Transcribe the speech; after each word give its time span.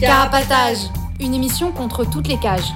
Carapatage, 0.00 0.78
une 1.20 1.34
émission 1.34 1.70
contre 1.70 2.04
toutes 2.04 2.26
les 2.26 2.38
cages. 2.38 2.72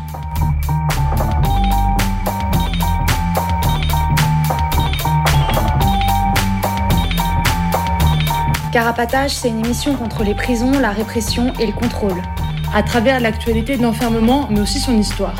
Carapatage, 8.72 9.32
c'est 9.32 9.48
une 9.48 9.64
émission 9.64 9.96
contre 9.96 10.22
les 10.22 10.34
prisons, 10.36 10.78
la 10.78 10.90
répression 10.90 11.52
et 11.58 11.66
le 11.66 11.72
contrôle. 11.72 12.22
À 12.72 12.84
travers 12.84 13.18
l'actualité 13.18 13.76
de 13.76 13.82
l'enfermement, 13.82 14.46
mais 14.50 14.60
aussi 14.60 14.78
son 14.78 14.96
histoire. 14.96 15.34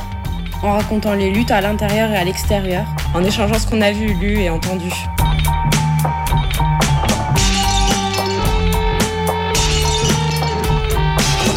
En 0.65 0.73
racontant 0.73 1.15
les 1.15 1.31
luttes 1.31 1.53
à 1.53 1.61
l'intérieur 1.61 2.11
et 2.11 2.17
à 2.17 2.25
l'extérieur, 2.25 2.85
en 3.17 3.25
échangeant 3.25 3.59
ce 3.59 3.67
qu'on 3.67 3.81
a 3.81 3.93
vu, 3.93 4.13
lu 4.13 4.41
et 4.41 4.51
entendu. 4.51 4.91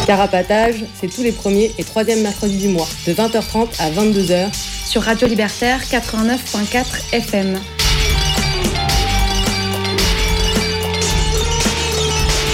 Carapatage, 0.06 0.86
c'est 0.98 1.08
tous 1.08 1.22
les 1.22 1.32
premiers 1.32 1.70
et 1.76 1.84
troisièmes 1.84 2.22
mercredis 2.22 2.56
du 2.56 2.68
mois, 2.68 2.88
de 3.06 3.12
20h30 3.12 3.78
à 3.78 3.90
22h, 3.90 4.48
Sur 4.86 5.02
Radio 5.02 5.28
Libertaire 5.28 5.82
89.4 5.82 7.12
FM. 7.12 7.60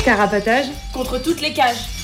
Carapatage 0.04 0.66
contre 0.92 1.22
toutes 1.22 1.40
les 1.40 1.52
cages. 1.52 1.95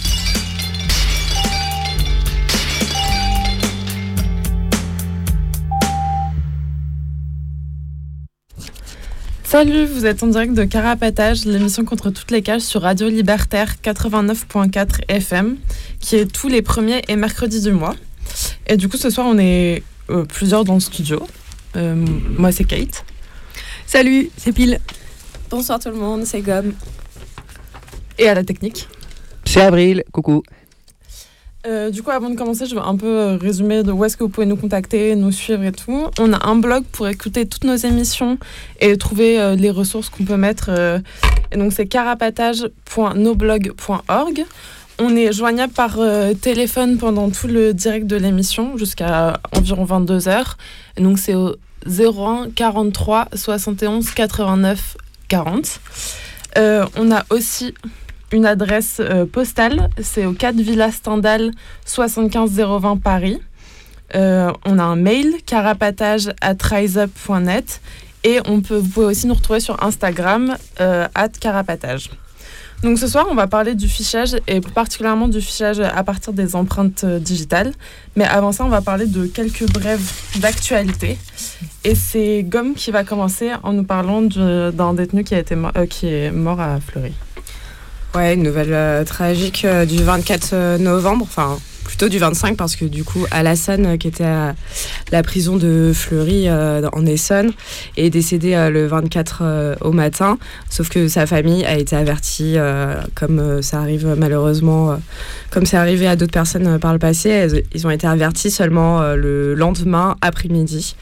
Salut, 9.52 9.84
vous 9.84 10.06
êtes 10.06 10.22
en 10.22 10.28
direct 10.28 10.54
de 10.54 10.64
Carapatage, 10.64 11.44
l'émission 11.44 11.84
contre 11.84 12.08
toutes 12.08 12.30
les 12.30 12.40
cages 12.40 12.62
sur 12.62 12.80
Radio 12.80 13.10
Libertaire 13.10 13.74
89.4 13.84 15.02
FM, 15.08 15.58
qui 16.00 16.16
est 16.16 16.24
tous 16.24 16.48
les 16.48 16.62
premiers 16.62 17.02
et 17.06 17.16
mercredis 17.16 17.60
du 17.60 17.72
mois. 17.72 17.94
Et 18.66 18.78
du 18.78 18.88
coup, 18.88 18.96
ce 18.96 19.10
soir, 19.10 19.26
on 19.28 19.36
est 19.36 19.82
euh, 20.08 20.24
plusieurs 20.24 20.64
dans 20.64 20.72
le 20.72 20.80
studio. 20.80 21.28
Euh, 21.76 21.94
moi, 21.94 22.50
c'est 22.50 22.64
Kate. 22.64 23.04
Salut, 23.84 24.30
c'est 24.38 24.52
Pile. 24.52 24.80
Bonsoir 25.50 25.78
tout 25.78 25.90
le 25.90 25.96
monde, 25.96 26.24
c'est 26.24 26.40
Gomme. 26.40 26.72
Et 28.18 28.30
à 28.30 28.32
la 28.32 28.44
technique. 28.44 28.88
C'est 29.44 29.60
Avril, 29.60 30.02
coucou. 30.12 30.42
Euh, 31.64 31.90
du 31.90 32.02
coup, 32.02 32.10
avant 32.10 32.28
de 32.28 32.34
commencer, 32.34 32.66
je 32.66 32.74
vais 32.74 32.80
un 32.80 32.96
peu 32.96 33.06
euh, 33.06 33.36
résumer 33.36 33.84
de 33.84 33.92
où 33.92 34.04
est-ce 34.04 34.16
que 34.16 34.24
vous 34.24 34.30
pouvez 34.30 34.46
nous 34.46 34.56
contacter, 34.56 35.14
nous 35.14 35.30
suivre 35.30 35.62
et 35.62 35.70
tout. 35.70 36.08
On 36.18 36.32
a 36.32 36.44
un 36.46 36.56
blog 36.56 36.82
pour 36.90 37.06
écouter 37.06 37.46
toutes 37.46 37.62
nos 37.64 37.76
émissions 37.76 38.36
et 38.80 38.96
trouver 38.96 39.40
euh, 39.40 39.54
les 39.54 39.70
ressources 39.70 40.08
qu'on 40.08 40.24
peut 40.24 40.36
mettre. 40.36 40.70
euh, 40.70 40.98
et 41.52 41.56
donc, 41.56 41.72
c'est 41.72 41.86
carapatage.noblog.org. 41.86 44.44
On 44.98 45.16
est 45.16 45.32
joignable 45.32 45.72
par 45.72 45.98
téléphone 46.40 46.98
pendant 46.98 47.30
tout 47.30 47.46
le 47.46 47.72
direct 47.74 48.06
de 48.06 48.16
l'émission 48.16 48.76
jusqu'à 48.76 49.40
environ 49.56 49.84
22h. 49.84 50.56
Et 50.96 51.02
donc, 51.02 51.18
c'est 51.18 51.34
au 51.34 51.56
01 51.86 52.48
43 52.54 53.28
71 53.34 54.10
89 54.10 54.96
40. 55.28 55.80
Euh, 56.58 56.84
on 56.96 57.10
a 57.10 57.24
aussi 57.30 57.72
une 58.32 58.46
adresse 58.46 58.96
euh, 59.00 59.26
postale, 59.26 59.90
c'est 60.00 60.26
au 60.26 60.32
4 60.32 60.56
Villa 60.56 60.90
Stendhal 60.90 61.52
75020 61.84 62.96
Paris. 62.96 63.40
Euh, 64.14 64.52
on 64.64 64.78
a 64.78 64.82
un 64.82 64.96
mail 64.96 65.34
carapatage 65.46 66.30
at 66.40 66.56
riseup.net 66.60 67.80
et 68.24 68.40
on 68.46 68.60
peut, 68.60 68.76
vous 68.76 68.88
pouvez 68.88 69.06
aussi 69.06 69.26
nous 69.26 69.34
retrouver 69.34 69.60
sur 69.60 69.82
Instagram 69.82 70.56
euh, 70.80 71.06
at 71.14 71.28
carapatage. 71.28 72.10
Donc 72.82 72.98
ce 72.98 73.06
soir, 73.06 73.26
on 73.30 73.34
va 73.34 73.46
parler 73.46 73.76
du 73.76 73.86
fichage 73.88 74.36
et 74.48 74.60
particulièrement 74.60 75.28
du 75.28 75.40
fichage 75.40 75.78
à 75.78 76.02
partir 76.02 76.32
des 76.32 76.56
empreintes 76.56 77.04
digitales. 77.04 77.72
Mais 78.16 78.24
avant 78.24 78.50
ça, 78.50 78.64
on 78.64 78.68
va 78.68 78.80
parler 78.80 79.06
de 79.06 79.26
quelques 79.26 79.70
brèves 79.72 80.12
d'actualité. 80.40 81.16
Et 81.84 81.94
c'est 81.94 82.42
Gomme 82.42 82.74
qui 82.74 82.90
va 82.90 83.04
commencer 83.04 83.52
en 83.62 83.72
nous 83.72 83.84
parlant 83.84 84.22
d'un 84.22 84.94
détenu 84.94 85.22
qui, 85.22 85.36
a 85.36 85.38
été 85.38 85.56
qui 85.88 86.08
est 86.08 86.32
mort 86.32 86.60
à 86.60 86.80
Fleury. 86.80 87.12
Ouais, 88.14 88.34
une 88.34 88.42
nouvelle 88.42 88.74
euh, 88.74 89.04
tragique 89.04 89.64
euh, 89.64 89.86
du 89.86 90.02
24 90.02 90.50
euh, 90.52 90.76
novembre, 90.76 91.24
enfin 91.26 91.58
plutôt 91.82 92.10
du 92.10 92.18
25 92.18 92.58
parce 92.58 92.76
que 92.76 92.84
du 92.84 93.04
coup 93.04 93.24
Alassane 93.30 93.96
qui 93.96 94.06
était 94.06 94.24
à 94.24 94.54
la 95.10 95.22
prison 95.22 95.56
de 95.56 95.92
Fleury 95.94 96.48
en 96.48 97.06
Essonne 97.06 97.52
est 97.96 98.08
décédé 98.08 98.54
le 98.70 98.86
24 98.86 99.38
euh, 99.42 99.74
au 99.80 99.92
matin, 99.92 100.38
sauf 100.70 100.88
que 100.90 101.08
sa 101.08 101.26
famille 101.26 101.64
a 101.64 101.76
été 101.76 101.96
avertie 101.96 102.56
comme 103.16 103.60
ça 103.62 103.80
arrive 103.80 104.14
malheureusement 104.16 104.96
comme 105.50 105.66
c'est 105.66 105.76
arrivé 105.76 106.06
à 106.06 106.14
d'autres 106.14 106.32
personnes 106.32 106.78
par 106.78 106.92
le 106.92 106.98
passé, 107.00 107.48
ils 107.74 107.86
ont 107.86 107.90
été 107.90 108.06
avertis 108.06 108.50
seulement 108.50 109.02
le 109.14 109.54
lendemain 109.54 110.16
après-midi. 110.22 110.94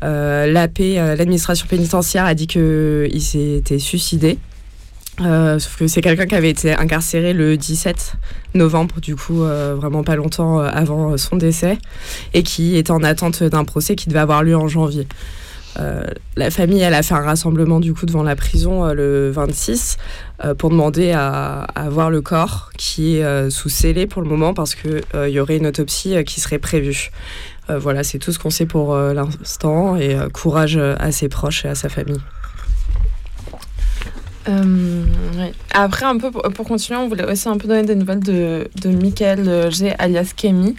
L'AP, 0.00 0.78
l'administration 0.78 1.66
pénitentiaire, 1.68 2.24
a 2.24 2.34
dit 2.34 2.46
qu'il 2.46 3.22
s'était 3.22 3.78
suicidé. 3.78 4.38
Euh, 5.20 5.58
sauf 5.58 5.78
que 5.78 5.86
c'est 5.86 6.02
quelqu'un 6.02 6.26
qui 6.26 6.34
avait 6.34 6.50
été 6.50 6.74
incarcéré 6.74 7.32
le 7.32 7.56
17 7.56 8.14
novembre, 8.54 9.00
du 9.00 9.16
coup 9.16 9.44
euh, 9.44 9.74
vraiment 9.74 10.04
pas 10.04 10.16
longtemps 10.16 10.60
euh, 10.60 10.68
avant 10.70 11.16
son 11.16 11.36
décès, 11.36 11.78
et 12.34 12.42
qui 12.42 12.76
était 12.76 12.90
en 12.90 13.02
attente 13.02 13.42
d'un 13.42 13.64
procès 13.64 13.96
qui 13.96 14.08
devait 14.08 14.20
avoir 14.20 14.42
lieu 14.42 14.56
en 14.56 14.68
janvier. 14.68 15.06
La 16.36 16.50
famille, 16.50 16.80
elle 16.80 16.94
a 16.94 17.02
fait 17.02 17.12
un 17.12 17.20
rassemblement 17.20 17.80
du 17.80 17.92
coup 17.92 18.06
devant 18.06 18.22
la 18.22 18.34
prison 18.34 18.90
le 18.94 19.30
26 19.30 19.98
euh, 20.42 20.54
pour 20.54 20.70
demander 20.70 21.12
à, 21.12 21.64
à 21.74 21.90
voir 21.90 22.08
le 22.08 22.22
corps 22.22 22.70
qui 22.78 23.16
est 23.16 23.50
sous 23.50 23.68
scellé 23.68 24.06
pour 24.06 24.22
le 24.22 24.28
moment 24.28 24.54
parce 24.54 24.74
que 24.74 25.02
euh, 25.14 25.28
il 25.28 25.34
y 25.34 25.38
aurait 25.38 25.58
une 25.58 25.66
autopsie 25.66 26.16
qui 26.24 26.40
serait 26.40 26.58
prévue. 26.58 27.10
Voilà, 27.68 28.04
c'est 28.04 28.18
tout 28.18 28.32
ce 28.32 28.38
qu'on 28.38 28.48
sait 28.48 28.64
pour 28.64 28.96
l'instant 28.96 29.96
et 29.96 30.16
courage 30.32 30.76
à 30.78 31.10
ses 31.10 31.28
proches 31.28 31.64
et 31.64 31.68
à 31.68 31.74
sa 31.74 31.88
famille. 31.88 32.20
Euh. 34.48 35.04
Après, 35.72 36.06
un 36.06 36.18
peu 36.18 36.30
pour, 36.30 36.66
continuer, 36.66 36.98
on 36.98 37.08
voulait 37.08 37.30
aussi 37.30 37.48
un 37.48 37.56
peu 37.56 37.68
donner 37.68 37.82
des 37.82 37.94
nouvelles 37.94 38.20
de, 38.20 38.68
de 38.82 38.88
Michael 38.90 39.48
euh, 39.48 39.70
G, 39.70 39.94
alias 39.98 40.32
Kemi. 40.36 40.76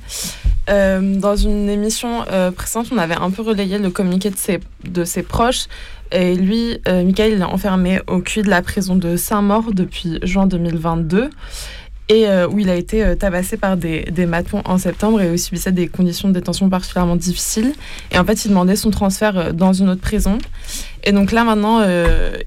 Euh, 0.70 1.18
dans 1.20 1.36
une 1.36 1.70
émission 1.70 2.26
précédente, 2.56 2.88
on 2.92 2.98
avait 2.98 3.16
un 3.16 3.32
peu 3.32 3.42
relayé 3.42 3.78
le 3.78 3.90
communiqué 3.90 4.30
de 4.30 4.38
ses, 4.38 4.60
de 4.84 5.04
ses 5.04 5.24
proches. 5.24 5.68
Et 6.12 6.36
lui, 6.36 6.80
Michael, 6.86 7.34
il 7.34 7.40
est 7.40 7.44
enfermé 7.44 8.00
au 8.08 8.20
QI 8.20 8.42
de 8.42 8.50
la 8.50 8.62
prison 8.62 8.96
de 8.96 9.18
Saint-Maur 9.18 9.74
depuis 9.74 10.20
juin 10.24 10.46
2022. 10.48 11.30
Et 12.10 12.26
euh, 12.28 12.48
où 12.48 12.58
il 12.60 12.70
a 12.70 12.76
été 12.76 13.04
euh, 13.04 13.16
tabassé 13.16 13.58
par 13.58 13.76
des, 13.76 14.04
des 14.04 14.26
matons 14.26 14.62
en 14.64 14.78
septembre 14.78 15.20
et 15.20 15.30
où 15.30 15.34
il 15.34 15.40
subissait 15.40 15.74
des 15.74 15.90
conditions 15.90 16.30
de 16.30 16.34
détention 16.34 16.70
particulièrement 16.70 17.18
difficiles. 17.18 17.74
Et 18.12 18.18
en 18.18 18.24
fait, 18.24 18.46
il 18.46 18.50
demandait 18.50 18.78
son 18.78 18.92
transfert 18.92 19.38
euh, 19.38 19.52
dans 19.52 19.74
une 19.74 19.90
autre 19.90 20.00
prison. 20.00 20.38
Et 21.04 21.12
donc 21.12 21.34
là, 21.34 21.44
maintenant, 21.44 21.82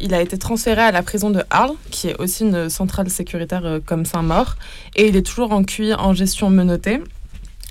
il 0.01 0.13
a 0.13 0.21
été 0.21 0.37
transféré 0.37 0.83
à 0.83 0.93
la 0.93 1.03
prison 1.03 1.31
de 1.31 1.43
Arles, 1.49 1.73
qui 1.91 2.09
est 2.09 2.21
aussi 2.21 2.45
une 2.45 2.69
centrale 2.69 3.09
sécuritaire 3.09 3.79
comme 3.87 4.05
Saint-Maur. 4.05 4.57
Et 4.97 5.09
il 5.09 5.17
est 5.17 5.23
toujours 5.23 5.53
en 5.53 5.65
QI 5.65 5.95
en 5.95 6.13
gestion 6.13 6.51
menottée. 6.51 7.01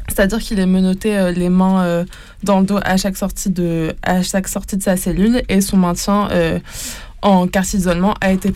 C'est-à-dire 0.08 0.40
qu'il 0.40 0.60
est 0.60 0.66
menotté 0.66 1.32
les 1.36 1.50
mains 1.50 2.06
dans 2.42 2.62
le 2.62 2.66
dos 2.66 2.80
à 2.84 2.98
chaque, 2.98 3.18
sortie 3.18 3.52
de, 3.52 3.94
à 4.02 4.24
chaque 4.24 4.48
sortie 4.48 4.78
de 4.78 4.82
sa 4.82 4.98
cellule. 4.98 5.44
Et 5.48 5.62
son 5.62 5.78
maintien 5.78 6.28
en 7.22 7.48
quartier 7.48 7.78
d'isolement 7.78 8.16
a 8.20 8.32
été 8.32 8.52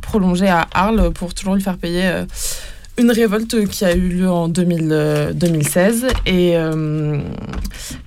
prolongé 0.00 0.48
à 0.48 0.66
Arles 0.72 1.12
pour 1.12 1.34
toujours 1.34 1.54
lui 1.54 1.62
faire 1.62 1.76
payer 1.76 2.24
une 2.96 3.10
révolte 3.10 3.66
qui 3.66 3.84
a 3.84 3.94
eu 3.94 4.08
lieu 4.08 4.30
en 4.30 4.48
2000, 4.48 4.88
euh, 4.92 5.32
2016. 5.32 6.06
Et 6.26 6.56
euh, 6.56 7.18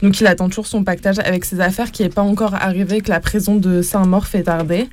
donc, 0.02 0.20
il 0.20 0.28
attend 0.28 0.48
toujours 0.48 0.68
son 0.68 0.84
pactage 0.84 1.20
avec 1.20 1.46
ses 1.46 1.60
affaires 1.60 1.92
qui 1.92 2.04
n'est 2.04 2.10
pas 2.10 2.22
encore 2.22 2.56
arrivé, 2.56 3.02
que 3.02 3.10
la 3.10 3.20
prison 3.20 3.56
de 3.56 3.82
Saint-Maur 3.82 4.28
fait 4.28 4.44
tarder. 4.44 4.88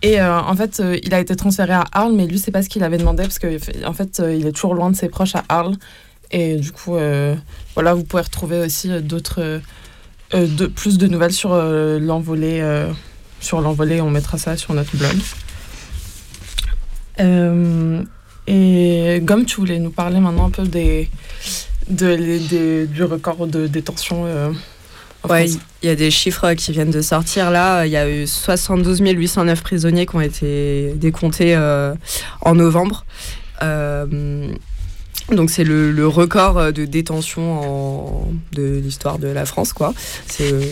Et 0.00 0.20
euh, 0.20 0.40
en 0.40 0.54
fait, 0.54 0.82
il 1.02 1.12
a 1.12 1.20
été 1.20 1.36
transféré 1.36 1.74
à 1.74 1.84
Arles, 1.92 2.14
mais 2.14 2.26
lui, 2.26 2.38
c'est 2.38 2.52
pas 2.52 2.62
ce 2.62 2.68
qu'il 2.68 2.84
avait 2.84 2.98
demandé 2.98 3.24
parce 3.24 3.38
qu'en 3.38 3.48
en 3.84 3.92
fait, 3.92 4.22
il 4.24 4.46
est 4.46 4.52
toujours 4.52 4.74
loin 4.74 4.90
de 4.90 4.96
ses 4.96 5.08
proches 5.08 5.34
à 5.34 5.44
Arles. 5.48 5.76
Et 6.30 6.56
du 6.56 6.72
coup, 6.72 6.96
voilà, 7.74 7.94
vous 7.94 8.04
pouvez 8.04 8.22
retrouver 8.22 8.60
aussi 8.60 8.90
d'autres, 9.00 9.60
de, 10.32 10.66
plus 10.66 10.98
de 10.98 11.06
nouvelles 11.06 11.32
sur 11.32 11.54
l'envolée. 11.54 12.62
sur 13.40 13.60
l'envolée, 13.60 14.00
on 14.00 14.10
mettra 14.10 14.38
ça 14.38 14.56
sur 14.56 14.72
notre 14.72 14.96
blog. 14.96 15.16
Euh, 18.48 19.16
et 19.16 19.20
Gomme, 19.20 19.44
tu 19.44 19.56
voulais 19.56 19.78
nous 19.78 19.90
parler 19.90 20.20
maintenant 20.20 20.46
un 20.46 20.50
peu 20.50 20.62
des, 20.64 21.08
de, 21.88 22.06
les- 22.06 22.38
des- 22.40 22.86
du 22.86 23.02
record 23.04 23.46
de 23.46 23.66
détention 23.66 24.24
euh, 24.26 24.50
Ouais, 25.28 25.46
il 25.82 25.88
y 25.88 25.90
a 25.90 25.96
des 25.96 26.10
chiffres 26.12 26.52
qui 26.54 26.70
viennent 26.72 26.92
de 26.92 27.02
sortir 27.02 27.50
là. 27.50 27.84
Il 27.86 27.90
y 27.92 27.96
a 27.96 28.08
eu 28.08 28.26
72 28.26 29.00
809 29.00 29.62
prisonniers 29.62 30.06
qui 30.06 30.14
ont 30.16 30.20
été 30.20 30.92
décomptés 30.94 31.56
euh, 31.56 31.92
en 32.42 32.54
novembre. 32.54 33.04
Euh, 33.62 34.48
donc 35.32 35.50
c'est 35.50 35.64
le, 35.64 35.90
le 35.90 36.06
record 36.06 36.72
de 36.72 36.84
détention 36.84 37.60
en- 37.60 38.28
de 38.52 38.78
l'histoire 38.82 39.18
de 39.18 39.26
la 39.28 39.44
France, 39.44 39.72
quoi. 39.72 39.92
C'est 40.28 40.52
euh, 40.52 40.62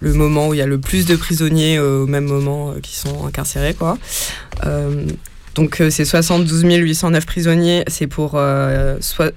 le 0.00 0.12
moment 0.14 0.48
où 0.48 0.54
il 0.54 0.56
y 0.58 0.62
a 0.62 0.66
le 0.66 0.78
plus 0.80 1.06
de 1.06 1.14
prisonniers 1.14 1.78
au 1.78 2.06
même 2.08 2.26
moment 2.26 2.74
qui 2.82 2.96
sont 2.96 3.24
incarcérés. 3.24 3.72
Quoi. 3.74 3.96
Donc 5.56 5.82
c'est 5.88 6.04
72 6.04 6.64
809 6.64 7.24
prisonniers, 7.24 7.82
c'est 7.88 8.06
pour 8.06 8.32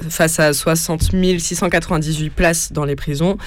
face 0.09 0.39
à 0.39 0.53
60 0.53 1.11
698 1.39 2.29
places 2.29 2.71
dans 2.73 2.83
les 2.83 2.97
prisons. 2.97 3.37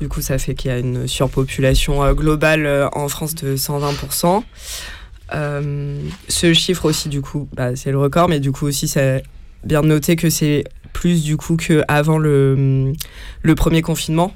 Du 0.00 0.08
coup, 0.08 0.22
ça 0.22 0.38
fait 0.38 0.54
qu'il 0.54 0.70
y 0.70 0.74
a 0.74 0.78
une 0.78 1.06
surpopulation 1.06 2.10
globale 2.14 2.88
en 2.94 3.08
France 3.08 3.34
de 3.34 3.54
120%. 3.54 4.42
ce 5.30 6.52
chiffre 6.54 6.86
aussi, 6.86 7.10
du 7.10 7.20
coup, 7.20 7.48
bah, 7.52 7.76
c'est 7.76 7.90
le 7.90 7.98
record, 7.98 8.30
mais 8.30 8.40
du 8.40 8.50
coup 8.50 8.66
aussi, 8.66 8.88
c'est 8.88 9.22
bien 9.64 9.82
noter 9.82 10.16
que 10.16 10.30
c'est 10.30 10.64
plus 10.94 11.22
du 11.22 11.36
coup 11.36 11.56
qu'avant 11.56 12.18
le 12.18 12.94
premier 13.54 13.82
confinement 13.82 14.34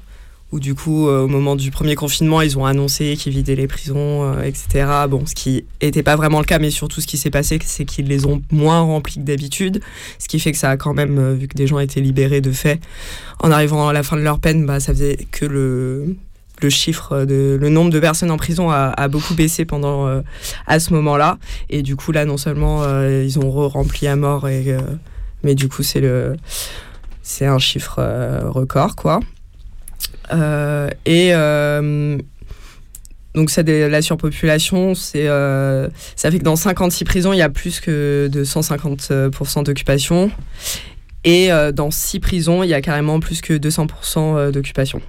où 0.51 0.59
du 0.59 0.75
coup, 0.75 1.09
euh, 1.09 1.23
au 1.23 1.27
moment 1.27 1.55
du 1.55 1.71
premier 1.71 1.95
confinement, 1.95 2.41
ils 2.41 2.57
ont 2.57 2.65
annoncé 2.65 3.17
qu'ils 3.17 3.33
vidaient 3.33 3.55
les 3.55 3.67
prisons, 3.67 4.23
euh, 4.23 4.43
etc. 4.43 4.85
Bon, 5.09 5.25
ce 5.25 5.35
qui 5.35 5.65
n'était 5.81 6.03
pas 6.03 6.15
vraiment 6.15 6.39
le 6.39 6.45
cas, 6.45 6.57
mais 6.59 6.71
surtout 6.71 7.01
ce 7.01 7.07
qui 7.07 7.17
s'est 7.17 7.29
passé, 7.29 7.59
c'est 7.63 7.83
qu'ils 7.83 8.07
les 8.07 8.25
ont 8.25 8.41
moins 8.51 8.79
remplis 8.79 9.15
que 9.15 9.25
d'habitude, 9.25 9.81
ce 10.19 10.27
qui 10.27 10.39
fait 10.39 10.53
que 10.53 10.57
ça 10.57 10.69
a 10.69 10.77
quand 10.77 10.93
même, 10.93 11.17
euh, 11.19 11.33
vu 11.33 11.47
que 11.49 11.55
des 11.55 11.67
gens 11.67 11.79
étaient 11.79 11.99
libérés 11.99 12.39
de 12.39 12.51
fait, 12.51 12.79
en 13.39 13.51
arrivant 13.51 13.89
à 13.89 13.93
la 13.93 14.03
fin 14.03 14.15
de 14.15 14.21
leur 14.21 14.39
peine, 14.39 14.65
bah, 14.65 14.79
ça 14.79 14.93
faisait 14.93 15.17
que 15.31 15.45
le, 15.45 16.15
le 16.61 16.69
chiffre 16.69 17.25
de 17.25 17.57
le 17.59 17.69
nombre 17.69 17.91
de 17.91 17.99
personnes 17.99 18.31
en 18.31 18.37
prison 18.37 18.71
a, 18.71 19.07
beaucoup 19.09 19.35
baissé 19.35 19.65
pendant 19.65 20.23
à 20.65 20.79
ce 20.79 20.91
moment-là, 20.93 21.37
et 21.69 21.83
du 21.83 21.95
coup 21.95 22.11
là, 22.11 22.25
non 22.25 22.37
seulement 22.37 22.81
ils 23.03 23.37
ont 23.37 23.51
re-rempli 23.51 24.07
à 24.07 24.15
mort 24.15 24.49
et 24.49 24.75
mais 25.43 25.53
du 25.53 25.69
coup 25.69 25.83
c'est 25.83 26.01
le 26.01 26.35
c'est 27.21 27.45
un 27.45 27.59
chiffre 27.59 28.01
record 28.49 28.95
quoi. 28.95 29.19
Euh, 30.31 30.89
et 31.05 31.29
euh, 31.33 32.17
donc 33.35 33.51
la 33.55 34.01
surpopulation, 34.01 34.95
c'est 34.95 35.27
ça 36.15 36.31
fait 36.31 36.39
que 36.39 36.43
dans 36.43 36.55
56 36.55 37.05
prisons, 37.05 37.33
il 37.33 37.37
y 37.37 37.41
a 37.41 37.49
plus 37.49 37.79
que 37.79 38.29
de 38.31 38.43
150% 38.43 39.63
d'occupation. 39.63 40.31
Et 41.23 41.49
dans 41.73 41.91
6 41.91 42.19
prisons, 42.19 42.63
il 42.63 42.69
y 42.69 42.73
a 42.73 42.81
carrément 42.81 43.19
plus 43.19 43.41
que 43.41 43.53
200% 43.53 44.51
d'occupation. 44.51 45.01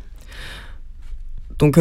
Donc 1.58 1.78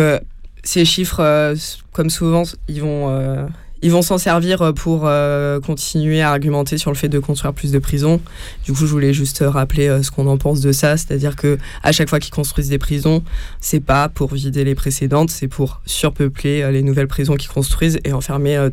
ces 0.64 0.86
chiffres, 0.86 1.54
comme 1.92 2.10
souvent, 2.10 2.44
ils 2.70 2.82
vont 2.82 3.50
ils 3.88 3.92
vont 3.92 4.02
s'en 4.02 4.18
servir 4.18 4.62
euh, 4.62 4.74
pour 4.74 5.04
euh, 5.06 5.62
continuer 5.62 6.22
à 6.22 6.32
argumenter 6.32 6.78
sur 6.78 6.92
le 6.92 6.98
fait 6.98 7.08
de 7.08 7.20
construire 7.20 7.54
plus 7.54 7.72
de 7.72 7.80
prisons. 7.80 8.20
Du 8.66 8.74
coup, 8.74 8.86
je 8.86 8.92
voulais 8.92 9.14
juste 9.14 9.42
rappeler 9.48 9.88
euh, 9.88 10.04
ce 10.04 10.12
qu'on 10.12 10.28
en 10.28 10.38
pense 10.38 10.60
de 10.60 10.74
ça, 10.74 10.98
c'est-à-dire 10.98 11.38
que 11.38 11.58
à 11.84 11.94
chaque 11.94 12.10
fois 12.10 12.20
qu'ils 12.20 12.34
construisent 12.34 12.68
des 12.68 12.80
prisons, 12.80 13.24
c'est 13.62 13.80
pas 13.80 14.10
pour 14.10 14.34
vider 14.34 14.66
les 14.66 14.76
précédentes, 14.76 15.30
c'est 15.30 15.48
pour 15.48 15.80
surpeupler 15.86 16.70
les 16.70 16.84
nouvelles 16.84 17.08
prisons 17.08 17.36
qu'ils 17.36 17.50
construisent 17.50 18.00
et 18.04 18.12
enfermer 18.12 18.68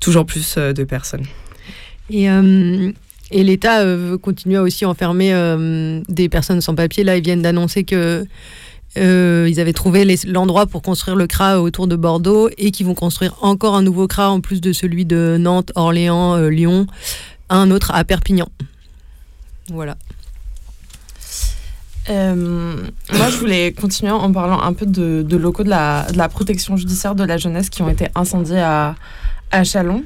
toujours 0.00 0.26
plus 0.26 0.56
de 0.56 0.84
personnes. 0.84 1.24
Et, 2.10 2.26
et 3.30 3.42
l'État 3.42 3.84
veut 3.86 4.18
continuer 4.18 4.56
à 4.56 4.62
aussi 4.62 4.84
enfermer 4.84 5.32
des 6.08 6.28
personnes 6.28 6.60
sans 6.60 6.74
papier. 6.74 7.04
Là, 7.04 7.16
ils 7.16 7.24
viennent 7.24 7.42
d'annoncer 7.42 7.84
que 7.84 8.26
euh, 8.98 9.46
ils 9.48 9.60
avaient 9.60 9.72
trouvé 9.72 10.04
l'endroit 10.26 10.66
pour 10.66 10.82
construire 10.82 11.16
le 11.16 11.26
CRA 11.26 11.60
autour 11.60 11.86
de 11.86 11.94
Bordeaux 11.94 12.50
et 12.58 12.72
qui 12.72 12.82
vont 12.82 12.94
construire 12.94 13.36
encore 13.40 13.76
un 13.76 13.82
nouveau 13.82 14.08
CRA 14.08 14.30
en 14.30 14.40
plus 14.40 14.60
de 14.60 14.72
celui 14.72 15.04
de 15.04 15.36
Nantes, 15.38 15.70
Orléans, 15.76 16.34
euh, 16.34 16.48
Lyon, 16.48 16.86
un 17.48 17.70
autre 17.70 17.92
à 17.94 18.02
Perpignan. 18.04 18.48
Voilà. 19.68 19.96
Euh, 22.08 22.74
moi, 23.12 23.30
je 23.30 23.36
voulais 23.36 23.72
continuer 23.72 24.10
en 24.10 24.32
parlant 24.32 24.60
un 24.60 24.72
peu 24.72 24.86
de, 24.86 25.36
locaux 25.36 25.62
de 25.62 25.68
la, 25.68 26.28
protection 26.28 26.76
judiciaire 26.76 27.14
de 27.14 27.22
la 27.22 27.36
jeunesse 27.36 27.70
qui 27.70 27.82
ont 27.82 27.88
été 27.88 28.08
incendiés 28.16 28.58
à, 28.58 28.96
à 29.52 29.62
Chalon. 29.62 30.02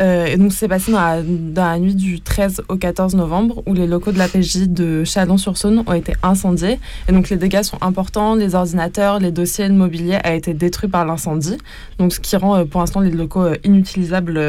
Euh, 0.00 0.26
et 0.26 0.36
donc, 0.36 0.52
c'est 0.52 0.68
passé 0.68 0.92
dans 0.92 1.22
la, 1.54 1.78
nuit 1.78 1.94
du 1.94 2.20
13 2.20 2.62
au 2.68 2.76
14 2.76 3.14
novembre 3.14 3.62
où 3.66 3.74
les 3.74 3.86
locaux 3.86 4.12
de 4.12 4.18
la 4.18 4.28
PJ 4.28 4.68
de 4.68 5.04
Chalon-sur-Saône 5.04 5.84
ont 5.86 5.92
été 5.92 6.14
incendiés. 6.22 6.78
Et 7.08 7.12
donc, 7.12 7.30
les 7.30 7.36
dégâts 7.36 7.62
sont 7.62 7.78
importants. 7.80 8.34
Les 8.34 8.54
ordinateurs, 8.54 9.20
les 9.20 9.30
dossiers, 9.30 9.68
le 9.68 9.74
mobilier 9.74 10.18
a 10.24 10.34
été 10.34 10.54
détruit 10.54 10.88
par 10.88 11.04
l'incendie. 11.04 11.58
Donc, 11.98 12.12
ce 12.12 12.20
qui 12.20 12.36
rend 12.36 12.56
euh, 12.56 12.64
pour 12.64 12.80
l'instant 12.80 13.00
les 13.00 13.10
locaux 13.10 13.42
euh, 13.42 13.56
inutilisables 13.64 14.40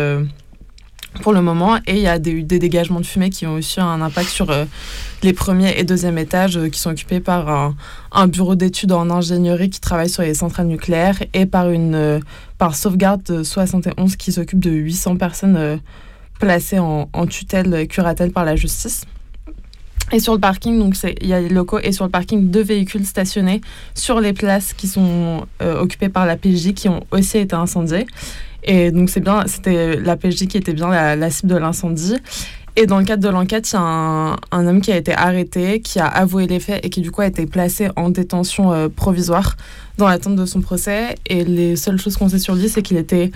pour 1.22 1.34
le 1.34 1.42
moment. 1.42 1.78
Et 1.88 1.96
il 1.96 2.02
y 2.02 2.08
a 2.08 2.20
des, 2.20 2.44
des 2.44 2.60
dégagements 2.60 3.00
de 3.00 3.06
fumée 3.06 3.30
qui 3.30 3.46
ont 3.46 3.56
aussi 3.56 3.80
un 3.80 4.02
impact 4.02 4.30
sur 4.30 4.50
euh, 4.50 4.66
les 5.24 5.34
premiers 5.34 5.78
et 5.78 5.84
deuxième 5.84 6.18
étages 6.18 6.58
euh, 6.58 6.70
qui 6.70 6.80
sont 6.80 6.92
occupés 6.92 7.20
par 7.20 7.76
un, 8.12 8.28
bureau 8.28 8.56
d'études 8.56 8.92
en 8.92 9.10
ingénierie 9.10 9.70
qui 9.70 9.80
travaille 9.80 10.10
sur 10.10 10.24
les 10.24 10.34
centrales 10.34 10.68
nucléaires 10.68 11.22
et 11.34 11.46
par 11.46 11.70
une 11.70 11.96
euh, 11.96 12.20
par 12.58 12.76
Sauvegarde 12.76 13.44
71 13.44 14.16
qui 14.16 14.32
s'occupe 14.32 14.60
de 14.60 14.72
800 14.72 15.18
personnes 15.18 15.82
placées 16.40 16.80
en, 16.80 17.10
en, 17.12 17.28
tutelle 17.28 17.88
curatelle 17.88 18.32
par 18.32 18.46
la 18.46 18.56
justice. 18.56 19.06
Et 20.12 20.20
sur 20.20 20.34
le 20.34 20.40
parking, 20.40 20.78
donc 20.78 20.96
il 21.20 21.28
y 21.28 21.34
a 21.34 21.42
les 21.42 21.50
locaux 21.50 21.80
et 21.80 21.92
sur 21.92 22.06
le 22.06 22.12
parking 22.12 22.52
deux 22.52 22.62
véhicules 22.62 23.06
stationnés 23.06 23.62
sur 23.96 24.20
les 24.20 24.34
places 24.34 24.74
qui 24.74 24.88
sont 24.88 25.46
occupées 25.62 26.10
par 26.10 26.28
la 26.28 26.38
PJ 26.38 26.74
qui 26.74 26.90
ont 26.90 27.04
aussi 27.12 27.40
été 27.40 27.56
incendiés. 27.56 28.06
Et 28.66 28.92
donc, 28.92 29.10
c'est 29.10 29.20
bien, 29.20 29.44
c'était 29.46 29.96
la 29.96 30.18
PJ 30.18 30.48
qui 30.48 30.58
était 30.58 30.74
bien 30.74 31.16
la, 31.16 31.30
cible 31.30 31.54
de 31.54 31.58
l'incendie. 31.58 32.18
Et 32.76 32.88
dans 32.88 33.00
le 33.00 33.06
cadre 33.06 33.24
de 33.24 33.30
l'enquête, 33.30 33.70
il 33.72 33.76
y 33.76 33.78
a 33.78 34.36
un, 34.52 34.68
homme 34.68 34.82
qui 34.82 34.92
a 34.92 34.98
été 34.98 35.14
arrêté, 35.14 35.80
qui 35.80 36.00
a 36.00 36.08
avoué 36.08 36.46
les 36.46 36.60
faits 36.60 36.84
et 36.84 36.90
qui 36.90 37.00
du 37.00 37.10
coup 37.10 37.22
a 37.22 37.28
été 37.28 37.46
placé 37.46 37.88
en 37.96 38.10
détention 38.10 38.74
euh, 38.74 38.90
provisoire 38.90 39.56
dans 39.98 40.10
l'attente 40.10 40.36
de 40.36 40.46
son 40.46 40.60
procès. 40.60 41.16
Et 41.28 41.46
les 41.46 41.78
seules 41.78 42.00
choses 42.00 42.18
qu'on 42.18 42.28
sait 42.28 42.40
sur 42.40 42.56
lui, 42.56 42.68
c'est 42.68 42.82
qu'il 42.82 42.98
était 42.98 43.32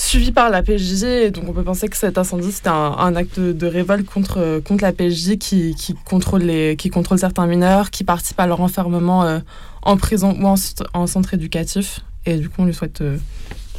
suivi 0.00 0.32
par 0.32 0.50
la. 0.50 0.62
Et 0.68 1.30
donc 1.30 1.44
on 1.48 1.52
peut 1.52 1.62
penser 1.62 1.88
que 1.88 1.96
cet 1.96 2.18
incendie, 2.18 2.52
c'était 2.52 2.68
un, 2.68 3.16
acte 3.16 3.38
de, 3.38 3.66
révolte 3.66 4.06
contre, 4.06 4.60
contre 4.64 4.84
la 4.84 4.92
PJ 4.92 5.38
qui, 5.38 5.74
qui, 5.74 5.94
contrôle 6.04 7.18
certains 7.18 7.46
mineurs, 7.46 7.90
qui 7.90 8.04
participe 8.04 8.40
à 8.40 8.46
leur 8.46 8.60
enfermement 8.60 9.24
euh, 9.24 9.40
en 9.82 9.96
prison 9.96 10.36
ou 10.40 10.46
en, 10.94 11.06
centre 11.06 11.34
éducatif. 11.34 12.00
Et 12.26 12.36
du 12.36 12.48
coup, 12.48 12.62
on 12.62 12.64
lui 12.66 12.74
souhaite... 12.74 13.00
Euh, 13.00 13.18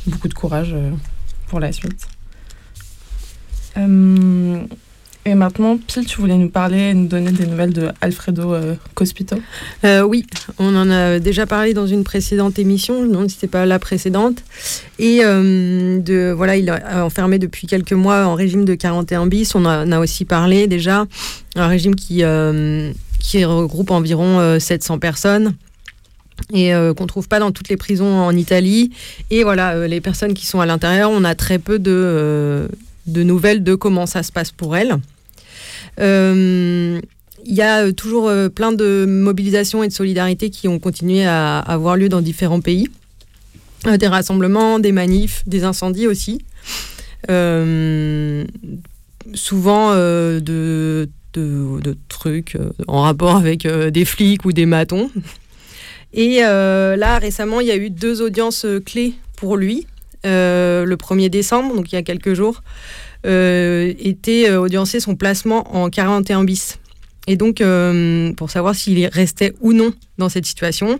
beaucoup 0.07 0.27
de 0.27 0.33
courage 0.33 0.73
euh, 0.73 0.91
pour 1.47 1.59
la 1.59 1.71
suite. 1.71 2.07
Euh, 5.27 5.31
et 5.31 5.35
maintenant, 5.35 5.77
Pile, 5.77 6.05
tu 6.05 6.19
voulais 6.19 6.37
nous 6.37 6.49
parler 6.49 6.89
et 6.89 6.93
nous 6.93 7.07
donner 7.07 7.31
des 7.31 7.45
nouvelles 7.45 7.73
de 7.73 7.89
Alfredo 8.01 8.53
euh, 8.53 8.75
Cospito? 8.95 9.37
Oui, 9.83 10.25
on 10.59 10.75
en 10.75 10.89
a 10.89 11.19
déjà 11.19 11.45
parlé 11.45 11.73
dans 11.73 11.87
une 11.87 12.03
précédente 12.03 12.59
émission, 12.59 13.07
si 13.27 13.35
c'était 13.35 13.47
pas 13.47 13.65
la 13.65 13.79
précédente. 13.79 14.43
Et 14.99 15.19
de, 15.19 16.31
voilà, 16.35 16.57
il 16.57 16.69
est 16.69 16.93
enfermé 16.93 17.39
depuis 17.39 17.67
quelques 17.67 17.93
mois 17.93 18.25
en 18.25 18.35
régime 18.35 18.65
de 18.65 18.75
41 18.75 19.27
bis. 19.27 19.55
On 19.55 19.65
en 19.65 19.91
a, 19.91 19.99
aussi 19.99 20.25
parlé 20.25 20.67
déjà, 20.67 21.05
un 21.55 21.67
régime 21.67 21.95
qui, 21.95 22.23
qui 23.19 23.45
regroupe 23.45 23.91
environ 23.91 24.59
700 24.59 24.99
personnes 24.99 25.55
et 26.53 26.73
euh, 26.73 26.93
qu'on 26.93 27.07
trouve 27.07 27.27
pas 27.27 27.39
dans 27.39 27.51
toutes 27.51 27.69
les 27.69 27.77
prisons 27.77 28.19
en 28.19 28.35
Italie. 28.35 28.91
Et 29.29 29.43
voilà, 29.43 29.73
euh, 29.73 29.87
les 29.87 30.01
personnes 30.01 30.33
qui 30.33 30.45
sont 30.45 30.59
à 30.59 30.65
l'intérieur, 30.65 31.11
on 31.11 31.23
a 31.23 31.35
très 31.35 31.59
peu 31.59 31.79
de, 31.79 31.91
euh, 31.91 32.67
de 33.07 33.23
nouvelles 33.23 33.63
de 33.63 33.75
comment 33.75 34.05
ça 34.05 34.23
se 34.23 34.31
passe 34.31 34.51
pour 34.51 34.75
elles. 34.75 34.95
Il 35.97 37.55
y 37.55 37.61
a 37.61 37.91
toujours 37.91 38.31
plein 38.53 38.71
de 38.71 39.05
mobilisations 39.07 39.83
et 39.83 39.87
de 39.87 39.93
solidarité 39.93 40.49
qui 40.49 40.67
ont 40.67 40.79
continué 40.79 41.25
à, 41.25 41.59
avoir 41.59 41.95
lieu 41.97 42.09
dans 42.09 42.21
différents 42.21 42.61
pays. 42.61 42.87
des 43.85 44.07
rassemblements, 44.07 44.79
des 44.79 44.91
manifs, 44.91 45.43
des 45.47 45.63
incendies 45.63 46.07
aussi. 46.07 46.43
souvent 49.33 49.95
de, 49.95 51.09
de, 51.33 51.97
trucs 52.09 52.57
en 52.87 53.01
rapport 53.01 53.35
avec 53.35 53.67
des 53.67 54.05
flics 54.05 54.45
ou 54.45 54.53
des 54.53 54.65
matons. 54.65 55.09
Et 56.13 56.39
euh, 56.43 56.95
là, 56.95 57.19
récemment, 57.19 57.61
il 57.61 57.67
y 57.67 57.71
a 57.71 57.77
eu 57.77 57.89
deux 57.89 58.21
audiences 58.21 58.65
euh, 58.65 58.79
clés 58.79 59.13
pour 59.37 59.55
lui. 59.55 59.87
Euh, 60.25 60.85
le 60.85 60.95
1er 60.95 61.29
décembre, 61.29 61.75
donc 61.75 61.91
il 61.91 61.95
y 61.95 61.97
a 61.97 62.03
quelques 62.03 62.33
jours, 62.33 62.61
était 63.23 64.51
audiencé 64.51 64.99
son 64.99 65.15
placement 65.15 65.75
en 65.75 65.89
41 65.89 66.43
bis. 66.43 66.79
Et 67.27 67.35
donc, 67.35 67.61
pour 68.35 68.49
savoir 68.49 68.73
s'il 68.73 69.05
restait 69.07 69.53
ou 69.61 69.73
non 69.73 69.93
dans 70.17 70.27
cette 70.27 70.47
situation, 70.47 70.99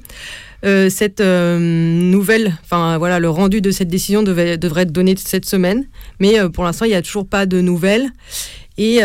cette 0.64 1.20
nouvelle, 1.20 2.56
enfin 2.64 3.00
voilà, 3.00 3.20
le 3.20 3.30
rendu 3.30 3.60
de 3.60 3.72
cette 3.72 3.88
décision 3.88 4.22
devrait 4.22 4.50
être 4.50 4.92
donné 4.92 5.16
cette 5.18 5.46
semaine, 5.46 5.88
mais 6.20 6.38
pour 6.54 6.64
l'instant, 6.64 6.86
il 6.86 6.90
n'y 6.90 6.96
a 6.96 7.02
toujours 7.02 7.26
pas 7.26 7.48
de 7.48 7.60
nouvelles. 7.60 8.12
Et, 8.78 9.02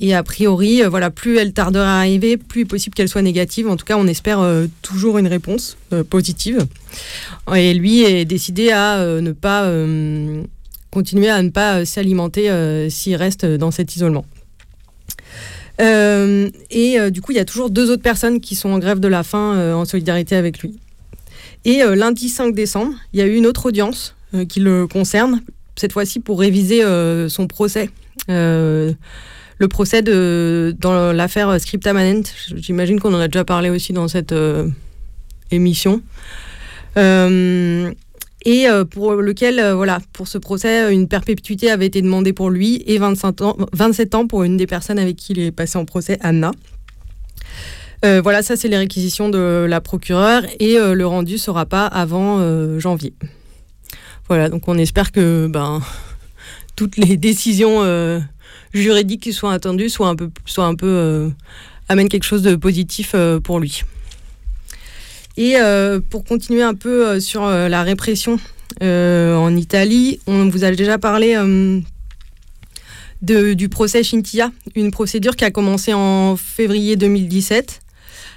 et 0.00 0.14
a 0.14 0.22
priori, 0.22 0.82
euh, 0.82 0.88
voilà, 0.88 1.10
plus 1.10 1.38
elle 1.38 1.52
tardera 1.52 1.96
à 1.96 1.98
arriver, 1.98 2.36
plus 2.36 2.62
est 2.62 2.66
possible 2.66 2.94
qu'elle 2.94 3.08
soit 3.08 3.22
négative. 3.22 3.68
En 3.68 3.76
tout 3.76 3.84
cas, 3.84 3.96
on 3.96 4.06
espère 4.06 4.40
euh, 4.40 4.66
toujours 4.82 5.18
une 5.18 5.26
réponse 5.26 5.76
euh, 5.92 6.04
positive. 6.04 6.66
Et 7.54 7.74
lui 7.74 8.02
est 8.02 8.24
décidé 8.24 8.70
à 8.70 9.04
ne 9.20 9.32
pas 9.32 9.70
continuer 10.90 11.28
à 11.28 11.42
ne 11.42 11.50
pas 11.50 11.84
s'alimenter 11.84 12.50
s'il 12.90 13.14
reste 13.14 13.44
dans 13.44 13.70
cet 13.70 13.94
isolement. 13.94 14.24
et 15.78 17.10
du 17.10 17.20
coup, 17.20 17.32
il 17.32 17.36
y 17.36 17.40
a 17.40 17.44
toujours 17.44 17.70
deux 17.70 17.90
autres 17.90 18.02
personnes 18.02 18.40
qui 18.40 18.54
sont 18.54 18.70
en 18.70 18.78
grève 18.78 18.98
de 18.98 19.08
la 19.08 19.22
faim 19.22 19.74
en 19.74 19.84
solidarité 19.84 20.34
avec 20.34 20.60
lui. 20.60 20.78
Et 21.64 21.82
lundi 21.84 22.28
5 22.28 22.54
décembre, 22.54 22.94
il 23.12 23.20
y 23.20 23.22
a 23.22 23.26
eu 23.26 23.34
une 23.34 23.46
autre 23.46 23.66
audience 23.66 24.16
qui 24.48 24.58
le 24.58 24.86
concerne, 24.86 25.42
cette 25.76 25.92
fois-ci 25.92 26.18
pour 26.18 26.40
réviser 26.40 26.82
son 27.28 27.46
procès 27.46 27.90
le 29.58 29.68
procès 29.68 30.02
dans 30.02 31.12
l'affaire 31.12 31.60
Scriptamanent. 31.60 32.22
J'imagine 32.56 33.00
qu'on 33.00 33.14
en 33.14 33.20
a 33.20 33.28
déjà 33.28 33.44
parlé 33.44 33.70
aussi 33.70 33.92
dans 33.92 34.08
cette 34.08 34.32
euh, 34.32 34.68
émission. 35.50 36.02
Euh, 36.96 37.92
et 38.44 38.68
euh, 38.68 38.84
pour 38.84 39.14
lequel, 39.14 39.72
voilà, 39.72 39.98
pour 40.12 40.28
ce 40.28 40.38
procès, 40.38 40.92
une 40.92 41.08
perpétuité 41.08 41.70
avait 41.70 41.86
été 41.86 42.02
demandée 42.02 42.32
pour 42.32 42.50
lui 42.50 42.82
et 42.86 42.98
25 42.98 43.40
ans, 43.42 43.56
27 43.72 44.14
ans 44.14 44.26
pour 44.26 44.44
une 44.44 44.56
des 44.56 44.66
personnes 44.66 44.98
avec 44.98 45.16
qui 45.16 45.32
il 45.32 45.40
est 45.40 45.52
passé 45.52 45.78
en 45.78 45.84
procès, 45.84 46.18
Anna. 46.20 46.52
voilà, 48.02 48.42
ça 48.42 48.56
c'est 48.56 48.68
les 48.68 48.76
réquisitions 48.76 49.30
de 49.30 49.66
la 49.68 49.80
procureure 49.80 50.42
et 50.60 50.76
le 50.78 51.06
rendu 51.06 51.38
sera 51.38 51.66
pas 51.66 51.86
avant 51.86 52.78
janvier. 52.78 53.14
Voilà, 54.28 54.48
donc 54.48 54.68
on 54.68 54.78
espère 54.78 55.10
que 55.10 55.48
ben, 55.48 55.80
toutes 56.76 56.98
les 56.98 57.16
décisions 57.16 57.82
juridique 58.76 59.22
qui 59.22 59.32
soit 59.32 59.52
attendu 59.52 59.88
soit 59.88 60.08
un 60.08 60.16
peu, 60.16 60.30
soit 60.44 60.66
un 60.66 60.74
peu 60.74 60.86
euh, 60.86 61.28
amène 61.88 62.08
quelque 62.08 62.24
chose 62.24 62.42
de 62.42 62.56
positif 62.56 63.12
euh, 63.14 63.40
pour 63.40 63.60
lui. 63.60 63.82
Et 65.36 65.56
euh, 65.56 66.00
pour 66.00 66.24
continuer 66.24 66.62
un 66.62 66.74
peu 66.74 67.20
sur 67.20 67.46
la 67.46 67.82
répression 67.82 68.38
en 68.80 69.56
Italie, 69.56 70.18
on 70.26 70.48
vous 70.48 70.64
a 70.64 70.70
déjà 70.70 70.98
parlé 70.98 71.34
de, 73.22 73.52
du 73.54 73.68
procès 73.68 74.02
Scintia, 74.02 74.50
une 74.74 74.90
procédure 74.90 75.36
qui 75.36 75.44
a 75.44 75.50
commencé 75.50 75.92
en 75.92 76.36
février 76.36 76.96
2017 76.96 77.80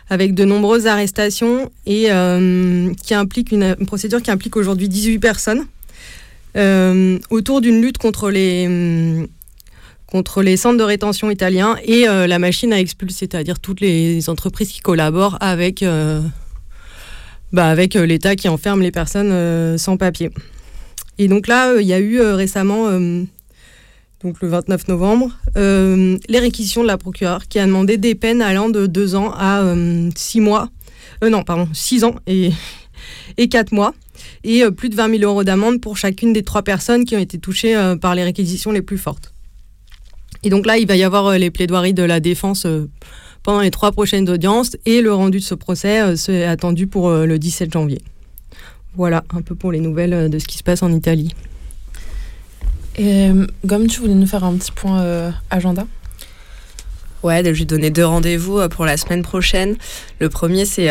avec 0.10 0.34
de 0.34 0.44
nombreuses 0.44 0.88
arrestations 0.88 1.72
et 1.86 2.10
qui 3.02 3.14
implique 3.14 3.52
une, 3.54 3.76
procédure 3.86 4.22
qui 4.22 4.32
implique 4.32 4.58
aujourd'hui 4.58 4.90
18 4.90 5.20
personnes 5.20 5.66
autour 7.30 7.62
d'une 7.62 7.82
lutte 7.82 7.98
contre 7.98 8.30
les 8.30 9.28
contre 10.10 10.42
les 10.42 10.58
centres 10.58 10.78
de 10.78 10.84
rétention 10.84 11.30
italiens 11.30 11.78
et 11.84 12.08
euh, 12.08 12.26
la 12.26 12.40
machine 12.40 12.74
à 12.74 12.80
expulser, 12.80 13.28
c'est-à-dire 13.32 13.60
toutes 13.60 13.80
les 13.80 14.30
entreprises 14.30 14.70
qui 14.70 14.80
collaborent 14.80 15.38
avec, 15.40 15.84
euh, 15.84 16.22
bah, 17.54 17.70
avec 17.70 17.96
euh, 17.96 18.06
l'État 18.06 18.36
qui 18.36 18.50
enferme 18.50 18.82
les 18.82 18.92
personnes 18.92 19.78
sans 19.78 19.98
papier. 19.98 20.32
Et 21.20 21.28
donc 21.28 21.48
là, 21.48 21.76
il 21.80 21.86
y 21.86 21.94
a 21.94 22.00
eu 22.00 22.22
récemment, 22.22 22.90
donc 24.24 24.42
le 24.42 24.48
29 24.48 24.88
novembre, 24.88 25.38
les 25.56 26.40
réquisitions 26.40 26.82
de 26.82 26.88
la 26.88 26.98
procureure 26.98 27.48
qui 27.48 27.60
a 27.60 27.66
demandé 27.66 27.98
des 27.98 28.16
peines 28.16 28.42
allant 28.42 28.70
de 28.70 28.88
2 28.88 29.16
ans 29.16 29.34
à 29.38 29.76
6 30.16 30.40
mois, 30.40 30.70
non, 31.22 31.44
pardon, 31.44 31.68
6 31.74 32.06
ans 32.06 32.16
et, 32.26 32.52
et 33.38 33.50
4 33.50 33.74
mois 33.74 33.94
et 34.46 34.64
plus 34.72 34.88
de 34.88 34.96
20 34.96 35.18
000 35.20 35.30
euros 35.30 35.44
d'amende 35.44 35.82
pour 35.82 35.98
chacune 35.98 36.32
des 36.32 36.44
trois 36.44 36.64
personnes 36.64 37.04
qui 37.04 37.18
ont 37.18 37.20
été 37.20 37.38
touchées 37.38 37.76
par 38.00 38.16
les 38.16 38.24
réquisitions 38.24 38.72
les 38.72 38.82
plus 38.82 38.98
fortes. 38.98 39.34
Et 40.44 40.50
donc 40.50 40.66
là, 40.66 40.78
il 40.78 40.88
va 40.88 40.96
y 40.96 41.04
avoir 41.04 41.28
euh, 41.28 41.38
les 41.38 41.52
plaidoiries 41.52 41.94
de 41.94 42.04
la 42.04 42.20
défense 42.20 42.66
euh, 42.66 42.90
pendant 43.44 43.62
les 43.62 43.72
trois 43.72 43.92
prochaines 43.92 44.30
audiences 44.30 44.78
et 44.86 45.02
le 45.02 45.14
rendu 45.14 45.40
de 45.40 45.44
ce 45.44 45.56
procès 45.56 46.02
euh, 46.02 46.16
est 46.28 46.46
attendu 46.46 46.88
pour 46.88 47.12
le 47.12 47.40
17 47.40 47.72
janvier. 47.72 48.02
Voilà 48.96 49.24
un 49.32 49.42
peu 49.42 49.56
pour 49.56 49.72
les 49.72 49.80
nouvelles 49.80 50.30
de 50.30 50.40
ce 50.40 50.46
qui 50.46 50.58
se 50.58 50.64
passe 50.64 50.82
en 50.84 50.92
Italie. 50.92 51.34
Et 52.98 53.30
Gomme, 53.66 53.88
tu 53.88 54.02
voulais 54.02 54.16
nous 54.16 54.26
faire 54.28 54.44
un 54.44 54.56
petit 54.56 54.72
point 54.72 55.32
agenda? 55.50 55.86
Ouais, 57.22 57.44
je 57.44 57.50
lui 57.50 57.66
donner 57.66 57.90
deux 57.90 58.06
rendez-vous 58.06 58.68
pour 58.70 58.86
la 58.86 58.96
semaine 58.96 59.24
prochaine. 59.24 59.76
Le 60.20 60.30
premier, 60.30 60.66
c'est 60.66 60.88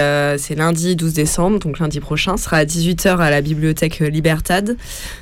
lundi 0.57 0.95
12 0.95 1.15
décembre, 1.15 1.59
donc 1.59 1.79
lundi 1.79 2.01
prochain, 2.01 2.37
sera 2.37 2.59
à 2.59 2.65
18h 2.65 3.17
à 3.17 3.31
la 3.31 3.41
bibliothèque 3.41 4.01
Libertad. 4.01 4.77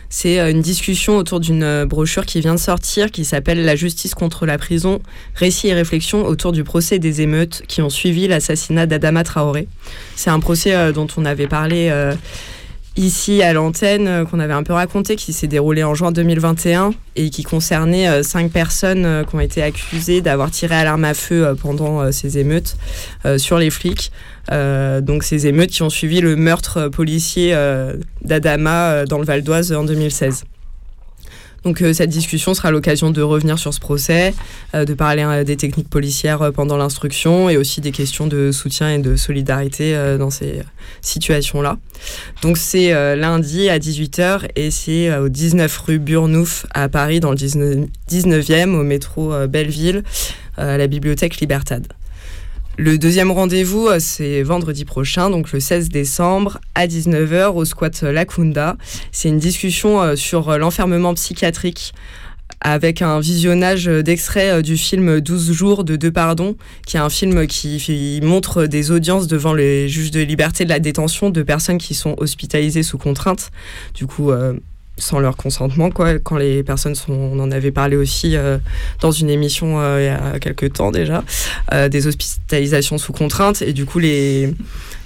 C'est 0.09 0.39
euh, 0.39 0.51
une 0.51 0.61
discussion 0.61 1.17
autour 1.17 1.41
d'une 1.41 1.63
euh, 1.63 1.87
brochure 1.87 2.27
qui 2.27 2.41
vient 2.41 2.55
de 2.55 2.61
sortir 2.61 3.11
qui 3.11 3.25
s'appelle 3.25 3.65
La 3.65 3.77
justice 3.77 4.15
contre 4.15 4.47
la 4.47 4.59
prison, 4.59 5.01
récits 5.35 5.69
et 5.69 5.75
réflexions 5.75 6.25
autour 6.25 6.53
du 6.53 6.65
procès 6.65 6.99
des 6.99 7.23
émeutes 7.23 7.63
qui 7.67 7.83
ont 7.83 7.91
suivi 7.91 8.29
l'assassinat 8.29 8.87
d'Adama 8.87 9.25
Traoré. 9.25 9.69
C'est 10.15 10.31
un 10.31 10.41
procès 10.41 10.75
euh, 10.75 10.93
dont 10.93 11.07
on 11.17 11.25
avait 11.25 11.49
parlé 11.49 11.91
ici 12.97 13.43
à 13.43 13.53
l'antenne 13.53 14.25
qu'on 14.31 14.41
avait 14.41 14.53
un 14.53 14.63
peu 14.63 14.73
raconté, 14.73 15.17
qui 15.17 15.33
s'est 15.33 15.47
déroulé 15.47 15.85
en 15.85 15.95
juin 15.95 16.13
2021 16.13 16.93
et 17.17 17.31
qui 17.31 17.43
concernait 17.43 18.23
cinq 18.23 18.51
personnes 18.51 19.25
qui 19.29 19.35
ont 19.35 19.41
été 19.41 19.63
accusées 19.63 20.21
d'avoir 20.21 20.51
tiré 20.51 20.75
à 20.75 20.85
l'arme 20.85 21.05
à 21.05 21.15
feu 21.15 21.55
pendant 21.61 22.11
ces 22.13 22.39
émeutes 22.39 22.77
sur 23.39 23.59
les 23.59 23.71
flics. 23.71 24.11
Euh, 24.53 25.01
donc 25.01 25.25
ces 25.25 25.47
émeutes 25.47 25.71
qui 25.71 25.83
ont 25.83 25.91
suivi 25.91 26.21
le 26.21 26.37
meurtre 26.37 26.89
policier 26.89 27.53
euh, 27.55 27.97
d'Adama 28.23 28.91
euh, 28.91 29.05
dans 29.05 29.19
le 29.19 29.25
Val 29.25 29.43
d'Oise 29.43 29.73
en 29.73 29.85
2016. 29.85 30.45
Donc 31.67 31.83
cette 31.95 32.11
discussion 32.11 32.55
sera 32.55 32.71
l'occasion 32.71 33.11
de 33.11 33.21
revenir 33.21 33.59
sur 33.59 33.75
ce 33.75 33.81
procès, 33.81 34.33
de 34.73 34.95
parler 34.95 35.43
des 35.45 35.57
techniques 35.57 35.91
policières 35.91 36.53
pendant 36.55 36.77
l'instruction 36.77 37.51
et 37.51 37.57
aussi 37.57 37.81
des 37.81 37.91
questions 37.91 38.29
de 38.29 38.53
soutien 38.53 38.95
et 38.95 38.99
de 39.01 39.17
solidarité 39.17 40.17
dans 40.17 40.31
ces 40.31 40.63
situations-là. 41.01 41.77
Donc 42.41 42.57
c'est 42.57 42.93
lundi 43.17 43.69
à 43.69 43.81
18h 43.81 44.43
et 44.55 44.71
c'est 44.71 45.19
au 45.19 45.29
19 45.29 45.77
rue 45.79 45.99
Burnouf 45.99 46.67
à 46.73 46.89
Paris 46.89 47.19
dans 47.19 47.33
le 47.33 47.37
19e 47.37 48.73
au 48.73 48.85
métro 48.85 49.35
Belleville, 49.49 50.05
à 50.57 50.79
la 50.79 50.87
bibliothèque 50.87 51.41
Libertad. 51.41 51.89
Le 52.79 52.99
deuxième 52.99 53.31
rendez-vous, 53.31 53.87
euh, 53.87 53.97
c'est 53.99 54.43
vendredi 54.43 54.85
prochain, 54.85 55.31
donc 55.31 55.51
le 55.53 55.61
16 55.61 55.89
décembre 55.89 56.61
à 56.75 56.87
19h 56.87 57.55
au 57.55 57.65
squat 57.65 58.03
Lacunda. 58.03 58.77
C'est 59.13 59.31
une 59.31 59.39
discussion 59.39 60.03
euh, 60.03 60.15
sur 60.15 60.51
euh, 60.51 60.59
l'enfermement 60.59 61.15
psychiatrique 61.15 61.95
avec 62.61 63.01
un 63.01 63.19
visionnage 63.19 63.87
d'extraits 63.87 64.63
du 64.63 64.77
film 64.77 65.21
12 65.21 65.53
jours 65.53 65.85
de 65.85 65.97
Deux 65.97 66.13
Pardons, 66.13 66.57
qui 66.87 66.99
est 66.99 67.01
un 67.01 67.09
film 67.09 67.47
qui 67.47 68.21
montre 68.23 68.67
des 68.67 68.91
audiences 68.91 69.27
devant 69.27 69.55
les 69.55 69.89
juges 69.89 70.11
de 70.11 70.21
liberté 70.21 70.65
de 70.65 70.69
la 70.71 70.79
détention 70.79 71.31
de 71.31 71.43
personnes 71.43 71.79
qui 71.79 71.95
sont 71.95 72.15
hospitalisées 72.19 72.83
sous 72.83 72.99
contrainte. 72.99 73.51
Du 73.95 74.07
coup, 74.07 74.33
sans 74.99 75.19
leur 75.19 75.37
consentement, 75.37 75.91
quoi. 75.91 76.19
Quand 76.19 76.37
les 76.37 76.63
personnes 76.63 76.95
sont, 76.95 77.13
on 77.13 77.39
en 77.41 77.51
avait 77.51 77.71
parlé 77.71 77.97
aussi 77.97 78.37
euh, 78.37 78.59
dans 79.01 79.11
une 79.11 79.29
émission 79.31 79.81
euh, 79.81 80.01
il 80.01 80.05
y 80.05 80.09
a 80.09 80.39
quelques 80.39 80.75
temps 80.75 80.91
déjà, 80.91 81.23
euh, 81.73 81.89
des 81.89 82.07
hospitalisations 82.07 82.99
sous 82.99 83.13
contrainte 83.13 83.63
et 83.63 83.73
du 83.73 83.85
coup 83.85 83.99
les 83.99 84.55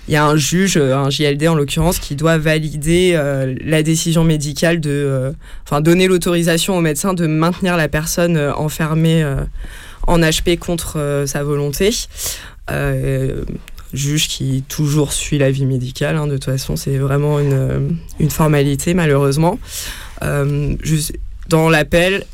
il 0.09 0.14
y 0.14 0.16
a 0.16 0.25
un 0.25 0.37
juge, 0.37 0.76
un 0.76 1.09
JLD 1.09 1.47
en 1.47 1.54
l'occurrence, 1.54 2.00
qui 2.00 2.16
doit 2.16 2.37
valider 2.37 3.16
la 3.64 3.85
décision 3.85 4.25
médicale 4.25 4.80
de, 4.80 5.32
enfin 5.64 5.80
donner 5.80 6.09
l'autorisation 6.09 6.76
au 6.76 6.80
médecin 6.80 7.14
de 7.14 7.28
maintenir 7.28 7.76
la 7.76 7.87
personne 7.87 8.37
enfermée 8.37 9.25
en 10.09 10.18
HP 10.18 10.59
contre 10.59 11.25
sa 11.26 11.44
volonté 11.44 11.90
juge 13.92 14.28
qui 14.28 14.62
toujours 14.68 15.12
suit 15.12 15.38
l'avis 15.38 15.66
médical. 15.66 16.16
Hein, 16.16 16.26
de 16.26 16.35
toute 16.35 16.44
façon, 16.44 16.76
c'est 16.76 16.99
vraiment 16.99 17.38
une, 17.38 17.52
euh, 17.52 17.88
une, 18.18 18.30
formalité, 18.30 18.94
malheureusement. 18.94 19.59
Euh, 20.23 20.76
dans 21.49 21.68
l'appel, 21.68 22.25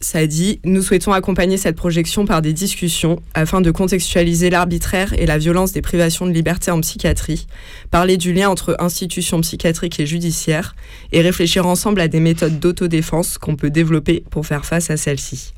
ça 0.00 0.26
dit 0.26 0.60
Nous 0.64 0.82
souhaitons 0.82 1.12
accompagner 1.12 1.56
cette 1.56 1.76
projection 1.76 2.26
par 2.26 2.42
des 2.42 2.52
discussions 2.52 3.22
afin 3.34 3.60
de 3.60 3.70
contextualiser 3.70 4.50
l'arbitraire 4.50 5.14
et 5.18 5.26
la 5.26 5.38
violence 5.38 5.72
des 5.72 5.82
privations 5.82 6.26
de 6.26 6.32
liberté 6.32 6.70
en 6.70 6.80
psychiatrie, 6.80 7.46
parler 7.90 8.16
du 8.16 8.32
lien 8.32 8.50
entre 8.50 8.76
institutions 8.78 9.40
psychiatriques 9.40 9.98
et 9.98 10.06
judiciaires 10.06 10.76
et 11.12 11.22
réfléchir 11.22 11.66
ensemble 11.66 12.00
à 12.00 12.08
des 12.08 12.20
méthodes 12.20 12.60
d'autodéfense 12.60 13.38
qu'on 13.38 13.56
peut 13.56 13.70
développer 13.70 14.22
pour 14.30 14.46
faire 14.46 14.66
face 14.66 14.90
à 14.90 14.96
celles-ci. 14.96 15.52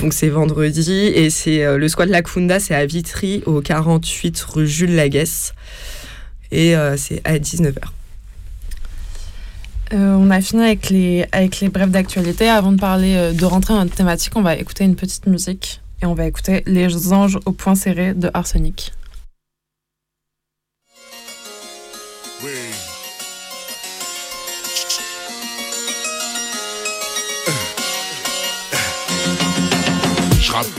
Donc 0.00 0.14
c'est 0.14 0.30
vendredi 0.30 0.92
et 0.92 1.28
c'est 1.28 1.62
euh, 1.62 1.76
le 1.76 1.86
squat 1.88 2.08
La 2.08 2.22
Kunda, 2.22 2.58
c'est 2.58 2.74
à 2.74 2.86
Vitry 2.86 3.42
au 3.44 3.60
48 3.60 4.40
rue 4.40 4.66
Jules 4.66 4.94
Laguesse 4.94 5.52
et 6.50 6.74
euh, 6.74 6.96
c'est 6.96 7.20
à 7.24 7.38
19h. 7.38 7.76
Euh, 9.92 10.14
on 10.14 10.30
a 10.30 10.40
fini 10.40 10.62
avec 10.62 10.88
les, 10.88 11.26
avec 11.32 11.60
les 11.60 11.68
brèves 11.68 11.90
d'actualité. 11.90 12.48
Avant 12.48 12.72
de 12.72 12.80
parler, 12.80 13.32
de 13.34 13.44
rentrer 13.44 13.74
dans 13.74 13.80
notre 13.80 13.94
thématique, 13.94 14.32
on 14.36 14.42
va 14.42 14.56
écouter 14.56 14.84
une 14.84 14.96
petite 14.96 15.26
musique 15.26 15.82
et 16.00 16.06
on 16.06 16.14
va 16.14 16.26
écouter 16.26 16.62
Les 16.66 17.12
anges 17.12 17.38
au 17.44 17.52
point 17.52 17.74
serré 17.74 18.14
de 18.14 18.30
Arsenic. 18.32 18.92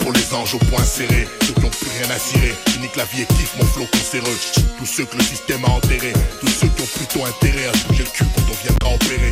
Pour 0.01 0.11
les 0.11 0.33
anges 0.33 0.55
au 0.55 0.57
point 0.57 0.83
serré 0.83 1.27
Ceux 1.41 1.53
qui 1.53 1.65
ont 1.65 1.69
plus 1.69 1.89
rien 1.97 2.13
à 2.13 2.19
cirer 2.19 2.53
Unique 2.77 2.95
la 2.97 3.05
vie 3.05 3.21
et 3.21 3.27
mon 3.57 3.65
flot 3.65 3.87
cancéreux 3.91 4.37
Tous 4.77 4.85
ceux 4.85 5.05
que 5.05 5.15
le 5.15 5.23
système 5.23 5.63
a 5.65 5.69
enterrés 5.69 6.13
Tous 6.41 6.47
ceux 6.47 6.67
qui 6.67 6.81
ont 6.81 6.97
plutôt 6.97 7.25
intérêt 7.25 7.67
à 7.67 7.87
bouger 7.87 8.03
le 8.03 8.09
cul 8.09 8.25
quand 8.35 8.43
on 8.49 8.67
viendra 8.67 8.95
opérer 8.95 9.31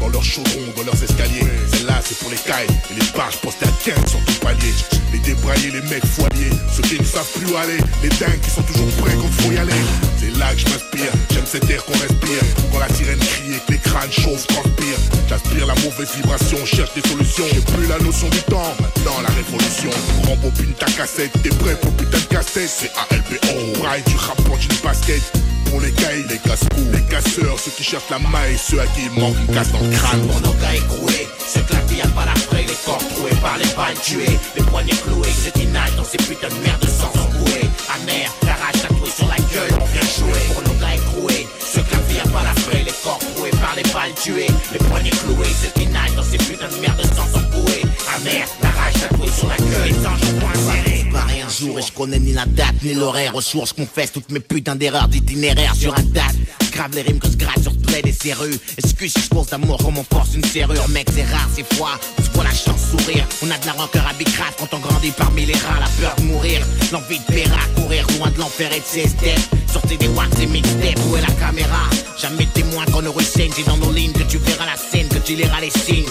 dans 0.00 0.08
leurs 0.08 0.24
chaudrons, 0.24 0.72
dans 0.76 0.84
leurs 0.84 1.02
escaliers. 1.02 1.46
Celle-là, 1.72 2.00
c'est 2.04 2.18
pour 2.18 2.30
les 2.30 2.36
cailles 2.36 2.66
et 2.90 2.94
les 2.94 3.06
barges 3.16 3.38
postées 3.38 3.66
à 3.66 3.84
15 3.84 4.10
sur 4.10 4.24
tout 4.24 4.40
palier. 4.40 4.74
Les 5.12 5.18
débraillés, 5.18 5.70
les 5.70 5.82
mecs 5.82 6.06
foiliers, 6.06 6.50
ceux 6.74 6.82
qui 6.82 6.98
ne 6.98 7.04
savent 7.04 7.30
plus 7.32 7.54
aller, 7.56 7.78
les 8.02 8.08
dingues 8.10 8.40
qui 8.40 8.50
sont 8.50 8.62
toujours 8.62 8.90
prêts 8.98 9.14
quand 9.16 9.42
faut 9.42 9.52
y 9.52 9.58
aller. 9.58 9.72
C'est 10.18 10.36
là 10.38 10.52
que 10.52 10.60
je 10.60 10.66
m'inspire, 10.66 11.12
j'aime 11.30 11.46
cet 11.46 11.68
air 11.70 11.84
qu'on 11.84 11.92
respire. 11.92 12.42
Quand 12.72 12.78
la 12.78 12.88
sirène 12.94 13.18
crie 13.18 13.58
que 13.66 13.72
les 13.72 13.78
crânes 13.78 14.12
chauffent, 14.12 14.46
transpirent. 14.46 15.02
J'aspire 15.28 15.66
la 15.66 15.74
mauvaise 15.76 16.08
vibration, 16.16 16.58
cherche 16.64 16.94
des 16.94 17.08
solutions. 17.08 17.44
J'ai 17.52 17.60
plus 17.60 17.86
la 17.86 17.98
notion 17.98 18.28
du 18.28 18.42
temps, 18.42 18.74
maintenant 18.80 19.20
la 19.22 19.34
révolution. 19.34 19.77
Rembobine 20.26 20.74
ta 20.74 20.86
cassette, 20.86 21.30
t'es 21.42 21.50
prêt 21.50 21.76
pour 21.80 21.92
putain 21.92 22.18
de 22.18 22.24
casse-tête. 22.24 22.68
C'est 22.68 22.90
ALBO, 23.10 23.78
braille 23.78 24.02
du 24.02 24.16
rap 24.16 24.38
une 24.38 24.76
basket. 24.82 25.22
Pour 25.70 25.80
les 25.80 25.92
cailles, 25.92 26.24
les 26.28 26.38
casse-cou, 26.38 26.82
les 26.92 27.02
casseurs, 27.02 27.58
ceux 27.58 27.70
qui 27.70 27.84
cherchent 27.84 28.10
la 28.10 28.18
maille, 28.18 28.58
ceux 28.58 28.80
à 28.80 28.86
qui 28.86 29.02
il 29.04 29.20
manque 29.20 29.36
une 29.38 29.54
casse 29.54 29.70
dans 29.70 29.80
le 29.80 29.90
crâne. 29.90 30.26
Mon 30.26 30.50
gars 30.58 30.74
écroué, 30.74 31.28
ceux 31.46 31.60
que 31.60 31.74
la 31.74 31.80
vie 31.82 32.00
a 32.00 32.08
pas 32.08 32.24
la 32.24 32.34
frais, 32.34 32.64
les 32.66 32.74
corps 32.84 32.98
troués 33.14 33.36
par 33.40 33.56
les 33.58 33.68
balles 33.76 34.00
tuées, 34.02 34.38
les 34.56 34.62
poignets 34.64 34.96
cloués, 35.04 35.28
ceux 35.44 35.52
qui 35.52 35.66
dans 35.66 36.04
ces 36.04 36.18
putains 36.18 36.48
de 36.48 36.60
merde 36.64 36.84
sans 36.88 37.12
embouer. 37.20 37.70
Amer, 37.94 38.26
la 38.42 38.54
rage 38.54 38.82
tatouée 38.82 39.10
sur 39.10 39.28
la 39.28 39.36
gueule, 39.36 39.78
on 39.80 39.84
vient 39.84 40.08
jouer. 40.18 40.42
Pour 40.54 40.62
nos 40.62 40.80
gars 40.80 40.94
écroués, 40.94 41.46
ceux 41.60 41.82
vie 41.82 42.18
a 42.18 42.28
pas 42.28 42.42
la 42.42 42.54
frais, 42.62 42.82
les 42.84 42.94
corps 43.04 43.18
troués 43.18 43.50
par 43.50 43.76
les 43.76 43.84
balles 43.92 44.14
tuées, 44.20 44.50
les 44.72 44.78
poignets 44.78 45.10
cloués, 45.10 45.54
ceux 45.62 45.70
qui 45.80 45.86
dans 45.86 46.22
ces 46.24 46.38
putains 46.38 46.68
de 46.68 46.80
merde 46.80 47.02
sans 47.14 47.38
embouer. 47.38 47.77
Amer, 48.18 48.48
la 48.62 48.70
rage 48.70 48.94
tatouée 48.94 49.28
sur 49.30 49.48
la 49.48 49.56
gueule, 49.56 49.84
les 49.86 50.06
anges 50.06 50.22
au 50.22 50.40
point 50.40 50.52
serré. 50.54 51.06
Pareil 51.12 51.42
un 51.42 51.48
jour 51.48 51.78
et 51.78 51.82
je 51.82 51.92
connais 51.92 52.18
ni 52.18 52.32
la 52.32 52.46
date 52.46 52.82
ni 52.82 52.94
l'horaire. 52.94 53.34
Au 53.36 53.40
soir, 53.40 53.66
je 53.66 53.74
confesse 53.74 54.10
toutes 54.10 54.32
mes 54.32 54.40
putains 54.40 54.74
d'erreurs 54.74 55.06
d'itinéraire 55.06 55.74
sur 55.76 55.96
un 55.96 56.02
date. 56.02 56.34
Grave 56.78 56.94
les 56.94 57.02
rimes 57.02 57.18
que 57.18 57.28
je 57.28 57.36
gratte 57.36 57.60
sur 57.60 57.76
près 57.78 58.02
des 58.02 58.12
serrures. 58.12 58.54
Excuse 58.76 59.12
si 59.12 59.20
je 59.20 59.50
d'amour 59.50 59.78
comme 59.78 59.98
on 59.98 60.04
force 60.04 60.36
une 60.36 60.44
serrure. 60.44 60.88
Mec, 60.90 61.08
c'est 61.12 61.24
rare 61.24 61.48
ces 61.52 61.64
fois. 61.74 61.98
On 62.16 62.22
se 62.22 62.30
voit 62.30 62.44
la 62.44 62.50
chance 62.50 62.92
sourire. 62.92 63.26
On 63.42 63.50
a 63.50 63.58
de 63.58 63.66
la 63.66 63.72
rancœur 63.72 64.06
à 64.06 64.12
bicrave 64.12 64.54
quand 64.60 64.72
on 64.72 64.78
grandit 64.78 65.10
parmi 65.10 65.44
les 65.44 65.54
rats. 65.54 65.80
La 65.80 65.88
peur 66.00 66.14
de 66.18 66.22
mourir, 66.22 66.64
l'envie 66.92 67.18
de 67.18 67.50
à 67.50 67.80
courir 67.80 68.06
loin 68.16 68.30
de 68.30 68.38
l'enfer 68.38 68.70
et 68.72 68.78
de 68.78 68.84
ses 68.84 69.08
steps. 69.08 69.48
Sortez 69.72 69.96
des 69.96 70.06
watts 70.06 70.38
et 70.40 70.46
mixtapes, 70.46 71.00
où 71.10 71.16
est 71.16 71.20
la 71.20 71.34
caméra? 71.34 71.90
Jamais 72.16 72.46
témoin 72.54 72.84
qu'on 72.86 73.02
ne 73.02 73.08
ressaigne, 73.08 73.50
c'est 73.54 73.66
dans 73.66 73.76
nos 73.76 73.92
lignes 73.92 74.12
que 74.12 74.22
tu 74.22 74.38
verras 74.38 74.66
la 74.66 74.76
scène, 74.76 75.08
que 75.08 75.18
tu 75.18 75.34
liras 75.34 75.60
les 75.60 75.70
signes. 75.70 76.06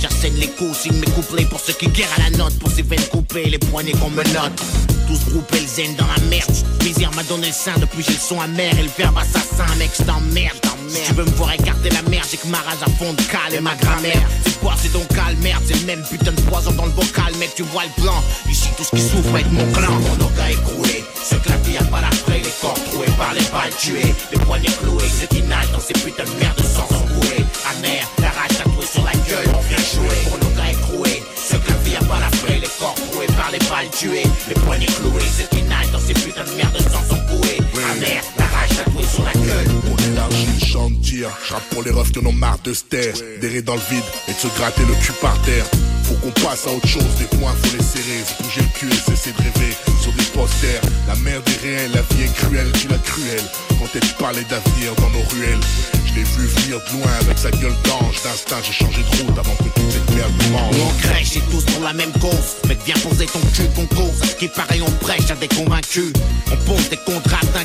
J'assène 0.00 0.34
les 0.34 0.48
coups, 0.48 0.78
signe 0.78 0.98
mes 0.98 1.10
couplets 1.12 1.46
pour 1.46 1.60
ceux 1.60 1.74
qui 1.74 1.86
guerrent 1.88 2.12
à 2.16 2.30
la 2.30 2.36
note, 2.36 2.58
pour 2.58 2.70
ces 2.70 2.82
veines 2.82 3.06
coupées, 3.10 3.50
les 3.50 3.58
poignets 3.58 3.92
qu'on 3.92 4.10
me 4.10 4.24
note. 4.24 4.62
Tous 5.06 5.30
groupés, 5.30 5.60
le 5.60 5.66
zen 5.66 5.96
dans 5.96 6.06
la 6.06 6.20
merde. 6.28 6.50
Misère 6.84 7.10
m'a 7.14 7.22
donné 7.22 7.46
le 7.46 7.52
sein, 7.52 7.78
depuis 7.78 8.04
j'ai 8.06 8.12
le 8.12 8.18
son 8.18 8.40
amer 8.40 8.72
et 8.78 8.82
le 8.82 8.90
verbe 8.96 9.16
assassin, 9.18 9.66
mec, 9.78 9.90
je 10.08 10.12
t'emmerde, 10.12 10.56
Si 10.88 11.02
tu 11.02 11.14
veux 11.14 11.24
me 11.24 11.30
voir 11.30 11.52
écarter 11.52 11.90
la 11.90 12.02
merde, 12.02 12.26
j'ai 12.30 12.38
que 12.38 12.46
ma 12.46 12.58
rage 12.58 12.82
à 12.82 12.90
fond 12.98 13.12
de 13.12 13.22
cale 13.22 13.54
et 13.54 13.60
ma 13.60 13.74
grammaire. 13.74 14.22
C'est 14.44 14.58
quoi, 14.60 14.74
c'est 14.80 14.88
ton 14.88 15.04
calme, 15.14 15.38
merde, 15.42 15.62
c'est 15.66 15.78
le 15.80 15.86
même 15.86 16.02
putain 16.08 16.32
de 16.32 16.40
poison 16.42 16.72
dans 16.72 16.86
le 16.86 16.92
bocal, 16.92 17.32
mec, 17.38 17.54
tu 17.54 17.62
vois 17.64 17.84
le 17.84 18.02
plan. 18.02 18.22
Ici, 18.48 18.68
tout 18.76 18.84
ce 18.84 18.90
qui 18.90 19.02
souffre 19.02 19.36
est 19.36 19.44
de 19.44 19.50
mon 19.50 19.70
clan. 19.72 19.92
Mon 20.18 20.30
gars 20.36 20.50
écroué, 20.50 21.04
ceux 21.28 21.36
que 21.36 21.48
la 21.50 21.56
vie 21.58 21.76
a 21.76 21.84
pas 21.84 22.00
la 22.00 22.10
frais, 22.10 22.40
les 22.42 22.54
corps 22.60 22.78
troués 22.90 23.12
par 23.18 23.34
les 23.34 23.44
balles 23.52 23.74
tuées, 23.78 24.14
les 24.32 24.38
poignets 24.40 24.72
cloués, 24.80 25.08
ceux 25.20 25.26
qui 25.26 25.42
nagent 25.42 25.72
dans 25.72 25.80
ces 25.80 25.94
putains 25.94 26.24
de 26.24 26.40
merde 26.40 26.60
sans 26.64 26.88
embouer. 26.96 27.44
Amer, 27.70 28.02
la 28.18 28.30
rage 28.30 28.56
tatouée 28.56 28.86
sur 28.90 29.04
la 29.04 29.12
gueule, 29.12 29.48
on 29.54 29.62
vient 29.68 29.84
jouer. 29.92 30.16
Pour 30.24 30.38
nos 30.38 30.54
gars 30.56 30.70
écroués, 30.72 31.22
ceux 31.36 31.58
que 31.58 31.68
la 31.68 31.76
vie 31.84 31.96
a 31.96 32.04
pas 32.04 32.20
la 32.20 32.30
frais, 32.38 32.58
les 32.60 32.72
corps 32.80 32.96
troués 33.12 33.26
par 33.36 33.50
les 33.52 33.60
balles 33.68 33.90
tuées, 33.92 34.24
les 34.48 34.54
poignets 34.54 34.86
cloués, 34.86 35.28
ceux 35.36 35.48
qui 35.54 35.62
nagent 35.64 35.92
dans 35.92 36.00
ces 36.00 36.14
putains 36.14 36.44
de 36.44 36.56
merde 36.56 36.78
sans 36.80 37.04
embouer. 37.14 37.58
Amer, 37.92 38.22
la 38.38 38.46
rage 38.46 38.76
tatouée 38.76 39.04
sur 39.04 39.24
la 39.24 39.32
gueule. 39.32 39.77
Rappe 41.26 41.68
pour 41.70 41.82
les 41.82 41.90
refs 41.90 42.12
qui 42.12 42.20
en 42.20 42.26
ont 42.26 42.32
marre 42.32 42.58
de 42.62 42.72
se 42.72 42.84
taire, 42.84 43.14
d'errer 43.40 43.62
dans 43.62 43.74
le 43.74 43.80
vide 43.90 44.04
et 44.28 44.32
de 44.32 44.38
se 44.38 44.46
gratter 44.56 44.82
le 44.82 44.94
cul 44.94 45.12
par 45.20 45.40
terre. 45.42 45.64
Faut 46.04 46.14
qu'on 46.14 46.30
passe 46.42 46.66
à 46.66 46.70
autre 46.70 46.86
chose, 46.86 47.10
des 47.18 47.36
points 47.36 47.52
faut 47.52 47.76
les 47.76 47.82
serrer, 47.82 48.22
se 48.24 48.42
bouger 48.42 48.60
le 48.60 48.78
cul 48.78 48.88
et 48.88 49.10
cesser 49.10 49.32
de 49.32 49.42
rêver 49.42 49.76
sur 50.00 50.12
des 50.12 50.24
posters. 50.24 50.80
La 51.06 51.14
merde 51.16 51.42
est 51.48 51.66
réelle, 51.66 51.90
la 51.92 52.02
vie 52.02 52.24
est 52.24 52.34
cruelle, 52.34 52.70
tu 52.80 52.88
l'as 52.88 52.98
cruelle. 52.98 53.44
Quand 53.70 53.88
elle 53.94 54.08
parlait 54.18 54.46
d'avenir 54.48 54.94
dans 54.96 55.10
nos 55.10 55.24
ruelles, 55.34 55.60
je 56.06 56.14
l'ai 56.14 56.24
vu 56.24 56.46
venir 56.46 56.78
de 56.78 56.98
loin 56.98 57.12
avec 57.20 57.38
sa 57.38 57.50
gueule 57.50 57.76
d'ange. 57.84 58.22
D'instinct, 58.22 58.62
j'ai 58.64 58.72
changé 58.72 59.02
de 59.02 59.16
route 59.16 59.38
avant 59.38 59.56
que 59.56 59.68
toute 59.74 59.90
cette 59.90 60.10
merde 60.14 60.32
me 60.32 60.52
mange. 60.52 60.76
On 60.80 60.98
crèche 61.02 61.36
et 61.36 61.42
tous 61.50 61.64
pour 61.64 61.82
la 61.82 61.92
même 61.92 62.12
cause. 62.20 62.56
Mec, 62.68 62.78
viens 62.86 62.96
poser 63.02 63.26
ton 63.26 63.40
cul 63.52 63.68
qu'on 63.74 63.86
cause. 63.86 64.34
Qui 64.38 64.48
paraît, 64.48 64.80
on 64.80 64.90
prêche 65.04 65.30
à 65.30 65.34
des 65.34 65.48
convaincus. 65.48 66.12
On 66.52 66.56
pose 66.64 66.88
des 66.90 66.98
contrats 66.98 67.44
d'un 67.52 67.64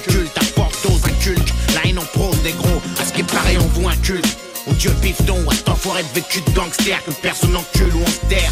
La 1.26 1.86
haine 1.86 2.00
en 2.00 2.06
prose 2.18 2.42
des 2.44 2.52
gros. 2.52 2.82
À 3.00 3.06
ce 3.06 3.14
qui 3.14 3.24
paraît, 3.24 3.56
on 3.58 3.80
voit 3.80 3.94
un 3.94 3.96
culte. 3.96 4.38
Mon 4.68 4.74
dieu 4.74 4.92
pifton, 5.02 5.38
à 5.50 5.56
cet 5.56 5.70
enfoiré 5.70 6.04
de 6.04 6.20
vécu 6.20 6.42
de 6.42 6.52
gangster 6.52 7.02
que 7.06 7.12
personne 7.22 7.56
encule 7.56 7.96
ou 7.96 8.02
on 8.04 8.06
se. 8.06 8.44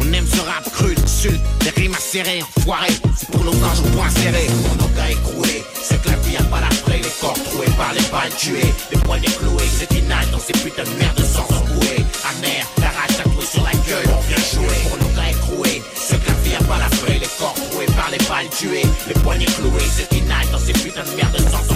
On 0.00 0.12
aime 0.12 0.26
ce 0.26 0.40
rap 0.40 0.70
cru, 0.72 0.94
insulte, 1.02 1.40
des 1.60 1.70
rimes 1.70 1.94
acérées, 1.94 2.40
enfoiré. 2.56 2.90
C'est 3.16 3.28
pour 3.28 3.42
nos 3.42 3.50
anges 3.50 3.80
au 3.80 3.96
point 3.96 4.08
serré. 4.10 4.46
Mon 4.78 4.86
gars 4.94 5.10
écroué, 5.10 5.64
ceux 5.82 5.96
que 5.96 6.10
la 6.10 6.16
vie 6.18 6.36
a 6.36 6.44
pas 6.44 6.60
la 6.60 6.70
frais, 6.70 7.00
les 7.02 7.10
corps 7.20 7.34
troués 7.50 7.66
par 7.76 7.92
les 7.92 8.06
balles 8.12 8.34
tuées, 8.38 8.72
les 8.92 8.98
poignets 8.98 9.26
cloués, 9.26 9.68
ceux 9.80 9.86
qui 9.86 10.02
dans 10.02 10.38
ces 10.38 10.52
putains 10.52 10.84
de 10.84 10.98
merde 11.00 11.20
sans 11.24 11.48
embouer. 11.56 12.06
Amer, 12.30 12.62
la 12.78 12.90
rage 12.90 13.16
tatouée 13.16 13.46
sur 13.46 13.64
la 13.64 13.72
gueule, 13.72 14.14
on 14.16 14.22
vient 14.28 14.44
jouer. 14.54 14.78
Pour 14.88 14.98
nos 14.98 15.14
gars 15.16 15.30
écroués, 15.30 15.82
ceux 15.96 16.18
que 16.18 16.28
la 16.28 16.34
vie 16.44 16.54
a 16.54 16.64
pas 16.64 16.78
la 16.78 16.88
frais, 16.96 17.18
les 17.18 17.30
corps 17.38 17.54
troués 17.70 17.86
par 17.96 18.10
les 18.12 18.24
balles 18.28 18.50
tuées, 18.56 18.86
les 19.08 19.14
poignets 19.14 19.46
cloués, 19.46 19.90
ceux 19.96 20.04
qui 20.04 20.22
dans 20.52 20.58
ces 20.58 20.72
putains 20.72 21.02
de 21.02 21.16
merde 21.16 21.36
sans 21.50 21.71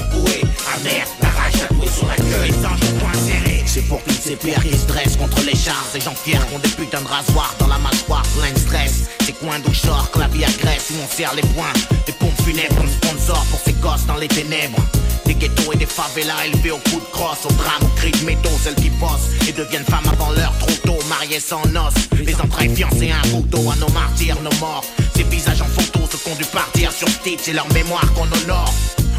Amer, 0.86 1.06
la 1.20 1.28
rage 1.28 1.52
sur 1.92 2.06
la 2.06 2.16
gueule, 2.16 2.46
les 2.46 2.66
anges 2.66 2.80
au 2.82 2.98
point 3.00 3.12
serré. 3.14 3.62
C'est 3.66 3.82
pour 3.82 4.02
toutes 4.02 4.22
ces 4.22 4.36
pierres 4.36 4.62
qui 4.62 4.76
se 4.76 4.86
dressent 4.86 5.16
contre 5.16 5.40
les 5.44 5.56
chars. 5.56 5.84
Ces 5.92 6.00
gens 6.00 6.14
fiers 6.14 6.38
qui 6.48 6.54
ont 6.54 6.58
des 6.58 6.68
putains 6.68 7.00
de 7.00 7.08
rasoirs 7.08 7.54
dans 7.58 7.66
la 7.66 7.78
mâchoire, 7.78 8.22
plein 8.38 8.52
de 8.52 8.58
stress. 8.58 9.08
Ces 9.24 9.32
coins 9.32 9.58
d'où 9.64 9.72
je 9.72 9.80
sors 9.80 10.10
que 10.12 10.20
la 10.20 10.28
vie 10.28 10.44
agresse, 10.44 10.90
où 10.90 10.94
on 11.02 11.08
serre 11.08 11.34
les 11.34 11.42
poings. 11.54 11.72
Des 12.06 12.12
pompes 12.12 12.40
funèbres 12.42 12.76
comme 12.76 12.88
sponsor 12.88 13.44
pour 13.50 13.60
ces 13.64 13.72
gosses 13.74 14.06
dans 14.06 14.16
les 14.16 14.28
ténèbres. 14.28 14.78
Des 15.24 15.34
ghettos 15.34 15.72
et 15.72 15.76
des 15.76 15.86
favelas 15.86 16.46
élevés 16.46 16.70
au 16.70 16.78
coup 16.78 17.00
de 17.00 17.10
crosse, 17.12 17.44
au 17.44 17.52
drame, 17.54 17.82
au 17.82 17.96
cri 17.98 18.12
de 18.12 18.24
métaux, 18.24 18.56
celles 18.62 18.76
qui 18.76 18.90
bossent 18.90 19.30
et 19.48 19.52
deviennent 19.52 19.84
femmes 19.84 20.08
avant 20.12 20.30
l'heure, 20.30 20.54
trop 20.60 20.76
tôt, 20.84 20.98
mariées 21.08 21.40
sans 21.40 21.64
noces. 21.66 21.94
Les 22.24 22.36
entrailles 22.36 22.74
fiancées 22.74 23.10
à 23.10 23.26
un 23.26 23.30
couteau, 23.30 23.70
à 23.70 23.76
nos 23.76 23.88
martyrs, 23.90 24.40
nos 24.42 24.56
morts. 24.60 24.84
Ces 25.16 25.24
visages 25.24 25.62
en 25.62 25.66
photo, 25.66 26.00
ont 26.28 26.34
dû 26.34 26.44
partir 26.46 26.90
sur 26.92 27.06
titre, 27.22 27.42
c'est 27.44 27.52
leur 27.52 27.70
mémoire 27.72 28.12
qu'on 28.14 28.26
honore. 28.26 28.72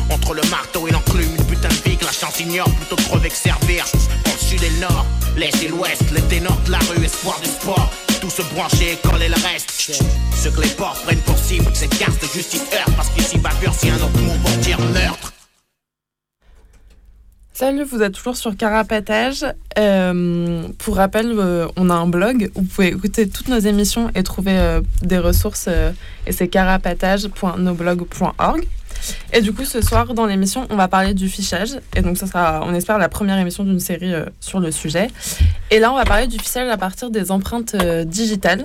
Entre 0.09 0.33
le 0.33 0.41
marteau 0.49 0.87
et 0.87 0.91
l'enclume, 0.91 1.29
une 1.37 1.45
putain 1.45 1.69
de 1.69 1.89
vie 1.89 1.97
que 1.97 2.05
la 2.05 2.11
chance 2.11 2.39
ignore 2.39 2.69
plutôt 2.75 2.95
que 2.95 3.03
crever 3.03 3.29
que 3.29 3.35
servir. 3.35 3.85
Pour 4.23 4.33
le 4.33 4.39
sud 4.39 4.63
et 4.63 4.69
le 4.69 4.79
nord, 4.79 5.05
l'est 5.35 5.63
et 5.63 5.67
l'ouest, 5.67 6.03
les 6.13 6.21
ténors 6.21 6.59
de 6.65 6.71
la 6.71 6.79
rue, 6.79 7.03
espoir 7.03 7.39
du 7.41 7.49
sport. 7.49 7.91
Tout 8.21 8.29
se 8.29 8.41
brancher, 8.53 8.93
école 8.93 9.21
et 9.21 9.29
le 9.29 9.35
reste. 9.35 9.71
Ceux 10.35 10.51
que 10.51 10.61
les 10.61 10.69
porcs 10.69 11.01
prennent 11.03 11.19
pour 11.19 11.37
cible, 11.37 11.69
ces 11.73 11.87
garces 11.87 12.19
de 12.19 12.27
justice 12.27 12.63
heurtent 12.73 12.95
parce 12.95 13.09
qu'ici 13.09 13.37
bavure 13.37 13.73
si 13.73 13.89
un 13.89 13.95
autre 13.95 14.19
mot 14.21 14.33
pour 14.43 14.57
dire 14.57 14.79
meurtre. 14.79 15.33
Salut, 17.59 17.85
vous 17.85 18.03
êtes 18.03 18.13
toujours 18.13 18.37
sur 18.37 18.55
Carapatage. 18.55 19.43
Euh, 19.79 20.67
pour 20.77 20.97
rappel, 20.97 21.31
euh, 21.31 21.67
on 21.75 21.89
a 21.89 21.95
un 21.95 22.05
blog 22.05 22.51
où 22.53 22.61
vous 22.61 22.67
pouvez 22.67 22.89
écouter 22.89 23.27
toutes 23.27 23.47
nos 23.47 23.57
émissions 23.57 24.11
et 24.13 24.21
trouver 24.21 24.55
euh, 24.55 24.81
des 25.01 25.17
ressources. 25.17 25.67
et 25.67 25.93
c'est 26.31 26.49
carapatage.noblog.org. 26.49 28.67
Et 29.33 29.41
du 29.41 29.53
coup, 29.53 29.65
ce 29.65 29.81
soir, 29.81 30.13
dans 30.13 30.25
l'émission, 30.25 30.67
on 30.69 30.75
va 30.75 30.87
parler 30.87 31.13
du 31.13 31.29
fichage. 31.29 31.79
Et 31.95 32.01
donc, 32.01 32.17
ça 32.17 32.27
sera, 32.27 32.61
on 32.63 32.73
espère, 32.73 32.97
la 32.97 33.09
première 33.09 33.37
émission 33.37 33.63
d'une 33.63 33.79
série 33.79 34.13
euh, 34.13 34.25
sur 34.39 34.59
le 34.59 34.71
sujet. 34.71 35.09
Et 35.71 35.79
là, 35.79 35.91
on 35.91 35.95
va 35.95 36.05
parler 36.05 36.27
du 36.27 36.39
fichage 36.39 36.69
à 36.69 36.77
partir 36.77 37.09
des 37.09 37.31
empreintes 37.31 37.75
euh, 37.75 38.03
digitales. 38.03 38.63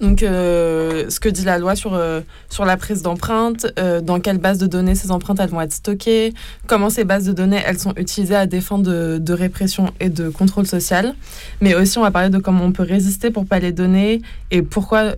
Donc, 0.00 0.22
euh, 0.22 1.10
ce 1.10 1.18
que 1.18 1.28
dit 1.28 1.44
la 1.44 1.58
loi 1.58 1.74
sur, 1.74 1.94
euh, 1.94 2.20
sur 2.50 2.64
la 2.64 2.76
prise 2.76 3.02
d'empreintes, 3.02 3.66
euh, 3.78 4.00
dans 4.00 4.20
quelle 4.20 4.38
base 4.38 4.58
de 4.58 4.66
données 4.66 4.94
ces 4.94 5.10
empreintes 5.10 5.40
elles 5.40 5.50
vont 5.50 5.60
être 5.60 5.72
stockées, 5.72 6.34
comment 6.68 6.88
ces 6.88 7.04
bases 7.04 7.24
de 7.24 7.32
données 7.32 7.60
elles 7.66 7.80
sont 7.80 7.92
utilisées 7.96 8.36
à 8.36 8.46
des 8.46 8.60
fins 8.60 8.78
de, 8.78 9.18
de 9.20 9.32
répression 9.32 9.92
et 9.98 10.08
de 10.08 10.28
contrôle 10.28 10.66
social. 10.66 11.14
Mais 11.60 11.74
aussi, 11.74 11.98
on 11.98 12.02
va 12.02 12.12
parler 12.12 12.30
de 12.30 12.38
comment 12.38 12.64
on 12.64 12.72
peut 12.72 12.84
résister 12.84 13.32
pour 13.32 13.44
pas 13.44 13.58
les 13.58 13.72
donner 13.72 14.22
et 14.52 14.62
pourquoi, 14.62 15.14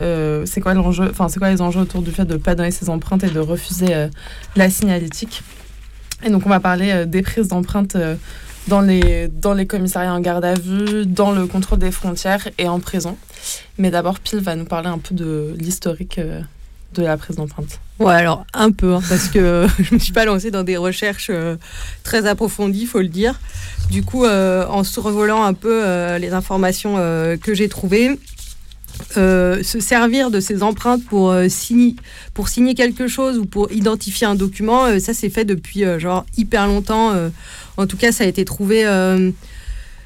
c'est 0.47 0.61
quoi 0.61 0.75
l'enjeu, 0.75 1.09
enfin, 1.11 1.29
c'est 1.29 1.39
quoi 1.39 1.51
les 1.51 1.61
enjeux 1.61 1.81
autour 1.81 2.03
du 2.03 2.11
fait 2.11 2.25
de 2.25 2.37
pas 2.37 2.55
donner 2.55 2.71
ces 2.71 2.89
empreintes 2.89 3.25
et 3.25 3.31
de 3.31 3.41
refuser 3.41 4.09
la 4.57 4.71
signalétique. 4.71 5.43
Et 6.25 6.31
donc, 6.31 6.47
on 6.47 6.49
va 6.49 6.61
parler 6.61 7.07
des 7.07 7.23
prises 7.23 7.49
d'empreintes. 7.49 7.97
Dans 8.69 8.81
les, 8.81 9.29
dans 9.29 9.55
les 9.55 9.67
commissariats 9.67 10.15
en 10.15 10.21
garde 10.21 10.45
à 10.45 10.55
vue, 10.55 11.07
dans 11.07 11.33
le 11.33 11.47
contrôle 11.47 11.79
des 11.79 11.91
frontières 11.91 12.49
et 12.59 12.69
en 12.69 12.81
prison. 12.81 13.17
Mais 13.79 13.91
d'abord, 13.91 14.21
Pile 14.21 14.41
va 14.41 14.57
nous 14.57 14.65
parler 14.65 14.89
un 14.89 14.99
peu 14.99 15.15
de 15.15 15.55
l'historique 15.59 16.19
euh, 16.19 16.41
de 16.95 17.03
la 17.03 17.17
prise 17.17 17.37
d'empreinte. 17.37 17.81
Ouais, 17.99 18.15
alors 18.15 18.45
un 18.55 18.71
peu, 18.71 18.95
hein, 18.95 19.03
parce 19.09 19.29
que 19.29 19.67
je 19.79 19.95
me 19.95 19.99
suis 19.99 20.13
pas 20.13 20.25
lancée 20.25 20.51
dans 20.51 20.63
des 20.65 20.77
recherches 20.77 21.29
euh, 21.31 21.57
très 22.03 22.27
approfondies, 22.27 22.87
faut 22.87 23.01
le 23.01 23.09
dire. 23.09 23.39
Du 23.91 24.03
coup, 24.03 24.25
euh, 24.25 24.67
en 24.69 24.85
survolant 24.85 25.43
un 25.45 25.55
peu 25.55 25.83
les 26.19 26.33
informations 26.33 26.95
que 27.41 27.55
j'ai 27.55 27.69
trouvées, 27.69 28.21
se 29.17 29.79
servir 29.81 30.31
de 30.31 30.39
ces 30.39 30.63
empreintes 30.63 31.05
pour, 31.07 31.35
signer, 31.49 31.97
pour 32.33 32.49
signer 32.49 32.75
quelque 32.75 33.09
chose 33.09 33.37
ou 33.39 33.47
pour 33.47 33.73
identifier 33.73 34.29
un 34.29 34.37
document, 34.37 35.01
ça 35.01 35.13
c'est 35.13 35.29
fait 35.29 35.45
depuis 35.45 35.83
genre 35.99 36.25
hyper 36.37 36.69
longtemps. 36.69 37.13
Euh. 37.81 37.85
en 37.85 37.87
tout 37.87 37.97
cas, 37.97 38.13
ça 38.13 38.25
a 38.25 38.27
été 38.27 38.45
trouvé 38.45 38.87
euh, 38.87 39.31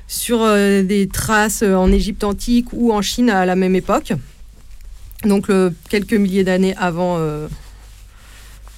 sur 0.07 0.47
des 0.47 1.09
traces 1.13 1.63
en 1.63 1.91
Égypte 1.91 2.25
antique 2.25 2.67
ou 2.73 2.93
en 2.93 3.03
Chine 3.03 3.31
à 3.31 3.47
la 3.47 3.57
même 3.57 3.75
époque. 3.75 4.13
Donc 5.25 5.51
quelques 5.89 6.13
milliers 6.13 6.45
d'années 6.45 6.75
avant 6.77 7.19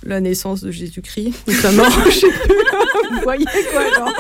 la 0.04 0.20
naissance 0.20 0.62
de 0.62 0.70
Jésus-Christ, 0.70 1.34
notamment. 1.48 1.82
Vous 3.10 3.20
voyez 3.22 3.44
quoi, 3.72 3.92
genre. 3.94 4.12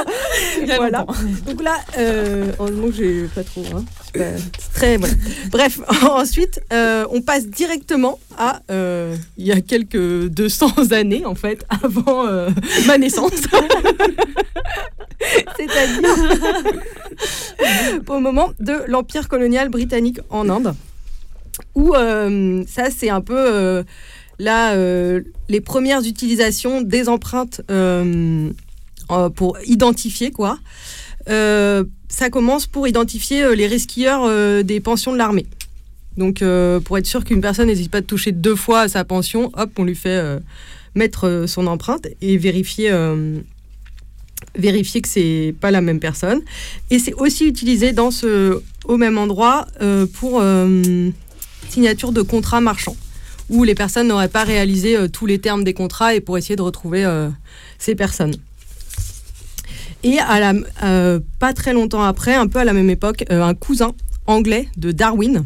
Voilà. 0.76 1.06
Donc 1.46 1.62
là, 1.62 1.76
euh, 1.98 2.52
heureusement 2.58 2.88
que 2.88 2.92
j'ai 2.94 3.24
pas 3.34 3.44
trop. 3.44 3.64
Hein. 3.74 3.84
Très. 4.74 4.98
Bref, 5.50 5.80
ensuite, 6.10 6.60
euh, 6.72 7.06
on 7.10 7.22
passe 7.22 7.46
directement 7.46 8.18
à. 8.38 8.60
Euh, 8.70 9.16
il 9.36 9.46
y 9.46 9.52
a 9.52 9.60
quelques 9.60 10.28
200 10.28 10.90
années, 10.92 11.24
en 11.24 11.34
fait, 11.34 11.64
avant 11.68 12.26
euh, 12.26 12.50
ma 12.86 12.98
naissance. 12.98 13.32
C'est-à-dire 15.56 16.14
au 18.08 18.20
moment 18.20 18.50
de 18.60 18.74
l'empire 18.86 19.28
colonial 19.28 19.68
britannique 19.68 20.20
en 20.30 20.48
Inde, 20.48 20.74
où 21.74 21.94
ça, 21.94 22.90
c'est 22.90 23.10
un 23.10 23.20
peu 23.20 23.84
là, 24.38 24.74
euh, 24.74 25.22
les 25.48 25.60
premières 25.60 26.04
utilisations 26.04 26.80
des 26.80 27.08
empreintes 27.08 27.62
euh, 27.70 28.50
pour 29.34 29.58
identifier 29.66 30.30
quoi. 30.30 30.58
Euh, 31.28 31.84
ça 32.08 32.30
commence 32.30 32.66
pour 32.66 32.86
identifier 32.86 33.56
les 33.56 33.66
resquilleurs 33.66 34.62
des 34.64 34.80
pensions 34.80 35.12
de 35.12 35.18
l'armée. 35.18 35.46
Donc, 36.16 36.42
pour 36.84 36.98
être 36.98 37.06
sûr 37.06 37.24
qu'une 37.24 37.40
personne 37.40 37.66
n'hésite 37.66 37.90
pas 37.90 38.00
de 38.00 38.06
toucher 38.06 38.32
deux 38.32 38.54
fois 38.54 38.88
sa 38.88 39.04
pension, 39.04 39.50
hop, 39.54 39.70
on 39.76 39.84
lui 39.84 39.96
fait 39.96 40.22
mettre 40.94 41.44
son 41.46 41.66
empreinte 41.66 42.06
et 42.22 42.36
vérifier 42.36 42.92
vérifier 44.54 45.02
que 45.02 45.08
c'est 45.08 45.54
pas 45.60 45.72
la 45.72 45.80
même 45.80 45.98
personne. 45.98 46.40
Et 46.90 47.00
c'est 47.00 47.12
aussi 47.14 47.44
utilisé 47.44 47.92
dans 47.92 48.12
ce, 48.12 48.62
au 48.84 48.96
même 48.96 49.18
endroit 49.18 49.66
pour 50.14 50.42
signature 51.68 52.12
de 52.12 52.22
contrats 52.22 52.60
marchands 52.60 52.96
où 53.48 53.64
les 53.64 53.74
personnes 53.74 54.08
n'auraient 54.08 54.28
pas 54.28 54.44
réalisé 54.44 54.96
euh, 54.96 55.08
tous 55.08 55.26
les 55.26 55.38
termes 55.38 55.64
des 55.64 55.74
contrats 55.74 56.14
et 56.14 56.20
pour 56.20 56.38
essayer 56.38 56.56
de 56.56 56.62
retrouver 56.62 57.04
euh, 57.04 57.28
ces 57.78 57.94
personnes. 57.94 58.36
Et 60.06 60.18
euh, 60.84 61.18
pas 61.40 61.52
très 61.52 61.72
longtemps 61.72 62.02
après, 62.02 62.32
un 62.36 62.46
peu 62.46 62.60
à 62.60 62.64
la 62.64 62.72
même 62.72 62.88
époque, 62.90 63.24
un 63.28 63.54
cousin 63.54 63.92
anglais 64.28 64.68
de 64.76 64.92
Darwin, 64.92 65.44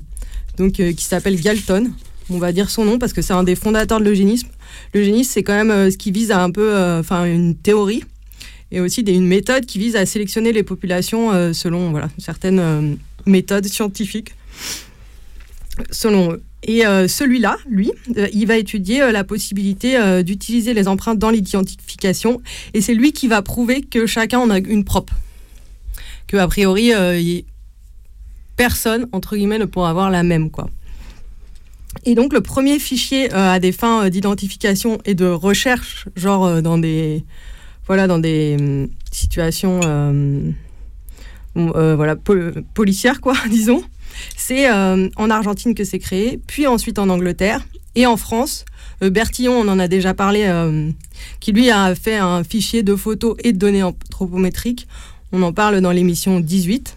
donc, 0.59 0.73
qui 0.73 1.03
s'appelle 1.03 1.41
Galton, 1.41 1.91
on 2.29 2.37
va 2.37 2.53
dire 2.53 2.69
son 2.69 2.85
nom 2.85 2.99
parce 2.99 3.15
que 3.15 3.23
c'est 3.23 3.33
un 3.33 3.43
des 3.43 3.55
fondateurs 3.55 4.01
de 4.01 4.05
l'eugénisme. 4.05 4.49
L'eugénisme, 4.93 5.31
c'est 5.33 5.43
quand 5.43 5.65
même 5.65 5.91
ce 5.91 5.97
qui 5.97 6.11
vise 6.11 6.31
à 6.31 6.43
un 6.43 6.51
peu, 6.51 6.77
enfin, 6.99 7.25
une 7.25 7.57
théorie 7.57 8.05
et 8.71 8.81
aussi 8.81 9.01
une 9.01 9.27
méthode 9.27 9.65
qui 9.65 9.79
vise 9.79 9.97
à 9.97 10.05
sélectionner 10.05 10.53
les 10.53 10.63
populations 10.63 11.55
selon 11.55 11.91
voilà, 11.91 12.11
certaines 12.19 12.99
méthodes 13.25 13.67
scientifiques, 13.67 14.35
selon. 15.91 16.37
Et 16.63 16.87
euh, 16.87 17.09
celui-là, 17.09 17.57
lui, 17.69 17.91
euh, 18.17 18.29
il 18.33 18.47
va 18.47 18.57
étudier 18.57 19.03
euh, 19.03 19.13
la 19.13 19.25
possibilité 19.25 19.99
d'utiliser 20.23 20.75
les 20.75 20.89
empreintes 20.89 21.19
dans 21.19 21.31
l'identification. 21.31 22.43
Et 22.75 22.81
c'est 22.81 22.95
lui 22.95 23.13
qui 23.13 23.29
va 23.29 23.43
prouver 23.43 23.83
que 23.83 24.07
chacun 24.07 24.39
en 24.39 24.51
a 24.51 24.59
une 24.59 24.85
propre. 24.85 25.15
Que, 26.27 26.37
a 26.37 26.47
priori, 26.47 26.93
personne, 28.57 29.09
entre 29.13 29.37
guillemets, 29.37 29.59
ne 29.59 29.65
pourra 29.65 29.91
avoir 29.91 30.11
la 30.11 30.23
même. 30.23 30.51
quoi. 30.51 30.69
Et 32.05 32.15
donc, 32.15 32.33
le 32.33 32.41
premier 32.41 32.79
fichier 32.79 33.33
à 33.33 33.59
des 33.59 33.73
fins 33.73 34.09
d'identification 34.11 34.99
et 35.05 35.15
de 35.15 35.27
recherche, 35.27 36.07
genre 36.15 36.63
dans 36.63 36.79
des, 36.79 37.25
voilà, 37.87 38.07
dans 38.07 38.19
des 38.19 38.57
hum, 38.61 38.89
situations 39.11 39.81
voilà, 41.55 42.17
policières, 42.75 43.21
quoi, 43.21 43.35
disons, 43.51 43.83
c'est 44.37 44.71
euh, 44.71 45.09
en 45.17 45.31
Argentine 45.31 45.75
que 45.75 45.85
c'est 45.85 45.99
créé, 45.99 46.41
puis 46.47 46.67
ensuite 46.67 46.99
en 46.99 47.09
Angleterre 47.09 47.67
et 47.95 48.07
en 48.07 48.17
France. 48.17 48.65
Euh, 49.03 49.11
Bertillon, 49.11 49.55
on 49.55 49.69
en 49.69 49.79
a 49.79 49.89
déjà 49.89 50.15
parlé, 50.15 50.45
euh, 50.45 50.91
qui 51.41 51.53
lui 51.53 51.71
a 51.71 51.95
fait 51.95 52.17
un 52.17 52.45
fichier 52.45 52.83
de 52.83 52.95
photos 52.97 53.37
et 53.43 53.53
de 53.53 53.59
données 53.59 53.83
anthropométriques. 53.83 54.87
On 55.33 55.43
en 55.43 55.53
parle 55.53 55.81
dans 55.81 55.93
l'émission 55.93 56.41
18. 56.41 56.97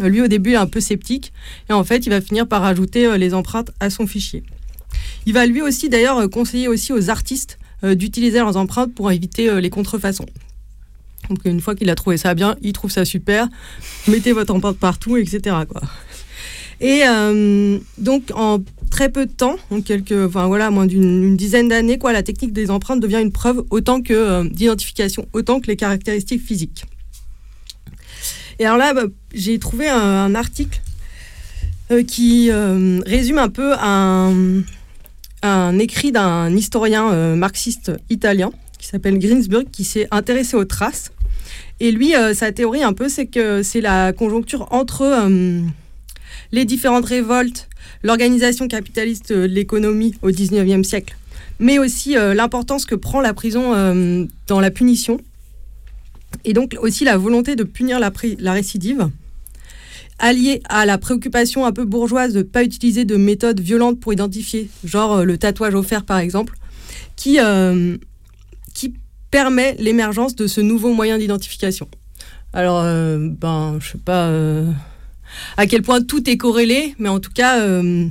Lui, 0.00 0.20
au 0.20 0.28
début, 0.28 0.56
un 0.56 0.66
peu 0.66 0.80
sceptique. 0.80 1.32
Et 1.70 1.72
en 1.72 1.84
fait, 1.84 2.06
il 2.06 2.10
va 2.10 2.20
finir 2.20 2.46
par 2.46 2.64
ajouter 2.64 3.16
les 3.16 3.32
empreintes 3.32 3.70
à 3.80 3.88
son 3.88 4.06
fichier. 4.06 4.42
Il 5.24 5.32
va 5.32 5.46
lui 5.46 5.62
aussi, 5.62 5.88
d'ailleurs, 5.88 6.28
conseiller 6.28 6.68
aussi 6.68 6.92
aux 6.92 7.08
artistes 7.08 7.58
d'utiliser 7.82 8.38
leurs 8.38 8.56
empreintes 8.56 8.94
pour 8.94 9.10
éviter 9.10 9.60
les 9.60 9.70
contrefaçons. 9.70 10.26
Donc, 11.28 11.44
une 11.44 11.60
fois 11.60 11.74
qu'il 11.74 11.90
a 11.90 11.94
trouvé 11.94 12.16
ça 12.16 12.34
bien, 12.34 12.56
il 12.62 12.72
trouve 12.72 12.90
ça 12.90 13.04
super. 13.04 13.48
Mettez 14.08 14.32
votre 14.32 14.54
empreinte 14.54 14.78
partout, 14.78 15.16
etc. 15.16 15.56
Et 16.80 17.02
euh, 17.06 17.78
donc, 17.98 18.30
en 18.34 18.62
très 18.90 19.08
peu 19.08 19.26
de 19.26 19.32
temps, 19.32 19.56
en 19.70 19.80
quelques, 19.80 20.12
enfin 20.12 20.46
voilà, 20.46 20.70
moins 20.70 20.86
d'une 20.86 21.36
dizaine 21.36 21.68
d'années, 21.68 21.98
quoi, 21.98 22.12
la 22.12 22.22
technique 22.22 22.52
des 22.52 22.70
empreintes 22.70 23.00
devient 23.00 23.20
une 23.20 23.32
preuve 23.32 23.64
autant 23.70 24.02
que 24.02 24.12
euh, 24.12 24.44
d'identification, 24.44 25.26
autant 25.32 25.60
que 25.60 25.68
les 25.68 25.76
caractéristiques 25.76 26.42
physiques. 26.42 26.84
Et 28.58 28.66
alors 28.66 28.78
là, 28.78 28.94
bah, 28.94 29.04
j'ai 29.34 29.58
trouvé 29.58 29.88
un, 29.88 30.34
article 30.34 30.80
euh, 31.90 32.02
qui 32.02 32.50
résume 32.50 33.38
un 33.38 33.48
peu 33.48 33.74
un, 33.78 34.62
un 35.42 35.78
écrit 35.78 36.12
d'un 36.12 36.54
historien 36.54 37.34
marxiste 37.36 37.92
italien 38.10 38.50
qui 38.78 38.86
s'appelle 38.86 39.18
Greensburg, 39.18 39.64
qui 39.72 39.84
s'est 39.84 40.08
intéressé 40.10 40.56
aux 40.56 40.64
traces. 40.64 41.10
Et 41.80 41.90
lui, 41.90 42.14
sa 42.34 42.52
théorie 42.52 42.82
un 42.82 42.94
peu, 42.94 43.08
c'est 43.08 43.26
que 43.26 43.62
c'est 43.62 43.82
la 43.82 44.12
conjoncture 44.12 44.68
entre 44.70 45.04
les 46.52 46.64
différentes 46.64 47.06
révoltes, 47.06 47.68
l'organisation 48.02 48.68
capitaliste 48.68 49.32
de 49.32 49.44
l'économie 49.44 50.14
au 50.22 50.30
XIXe 50.30 50.86
siècle, 50.86 51.16
mais 51.58 51.78
aussi 51.78 52.16
euh, 52.16 52.34
l'importance 52.34 52.84
que 52.84 52.94
prend 52.94 53.20
la 53.20 53.34
prison 53.34 53.74
euh, 53.74 54.24
dans 54.46 54.60
la 54.60 54.70
punition, 54.70 55.20
et 56.44 56.52
donc 56.52 56.76
aussi 56.80 57.04
la 57.04 57.16
volonté 57.16 57.56
de 57.56 57.64
punir 57.64 57.98
la, 57.98 58.12
récidive, 58.52 59.08
alliée 60.18 60.62
à 60.68 60.86
la 60.86 60.98
préoccupation 60.98 61.64
un 61.64 61.72
peu 61.72 61.84
bourgeoise 61.84 62.32
de 62.32 62.38
ne 62.38 62.42
pas 62.42 62.62
utiliser 62.62 63.04
de 63.04 63.16
méthodes 63.16 63.60
violentes 63.60 64.00
pour 64.00 64.12
identifier, 64.12 64.68
genre 64.84 65.18
euh, 65.18 65.24
le 65.24 65.38
tatouage 65.38 65.74
au 65.74 65.82
fer 65.82 66.04
par 66.04 66.18
exemple, 66.18 66.54
qui, 67.16 67.38
qui 68.74 68.94
permet 69.30 69.74
l'émergence 69.78 70.36
de 70.36 70.46
ce 70.46 70.60
nouveau 70.60 70.92
moyen 70.92 71.18
d'identification. 71.18 71.88
Alors, 72.52 72.82
ben, 72.82 73.78
je 73.80 73.92
sais 73.92 73.98
pas 73.98 74.30
à 75.56 75.66
quel 75.66 75.82
point 75.82 76.02
tout 76.02 76.28
est 76.28 76.36
corrélé, 76.36 76.94
mais 76.98 77.08
en 77.08 77.20
tout 77.20 77.32
cas, 77.32 77.60
euh, 77.60 78.06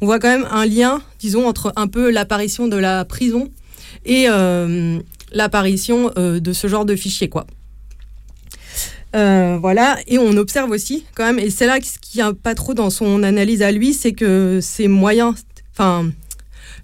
on 0.00 0.06
voit 0.06 0.18
quand 0.18 0.28
même 0.28 0.46
un 0.50 0.66
lien, 0.66 1.02
disons, 1.18 1.46
entre 1.46 1.72
un 1.76 1.86
peu 1.86 2.10
l'apparition 2.10 2.68
de 2.68 2.76
la 2.76 3.04
prison 3.04 3.50
et 4.04 4.26
euh, 4.28 4.98
l'apparition 5.32 6.10
euh, 6.18 6.40
de 6.40 6.52
ce 6.52 6.66
genre 6.66 6.84
de 6.84 6.96
fichier, 6.96 7.28
quoi. 7.28 7.46
voilà, 9.12 9.98
et 10.06 10.18
on 10.18 10.36
observe 10.36 10.70
aussi 10.70 11.04
quand 11.14 11.24
même, 11.24 11.38
et 11.38 11.50
c'est 11.50 11.66
là 11.66 11.78
ce 11.82 11.98
qui 11.98 12.20
a 12.20 12.32
pas 12.32 12.54
trop 12.54 12.74
dans 12.74 12.90
son 12.90 13.22
analyse 13.22 13.62
à 13.62 13.70
lui, 13.70 13.94
c'est 13.94 14.12
que 14.12 14.58
ces 14.60 14.88
moyens, 14.88 15.34
enfin, 15.72 16.10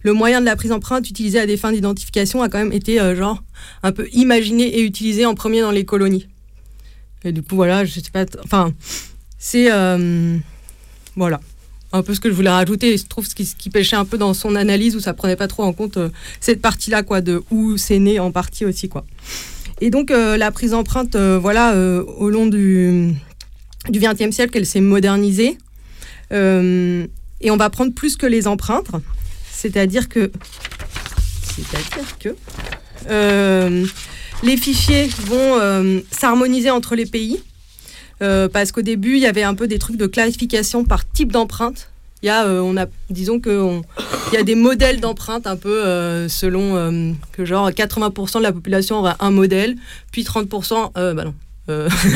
le 0.02 0.12
moyen 0.12 0.40
de 0.40 0.46
la 0.46 0.56
prise 0.56 0.72
empreinte 0.72 1.10
utilisé 1.10 1.40
à 1.40 1.46
des 1.46 1.56
fins 1.56 1.72
d'identification 1.72 2.42
a 2.42 2.48
quand 2.48 2.58
même 2.58 2.72
été 2.72 2.98
genre 3.16 3.42
un 3.82 3.92
peu 3.92 4.08
imaginé 4.12 4.78
et 4.78 4.82
utilisé 4.82 5.26
en 5.26 5.34
premier 5.34 5.60
dans 5.60 5.72
les 5.72 5.84
colonies. 5.84 6.26
Et 7.24 7.32
du 7.32 7.42
coup, 7.42 7.54
voilà, 7.54 7.84
je 7.84 8.00
sais 8.00 8.10
pas, 8.10 8.24
enfin, 8.44 8.72
c'est 9.40 9.72
euh, 9.72 10.36
voilà 11.16 11.40
un 11.92 12.04
peu 12.04 12.14
ce 12.14 12.20
que 12.20 12.28
je 12.28 12.34
voulais 12.34 12.50
rajouter. 12.50 12.96
Je 12.96 13.04
trouve 13.06 13.26
ce 13.26 13.34
qui, 13.34 13.70
pêchait 13.70 13.96
un 13.96 14.04
peu 14.04 14.16
dans 14.16 14.32
son 14.32 14.54
analyse 14.54 14.94
où 14.94 15.00
ça 15.00 15.12
prenait 15.12 15.34
pas 15.34 15.48
trop 15.48 15.64
en 15.64 15.72
compte 15.72 15.96
euh, 15.96 16.08
cette 16.38 16.62
partie-là, 16.62 17.02
quoi, 17.02 17.20
de 17.20 17.42
où 17.50 17.76
c'est 17.78 17.98
né 17.98 18.20
en 18.20 18.30
partie 18.30 18.64
aussi, 18.64 18.88
quoi. 18.88 19.04
Et 19.80 19.90
donc 19.90 20.12
euh, 20.12 20.36
la 20.36 20.52
prise 20.52 20.70
d'empreinte, 20.70 21.16
voilà, 21.16 21.74
au 21.74 22.30
long 22.30 22.46
du 22.46 23.12
du 23.88 23.98
XXe 23.98 24.30
siècle, 24.30 24.56
elle 24.58 24.66
s'est 24.66 24.80
modernisée. 24.80 25.58
et 26.30 27.50
on 27.50 27.56
va 27.56 27.70
prendre 27.70 27.92
plus 27.92 28.16
que 28.16 28.26
les 28.26 28.46
empreintes, 28.46 28.90
c'est-à-dire 29.50 30.08
que, 30.08 30.30
c'est-à-dire 31.42 32.18
que 32.18 33.84
les 34.44 34.56
fichiers 34.58 35.08
vont 35.26 36.02
s'harmoniser 36.12 36.70
entre 36.70 36.94
les 36.94 37.06
pays. 37.06 37.40
Euh, 38.22 38.48
parce 38.48 38.72
qu'au 38.72 38.82
début, 38.82 39.16
il 39.16 39.20
y 39.20 39.26
avait 39.26 39.42
un 39.42 39.54
peu 39.54 39.66
des 39.66 39.78
trucs 39.78 39.96
de 39.96 40.06
clarification 40.06 40.84
par 40.84 41.10
type 41.10 41.32
d'empreinte. 41.32 41.90
Il 42.22 42.26
y 42.26 42.28
a, 42.28 42.44
euh, 42.44 42.60
on 42.60 42.76
a, 42.76 42.84
disons 43.08 43.40
que 43.40 43.80
y 44.34 44.36
a 44.36 44.42
des 44.42 44.54
modèles 44.54 45.00
d'empreinte 45.00 45.46
un 45.46 45.56
peu 45.56 45.84
euh, 45.86 46.28
selon 46.28 47.14
que 47.32 47.46
genre 47.46 47.70
80% 47.70 48.38
de 48.38 48.42
la 48.42 48.52
population 48.52 48.98
aura 48.98 49.16
un 49.20 49.30
modèle, 49.30 49.76
puis 50.12 50.22
30%, 50.22 50.92
bah 50.92 51.24
non, 51.24 51.34
euh, 51.70 51.88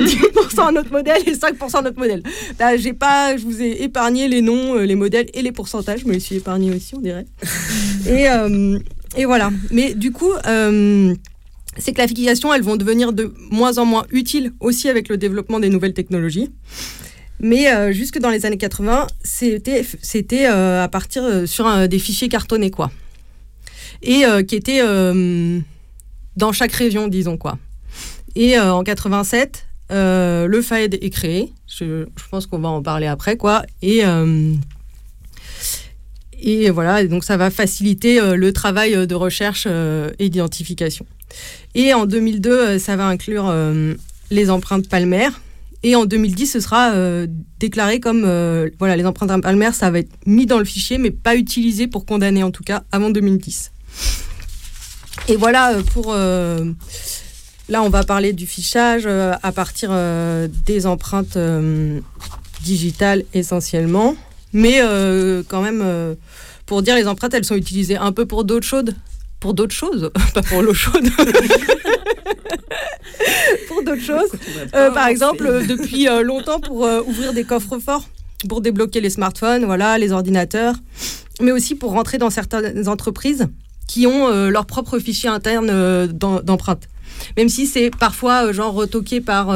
10% 0.00 0.60
un 0.60 0.76
autre 0.76 0.90
modèle 0.90 1.22
et 1.26 1.34
5% 1.34 1.76
un 1.76 1.86
autre 1.86 1.98
modèle. 1.98 2.22
Là, 2.58 2.78
j'ai 2.78 2.94
pas, 2.94 3.36
je 3.36 3.44
vous 3.44 3.60
ai 3.60 3.82
épargné 3.82 4.26
les 4.26 4.40
noms, 4.40 4.76
les 4.76 4.94
modèles 4.94 5.28
et 5.34 5.42
les 5.42 5.52
pourcentages. 5.52 6.00
Je 6.00 6.06
me 6.06 6.14
les 6.14 6.20
suis 6.20 6.36
épargné 6.36 6.74
aussi, 6.74 6.94
on 6.94 7.00
dirait. 7.00 7.26
et, 8.08 8.26
et 9.16 9.24
voilà. 9.26 9.50
Mais 9.70 9.92
du 9.92 10.12
coup, 10.12 10.32
ces 11.78 11.92
classifications, 11.92 12.52
elles 12.52 12.62
vont 12.62 12.76
devenir 12.76 13.12
de 13.12 13.32
moins 13.50 13.78
en 13.78 13.84
moins 13.84 14.06
utiles 14.10 14.52
aussi 14.60 14.88
avec 14.88 15.08
le 15.08 15.16
développement 15.16 15.60
des 15.60 15.70
nouvelles 15.70 15.94
technologies. 15.94 16.50
Mais 17.40 17.72
euh, 17.72 17.92
jusque 17.92 18.18
dans 18.18 18.30
les 18.30 18.46
années 18.46 18.56
80, 18.56 19.08
c'était, 19.22 19.84
c'était 20.00 20.46
euh, 20.46 20.82
à 20.82 20.88
partir 20.88 21.24
euh, 21.24 21.46
sur 21.46 21.88
des 21.88 21.98
fichiers 21.98 22.28
cartonnés, 22.28 22.70
quoi. 22.70 22.90
Et 24.02 24.24
qui 24.48 24.56
étaient 24.56 24.82
dans 26.36 26.52
chaque 26.52 26.72
région, 26.72 27.06
disons, 27.06 27.36
quoi. 27.36 27.56
Et 28.34 28.58
en 28.58 28.82
87, 28.82 29.64
le 29.90 30.60
FAED 30.60 30.98
est 31.00 31.10
créé. 31.10 31.52
Je, 31.68 32.06
je, 32.16 32.24
pense 32.28 32.46
qu'on 32.46 32.58
va 32.58 32.68
en 32.68 32.82
parler 32.82 33.06
après, 33.06 33.36
quoi. 33.36 33.62
Et 33.80 34.02
et 36.44 36.70
voilà, 36.70 37.04
donc 37.06 37.22
ça 37.22 37.36
va 37.36 37.50
faciliter 37.50 38.20
le 38.34 38.52
travail 38.52 39.06
de 39.06 39.14
recherche 39.14 39.68
et 40.18 40.28
d'identification. 40.28 41.06
Et 41.74 41.94
en 41.94 42.06
2002, 42.06 42.78
ça 42.78 42.96
va 42.96 43.06
inclure 43.06 43.52
les 44.30 44.50
empreintes 44.50 44.88
palmaires. 44.88 45.40
Et 45.82 45.96
en 45.96 46.04
2010, 46.04 46.46
ce 46.46 46.60
sera 46.60 46.92
déclaré 47.58 47.98
comme 47.98 48.22
voilà, 48.78 48.96
les 48.96 49.06
empreintes 49.06 49.42
palmaires, 49.42 49.74
ça 49.74 49.90
va 49.90 50.00
être 50.00 50.12
mis 50.26 50.46
dans 50.46 50.58
le 50.58 50.64
fichier, 50.64 50.98
mais 50.98 51.10
pas 51.10 51.34
utilisé 51.34 51.86
pour 51.86 52.04
condamner 52.04 52.42
en 52.42 52.50
tout 52.50 52.62
cas 52.62 52.84
avant 52.92 53.10
2010. 53.10 53.72
Et 55.28 55.36
voilà 55.36 55.76
pour. 55.92 56.14
là, 56.14 57.82
on 57.82 57.88
va 57.88 58.04
parler 58.04 58.32
du 58.32 58.46
fichage 58.46 59.06
à 59.06 59.52
partir 59.52 59.92
des 60.66 60.86
empreintes 60.86 61.38
digitales 62.62 63.24
essentiellement. 63.34 64.16
Mais 64.52 64.80
euh, 64.80 65.42
quand 65.48 65.62
même, 65.62 65.82
euh, 65.82 66.14
pour 66.66 66.82
dire 66.82 66.94
les 66.94 67.06
empreintes, 67.06 67.34
elles 67.34 67.44
sont 67.44 67.56
utilisées 67.56 67.96
un 67.96 68.12
peu 68.12 68.26
pour 68.26 68.44
d'autres 68.44 68.66
choses. 68.66 68.94
Pour 69.42 69.52
d'autres 69.54 69.74
choses, 69.74 70.10
pas 70.34 70.42
pour 70.42 70.62
l'eau 70.62 70.72
chaude. 70.72 71.10
pour 73.68 73.82
d'autres 73.82 74.00
choses. 74.00 74.30
Euh, 74.74 74.90
par 74.92 75.08
exemple, 75.08 75.66
depuis 75.66 76.06
longtemps, 76.22 76.60
pour 76.60 76.88
ouvrir 77.06 77.32
des 77.32 77.42
coffres 77.42 77.78
forts, 77.78 78.08
pour 78.48 78.60
débloquer 78.60 79.00
les 79.00 79.10
smartphones, 79.10 79.64
voilà, 79.64 79.98
les 79.98 80.12
ordinateurs, 80.12 80.76
mais 81.40 81.50
aussi 81.50 81.74
pour 81.74 81.90
rentrer 81.90 82.18
dans 82.18 82.30
certaines 82.30 82.88
entreprises 82.88 83.48
qui 83.88 84.06
ont 84.06 84.48
leur 84.48 84.64
propre 84.64 85.00
fichier 85.00 85.28
interne 85.28 86.06
d'empreintes. 86.06 86.88
Même 87.36 87.48
si 87.48 87.66
c'est 87.66 87.90
parfois 87.90 88.52
genre 88.52 88.72
retoqué 88.72 89.20
par 89.20 89.50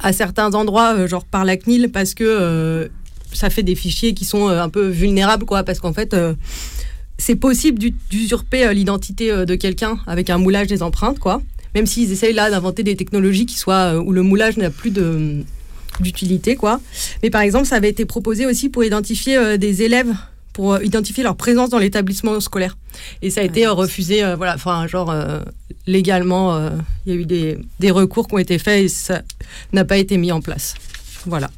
à 0.00 0.12
certains 0.12 0.52
endroits, 0.54 1.06
genre 1.06 1.24
par 1.24 1.44
la 1.44 1.56
CNIL, 1.56 1.90
parce 1.92 2.14
que 2.14 2.90
ça 3.34 3.50
fait 3.50 3.62
des 3.62 3.74
fichiers 3.74 4.14
qui 4.14 4.24
sont 4.24 4.48
euh, 4.48 4.62
un 4.62 4.68
peu 4.68 4.86
vulnérables, 4.86 5.44
quoi, 5.44 5.62
parce 5.62 5.80
qu'en 5.80 5.92
fait, 5.92 6.14
euh, 6.14 6.34
c'est 7.18 7.36
possible 7.36 7.78
d'usurper 8.10 8.66
euh, 8.66 8.72
l'identité 8.72 9.30
de 9.46 9.54
quelqu'un 9.54 9.98
avec 10.06 10.30
un 10.30 10.38
moulage 10.38 10.66
des 10.66 10.82
empreintes, 10.82 11.18
quoi. 11.18 11.42
Même 11.74 11.86
s'ils 11.86 12.12
essayent 12.12 12.34
là 12.34 12.50
d'inventer 12.50 12.82
des 12.82 12.96
technologies 12.96 13.46
qui 13.46 13.56
soient 13.56 13.98
où 13.98 14.12
le 14.12 14.22
moulage 14.22 14.56
n'a 14.56 14.70
plus 14.70 14.90
de 14.90 15.42
d'utilité, 16.00 16.56
quoi. 16.56 16.80
Mais 17.22 17.30
par 17.30 17.42
exemple, 17.42 17.66
ça 17.66 17.76
avait 17.76 17.88
été 17.88 18.04
proposé 18.04 18.46
aussi 18.46 18.68
pour 18.68 18.82
identifier 18.82 19.58
des 19.58 19.82
élèves 19.82 20.12
pour 20.52 20.80
identifier 20.82 21.24
leur 21.24 21.34
présence 21.34 21.70
dans 21.70 21.80
l'établissement 21.80 22.38
scolaire. 22.38 22.76
Et 23.22 23.30
ça 23.30 23.40
a 23.40 23.44
été 23.44 23.66
refusé, 23.66 24.22
voilà, 24.36 24.54
enfin, 24.54 24.86
genre, 24.86 25.12
légalement, 25.88 26.70
il 27.06 27.12
y 27.12 27.16
a 27.16 27.20
eu 27.20 27.26
des, 27.26 27.58
des, 27.80 27.90
recours 27.90 28.28
qui 28.28 28.34
ont 28.34 28.38
été 28.38 28.58
faits 28.58 28.84
et 28.84 28.88
ça 28.88 29.22
n'a 29.72 29.84
pas 29.84 29.96
été 29.96 30.16
mis 30.16 30.30
en 30.30 30.40
place. 30.40 30.74
Voilà 31.26 31.50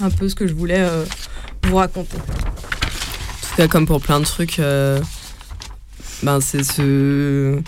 un 0.00 0.10
peu 0.10 0.28
ce 0.28 0.34
que 0.34 0.46
je 0.46 0.54
voulais 0.54 0.80
euh, 0.80 1.04
vous 1.64 1.76
raconter. 1.76 2.16
Cas, 3.56 3.68
comme 3.68 3.86
pour 3.86 4.00
plein 4.00 4.20
de 4.20 4.24
trucs, 4.24 4.58
euh, 4.58 5.00
ben 6.22 6.40
c'est 6.40 6.64
ce 6.64 7.60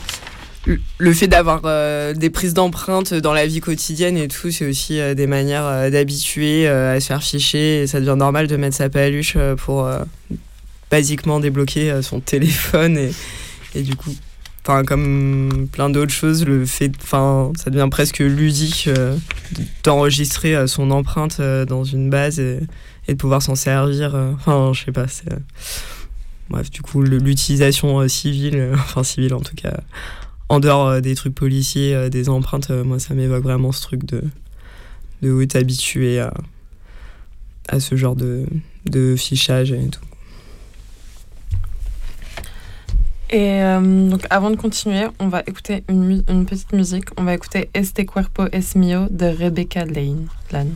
le 0.96 1.12
fait 1.12 1.28
d'avoir 1.28 1.60
euh, 1.66 2.14
des 2.14 2.30
prises 2.30 2.54
d'empreintes 2.54 3.12
dans 3.12 3.34
la 3.34 3.46
vie 3.46 3.60
quotidienne 3.60 4.16
et 4.16 4.28
tout, 4.28 4.50
c'est 4.50 4.66
aussi 4.66 4.98
des 5.14 5.26
manières 5.26 5.90
d'habituer 5.90 6.66
à 6.66 6.98
se 7.00 7.06
faire 7.06 7.22
ficher. 7.22 7.82
Et 7.82 7.86
ça 7.86 8.00
devient 8.00 8.16
normal 8.16 8.46
de 8.46 8.56
mettre 8.56 8.76
sa 8.76 8.88
paluche 8.88 9.36
pour 9.58 9.86
basiquement 10.90 11.38
débloquer 11.38 12.00
son 12.00 12.20
téléphone 12.20 13.10
et, 13.74 13.82
du 13.82 13.94
coup 13.94 14.14
comme 14.86 15.68
plein 15.70 15.90
d'autres 15.90 16.12
choses 16.12 16.44
le 16.44 16.64
fait 16.64 16.90
enfin 17.02 17.52
ça 17.56 17.70
devient 17.70 17.88
presque 17.90 18.20
ludique 18.20 18.88
euh, 18.88 19.16
d'enregistrer 19.82 20.56
euh, 20.56 20.66
son 20.66 20.90
empreinte 20.90 21.36
euh, 21.40 21.64
dans 21.66 21.84
une 21.84 22.08
base 22.08 22.42
de 23.12 23.18
pouvoir 23.18 23.42
s'en 23.42 23.54
servir 23.54 24.14
enfin 24.14 24.72
je 24.72 24.84
sais 24.84 24.92
pas 24.92 25.08
c'est 25.08 25.28
bref 26.48 26.70
du 26.70 26.82
coup 26.82 27.02
l'utilisation 27.02 28.06
civile 28.08 28.72
enfin 28.74 29.02
civile 29.02 29.34
en 29.34 29.40
tout 29.40 29.54
cas 29.54 29.80
en 30.48 30.60
dehors 30.60 31.00
des 31.00 31.14
trucs 31.14 31.34
policiers 31.34 32.08
des 32.10 32.28
empreintes 32.28 32.70
moi 32.70 32.98
ça 32.98 33.14
m'évoque 33.14 33.42
vraiment 33.42 33.72
ce 33.72 33.82
truc 33.82 34.04
de 34.04 34.22
de 35.22 35.32
où 35.32 35.40
être 35.40 35.56
habitué 35.56 36.20
à, 36.20 36.34
à 37.68 37.80
ce 37.80 37.96
genre 37.96 38.16
de, 38.16 38.46
de 38.86 39.16
fichage 39.16 39.72
et 39.72 39.88
tout 39.88 40.00
Et 43.34 43.62
euh, 43.64 44.08
donc 44.08 44.26
avant 44.30 44.50
de 44.50 44.56
continuer, 44.56 45.06
on 45.18 45.26
va 45.26 45.42
écouter 45.46 45.82
une, 45.88 46.46
petite 46.46 46.72
musique. 46.72 47.06
On 47.16 47.24
va 47.24 47.34
écouter 47.34 47.68
Este 47.74 48.06
Cuerpo 48.06 48.44
es 48.52 48.76
Mio 48.76 49.08
de 49.10 49.26
Rebecca. 49.26 49.84
Lane. 49.84 50.74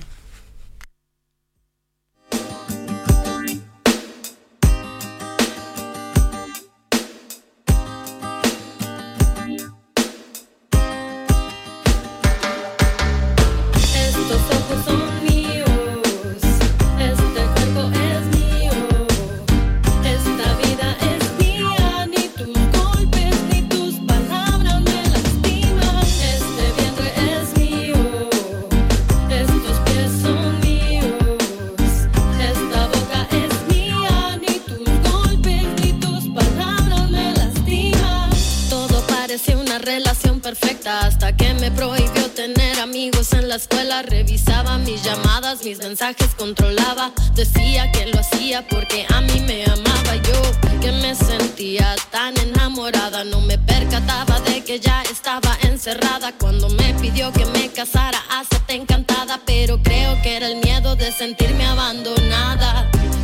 Mis 45.64 45.78
mensajes 45.78 46.34
controlaba. 46.36 47.10
Decía 47.34 47.90
que 47.90 48.06
lo 48.06 48.20
hacía 48.20 48.66
porque 48.68 49.06
a 49.08 49.20
mí 49.22 49.40
me 49.40 49.64
amaba 49.64 50.16
yo, 50.16 50.80
que 50.80 50.92
me 50.92 51.14
sentía 51.14 51.94
tan 52.10 52.36
enamorada. 52.38 53.24
No 53.24 53.40
me 53.40 53.58
percataba 53.58 54.40
de 54.40 54.62
que 54.62 54.78
ya 54.78 55.02
estaba 55.02 55.56
encerrada 55.62 56.32
cuando 56.38 56.68
me 56.68 56.94
pidió 56.94 57.32
que 57.32 57.46
me 57.46 57.70
casara. 57.70 58.18
Hacete 58.30 58.74
encantada, 58.74 59.40
pero 59.46 59.82
creo 59.82 60.20
que 60.22 60.36
era 60.36 60.46
el 60.48 60.56
miedo 60.56 60.94
de 60.96 61.10
sentirme 61.12 61.66
abandonada. 61.66 62.17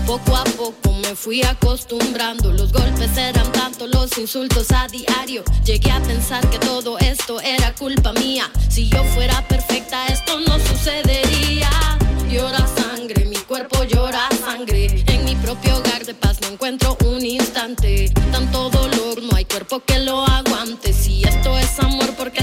Poco 0.07 0.37
a 0.37 0.45
poco 0.45 0.93
me 0.93 1.14
fui 1.14 1.43
acostumbrando, 1.43 2.53
los 2.53 2.73
golpes 2.73 3.17
eran 3.17 3.51
tanto, 3.53 3.87
los 3.87 4.17
insultos 4.19 4.71
a 4.71 4.87
diario. 4.88 5.43
Llegué 5.64 5.90
a 5.90 6.01
pensar 6.01 6.49
que 6.51 6.59
todo 6.59 6.99
esto 6.99 7.40
era 7.40 7.75
culpa 7.75 8.12
mía. 8.12 8.51
Si 8.69 8.88
yo 8.88 9.03
fuera 9.14 9.47
perfecta, 9.49 10.07
esto 10.07 10.38
no 10.40 10.59
sucedería 10.59 11.71
llora 12.35 12.67
sangre, 12.67 13.25
mi 13.27 13.37
cuerpo 13.37 13.85
llora 13.85 14.29
sangre. 14.45 15.05
En 15.07 15.25
mi 15.25 15.37
propio 15.37 15.77
hogar 15.77 16.05
de 16.05 16.14
paz 16.14 16.40
no 16.40 16.49
encuentro 16.49 16.97
un 17.05 17.25
instante. 17.25 18.11
Tanto 18.33 18.71
dolor, 18.71 19.23
no 19.23 19.37
hay 19.37 19.45
cuerpo 19.45 19.81
que 19.87 20.01
lo 20.01 20.27
aguante. 20.27 20.93
Si 20.93 21.23
esto 21.23 21.57
es 21.57 21.79
amor, 21.79 22.14
¿por 22.17 22.33
qué 22.33 22.43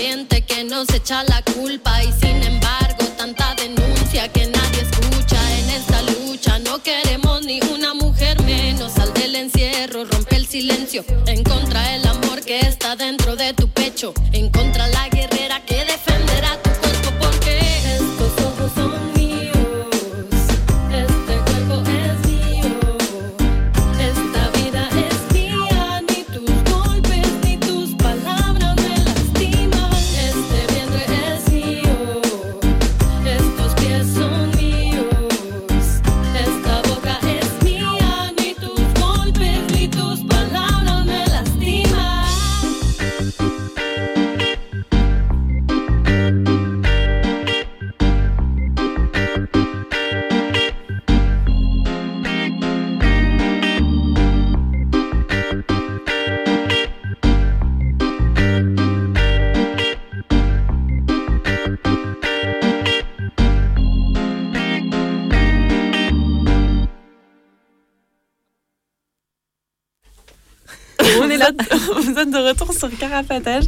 Que 0.00 0.64
nos 0.64 0.88
echa 0.94 1.22
la 1.24 1.42
culpa 1.42 2.02
y 2.02 2.10
sin 2.12 2.42
embargo 2.42 3.04
tanta 3.18 3.54
denuncia 3.54 4.26
que 4.32 4.46
nadie 4.46 4.80
escucha 4.80 5.58
en 5.58 5.70
esta 5.70 6.00
lucha. 6.02 6.58
No 6.58 6.82
queremos 6.82 7.42
ni 7.44 7.60
una 7.70 7.92
mujer 7.92 8.42
menos. 8.42 8.92
Sal 8.92 9.12
del 9.12 9.36
encierro, 9.36 10.06
rompe 10.06 10.36
el 10.36 10.46
silencio. 10.46 11.04
En 11.26 11.44
contra 11.44 11.82
del 11.90 12.06
amor 12.06 12.40
que 12.40 12.60
está 12.60 12.96
dentro 12.96 13.36
de 13.36 13.52
tu 13.52 13.68
pecho. 13.68 14.14
En 14.32 14.48
contra 14.50 14.88
la 14.88 15.06
guerrera 15.10 15.60
que 15.66 15.84
defenderá 15.84 16.29
de 72.26 72.48
retour 72.48 72.72
sur 72.72 72.88
Carapatage. 72.98 73.64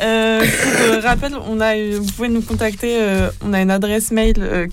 Euh, 0.00 0.44
euh, 0.80 1.00
rappel, 1.02 1.32
on 1.48 1.60
a, 1.60 1.74
vous 1.98 2.06
pouvez 2.12 2.28
nous 2.28 2.42
contacter, 2.42 2.98
euh, 3.02 3.30
on 3.44 3.52
a 3.52 3.60
une 3.60 3.70
adresse 3.70 4.10
mail 4.10 4.36
euh, 4.38 4.66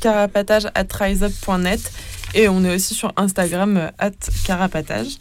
et 2.35 2.49
on 2.49 2.63
est 2.65 2.75
aussi 2.75 2.93
sur 2.93 3.13
Instagram 3.15 3.77
euh, 3.77 3.89
at 3.99 4.11
carapatage. 4.45 5.17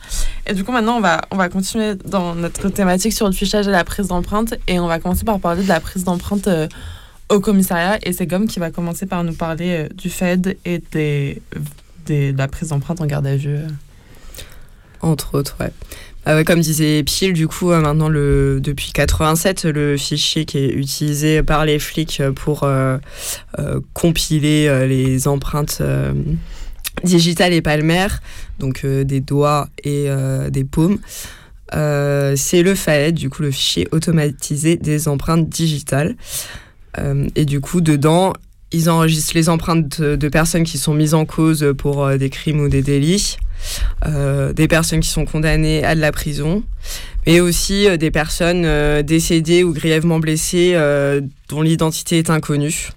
Et 0.47 0.55
du 0.55 0.65
coup, 0.65 0.73
maintenant, 0.73 0.97
on 0.97 1.01
va, 1.01 1.23
on 1.31 1.37
va 1.37 1.49
continuer 1.49 1.95
dans 2.05 2.35
notre 2.35 2.69
thématique 2.69 3.13
sur 3.13 3.27
le 3.27 3.33
fichage 3.33 3.69
et 3.69 3.71
la 3.71 3.85
prise 3.85 4.09
d'empreinte 4.09 4.55
et 4.67 4.81
on 4.81 4.87
va 4.89 4.99
commencer 4.99 5.25
par 5.25 5.39
parler 5.39 5.63
de 5.63 5.69
la 5.69 5.81
prise 5.81 6.05
d'empreinte 6.05 6.49
au 7.29 7.41
commissariat 7.41 7.99
et 8.03 8.13
c'est 8.13 8.27
Gomme 8.27 8.47
qui 8.47 8.59
va 8.61 8.71
commencer 8.71 9.07
par 9.07 9.25
nous 9.25 9.35
parler 9.35 9.89
du 9.95 10.11
FED 10.11 10.57
et 10.65 10.83
des, 10.93 11.43
des- 12.07 12.33
de 12.33 12.39
la 12.39 12.49
prise 12.49 12.69
d'empreinte 12.69 13.01
en 13.01 13.07
garde 13.07 13.27
à 13.27 13.37
vue. 13.37 13.59
Entre 15.01 15.35
autres, 15.39 15.57
ouais. 15.61 15.71
Ah 16.29 16.43
comme 16.43 16.59
disait 16.59 17.05
Pile, 17.05 17.35
du 17.35 17.47
coup, 17.47 17.71
euh, 17.71 17.81
maintenant, 17.81 18.09
le, 18.09 18.59
depuis 18.61 18.91
87, 18.91 19.65
le 19.67 19.97
fichier 19.97 20.45
qui 20.45 20.59
est 20.59 20.71
utilisé 20.71 21.41
par 21.45 21.65
les 21.65 21.79
flics 21.79 22.21
pour 22.35 22.65
euh, 22.65 22.99
euh, 23.61 23.81
compiler 23.93 24.89
les 24.89 25.29
empreintes 25.29 25.81
digitales 27.05 27.53
et 27.53 27.63
palmaires, 27.63 28.21
donc 28.59 28.85
des 28.85 29.21
doigts 29.21 29.69
et 29.85 30.09
des 30.51 30.65
paumes, 30.65 30.99
c'est 31.71 32.63
le 32.63 32.75
FAED, 32.75 33.15
du 33.15 33.31
coup, 33.31 33.43
le 33.43 33.53
fichier 33.53 33.87
automatisé 33.93 34.77
des 34.77 35.07
empreintes 35.07 35.49
digitales. 35.49 36.17
Et 37.37 37.45
du 37.45 37.61
coup, 37.61 37.81
dedans, 37.81 38.33
ils 38.73 38.91
enregistrent 38.91 39.35
les 39.35 39.49
empreintes 39.49 40.01
de, 40.01 40.29
personnes 40.29 40.65
qui 40.65 40.79
sont 40.79 40.95
mises 40.95 41.15
en 41.15 41.25
cause 41.25 41.73
pour 41.79 42.05
euh, 42.05 42.17
des 42.17 42.31
crimes 42.31 42.61
ou 42.61 42.69
des 42.69 42.83
délits, 42.83 43.37
euh, 44.05 44.53
des 44.53 44.69
personnes 44.69 45.01
qui 45.01 45.09
sont 45.09 45.25
condamnées 45.25 45.85
à 45.85 45.95
de 45.95 46.01
la 46.01 46.13
prison, 46.13 46.65
mais 47.27 47.41
aussi 47.41 47.89
euh, 47.89 47.97
des 47.97 48.11
personnes 48.11 49.03
décédées 49.03 49.63
ou 49.63 49.73
grièvement 49.73 50.19
blessées 50.19 50.77
dont 51.49 51.63
l'identité 51.63 52.19
est 52.19 52.31
inconnue. 52.31 52.91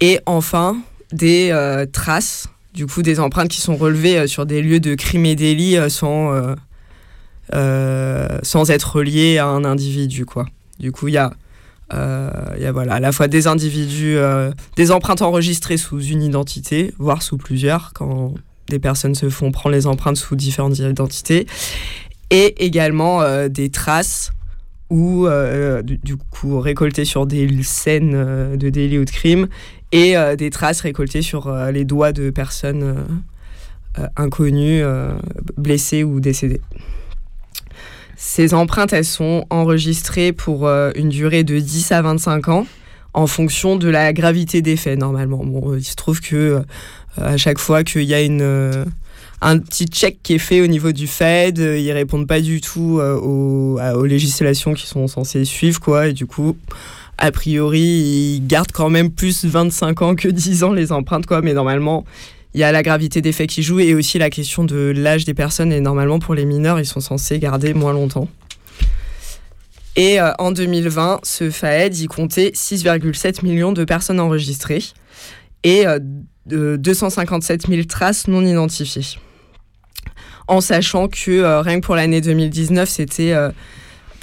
Et 0.00 0.20
enfin, 0.26 0.76
des 1.12 1.52
traces, 1.92 2.48
du 2.74 2.86
coup 2.86 3.02
des 3.02 3.20
empreintes 3.20 3.48
qui 3.48 3.60
sont 3.60 3.76
relevées 3.76 4.26
sur 4.26 4.44
des 4.44 4.60
lieux 4.60 4.80
de 4.80 4.94
crimes 4.94 5.26
et 5.26 5.36
délits 5.36 5.78
sans, 5.88 6.54
sans 7.52 8.70
être 8.70 8.96
reliées 8.96 9.38
à 9.38 9.46
un 9.46 9.64
individu. 9.64 10.26
Quoi. 10.26 10.46
Du 10.78 10.92
coup, 10.92 11.08
il 11.08 11.14
y 11.14 11.18
a 11.18 11.32
il 11.92 12.62
y 12.62 12.66
a 12.66 12.72
voilà, 12.72 12.94
à 12.94 13.00
la 13.00 13.12
fois 13.12 13.28
des 13.28 13.46
individus, 13.46 14.16
euh, 14.16 14.50
des 14.76 14.90
empreintes 14.90 15.22
enregistrées 15.22 15.76
sous 15.76 16.00
une 16.00 16.22
identité, 16.22 16.94
voire 16.98 17.22
sous 17.22 17.36
plusieurs, 17.36 17.92
quand 17.94 18.34
des 18.68 18.78
personnes 18.78 19.14
se 19.14 19.28
font 19.28 19.52
prendre 19.52 19.74
les 19.74 19.86
empreintes 19.86 20.16
sous 20.16 20.36
différentes 20.36 20.78
identités, 20.78 21.46
et 22.30 22.64
également 22.64 23.22
euh, 23.22 23.48
des 23.48 23.70
traces 23.70 24.32
ou 24.90 25.26
euh, 25.26 25.82
du, 25.82 26.16
coup 26.16 26.60
récoltées 26.60 27.04
sur 27.04 27.26
des 27.26 27.48
scènes 27.62 28.56
de 28.56 28.68
délit 28.68 28.98
ou 28.98 29.04
de 29.04 29.10
crime, 29.10 29.48
et 29.92 30.14
des 30.36 30.50
traces 30.50 30.80
récoltées 30.80 31.22
sur 31.22 31.54
les 31.70 31.84
doigts 31.84 32.12
de 32.12 32.30
personnes 32.30 33.04
inconnues, 34.16 34.82
blessées 35.56 36.02
ou 36.02 36.18
décédées. 36.18 36.60
Ces 38.26 38.54
empreintes, 38.54 38.94
elles 38.94 39.04
sont 39.04 39.44
enregistrées 39.50 40.32
pour 40.32 40.66
euh, 40.66 40.90
une 40.94 41.10
durée 41.10 41.44
de 41.44 41.58
10 41.58 41.92
à 41.92 42.00
25 42.00 42.48
ans 42.48 42.66
en 43.12 43.26
fonction 43.26 43.76
de 43.76 43.88
la 43.90 44.14
gravité 44.14 44.62
des 44.62 44.76
faits, 44.76 44.98
normalement. 44.98 45.44
Bon, 45.44 45.72
euh, 45.72 45.78
il 45.78 45.84
se 45.84 45.94
trouve 45.94 46.22
que 46.22 46.34
euh, 46.34 46.62
à 47.16 47.36
chaque 47.36 47.58
fois 47.58 47.84
qu'il 47.84 48.04
y 48.04 48.14
a 48.14 48.22
une, 48.22 48.86
un 49.42 49.58
petit 49.58 49.84
check 49.84 50.20
qui 50.22 50.34
est 50.34 50.38
fait 50.38 50.62
au 50.62 50.66
niveau 50.66 50.92
du 50.92 51.06
Fed, 51.06 51.60
euh, 51.60 51.78
ils 51.78 51.92
répondent 51.92 52.26
pas 52.26 52.40
du 52.40 52.62
tout 52.62 52.98
aux 52.98 54.06
législations 54.06 54.72
qui 54.72 54.86
sont 54.86 55.06
censées 55.06 55.44
suivre, 55.44 55.78
quoi. 55.78 56.08
Et 56.08 56.12
du 56.14 56.24
coup, 56.24 56.56
a 57.18 57.30
priori, 57.30 57.78
ils 57.78 58.46
gardent 58.46 58.72
quand 58.72 58.88
même 58.88 59.10
plus 59.10 59.44
25 59.44 60.00
ans 60.00 60.14
que 60.14 60.28
10 60.28 60.64
ans 60.64 60.72
les 60.72 60.92
empreintes, 60.92 61.26
quoi. 61.26 61.42
Mais 61.42 61.52
normalement, 61.52 62.06
il 62.54 62.60
y 62.60 62.64
a 62.64 62.72
la 62.72 62.82
gravité 62.82 63.20
des 63.20 63.32
faits 63.32 63.50
qui 63.50 63.62
joue 63.62 63.80
et 63.80 63.94
aussi 63.94 64.18
la 64.18 64.30
question 64.30 64.64
de 64.64 64.92
l'âge 64.96 65.24
des 65.24 65.34
personnes. 65.34 65.72
Et 65.72 65.80
normalement, 65.80 66.20
pour 66.20 66.34
les 66.34 66.44
mineurs, 66.44 66.78
ils 66.78 66.86
sont 66.86 67.00
censés 67.00 67.38
garder 67.38 67.74
moins 67.74 67.92
longtemps. 67.92 68.28
Et 69.96 70.20
euh, 70.20 70.32
en 70.38 70.52
2020, 70.52 71.20
ce 71.22 71.50
FAED, 71.50 71.96
il 71.98 72.08
comptait 72.08 72.52
6,7 72.54 73.44
millions 73.44 73.72
de 73.72 73.84
personnes 73.84 74.20
enregistrées 74.20 74.82
et 75.62 75.86
euh, 75.86 75.98
de 76.46 76.76
257 76.76 77.68
000 77.68 77.82
traces 77.84 78.28
non 78.28 78.44
identifiées. 78.44 79.18
En 80.46 80.60
sachant 80.60 81.08
que 81.08 81.30
euh, 81.30 81.60
rien 81.60 81.80
que 81.80 81.86
pour 81.86 81.96
l'année 81.96 82.20
2019, 82.20 82.88
c'était 82.88 83.32
euh, 83.32 83.50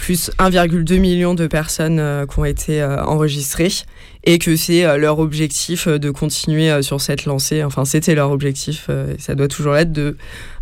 plus 0.01 0.31
1,2 0.39 0.99
million 0.99 1.35
de 1.35 1.45
personnes 1.45 1.99
euh, 1.99 2.25
qui 2.25 2.39
ont 2.39 2.45
été 2.45 2.81
euh, 2.81 3.03
enregistrées 3.03 3.71
et 4.23 4.37
que 4.37 4.55
c'est 4.55 4.85
euh, 4.85 4.97
leur 4.97 5.19
objectif 5.19 5.87
euh, 5.87 5.97
de 5.97 6.11
continuer 6.11 6.69
euh, 6.69 6.81
sur 6.81 7.01
cette 7.01 7.25
lancée. 7.25 7.63
Enfin, 7.63 7.85
c'était 7.85 8.15
leur 8.15 8.31
objectif, 8.31 8.89
et 8.89 9.19
ça 9.19 9.35
doit 9.35 9.47
toujours 9.47 9.73
l'être, 9.73 9.91
de, 9.91 10.17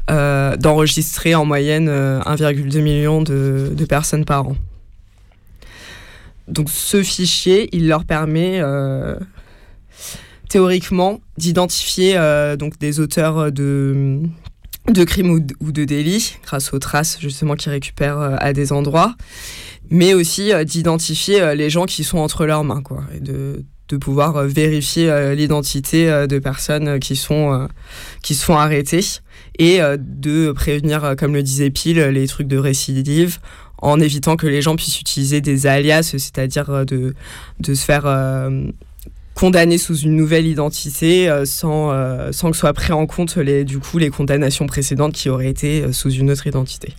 d'enregistrer 0.07 1.35
en 1.35 1.45
moyenne 1.45 1.87
euh, 1.89 2.19
1,2 2.21 2.81
million 2.81 3.21
de, 3.21 3.71
de 3.73 3.85
personnes 3.85 4.25
par 4.25 4.47
an. 4.47 4.55
Donc 6.47 6.69
ce 6.71 7.03
fichier, 7.03 7.69
il 7.73 7.87
leur 7.87 8.05
permet 8.05 8.59
théoriquement 10.49 11.21
d'identifier 11.37 12.15
donc 12.57 12.79
des 12.79 12.99
auteurs 12.99 13.51
de, 13.51 14.23
de 14.87 15.03
crimes 15.03 15.29
ou 15.29 15.39
de, 15.39 15.53
ou 15.59 15.71
de 15.71 15.83
délits 15.83 16.37
grâce 16.43 16.73
aux 16.73 16.79
traces 16.79 17.19
justement 17.21 17.53
qu'ils 17.53 17.71
récupèrent 17.71 18.35
à 18.39 18.51
des 18.51 18.71
endroits, 18.71 19.13
mais 19.89 20.13
aussi 20.13 20.53
euh, 20.53 20.63
d'identifier 20.63 21.41
euh, 21.41 21.55
les 21.55 21.69
gens 21.69 21.85
qui 21.85 22.03
sont 22.03 22.19
entre 22.19 22.45
leurs 22.45 22.63
mains 22.63 22.81
quoi, 22.81 23.03
et 23.15 23.19
de, 23.19 23.63
de 23.89 23.97
pouvoir 23.97 24.37
euh, 24.37 24.47
vérifier 24.47 25.35
l'identité 25.35 26.27
de 26.27 26.39
personnes 26.39 26.99
qui 26.99 27.15
sont, 27.15 27.67
qui 28.21 28.35
sont 28.35 28.53
arrêtées 28.53 29.05
et 29.57 29.79
de 29.97 30.51
prévenir, 30.51 31.15
comme 31.17 31.33
le 31.33 31.43
disait 31.43 31.69
Pile, 31.69 31.99
les 31.99 32.27
trucs 32.27 32.47
de 32.47 32.57
récidive 32.57 33.39
en 33.81 33.99
évitant 33.99 34.35
que 34.35 34.47
les 34.47 34.61
gens 34.61 34.75
puissent 34.75 34.99
utiliser 34.99 35.41
des 35.41 35.67
alias, 35.67 36.03
c'est-à-dire 36.03 36.85
de, 36.85 37.13
de 37.59 37.73
se 37.73 37.85
faire 37.85 38.05
condamnés 39.39 39.77
sous 39.77 39.97
une 39.97 40.15
nouvelle 40.15 40.47
identité 40.47 41.29
sans, 41.45 41.91
sans 42.31 42.51
que 42.51 42.57
soient 42.57 42.73
pris 42.73 42.91
en 42.91 43.05
compte 43.05 43.37
les, 43.37 43.63
du 43.63 43.79
coup, 43.79 43.97
les 43.97 44.09
condamnations 44.09 44.67
précédentes 44.67 45.13
qui 45.13 45.29
auraient 45.29 45.49
été 45.49 45.93
sous 45.93 46.11
une 46.11 46.29
autre 46.31 46.47
identité. 46.47 46.93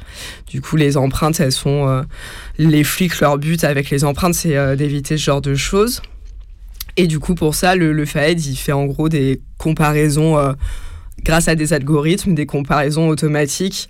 Du 0.46 0.60
coup, 0.60 0.76
les 0.76 0.96
empreintes, 0.96 1.40
elles 1.40 1.52
sont. 1.52 2.04
les 2.58 2.84
flics, 2.84 3.20
leur 3.20 3.38
but 3.38 3.64
avec 3.64 3.90
les 3.90 4.04
empreintes, 4.04 4.34
c'est 4.34 4.76
d'éviter 4.76 5.16
ce 5.16 5.22
genre 5.22 5.42
de 5.42 5.54
choses. 5.54 6.00
Et 6.96 7.06
du 7.06 7.18
coup, 7.18 7.34
pour 7.34 7.54
ça, 7.54 7.76
le, 7.76 7.92
le 7.92 8.06
FAED, 8.06 8.44
il 8.46 8.56
fait 8.56 8.72
en 8.72 8.86
gros 8.86 9.08
des 9.08 9.40
comparaisons 9.58 10.36
grâce 11.24 11.48
à 11.48 11.54
des 11.54 11.72
algorithmes, 11.72 12.34
des 12.34 12.46
comparaisons 12.46 13.08
automatiques 13.08 13.88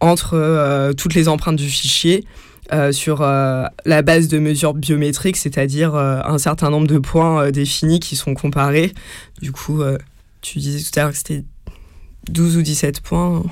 entre 0.00 0.34
euh, 0.34 0.92
toutes 0.92 1.14
les 1.14 1.28
empreintes 1.28 1.56
du 1.56 1.68
fichier 1.68 2.24
euh, 2.24 2.53
sur 2.92 3.22
euh, 3.22 3.64
la 3.84 4.02
base 4.02 4.28
de 4.28 4.38
mesures 4.38 4.74
biométriques, 4.74 5.36
c'est-à-dire 5.36 5.94
un 5.94 6.38
certain 6.38 6.70
nombre 6.70 6.86
de 6.86 6.98
points 6.98 7.50
définis 7.50 8.00
qui 8.00 8.16
sont 8.16 8.34
comparés. 8.34 8.92
Du 9.40 9.52
coup, 9.52 9.82
tu 10.40 10.58
disais 10.58 10.82
tout 10.82 10.98
à 10.98 11.02
l'heure 11.02 11.12
que 11.12 11.18
c'était 11.18 11.44
12 12.28 12.56
ou 12.56 12.62
17 12.62 13.00
points. 13.00 13.42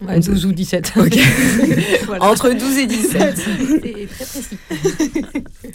12 0.00 0.46
ou 0.46 0.52
17. 0.52 0.92
Entre 2.20 2.50
12 2.50 2.78
et 2.78 2.86
17. 2.86 3.36
C'est 3.36 3.80
très 3.80 4.06
précis. 4.06 4.58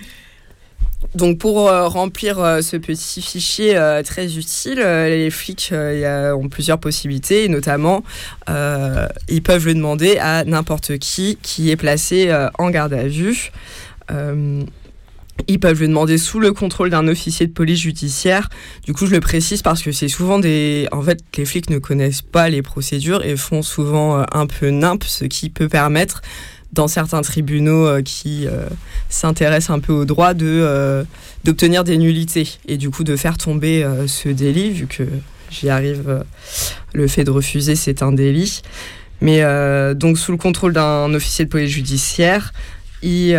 Donc 1.16 1.38
pour 1.38 1.70
euh, 1.70 1.88
remplir 1.88 2.40
euh, 2.40 2.62
ce 2.62 2.76
petit 2.76 3.22
fichier 3.22 3.78
euh, 3.78 4.02
très 4.02 4.38
utile, 4.38 4.80
les 4.80 5.30
flics 5.30 5.72
ont 5.74 6.50
plusieurs 6.50 6.80
possibilités, 6.80 7.48
notamment 7.48 8.04
ils 8.48 9.42
peuvent 9.44 9.66
le 9.66 9.76
demander 9.76 10.18
à 10.18 10.44
n'importe 10.44 10.98
qui 10.98 11.38
qui 11.42 11.70
est 11.70 11.76
placé 11.76 12.34
en 12.58 12.70
garde 12.70 12.94
à 12.94 13.08
vue. 13.08 13.52
ils 15.48 15.60
peuvent 15.60 15.80
le 15.80 15.88
demander 15.88 16.18
sous 16.18 16.40
le 16.40 16.52
contrôle 16.52 16.90
d'un 16.90 17.08
officier 17.08 17.48
de 17.48 17.52
police 17.52 17.80
judiciaire. 17.80 18.50
Du 18.86 18.94
coup, 18.94 19.06
je 19.06 19.12
le 19.12 19.20
précise 19.20 19.62
parce 19.62 19.82
que 19.82 19.92
c'est 19.92 20.08
souvent 20.08 20.40
des. 20.40 20.88
En 20.92 21.02
fait, 21.02 21.20
les 21.38 21.46
flics 21.46 21.70
ne 21.70 21.80
connaissent 21.80 22.22
pas 22.22 22.50
les 22.50 22.62
procédures 22.62 23.24
et 23.24 23.36
font 23.36 23.62
souvent 23.62 24.26
un 24.32 24.48
peu 24.48 24.70
nimp, 24.70 25.04
ce 25.04 25.26
qui 25.26 25.50
peut 25.50 25.70
permettre 25.70 26.22
dans 26.74 26.88
certains 26.88 27.22
tribunaux 27.22 27.86
euh, 27.86 28.02
qui 28.02 28.48
euh, 28.48 28.68
s'intéressent 29.10 29.76
un 29.76 29.80
peu 29.80 29.94
au 29.94 30.06
droit 30.06 30.34
de 30.34 30.46
euh, 30.48 31.04
d'obtenir 31.44 31.84
des 31.84 31.98
nullités 31.98 32.58
et 32.68 32.78
du 32.78 32.90
coup 32.90 33.04
de 33.04 33.16
faire 33.16 33.38
tomber 33.38 33.86
ce 34.08 34.30
délit 34.30 34.72
vu 34.72 34.88
que 34.88 35.04
j'y 35.52 35.70
arrive 35.70 36.24
le 36.94 37.08
fait 37.08 37.26
de 37.26 37.32
refuser 37.32 37.76
c'est 37.76 38.02
un 38.02 38.14
délit 38.14 38.62
mais 39.20 39.44
donc 39.94 40.18
sous 40.18 40.32
le 40.32 40.38
contrôle 40.38 40.72
d'un 40.72 41.14
officier 41.14 41.44
de 41.44 41.50
police 41.50 41.70
judiciaire 41.70 42.54
il 43.02 43.36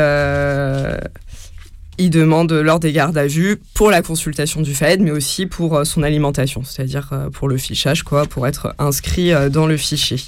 il 1.97 2.11
demande 2.11 2.53
lors 2.53 2.79
des 2.79 2.93
gardes 2.93 3.17
à 3.17 3.27
vue 3.27 3.57
pour 3.73 3.91
la 3.91 4.03
consultation 4.03 4.61
du 4.61 4.75
FAED, 4.75 5.01
mais 5.01 5.13
aussi 5.13 5.47
pour 5.47 5.87
son 5.87 6.03
alimentation, 6.03 6.65
c'est-à-dire 6.65 7.11
pour 7.33 7.49
le 7.49 7.57
fichage, 7.57 8.03
quoi, 8.03 8.27
pour 8.27 8.49
être 8.49 8.75
inscrit 8.79 9.33
dans 9.51 9.67
le 9.67 9.77
fichier. 9.77 10.19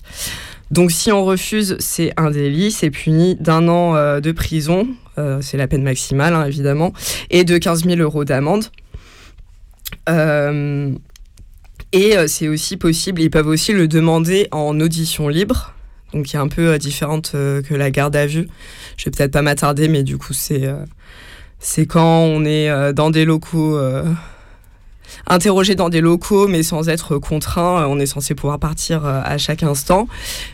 Donc 0.71 0.91
si 0.91 1.13
on 1.13 1.25
refuse, 1.25 1.77
c'est 1.79 2.13
un 2.17 2.31
délit, 2.31 2.73
c'est 2.73 2.91
puni 2.91 3.37
d'un 3.37 3.69
an 3.69 3.95
euh, 3.95 4.21
de 4.21 4.33
prison, 4.33 4.89
euh, 5.19 5.39
c'est 5.41 5.57
la 5.57 5.69
peine 5.69 5.83
maximale 5.83 6.35
hein, 6.35 6.45
évidemment, 6.45 6.93
et 7.31 7.45
de 7.45 7.57
15 7.57 7.85
000 7.85 8.01
euros 8.01 8.25
d'amende. 8.25 8.65
Euh, 10.09 10.93
et 11.93 12.15
c'est 12.27 12.49
aussi 12.49 12.77
possible, 12.77 13.23
ils 13.23 13.31
peuvent 13.31 13.47
aussi 13.47 13.73
le 13.73 13.87
demander 13.87 14.49
en 14.51 14.81
audition 14.81 15.29
libre, 15.29 15.73
donc 16.13 16.27
qui 16.27 16.37
est 16.37 16.41
un 16.41 16.49
peu 16.49 16.77
différente 16.79 17.33
que 17.33 17.75
la 17.75 17.91
garde 17.91 18.17
à 18.17 18.27
vue. 18.27 18.49
Je 18.97 19.05
vais 19.05 19.13
peut-être 19.13 19.33
pas 19.33 19.43
m'attarder, 19.43 19.89
mais 19.89 20.03
du 20.03 20.19
coup 20.19 20.33
c'est 20.33 20.69
c'est 21.59 21.87
quand 21.87 22.19
on 22.23 22.45
est 22.45 22.93
dans 22.93 23.11
des 23.11 23.25
locaux 23.25 23.79
interroger 25.27 25.75
dans 25.75 25.89
des 25.89 26.01
locaux, 26.01 26.49
mais 26.49 26.63
sans 26.63 26.89
être 26.89 27.19
contraint. 27.19 27.83
Euh, 27.83 27.87
on 27.89 27.99
est 27.99 28.07
censé 28.07 28.35
pouvoir 28.35 28.59
partir 28.59 29.05
euh, 29.05 29.21
à 29.25 29.39
chaque 29.39 29.63
instant. 29.63 30.09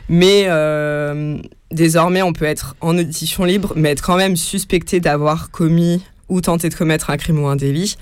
Mais 0.09 0.45
euh, 0.47 1.39
désormais, 1.71 2.23
on 2.23 2.33
peut 2.33 2.45
être 2.45 2.77
en 2.81 2.97
audition 2.97 3.45
libre, 3.45 3.73
mais 3.77 3.91
être 3.91 4.03
quand 4.03 4.17
même 4.17 4.37
suspecté 4.37 5.01
d'avoir 5.01 5.51
commis 5.51 6.03
ou 6.29 6.41
tenté 6.41 6.71
de 6.71 6.75
commettre 6.75 7.11
un 7.11 7.19
crime 7.19 7.41
ou 7.41 7.47
un 7.47 7.57
délit, 7.57 7.97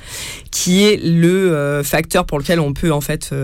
qui 0.53 0.85
est 0.85 1.03
le 1.03 1.83
facteur 1.83 2.27
pour 2.27 2.39
lequel 2.39 2.61
on 2.61 2.73
peut 2.73 2.93
en 2.93 3.01
fait, 3.01 3.35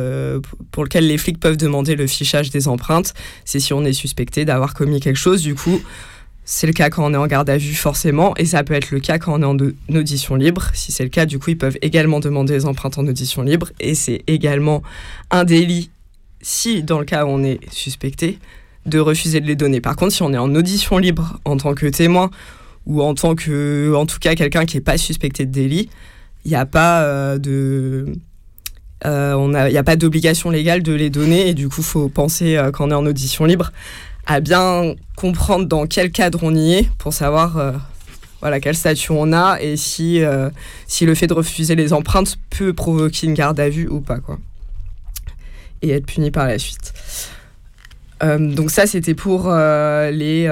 pour 0.70 0.84
lequel 0.84 1.08
les 1.08 1.18
flics 1.18 1.40
peuvent 1.40 1.56
demander 1.56 1.96
le 1.96 2.06
fichage 2.06 2.50
des 2.50 2.68
empreintes. 2.68 3.12
C'est 3.44 3.58
si 3.58 3.72
on 3.72 3.84
est 3.84 3.92
suspecté 3.92 4.44
d'avoir 4.44 4.74
commis 4.74 5.00
quelque 5.00 5.18
chose. 5.18 5.42
Du 5.42 5.56
coup, 5.56 5.80
c'est 6.48 6.68
le 6.68 6.72
cas 6.72 6.90
quand 6.90 7.04
on 7.04 7.12
est 7.12 7.16
en 7.16 7.26
garde 7.26 7.50
à 7.50 7.58
vue 7.58 7.74
forcément, 7.74 8.34
et 8.36 8.44
ça 8.44 8.62
peut 8.62 8.74
être 8.74 8.92
le 8.92 9.00
cas 9.00 9.18
quand 9.18 9.38
on 9.38 9.42
est 9.42 9.64
en, 9.90 9.96
audition 9.96 10.36
libre. 10.36 10.70
Si 10.74 10.92
c'est 10.92 11.02
le 11.02 11.10
cas, 11.10 11.26
du 11.26 11.40
coup, 11.40 11.50
ils 11.50 11.58
peuvent 11.58 11.76
également 11.82 12.20
demander 12.20 12.54
les 12.54 12.66
empreintes 12.66 12.98
en 12.98 13.06
audition 13.06 13.42
libre, 13.42 13.72
et 13.80 13.96
c'est 13.96 14.22
également 14.28 14.84
un 15.32 15.42
délit 15.42 15.90
si, 16.40 16.84
dans 16.84 17.00
le 17.00 17.04
cas 17.04 17.24
où 17.24 17.28
on 17.28 17.42
est 17.42 17.58
suspecté, 17.72 18.38
de 18.86 19.00
refuser 19.00 19.40
de 19.40 19.46
les 19.46 19.56
donner. 19.56 19.80
Par 19.80 19.96
contre, 19.96 20.12
si 20.12 20.22
on 20.22 20.32
est 20.32 20.38
en 20.38 20.54
audition 20.54 20.98
libre 20.98 21.40
en 21.44 21.56
tant 21.56 21.74
que 21.74 21.86
témoin, 21.86 22.30
ou 22.86 23.02
en 23.02 23.14
tant 23.14 23.34
que, 23.34 23.92
en 23.96 24.06
tout 24.06 24.20
cas, 24.20 24.36
quelqu'un 24.36 24.66
qui 24.66 24.76
n'est 24.76 24.82
pas 24.82 24.96
suspecté 24.96 25.46
de 25.46 25.50
délit, 25.50 25.90
il 26.44 26.50
n'y 26.50 26.56
a 26.56 26.64
pas 26.64 27.02
euh, 27.02 27.38
de... 27.38 28.06
Euh, 29.04 29.68
il 29.68 29.76
a 29.76 29.82
pas 29.82 29.96
d'obligation 29.96 30.48
légale 30.48 30.82
de 30.82 30.92
les 30.92 31.10
donner 31.10 31.48
et 31.48 31.54
du 31.54 31.68
coup, 31.68 31.82
faut 31.82 32.08
penser 32.08 32.56
euh, 32.56 32.70
quand 32.70 32.86
on 32.86 32.90
est 32.92 32.94
en 32.94 33.04
audition 33.04 33.44
libre 33.44 33.72
à 34.26 34.40
bien 34.40 34.94
comprendre 35.16 35.66
dans 35.66 35.86
quel 35.86 36.10
cadre 36.10 36.40
on 36.42 36.54
y 36.54 36.74
est 36.74 36.88
pour 36.98 37.12
savoir 37.12 37.56
euh, 37.56 37.72
voilà, 38.40 38.60
quel 38.60 38.74
statut 38.74 39.12
on 39.12 39.32
a 39.32 39.58
et 39.60 39.76
si, 39.76 40.22
euh, 40.22 40.50
si 40.86 41.06
le 41.06 41.14
fait 41.14 41.28
de 41.28 41.34
refuser 41.34 41.74
les 41.74 41.92
empreintes 41.92 42.36
peut 42.50 42.72
provoquer 42.72 43.26
une 43.26 43.34
garde 43.34 43.58
à 43.60 43.68
vue 43.68 43.88
ou 43.88 44.00
pas. 44.00 44.18
Quoi. 44.18 44.38
Et 45.82 45.90
être 45.90 46.06
puni 46.06 46.30
par 46.30 46.46
la 46.46 46.58
suite. 46.58 46.92
Euh, 48.22 48.38
donc 48.38 48.70
ça, 48.70 48.86
c'était 48.86 49.14
pour 49.14 49.50
les, 49.52 50.48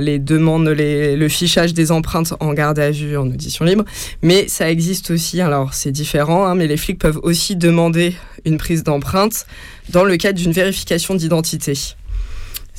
les 0.00 0.18
demandes, 0.18 0.68
les, 0.68 1.16
le 1.16 1.28
fichage 1.28 1.74
des 1.74 1.92
empreintes 1.92 2.34
en 2.40 2.52
garde 2.54 2.78
à 2.78 2.90
vue, 2.90 3.16
en 3.16 3.26
audition 3.26 3.64
libre. 3.64 3.84
Mais 4.22 4.48
ça 4.48 4.70
existe 4.70 5.10
aussi, 5.10 5.40
alors 5.40 5.74
c'est 5.74 5.92
différent, 5.92 6.46
hein, 6.46 6.54
mais 6.54 6.68
les 6.68 6.76
flics 6.76 6.98
peuvent 6.98 7.20
aussi 7.22 7.56
demander 7.56 8.14
une 8.44 8.58
prise 8.58 8.84
d'empreinte 8.84 9.46
dans 9.90 10.04
le 10.04 10.16
cadre 10.16 10.38
d'une 10.38 10.52
vérification 10.52 11.14
d'identité 11.14 11.74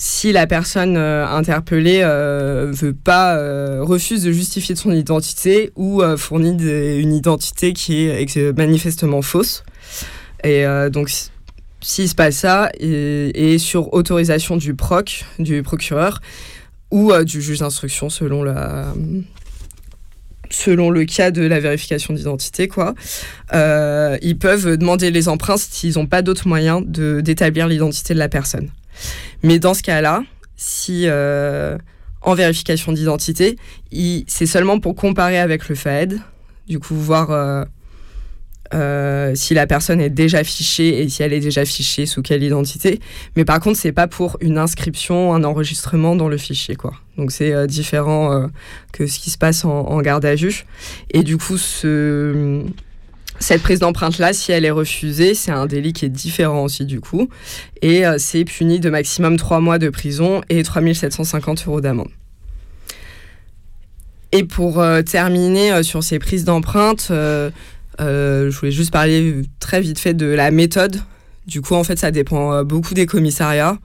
si 0.03 0.31
la 0.31 0.47
personne 0.47 0.97
euh, 0.97 1.27
interpellée 1.27 2.01
euh, 2.01 2.71
veut 2.73 2.95
pas 2.95 3.35
euh, 3.35 3.83
refuse 3.83 4.23
de 4.23 4.31
justifier 4.31 4.75
son 4.75 4.91
identité 4.91 5.71
ou 5.75 6.01
fournit 6.17 6.57
une 6.99 7.13
identité 7.13 7.73
qui 7.73 8.07
est 8.07 8.57
manifestement 8.57 9.21
fausse. 9.21 9.63
Et 10.43 10.65
donc 10.91 11.11
s'il 11.81 12.09
se 12.09 12.15
passe 12.15 12.37
ça 12.37 12.71
et, 12.79 13.59
sur 13.59 13.93
autorisation 13.93 14.57
du 14.57 14.73
proc, 14.73 15.23
du 15.37 15.61
procureur 15.61 16.19
ou 16.89 17.13
du 17.23 17.39
juge 17.39 17.59
d'instruction 17.59 18.09
selon 18.09 18.41
la 18.41 18.95
selon 20.49 20.89
le 20.89 21.05
cas 21.05 21.29
de 21.29 21.43
la 21.43 21.59
vérification 21.59 22.15
d'identité, 22.15 22.67
quoi, 22.67 22.95
ils 23.53 24.37
peuvent 24.39 24.77
demander 24.77 25.11
les 25.11 25.29
empreintes 25.29 25.59
s'ils 25.59 25.93
n'ont 25.99 26.07
pas 26.07 26.23
d'autre 26.23 26.47
moyen 26.47 26.81
d'établir 26.81 27.67
l'identité 27.67 28.15
de 28.15 28.19
la 28.19 28.29
personne. 28.29 28.71
Mais 29.43 29.59
dans 29.59 29.73
ce 29.73 29.83
cas-là, 29.83 30.23
si 30.55 31.03
euh, 31.05 31.77
en 32.21 32.35
vérification 32.35 32.91
d'identité, 32.91 33.57
c'est 34.27 34.45
seulement 34.45 34.79
pour 34.79 34.95
comparer 34.95 35.39
avec 35.39 35.67
le 35.69 35.75
FAED, 35.75 36.19
du 36.67 36.79
coup 36.79 36.95
voir 36.95 37.31
euh, 37.31 37.63
euh, 38.73 39.33
si 39.33 39.53
la 39.53 39.65
personne 39.65 39.99
est 39.99 40.11
déjà 40.11 40.43
fichée 40.43 41.01
et 41.01 41.09
si 41.09 41.23
elle 41.23 41.33
est 41.33 41.39
déjà 41.39 41.65
fichée 41.65 42.05
sous 42.05 42.21
quelle 42.21 42.43
identité. 42.43 42.99
Mais 43.35 43.43
par 43.43 43.59
contre, 43.59 43.79
c'est 43.79 43.91
pas 43.91 44.07
pour 44.07 44.37
une 44.39 44.59
inscription, 44.59 45.33
un 45.33 45.43
enregistrement 45.43 46.15
dans 46.15 46.29
le 46.29 46.37
fichier, 46.37 46.75
quoi. 46.75 46.93
Donc 47.17 47.31
c'est 47.31 47.67
différent 47.67 48.47
que 48.93 49.07
ce 49.07 49.19
qui 49.19 49.31
se 49.31 49.37
passe 49.37 49.65
en, 49.65 49.87
en, 49.87 50.01
garde 50.01 50.25
à 50.25 50.35
vue. 50.35 50.65
Et 51.11 51.23
du 51.23 51.37
coup, 51.37 51.57
ce 51.57 52.63
cette 53.41 53.63
prise 53.63 53.79
d'empreinte-là, 53.79 54.33
si 54.33 54.51
elle 54.51 54.65
est 54.65 54.71
refusée, 54.71 55.33
c'est 55.33 55.51
un 55.51 55.65
délit 55.65 55.93
qui 55.93 56.05
est 56.05 56.09
différent 56.09 56.63
aussi 56.63 56.85
du 56.85 57.01
coup. 57.01 57.27
Et 57.81 58.05
euh, 58.05 58.15
c'est 58.17 58.45
puni 58.45 58.79
de 58.79 58.89
maximum 58.89 59.37
3 59.37 59.59
mois 59.59 59.79
de 59.79 59.89
prison 59.89 60.41
et 60.49 60.61
3750 60.63 61.67
euros 61.67 61.81
d'amende. 61.81 62.09
Et 64.31 64.43
pour 64.43 64.79
euh, 64.79 65.01
terminer 65.01 65.73
euh, 65.73 65.83
sur 65.83 66.03
ces 66.03 66.19
prises 66.19 66.45
d'empreinte, 66.45 67.07
je 67.09 68.49
voulais 68.49 68.71
juste 68.71 68.91
parler 68.91 69.41
très 69.59 69.81
vite 69.81 69.99
fait 69.99 70.13
de 70.13 70.27
la 70.27 70.51
méthode. 70.51 70.97
Du 71.47 71.61
coup, 71.61 71.73
en 71.73 71.83
fait, 71.83 71.97
ça 71.97 72.11
dépend 72.11 72.63
beaucoup 72.63 72.93
des 72.93 73.07
commissariats. 73.07 73.77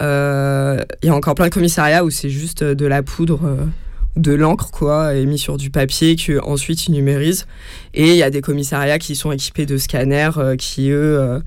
Il 0.00 0.04
y 0.04 1.08
a 1.08 1.14
encore 1.14 1.34
plein 1.34 1.46
de 1.46 1.54
commissariats 1.54 2.04
où 2.04 2.10
c'est 2.10 2.30
juste 2.30 2.64
de 2.64 2.86
la 2.86 3.02
poudre 3.02 3.40
de 4.16 4.32
l'encre 4.32 4.70
quoi 4.70 5.14
mis 5.14 5.38
sur 5.38 5.56
du 5.56 5.70
papier 5.70 6.16
que 6.16 6.40
ensuite 6.44 6.86
ils 6.86 6.92
numérisent. 6.92 7.46
Et 7.94 8.10
il 8.10 8.16
y 8.16 8.22
a 8.22 8.30
des 8.30 8.40
commissariats 8.40 8.98
qui 8.98 9.16
sont 9.16 9.32
équipés 9.32 9.66
de 9.66 9.76
scanners 9.76 10.30
euh, 10.36 10.56
qui 10.56 10.90
eux 10.90 11.18
euh, 11.18 11.40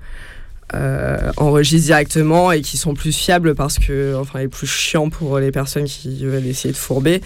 euh, 0.74 1.32
enregistrent 1.38 1.88
directement 1.88 2.51
et 2.51 2.61
qui 2.61 2.78
sont 2.78 2.93
plus 2.93 3.16
fiables 3.16 3.55
parce 3.55 3.80
que 3.80 4.16
enfin 4.16 4.39
est 4.39 4.47
plus 4.47 4.68
chiant 4.68 5.09
pour 5.09 5.39
les 5.39 5.51
personnes 5.51 5.86
qui 5.86 6.26
veulent 6.26 6.45
essayer 6.45 6.72
de 6.72 6.78
fourber. 6.78 7.22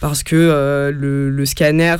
Parce 0.00 0.22
que 0.22 0.90
le, 0.94 1.28
le, 1.28 1.44
scanner 1.44 1.96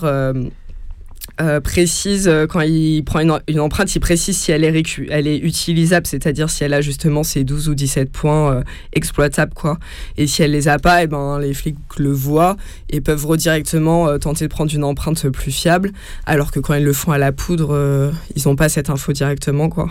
euh, 1.41 1.61
précise, 1.61 2.29
euh, 2.29 2.47
quand 2.47 2.61
il 2.61 3.03
prend 3.03 3.21
une, 3.21 3.61
empreinte, 3.61 3.95
il 3.95 4.01
précise 4.01 4.37
si 4.37 4.53
elle 4.53 4.63
est, 4.63 4.85
elle 5.09 5.27
est 5.27 5.39
utilisable, 5.39 6.07
c'est-à-dire 6.07 6.51
si 6.51 6.65
elle 6.65 6.75
a 6.75 6.83
justement 6.83 7.23
ses 7.23 7.45
12 7.45 7.71
ou 7.71 7.75
17 7.75 8.13
points 8.13 8.57
euh, 8.57 8.63
exploitables. 8.93 9.55
Quoi. 9.55 9.79
Et 10.19 10.27
si 10.27 10.43
elle 10.43 10.51
les 10.51 10.69
a 10.69 10.79
pas, 10.79 11.01
et 11.01 11.05
eh 11.05 11.07
ben, 11.07 11.39
les 11.39 11.55
flics 11.55 11.79
le 11.99 12.11
voient 12.11 12.57
et 12.91 13.01
peuvent 13.01 13.25
redirectement 13.25 14.19
tenter 14.19 14.49
de 14.49 14.51
prendre 14.51 14.75
une 14.75 14.85
empreinte 14.85 15.29
plus 15.31 15.51
fiable, 15.51 15.93
alors 16.27 16.51
que 16.51 16.61
quand 16.61 16.75
ils 16.75 16.85
le 16.85 16.93
font 16.93 17.13
à 17.13 17.19
la 17.19 17.33
poudre, 17.33 18.13
ils 18.37 18.43
n'ont 18.47 18.57
pas 18.57 18.69
cette 18.69 18.91
info 18.91 19.13
directement. 19.13 19.69
Quoi. 19.71 19.89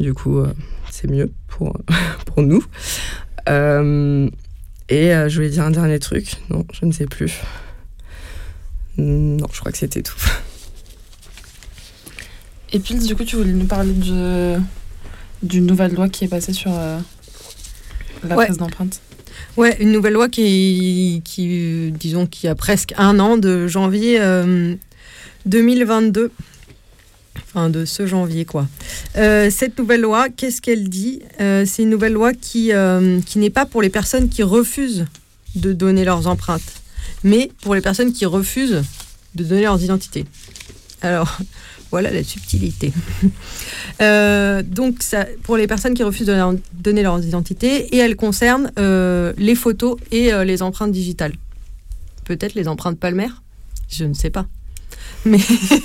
Du 0.00 0.14
coup, 0.14 0.42
c'est 0.90 1.10
mieux 1.10 1.30
pour, 1.48 1.76
pour 2.26 2.42
nous. 2.42 2.64
et 3.46 3.50
je 4.88 5.34
voulais 5.34 5.50
dire 5.50 5.64
un 5.64 5.72
dernier 5.72 5.98
truc. 5.98 6.36
Non, 6.48 6.64
je 6.72 6.86
ne 6.86 6.92
sais 6.92 7.06
plus. 7.06 7.40
Non, 8.96 9.46
je 9.52 9.60
crois 9.60 9.72
que 9.72 9.78
c'était 9.78 10.02
tout. 10.02 10.16
Et 12.74 12.78
puis, 12.80 12.94
du 12.96 13.16
coup, 13.16 13.24
tu 13.24 13.36
voulais 13.36 13.52
nous 13.52 13.64
parler 13.64 13.92
de, 13.92 14.56
d'une 15.42 15.64
nouvelle 15.64 15.94
loi 15.94 16.10
qui 16.10 16.24
est 16.24 16.28
passée 16.28 16.52
sur 16.52 16.72
euh, 16.74 16.98
la 18.28 18.34
prise 18.36 18.58
d'empreinte. 18.58 19.00
Ouais, 19.56 19.76
une 19.80 19.92
nouvelle 19.92 20.12
loi 20.12 20.28
qui, 20.28 21.22
qui, 21.24 21.92
disons, 21.92 22.26
qui 22.26 22.48
a 22.48 22.54
presque 22.54 22.92
un 22.98 23.18
an, 23.20 23.38
de 23.38 23.66
janvier 23.66 24.20
2022. 25.46 26.20
Euh, 26.20 26.28
enfin, 27.46 27.70
de 27.70 27.84
ce 27.84 28.06
janvier, 28.06 28.44
quoi. 28.44 28.66
Euh, 29.16 29.48
cette 29.50 29.78
nouvelle 29.78 30.02
loi, 30.02 30.28
qu'est-ce 30.28 30.60
qu'elle 30.60 30.88
dit? 30.88 31.22
C'est 31.38 31.84
une 31.84 31.90
nouvelle 31.90 32.12
loi 32.12 32.34
qui, 32.34 32.72
qui 33.24 33.38
n'est 33.38 33.50
pas 33.50 33.64
pour 33.64 33.80
les 33.80 33.90
personnes 33.90 34.28
qui 34.28 34.42
refusent 34.42 35.06
de 35.54 35.72
donner 35.72 36.04
leurs 36.04 36.26
empreintes 36.26 36.82
mais 37.24 37.50
pour 37.62 37.74
les 37.74 37.80
personnes 37.80 38.12
qui 38.12 38.26
refusent 38.26 38.82
de 39.34 39.44
donner 39.44 39.62
leurs 39.62 39.82
identités. 39.82 40.26
Alors, 41.00 41.38
voilà 41.94 42.10
la 42.10 42.24
subtilité. 42.24 42.92
Euh, 44.02 44.62
donc, 44.64 45.04
ça, 45.04 45.24
pour 45.44 45.56
les 45.56 45.68
personnes 45.68 45.94
qui 45.94 46.02
refusent 46.02 46.26
de 46.26 46.58
donner 46.72 47.04
leurs 47.04 47.24
identités, 47.24 47.94
et 47.94 47.98
elle 47.98 48.16
concerne 48.16 48.72
euh, 48.76 49.32
les 49.38 49.54
photos 49.54 49.96
et 50.10 50.32
euh, 50.32 50.42
les 50.42 50.62
empreintes 50.62 50.90
digitales. 50.90 51.34
Peut-être 52.24 52.54
les 52.54 52.66
empreintes 52.66 52.98
palmaires 52.98 53.44
Je 53.88 54.04
ne 54.04 54.12
sais 54.12 54.30
pas. 54.30 54.46
Mais 55.24 55.38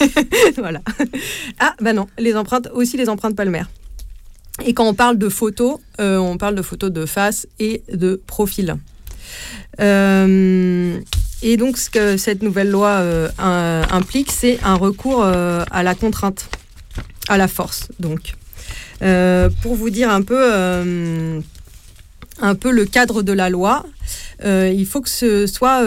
voilà. 0.58 0.82
Ah, 1.60 1.76
bah 1.80 1.94
non, 1.94 2.08
les 2.18 2.36
empreintes, 2.36 2.68
aussi 2.74 2.98
les 2.98 3.10
empreintes 3.10 3.36
palmaires. 3.36 3.70
Et 4.66 4.74
quand 4.74 4.88
on 4.88 4.96
parle 4.96 5.20
de 5.20 5.30
photos, 5.30 5.78
on 6.00 6.38
parle 6.40 6.56
de 6.56 6.64
photos 6.64 6.92
de 6.92 7.06
face 7.06 7.46
et 7.60 7.84
de 7.94 8.20
profil. 8.26 8.78
Et 11.42 11.58
donc, 11.58 11.78
ce 11.78 11.90
que 11.90 12.18
cette 12.18 12.44
nouvelle 12.44 12.70
loi 12.70 12.90
euh, 12.90 13.30
implique, 13.40 14.32
c'est 14.32 14.60
un 14.64 14.76
recours 14.76 15.24
euh, 15.24 15.64
à 15.72 15.84
la 15.84 15.96
contrainte, 15.96 16.50
à 17.30 17.38
la 17.38 17.48
force. 17.48 17.88
Donc, 18.00 18.34
euh, 19.02 19.50
pour 19.62 19.76
vous 19.76 19.90
dire 19.90 20.10
un 20.10 20.22
peu, 20.22 20.54
un 22.42 22.56
peu 22.56 22.72
le 22.72 22.86
cadre 22.86 23.22
de 23.22 23.32
la 23.32 23.50
loi, 23.50 23.86
il 24.44 24.86
faut 24.86 25.00
que 25.00 25.10
ce 25.10 25.48
soit 25.48 25.82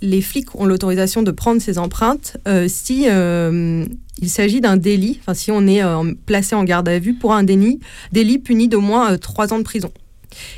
les 0.00 0.22
flics 0.22 0.54
ont 0.54 0.64
l'autorisation 0.64 1.22
de 1.22 1.30
prendre 1.30 1.60
ces 1.60 1.78
empreintes 1.78 2.38
si 2.68 3.06
il 3.06 4.28
s'agit 4.28 4.62
d'un 4.62 4.76
délit, 4.78 5.18
enfin 5.20 5.34
si 5.34 5.50
on 5.50 5.66
est 5.66 5.82
placé 6.24 6.54
en 6.54 6.64
garde 6.64 6.88
à 6.88 6.98
vue 6.98 7.14
pour 7.14 7.34
un 7.34 7.42
délit, 7.42 7.80
délit 8.12 8.38
puni 8.38 8.68
d'au 8.68 8.80
moins 8.80 9.18
trois 9.18 9.52
ans 9.52 9.58
de 9.58 9.64
prison 9.64 9.92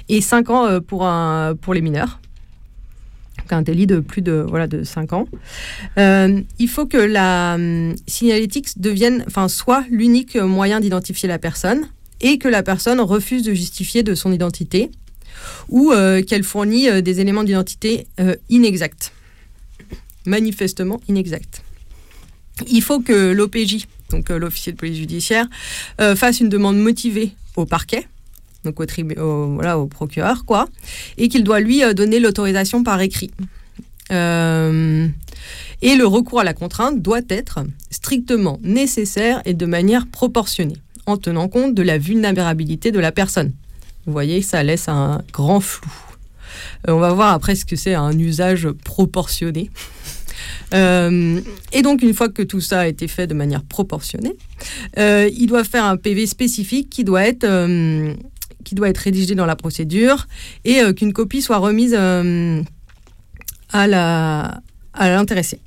et 0.09 0.21
cinq 0.21 0.51
ans 0.51 0.81
pour, 0.81 1.09
pour 1.61 1.75
les 1.75 1.81
mineurs 1.81 2.21
un 3.53 3.63
délit 3.63 3.87
de 3.87 4.01
plus 4.01 4.23
de, 4.23 4.45
voilà, 4.49 4.67
de 4.67 4.85
5 4.85 5.13
ans. 5.13 5.27
Euh, 5.99 6.41
il 6.59 6.69
faut 6.69 6.87
que 6.87 6.97
la 6.97 7.55
hum, 7.55 7.95
signalétique 8.07 8.81
devienne, 8.81 9.25
enfin, 9.27 9.49
soit 9.49 9.85
l'unique 9.91 10.37
moyen 10.37 10.81
d'identifier 10.81 11.29
la 11.29 11.39
personne 11.39 11.89
et 12.21 12.39
que 12.39 12.49
la 12.49 12.63
personne 12.63 13.01
refuse 13.01 13.43
de 13.43 13.55
justifier 13.55 14.03
de 14.03 14.15
son 14.15 14.33
identité 14.33 14.91
ou 15.69 15.93
euh, 15.93 16.23
qu'elle 16.23 16.45
fournit 16.45 16.89
euh, 16.89 17.01
des 17.01 17.21
éléments 17.21 17.45
d'identité 17.45 18.07
inexacts, 18.49 19.13
manifestement 20.27 21.01
inexacts. 21.09 21.63
Il 22.69 22.83
faut 22.83 23.01
que 23.01 23.33
l'OPJ, 23.33 23.87
donc 24.11 24.29
l'officier 24.29 24.73
de 24.73 24.77
police 24.77 24.97
judiciaire, 24.97 25.49
fasse 25.99 26.39
une 26.39 26.49
demande 26.49 26.79
motivée 26.79 27.33
au 27.57 27.67
parquet 27.67 28.07
donc 28.65 28.81
au, 28.81 29.87
procureur, 29.87 30.45
quoi, 30.45 30.69
et 31.19 31.29
qu'il 31.29 31.45
doit 31.45 31.61
lui 31.61 31.85
euh, 31.85 31.93
donner 31.93 32.19
l'autorisation 32.19 32.83
par 32.83 33.01
écrit. 33.01 33.31
Euh, 34.13 35.09
et 35.83 35.97
le 35.97 36.07
recours 36.07 36.41
à 36.41 36.45
la 36.45 36.55
contrainte 36.55 37.01
doit 37.01 37.21
être 37.29 37.61
strictement 37.91 38.59
nécessaire 38.63 39.41
et 39.45 39.55
de 39.55 39.67
manière 39.67 40.07
proportionnée, 40.07 40.77
en 41.07 41.17
tenant 41.17 41.49
compte 41.49 41.75
de 41.75 41.83
la 41.83 41.99
vulnérabilité 41.99 42.91
de 42.91 42.99
la 42.99 43.13
personne. 43.13 43.53
Vous 44.07 44.13
voyez, 44.13 44.43
ça 44.43 44.63
laisse 44.63 44.89
un 44.89 45.23
grand 45.33 45.61
flou. 45.61 45.91
Euh, 46.89 46.93
on 46.93 46.99
va 46.99 47.13
voir 47.13 47.33
après 47.33 47.55
ce 47.55 47.65
que 47.65 47.77
c'est 47.77 47.95
un 47.95 48.19
usage 48.19 48.69
proportionné. 48.85 49.71
et 50.73 51.83
donc, 51.83 52.03
une 52.03 52.15
fois 52.15 52.29
que 52.29 52.43
tout 52.43 52.61
ça 52.61 52.81
a 52.81 52.87
été 52.87 53.07
fait 53.07 53.27
de 53.27 53.35
manière 53.35 53.63
proportionnée, 53.63 54.35
il 54.97 55.47
doit 55.47 55.65
faire 55.65 55.85
un 55.85 55.97
PV 55.97 56.27
spécifique 56.27 56.91
qui 56.91 57.05
doit 57.05 57.27
être 57.27 57.47
qui 58.65 58.75
doit 58.75 58.89
être 58.89 58.99
rédigé 58.99 59.35
dans 59.35 59.47
la 59.47 59.57
procédure 59.57 60.27
et 60.65 60.81
euh, 60.81 60.93
qu'une 60.93 61.13
copie 61.13 61.43
soit 61.43 61.59
remise 61.59 61.95
euh, 61.97 62.63
à 63.73 63.87
l'intéressé. 64.99 65.61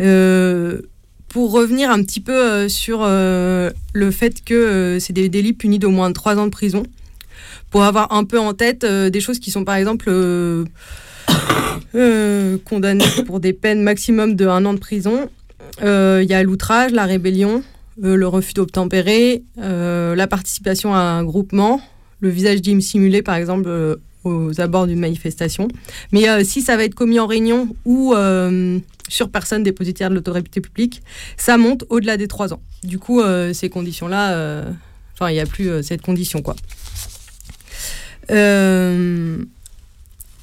Euh, 0.00 0.82
pour 1.28 1.52
revenir 1.52 1.90
un 1.90 2.02
petit 2.02 2.20
peu 2.20 2.68
sur 2.68 3.04
le 3.04 4.10
fait 4.12 4.44
que 4.44 4.98
c'est 5.00 5.12
des 5.12 5.28
délits 5.28 5.52
punis 5.52 5.80
d'au 5.80 5.90
moins 5.90 6.12
trois 6.12 6.36
ans 6.36 6.44
de 6.44 6.50
prison, 6.50 6.84
pour 7.70 7.82
avoir 7.82 8.12
un 8.12 8.22
peu 8.24 8.38
en 8.38 8.54
tête 8.54 8.86
des 8.86 9.20
choses 9.20 9.40
qui 9.40 9.50
sont 9.50 9.64
par 9.64 9.74
exemple 9.74 10.10
condamnées 12.64 13.04
pour 13.26 13.40
des 13.40 13.52
peines 13.52 13.82
maximum 13.82 14.36
de 14.36 14.46
un 14.46 14.64
an 14.64 14.74
de 14.74 14.78
prison. 14.78 15.28
Il 15.80 16.26
y 16.28 16.34
a 16.34 16.42
l'outrage, 16.44 16.92
la 16.92 17.04
rébellion, 17.04 17.64
le 18.00 18.26
refus 18.26 18.54
d'obtempérer, 18.54 19.42
euh, 19.58 20.14
la 20.14 20.26
participation 20.26 20.94
à 20.94 20.98
un 20.98 21.24
groupement, 21.24 21.80
le 22.20 22.28
visage 22.28 22.60
simulé 22.80 23.22
par 23.22 23.36
exemple 23.36 23.68
euh, 23.68 23.96
aux 24.24 24.60
abords 24.60 24.86
d'une 24.86 24.98
manifestation. 24.98 25.68
Mais 26.12 26.44
si 26.44 26.62
ça 26.62 26.76
va 26.76 26.84
être 26.84 26.94
commis 26.94 27.20
en 27.20 27.26
réunion 27.26 27.76
ou 27.84 28.14
sur 29.08 29.28
personne 29.28 29.62
dépositaire 29.62 30.08
de 30.08 30.14
l'autorité 30.14 30.62
publique, 30.62 31.02
ça 31.36 31.58
monte 31.58 31.84
au-delà 31.90 32.16
des 32.16 32.26
trois 32.26 32.54
ans. 32.54 32.62
Du 32.82 32.98
coup, 32.98 33.20
ces 33.52 33.68
conditions-là, 33.68 34.64
enfin, 35.12 35.28
il 35.28 35.34
n'y 35.34 35.40
a 35.40 35.46
plus 35.46 35.82
cette 35.82 36.00
condition, 36.00 36.40
quoi. 36.40 36.56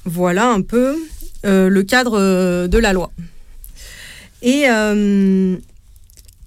voilà 0.04 0.48
un 0.48 0.62
peu 0.62 0.96
le 1.42 1.82
cadre 1.82 2.68
de 2.68 2.78
la 2.78 2.92
loi. 2.92 3.10
Et 4.42 4.68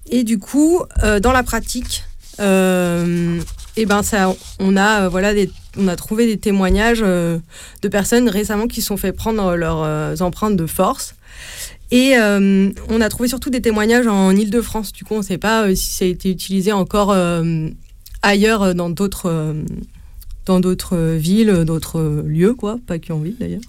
et 0.08 0.24
du 0.24 0.38
coup, 0.38 0.82
euh, 1.02 1.20
dans 1.20 1.32
la 1.32 1.42
pratique, 1.42 2.04
euh, 2.40 3.40
eh 3.76 3.86
ben 3.86 4.02
ça, 4.02 4.34
on 4.58 4.76
a 4.76 5.02
euh, 5.02 5.08
voilà 5.08 5.32
on 5.78 5.88
a 5.88 5.96
trouvé 5.96 6.26
des 6.26 6.38
témoignages 6.38 7.00
de 7.00 7.88
personnes 7.90 8.28
récemment 8.28 8.66
qui 8.66 8.80
se 8.80 8.88
sont 8.88 8.96
fait 8.96 9.12
prendre 9.12 9.56
leurs 9.56 10.22
empreintes 10.22 10.56
de 10.56 10.66
force. 10.66 11.14
Et 11.90 12.14
on 12.16 13.00
a 13.00 13.08
trouvé 13.10 13.28
surtout 13.28 13.50
des 13.50 13.60
témoignages 13.60 14.06
en 14.06 14.30
Ile-de-France. 14.30 14.92
Du 14.92 15.04
coup, 15.04 15.14
on 15.14 15.18
ne 15.18 15.22
sait 15.22 15.36
pas 15.36 15.74
si 15.74 15.94
ça 15.94 16.04
a 16.06 16.08
été 16.08 16.30
utilisé 16.30 16.72
encore 16.72 17.14
ailleurs 18.22 18.74
dans 18.74 18.88
d'autres 18.88 19.54
dans 20.46 20.60
d'autres 20.60 20.96
villes, 21.16 21.64
d'autres 21.66 22.22
lieux, 22.24 22.54
quoi, 22.54 22.78
pas 22.86 22.98
qu'en 22.98 23.18
ville 23.18 23.36
d'ailleurs. 23.38 23.60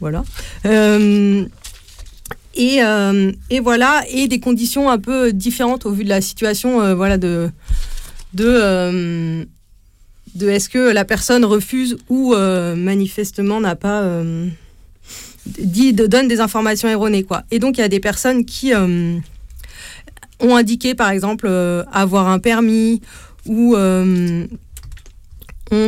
Voilà. 0.00 0.24
Euh, 2.58 3.32
et, 3.50 3.60
voilà, 3.60 4.02
et 4.10 4.28
des 4.28 4.40
conditions 4.40 4.90
un 4.90 4.98
peu 4.98 5.32
différentes 5.32 5.86
au 5.86 5.92
vu 5.92 6.04
de 6.04 6.08
la 6.08 6.20
situation, 6.20 6.80
euh, 6.80 6.94
voilà, 6.94 7.18
de, 7.18 7.50
euh, 8.40 9.44
de 10.34 10.48
est-ce 10.48 10.68
que 10.68 10.92
la 10.92 11.04
personne 11.04 11.44
refuse 11.44 11.96
ou 12.08 12.34
manifestement 12.34 13.60
n'a 13.60 13.76
pas 13.76 14.22
dit, 15.46 15.92
donne 15.92 16.28
des 16.28 16.40
informations 16.40 16.88
erronées, 16.88 17.24
quoi. 17.24 17.44
Et 17.50 17.58
donc 17.58 17.78
il 17.78 17.80
y 17.80 17.84
a 17.84 17.88
des 17.88 18.00
personnes 18.00 18.44
qui 18.44 18.72
ont 18.74 19.22
indiqué, 20.56 20.94
par 20.94 21.10
exemple, 21.10 21.48
avoir 21.92 22.28
un 22.28 22.38
permis 22.38 23.00
ou 23.46 23.76
ont, 23.76 24.48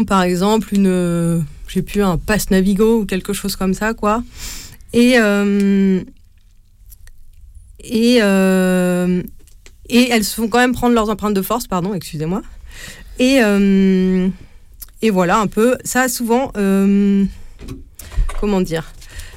par 0.04 0.22
exemple, 0.22 0.74
une, 0.74 1.44
j'ai 1.68 1.82
plus 1.82 2.02
un 2.02 2.16
passe 2.18 2.50
Navigo 2.50 3.00
ou 3.00 3.04
quelque 3.04 3.32
chose 3.32 3.56
comme 3.56 3.74
ça, 3.74 3.94
quoi. 3.94 4.22
Et 4.94 5.16
et, 7.80 8.18
euh, 8.22 9.22
et 9.88 10.08
elles 10.10 10.24
se 10.24 10.34
font 10.34 10.48
quand 10.48 10.58
même 10.58 10.72
prendre 10.72 10.94
leurs 10.94 11.08
empreintes 11.08 11.34
de 11.34 11.42
force, 11.42 11.66
pardon, 11.66 11.94
excusez-moi. 11.94 12.42
Et, 13.18 13.40
euh, 13.42 14.28
et 15.02 15.10
voilà 15.10 15.38
un 15.38 15.46
peu. 15.46 15.76
Ça, 15.84 16.08
souvent, 16.08 16.52
euh, 16.56 17.24
comment 18.40 18.60
dire 18.60 18.92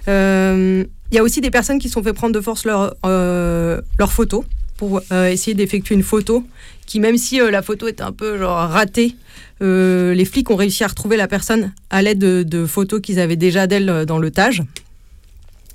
il 0.08 1.16
y 1.16 1.20
a 1.20 1.24
aussi 1.24 1.42
des 1.42 1.52
personnes 1.52 1.78
qui 1.78 1.90
se 1.90 1.94
sont 1.94 2.04
fait 2.04 2.14
prendre 2.14 2.34
de 2.34 2.42
force 2.42 2.66
leur, 2.66 2.96
euh, 3.06 3.82
leur 4.00 4.12
photo 4.12 4.46
pour 4.78 5.02
essayer 5.12 5.54
d'effectuer 5.54 5.94
une 5.94 6.04
photo 6.04 6.44
qui, 6.88 7.00
même 7.00 7.18
si 7.18 7.38
la 7.38 7.62
photo 7.62 7.88
est 7.88 8.02
un 8.02 8.12
peu 8.12 8.40
genre 8.40 8.58
ratée, 8.58 9.16
les 9.60 10.26
flics 10.26 10.50
ont 10.50 10.56
réussi 10.56 10.84
à 10.84 10.88
retrouver 10.88 11.18
la 11.18 11.28
personne 11.28 11.72
à 11.92 12.02
l'aide 12.02 12.18
de, 12.18 12.66
photos 12.66 13.00
qu'ils 13.00 13.20
avaient 13.20 13.36
déjà 13.36 13.68
d'elle 13.68 14.06
dans 14.08 14.18
le 14.18 14.32
TAG. 14.32 14.64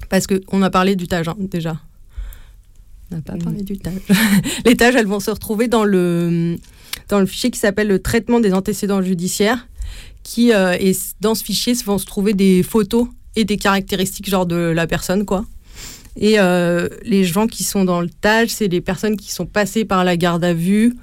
Parce 0.08 0.26
qu'on 0.26 0.62
a 0.62 0.70
parlé 0.70 0.96
du 0.96 1.06
TAG 1.06 1.28
hein, 1.28 1.36
déjà. 1.38 1.76
On 3.10 3.16
n'a 3.16 3.22
pas 3.22 3.36
parlé 3.36 3.62
du 3.62 3.78
TAG. 3.78 3.94
les 4.64 4.76
TAG, 4.76 4.94
elles 4.96 5.06
vont 5.06 5.20
se 5.20 5.30
retrouver 5.30 5.68
dans 5.68 5.84
le, 5.84 6.56
dans 7.08 7.20
le 7.20 7.26
fichier 7.26 7.50
qui 7.50 7.58
s'appelle 7.58 7.88
le 7.88 8.00
traitement 8.00 8.40
des 8.40 8.52
antécédents 8.52 9.02
judiciaires. 9.02 9.68
Qui, 10.24 10.52
euh, 10.52 10.76
et 10.80 10.96
dans 11.20 11.36
ce 11.36 11.44
fichier 11.44 11.72
vont 11.84 11.98
se 11.98 12.06
trouver 12.06 12.34
des 12.34 12.64
photos 12.64 13.06
et 13.36 13.44
des 13.44 13.56
caractéristiques 13.56 14.28
genre 14.28 14.46
de 14.46 14.56
la 14.56 14.86
personne, 14.88 15.24
quoi. 15.24 15.44
Et 16.16 16.40
euh, 16.40 16.88
les 17.04 17.22
gens 17.24 17.46
qui 17.46 17.62
sont 17.62 17.84
dans 17.84 18.00
le 18.00 18.08
TAG, 18.08 18.48
c'est 18.48 18.66
les 18.68 18.80
personnes 18.80 19.16
qui 19.16 19.30
sont 19.30 19.46
passées 19.46 19.84
par 19.84 20.02
la 20.02 20.16
garde 20.16 20.42
à 20.42 20.52
vue, 20.54 20.96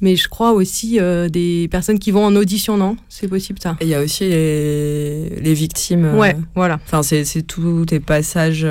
mais 0.00 0.16
je 0.16 0.28
crois 0.28 0.52
aussi 0.52 0.98
euh, 1.00 1.28
des 1.28 1.68
personnes 1.70 1.98
qui 1.98 2.12
vont 2.12 2.24
en 2.24 2.34
audition, 2.34 2.76
non? 2.78 2.96
C'est 3.10 3.28
possible 3.28 3.58
ça? 3.60 3.76
Il 3.82 3.88
y 3.88 3.94
a 3.94 4.00
aussi 4.02 4.24
les, 4.24 5.28
les 5.40 5.52
victimes. 5.54 6.04
euh, 6.06 6.16
Ouais, 6.18 6.36
voilà. 6.54 6.80
Enfin, 6.86 7.02
c'est 7.02 7.42
tous 7.42 7.84
tes 7.86 8.00
passages 8.00 8.66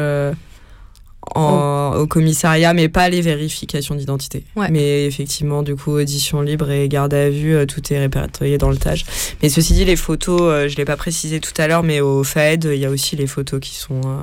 en- 1.36 1.96
au 1.98 2.08
commissariat, 2.08 2.74
mais 2.74 2.90
pas 2.90 3.10
les 3.10 3.22
vérifications 3.22 3.96
d'identité. 3.96 4.44
Ouais. 4.56 4.70
Mais 4.72 5.06
effectivement, 5.06 5.64
du 5.64 5.76
coup, 5.76 5.92
audition 5.92 6.42
libre 6.42 6.70
et 6.72 6.88
garde 6.90 7.14
à 7.14 7.30
vue, 7.30 7.56
euh, 7.56 7.66
tout 7.66 7.82
est 7.94 8.00
répertorié 8.00 8.58
dans 8.58 8.70
le 8.70 8.78
TAG. 8.78 9.04
Mais 9.44 9.50
ceci 9.50 9.74
dit, 9.74 9.86
les 9.86 9.96
photos, 9.96 10.42
euh, 10.42 10.68
je 10.68 10.74
ne 10.74 10.78
l'ai 10.78 10.86
pas 10.86 10.98
précisé 10.98 11.40
tout 11.40 11.54
à 11.58 11.68
l'heure, 11.68 11.84
mais 11.84 12.00
au 12.02 12.24
FAED, 12.24 12.66
il 12.74 12.80
y 12.80 12.86
a 12.86 12.90
aussi 12.90 13.16
les 13.16 13.28
photos 13.28 13.60
qui 13.60 13.76
sont. 13.76 14.02
euh, 14.06 14.22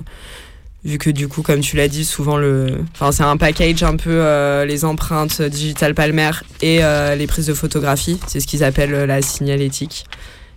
vu 0.85 0.97
que 0.99 1.11
du 1.11 1.27
coup, 1.29 1.43
comme 1.43 1.61
tu 1.61 1.77
l'as 1.77 1.89
dit, 1.89 2.05
souvent 2.05 2.37
le. 2.37 2.79
Enfin, 2.95 3.11
c'est 3.13 3.25
un 3.25 3.37
package 3.37 3.83
un 3.83 3.97
peu 3.97 4.11
euh, 4.11 4.65
les 4.65 4.85
empreintes 4.85 5.43
digitales 5.43 5.95
palmaires 5.95 6.45
et 6.63 6.79
euh, 6.85 7.17
les 7.17 7.27
prises 7.27 7.47
de 7.47 7.55
photographie. 7.55 8.19
C'est 8.29 8.39
ce 8.41 8.47
qu'ils 8.47 8.63
appellent 8.65 9.05
la 9.05 9.21
signalétique. 9.21 10.05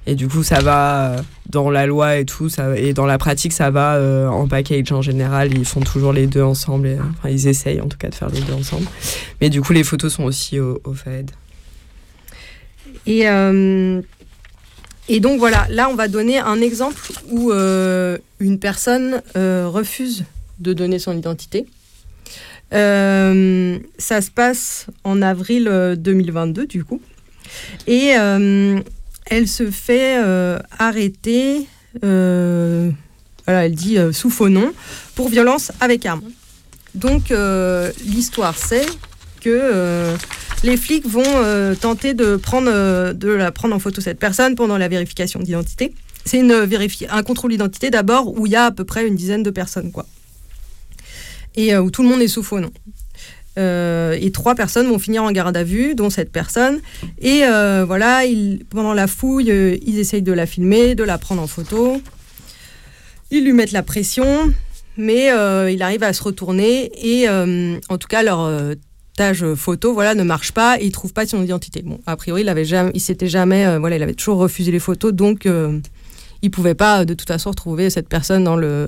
Et 0.07 0.15
du 0.15 0.27
coup, 0.27 0.43
ça 0.43 0.61
va 0.61 1.11
euh, 1.11 1.21
dans 1.49 1.69
la 1.69 1.85
loi 1.85 2.17
et 2.17 2.25
tout, 2.25 2.49
ça, 2.49 2.75
et 2.77 2.93
dans 2.93 3.05
la 3.05 3.17
pratique, 3.17 3.53
ça 3.53 3.69
va 3.69 3.95
euh, 3.95 4.27
en 4.27 4.47
package 4.47 4.91
en 4.91 5.01
général. 5.01 5.55
Ils 5.55 5.65
font 5.65 5.81
toujours 5.81 6.11
les 6.11 6.27
deux 6.27 6.41
ensemble. 6.41 6.97
ils 7.29 7.47
essayent 7.47 7.81
en 7.81 7.87
tout 7.87 7.97
cas 7.97 8.09
de 8.09 8.15
faire 8.15 8.29
les 8.29 8.41
deux 8.41 8.53
ensemble. 8.53 8.87
Mais 9.41 9.49
du 9.49 9.61
coup, 9.61 9.73
les 9.73 9.83
photos 9.83 10.13
sont 10.13 10.23
aussi 10.23 10.59
au, 10.59 10.81
au 10.83 10.93
FAED. 10.93 11.31
Et, 13.05 13.27
euh, 13.27 14.01
et 15.09 15.19
donc 15.19 15.39
voilà, 15.39 15.67
là 15.69 15.89
on 15.89 15.95
va 15.95 16.07
donner 16.07 16.39
un 16.39 16.61
exemple 16.61 17.11
où 17.29 17.51
euh, 17.51 18.17
une 18.39 18.59
personne 18.59 19.21
refuse 19.35 20.25
de 20.59 20.73
donner 20.73 20.99
son 20.99 21.17
identité. 21.17 21.65
Ça 22.71 24.21
se 24.21 24.31
passe 24.33 24.87
en 25.03 25.21
avril 25.21 25.67
euh, 25.67 25.95
2022 25.95 26.67
du 26.67 26.83
coup. 26.85 27.01
Et 27.87 28.13
elle 29.31 29.47
se 29.47 29.71
fait 29.71 30.21
euh, 30.21 30.59
arrêter, 30.77 31.65
euh, 32.03 32.91
voilà, 33.45 33.65
elle 33.65 33.75
dit 33.75 33.97
euh, 33.97 34.11
sous 34.11 34.29
faux 34.29 34.49
nom, 34.49 34.73
pour 35.15 35.29
violence 35.29 35.71
avec 35.79 36.05
arme. 36.05 36.21
Donc 36.93 37.33
l'histoire 38.05 38.57
c'est 38.57 38.85
que 39.39 40.13
les 40.63 40.75
flics 40.75 41.07
vont 41.07 41.23
tenter 41.79 42.13
de, 42.13 42.35
prendre, 42.35 43.13
de 43.13 43.29
la 43.29 43.53
prendre 43.53 43.73
en 43.73 43.79
photo 43.79 44.01
cette 44.01 44.19
personne 44.19 44.55
pendant 44.55 44.77
la 44.77 44.89
vérification 44.89 45.39
d'identité. 45.39 45.93
C'est 46.25 46.39
une 46.39 46.67
un 47.09 47.23
contrôle 47.23 47.51
d'identité 47.51 47.89
d'abord 47.91 48.37
où 48.37 48.45
il 48.45 48.51
y 48.51 48.57
a 48.57 48.65
à 48.65 48.71
peu 48.71 48.83
près 48.83 49.07
une 49.07 49.15
dizaine 49.15 49.41
de 49.41 49.51
personnes. 49.51 49.93
Quoi. 49.93 50.05
Et 51.55 51.77
où 51.77 51.89
tout 51.91 52.03
le 52.03 52.09
monde 52.09 52.21
est 52.21 52.27
sous 52.27 52.43
faux 52.43 52.59
nom. 52.59 52.71
Euh, 53.57 54.17
et 54.19 54.31
trois 54.31 54.55
personnes 54.55 54.87
vont 54.87 54.99
finir 54.99 55.23
en 55.23 55.31
garde 55.31 55.57
à 55.57 55.63
vue, 55.63 55.93
dont 55.95 56.09
cette 56.09 56.31
personne. 56.31 56.79
Et 57.19 57.41
euh, 57.43 57.83
voilà, 57.85 58.25
ils- 58.25 58.63
pendant 58.69 58.93
la 58.93 59.07
fouille, 59.07 59.51
euh, 59.51 59.77
ils 59.85 59.99
essayent 59.99 60.21
de 60.21 60.31
la 60.31 60.45
filmer, 60.45 60.95
de 60.95 61.03
la 61.03 61.17
prendre 61.17 61.41
en 61.41 61.47
photo. 61.47 62.01
Ils 63.29 63.43
lui 63.43 63.53
mettent 63.53 63.71
la 63.73 63.83
pression, 63.83 64.53
mais 64.97 65.27
il 65.73 65.81
arrive 65.81 66.03
à 66.03 66.11
se 66.13 66.21
retourner. 66.23 66.91
Et 67.01 67.29
en 67.29 67.97
tout 67.97 68.07
cas, 68.09 68.23
leur 68.23 68.49
tâche 69.15 69.43
photo 69.55 69.93
voilà, 69.93 70.15
ne 70.15 70.23
marche 70.23 70.51
pas 70.51 70.77
et 70.79 70.85
il 70.85 70.91
trouve 70.91 71.13
pas 71.13 71.25
son 71.25 71.41
identité. 71.43 71.81
Bon, 71.81 71.99
a 72.05 72.15
priori, 72.17 72.41
il 72.41 72.49
avait 72.49 72.65
jamais, 72.65 72.91
il 72.93 72.99
s'était 73.01 73.27
jamais, 73.29 73.77
voilà, 73.77 73.95
il 73.97 74.03
avait 74.03 74.13
toujours 74.13 74.37
refusé 74.37 74.71
les 74.71 74.79
photos, 74.79 75.13
donc 75.13 75.45
euh, 75.45 75.79
il 76.41 76.51
pouvait 76.51 76.75
pas 76.75 77.05
de 77.05 77.13
toute 77.13 77.27
façon 77.27 77.51
retrouver 77.51 77.89
cette 77.89 78.09
personne 78.09 78.43
dans 78.43 78.55
le, 78.57 78.87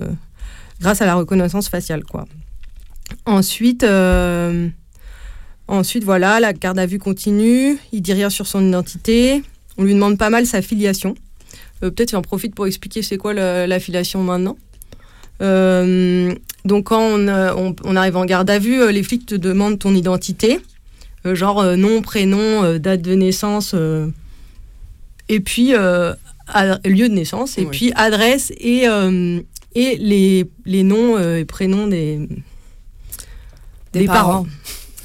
grâce 0.80 1.00
à 1.00 1.06
la 1.06 1.14
reconnaissance 1.14 1.68
faciale, 1.70 2.04
quoi. 2.04 2.26
Ensuite, 3.26 3.84
euh, 3.84 4.68
ensuite 5.68 6.04
voilà, 6.04 6.40
la 6.40 6.52
garde 6.52 6.78
à 6.78 6.86
vue 6.86 6.98
continue. 6.98 7.76
Il 7.92 8.02
dit 8.02 8.12
rien 8.12 8.30
sur 8.30 8.46
son 8.46 8.66
identité. 8.66 9.42
On 9.78 9.84
lui 9.84 9.94
demande 9.94 10.18
pas 10.18 10.30
mal 10.30 10.46
sa 10.46 10.62
filiation. 10.62 11.14
Euh, 11.82 11.90
Peut-être 11.90 12.12
il 12.12 12.16
en 12.16 12.22
profite 12.22 12.54
pour 12.54 12.66
expliquer 12.66 13.02
c'est 13.02 13.16
quoi 13.16 13.34
la, 13.34 13.66
la 13.66 13.80
filiation 13.80 14.22
maintenant. 14.22 14.56
Euh, 15.42 16.32
donc 16.64 16.84
quand 16.84 17.00
on, 17.02 17.28
on- 17.28 17.76
on 17.84 17.96
arrive 17.96 18.16
en 18.16 18.24
garde 18.24 18.48
à 18.50 18.58
vue, 18.58 18.90
les 18.92 19.02
flics 19.02 19.26
te 19.26 19.34
demandent 19.34 19.78
ton 19.78 19.94
identité, 19.94 20.60
genre 21.24 21.76
nom, 21.76 22.02
prénom, 22.02 22.78
date 22.78 23.02
de 23.02 23.14
naissance, 23.14 23.74
et 25.28 25.40
puis 25.40 25.72
lieu 25.72 27.08
de 27.08 27.14
naissance, 27.14 27.58
et 27.58 27.62
Oui. 27.62 27.68
puis 27.70 27.92
adresse 27.96 28.52
et, 28.58 28.84
et 29.74 29.96
les, 29.96 30.48
les 30.64 30.82
noms 30.84 31.18
et 31.18 31.44
prénoms 31.44 31.88
des, 31.88 32.28
Des 34.00 34.06
parents. 34.06 34.46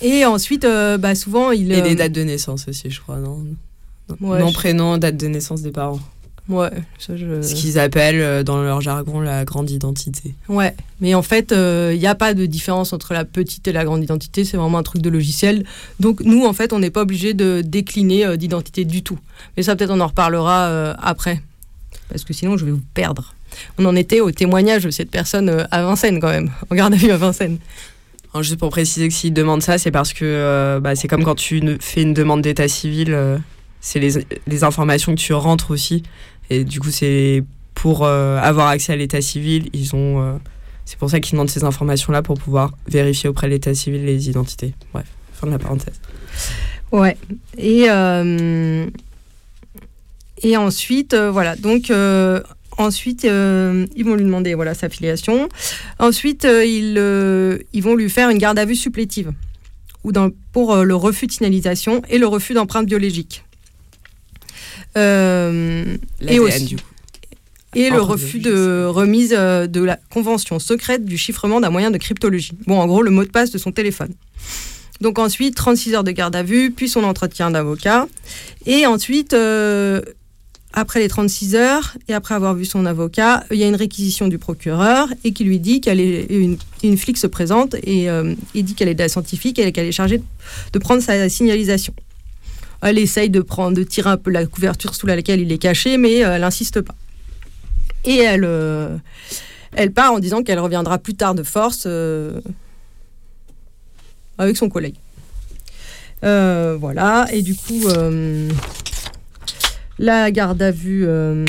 Et 0.01 0.25
ensuite, 0.25 0.65
euh, 0.65 0.97
bah, 0.97 1.15
souvent, 1.15 1.51
il... 1.51 1.71
Et 1.71 1.79
euh, 1.81 1.83
les 1.83 1.95
dates 1.95 2.11
de 2.13 2.23
naissance 2.23 2.67
aussi, 2.67 2.89
je 2.89 3.01
crois, 3.01 3.17
non? 3.17 3.43
Ouais, 4.21 4.39
Nom, 4.39 4.47
je- 4.49 4.53
prénom, 4.53 4.97
date 4.97 5.17
de 5.17 5.27
naissance 5.27 5.61
des 5.61 5.71
parents. 5.71 5.99
Ouais, 6.47 6.71
ça, 6.97 7.15
je... 7.15 7.43
Ce 7.43 7.53
qu'ils 7.53 7.77
appellent 7.77 8.21
euh, 8.21 8.41
dans 8.43 8.59
leur 8.63 8.81
jargon 8.81 9.19
la 9.19 9.45
grande 9.45 9.69
identité. 9.69 10.33
Ouais, 10.47 10.73
mais 10.99 11.13
en 11.13 11.21
fait, 11.21 11.51
il 11.55 11.99
n'y 11.99 12.07
a 12.07 12.15
pas 12.15 12.33
de 12.33 12.45
différence 12.47 12.91
entre 12.91 13.13
la 13.13 13.23
petite 13.23 13.67
et 13.67 13.71
la 13.71 13.83
grande 13.85 14.03
identité, 14.03 14.45
c'est 14.45 14.57
vraiment 14.57 14.79
un 14.79 14.83
truc 14.83 15.01
de 15.03 15.09
logiciel. 15.11 15.63
Donc 15.99 16.21
nous, 16.21 16.45
en 16.45 16.53
fait, 16.53 16.73
on 16.73 16.79
n'est 16.79 16.89
pas 16.89 17.01
obligé 17.03 17.35
de 17.35 17.61
décliner 17.63 18.25
euh, 18.25 18.35
d'identité 18.35 18.83
du 18.85 19.03
tout. 19.03 19.19
Mais 19.57 19.63
ça, 19.63 19.75
peut-être, 19.75 19.91
on 19.91 19.99
en 19.99 20.07
reparlera 20.07 20.67
euh, 20.69 20.93
après, 21.03 21.39
parce 22.09 22.23
que 22.23 22.33
sinon, 22.33 22.57
je 22.57 22.65
vais 22.65 22.71
vous 22.71 22.81
perdre. 22.95 23.35
On 23.77 23.85
en 23.85 23.95
était 23.95 24.21
au 24.21 24.31
témoignage 24.31 24.83
de 24.85 24.89
cette 24.91 25.11
personne 25.11 25.49
euh, 25.49 25.65
à 25.69 25.83
Vincennes, 25.83 26.19
quand 26.19 26.29
même, 26.29 26.49
en 26.71 26.75
garde 26.75 26.93
à 26.93 26.97
vue 26.97 27.11
à 27.11 27.17
Vincennes. 27.17 27.59
Alors, 28.33 28.43
juste 28.43 28.59
pour 28.59 28.69
préciser 28.69 29.07
que 29.07 29.13
s'ils 29.13 29.33
demandent 29.33 29.63
ça, 29.63 29.77
c'est 29.77 29.91
parce 29.91 30.13
que 30.13 30.23
euh, 30.23 30.79
bah, 30.79 30.95
c'est 30.95 31.07
comme 31.07 31.23
quand 31.23 31.35
tu 31.35 31.61
fais 31.79 32.03
une 32.03 32.13
demande 32.13 32.41
d'état 32.41 32.67
civil, 32.67 33.11
euh, 33.11 33.37
c'est 33.81 33.99
les, 33.99 34.63
informations 34.63 35.15
que 35.15 35.19
tu 35.19 35.33
rentres 35.33 35.71
aussi. 35.71 36.03
Et 36.51 36.63
du 36.63 36.79
coup, 36.79 36.91
c'est 36.91 37.43
pour 37.73 38.05
euh, 38.05 38.37
avoir 38.39 38.67
accès 38.67 38.93
à 38.93 38.95
l'état 38.95 39.21
civil, 39.21 39.69
ils 39.73 39.95
ont. 39.95 40.39
c'est 40.85 40.97
pour 40.97 41.09
ça 41.09 41.19
qu'ils 41.19 41.33
demandent 41.33 41.49
ces 41.49 41.63
informations-là 41.63 42.21
pour 42.21 42.37
pouvoir 42.37 42.71
vérifier 42.87 43.29
auprès 43.29 43.47
de 43.47 43.53
l'état 43.53 43.73
civil 43.73 44.05
les 44.05 44.29
identités. 44.29 44.75
Bref, 44.93 45.07
fin 45.33 45.47
de 45.47 45.51
la 45.51 45.59
parenthèse. 45.59 45.99
Ouais. 46.91 47.17
Et, 47.57 47.85
et 50.43 50.57
ensuite, 50.57 51.15
voilà. 51.15 51.55
Donc, 51.55 51.91
ensuite, 52.79 53.25
euh, 53.25 53.85
ils 53.95 54.05
vont 54.05 54.15
lui 54.15 54.23
demander 54.23 54.55
voilà, 54.55 54.73
sa 54.73 54.89
filiation. 54.89 55.49
Ensuite, 55.99 56.45
euh, 56.45 56.65
ils, 56.65 56.95
euh, 56.97 57.59
ils 57.73 57.83
vont 57.83 57.95
lui 57.95 58.09
faire 58.09 58.29
une 58.29 58.39
garde 58.39 58.57
à 58.57 58.65
vue 58.65 58.75
supplétive 58.75 59.31
ou 60.03 60.11
dans, 60.11 60.29
pour 60.53 60.75
le 60.77 60.95
refus 60.95 61.27
de 61.27 61.31
signalisation 61.31 62.01
et 62.09 62.17
le 62.17 62.25
refus 62.25 62.53
d'empreinte 62.53 62.87
biologique. 62.87 63.43
Et 64.95 66.39
aussi, 66.39 66.65
du 66.65 66.75
coup. 66.77 66.83
et 67.75 67.89
le 67.89 68.01
refus 68.01 68.39
de 68.39 68.85
remise 68.85 69.31
de 69.31 69.83
la 69.83 69.99
convention 70.09 70.57
secrète 70.59 71.05
du 71.05 71.17
chiffrement 71.17 71.61
d'un 71.61 71.69
moyen 71.69 71.91
de 71.91 71.97
cryptologie. 71.97 72.53
Bon, 72.65 72.79
en 72.79 72.87
gros, 72.87 73.01
le 73.01 73.11
mot 73.11 73.23
de 73.23 73.29
passe 73.29 73.51
de 73.51 73.57
son 73.57 73.71
téléphone. 73.71 74.13
Donc 75.01 75.17
ensuite, 75.17 75.55
36 75.55 75.95
heures 75.95 76.03
de 76.03 76.11
garde 76.11 76.35
à 76.35 76.43
vue, 76.43 76.71
puis 76.71 76.89
son 76.89 77.03
entretien 77.03 77.51
d'avocat. 77.51 78.07
Et 78.65 78.85
ensuite, 78.85 79.33
euh, 79.33 80.01
après 80.73 80.99
les 80.99 81.07
36 81.07 81.55
heures, 81.55 81.97
et 82.07 82.13
après 82.13 82.35
avoir 82.35 82.53
vu 82.53 82.63
son 82.63 82.85
avocat, 82.85 83.43
il 83.51 83.57
y 83.57 83.63
a 83.63 83.67
une 83.67 83.75
réquisition 83.75 84.27
du 84.27 84.37
procureur 84.37 85.07
et 85.23 85.31
qui 85.31 85.43
lui 85.43 85.59
dit 85.59 85.81
qu'elle 85.81 85.99
est 85.99 86.25
une, 86.29 86.57
une 86.83 86.97
flic 86.97 87.17
se 87.17 87.25
présente 87.25 87.75
et 87.83 88.09
euh, 88.09 88.35
il 88.53 88.63
dit 88.63 88.75
qu'elle 88.75 88.87
est 88.87 88.93
de 88.93 89.01
la 89.01 89.09
scientifique 89.09 89.57
et 89.57 89.71
qu'elle 89.71 89.87
est 89.87 89.91
chargée 89.91 90.21
de, 90.73 90.79
prendre 90.79 91.01
sa 91.01 91.27
signalisation. 91.27 91.93
Elle 92.81 92.99
essaye 92.99 93.31
de, 93.31 93.41
prendre, 93.41 93.75
de 93.75 93.83
tirer 93.83 94.11
un 94.11 94.17
peu 94.17 94.29
la 94.29 94.45
couverture 94.45 94.93
sous 94.93 95.07
laquelle 95.07 95.41
il 95.41 95.51
est 95.51 95.57
caché, 95.57 95.97
mais 95.97 96.23
euh, 96.23 96.35
elle 96.35 96.41
n'insiste 96.41 96.81
pas. 96.81 96.95
Et 98.05 98.17
elle, 98.17 98.45
euh, 98.45 98.95
elle 99.73 99.91
part 99.91 100.13
en 100.13 100.19
disant 100.19 100.43
qu'elle 100.43 100.59
reviendra 100.59 100.99
plus 100.99 101.15
tard 101.15 101.33
de 101.33 101.43
force 101.43 101.87
avec 104.37 104.55
son 104.55 104.69
collègue. 104.69 104.95
Voilà, 106.21 107.25
et 107.31 107.41
du 107.41 107.55
coup, 107.55 107.87
la 109.99 110.31
garde 110.31 110.61
à 110.61 110.71
vue 110.71 111.03
euh, 111.05 111.45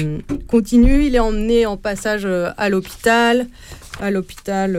continue. 0.49 1.05
Il 1.05 1.15
est 1.15 1.21
emmené 1.21 1.67
en 1.67 1.77
passage 1.77 2.23
euh, 2.25 2.51
à 2.59 2.69
l'hôpital. 2.69 3.47
à 4.01 4.11
l'hôpital. 4.11 4.73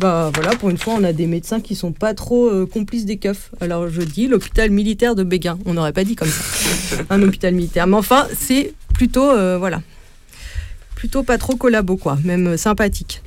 bah 0.00 0.30
voilà, 0.34 0.56
pour 0.56 0.70
une 0.70 0.78
fois, 0.78 0.94
on 0.94 1.04
a 1.04 1.12
des 1.12 1.26
médecins 1.26 1.60
qui 1.60 1.74
sont 1.74 1.92
pas 1.92 2.14
trop 2.14 2.66
complices 2.66 3.04
des 3.04 3.18
keufs. 3.18 3.50
Alors 3.60 3.88
je 3.88 4.02
dis 4.02 4.26
l'hôpital 4.26 4.70
militaire 4.70 5.14
de 5.14 5.22
Béguin. 5.22 5.58
On 5.66 5.74
n'aurait 5.74 5.92
pas 5.92 6.04
dit 6.04 6.16
comme 6.16 6.28
ça, 6.28 6.96
un 7.10 7.22
hôpital 7.22 7.54
militaire. 7.54 7.86
Mais 7.86 7.96
enfin, 7.96 8.26
c'est 8.34 8.74
plutôt 8.94 9.26
voilà, 9.58 9.82
plutôt 10.94 11.22
pas 11.22 11.38
trop 11.38 11.56
collabo 11.56 11.96
quoi, 11.96 12.18
même 12.24 12.56
sympathique 12.56 13.22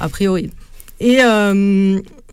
a 0.00 0.08
priori. 0.08 0.50
Et 1.00 1.18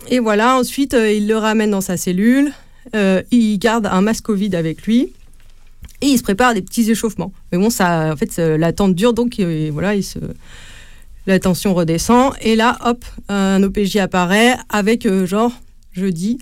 et 0.10 0.20
voilà, 0.20 0.58
ensuite 0.58 0.93
il 0.93 1.28
le 1.28 1.38
ramène 1.38 1.72
dans 1.72 1.82
sa 1.82 1.97
cellule. 1.97 2.52
il 2.93 3.58
garde 3.60 3.86
un 3.86 4.02
masque 4.02 4.26
Covid 4.26 4.56
avec 4.56 4.84
lui 4.84 5.14
et 6.02 6.08
il 6.08 6.18
se 6.18 6.24
prépare 6.24 6.54
des 6.54 6.62
petits 6.62 6.89
échauffements. 6.89 7.34
Mais 7.52 7.58
bon, 7.58 7.70
ça, 7.70 8.12
en 8.14 8.16
fait, 8.16 8.38
la 8.38 8.74
tente 8.74 8.95
dure, 8.95 9.14
donc 9.14 9.39
euh, 9.39 9.70
voilà, 9.72 9.95
il 9.95 10.04
se, 10.04 10.20
la 11.28 11.39
tension 11.39 11.74
redescend. 11.74 12.34
Et 12.41 12.56
là, 12.56 12.78
hop, 12.86 13.04
un 13.28 13.62
OPJ 13.64 13.97
apparaît 13.97 14.56
avec, 14.70 15.06
euh, 15.06 15.26
genre, 15.26 15.52
je 15.91 16.06
dis, 16.06 16.39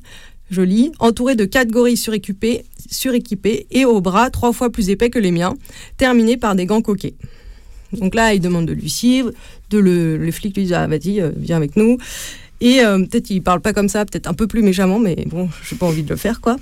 je 0.52 0.62
lis, 0.62 0.92
entouré 1.00 1.36
de 1.36 1.46
quatre 1.46 1.72
gorilles 1.72 1.98
suréquipés, 1.98 2.66
suréquipés 2.90 3.68
et 3.72 3.86
aux 3.86 4.00
bras 4.00 4.30
trois 4.30 4.54
fois 4.54 4.70
plus 4.70 4.90
épais 4.90 5.10
que 5.10 5.20
les 5.20 5.32
miens, 5.32 5.56
terminés 5.98 6.38
par 6.38 6.56
des 6.56 6.66
gants 6.66 6.82
coquets. 6.82 7.16
Donc 7.94 8.16
là, 8.16 8.34
il 8.34 8.42
demande 8.42 8.66
de 8.66 8.74
lui 8.74 8.90
suivre, 8.90 9.32
de 9.70 9.78
le, 9.78 10.32
flic 10.32 10.56
lui 10.56 10.66
dit, 10.66 10.74
ah, 10.74 10.88
vas-y, 10.88 11.20
euh, 11.20 11.32
viens 11.36 11.58
avec 11.58 11.76
nous. 11.76 11.98
Et 12.60 12.80
peut-être 12.80 13.30
il 13.30 13.44
parle 13.44 13.62
pas 13.62 13.72
comme 13.72 13.88
ça, 13.88 14.04
peut-être 14.04 14.26
un 14.26 14.34
peu 14.34 14.48
plus 14.48 14.64
méchamment, 14.64 14.98
mais 14.98 15.16
bon, 15.28 15.48
j'ai 15.70 15.76
pas 15.76 15.86
envie 15.86 16.02
de 16.02 16.10
le 16.10 16.16
faire, 16.16 16.42
quoi. 16.42 16.56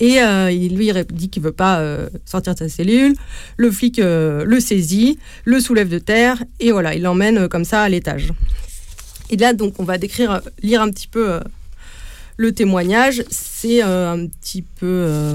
Et 0.00 0.20
euh, 0.22 0.50
il 0.50 0.76
lui 0.76 0.92
dit 1.10 1.28
qu'il 1.28 1.42
veut 1.42 1.52
pas 1.52 1.80
euh, 1.80 2.08
sortir 2.24 2.54
de 2.54 2.58
sa 2.58 2.68
cellule. 2.68 3.14
Le 3.56 3.70
flic 3.70 3.98
euh, 3.98 4.44
le 4.44 4.60
saisit, 4.60 5.18
le 5.44 5.60
soulève 5.60 5.88
de 5.88 5.98
terre 5.98 6.42
et 6.60 6.72
voilà, 6.72 6.94
il 6.94 7.02
l'emmène 7.02 7.48
comme 7.48 7.64
ça 7.64 7.82
à 7.82 7.88
l'étage. 7.88 8.28
Et 9.30 9.36
là, 9.36 9.52
donc, 9.52 9.74
on 9.78 9.84
va 9.84 9.98
décrire, 9.98 10.40
lire 10.62 10.80
un 10.80 10.90
petit 10.90 11.08
peu 11.08 11.40
le 12.36 12.52
témoignage. 12.52 13.22
C'est 13.28 13.82
un 13.82 14.26
petit 14.26 14.62
peu, 14.62 15.34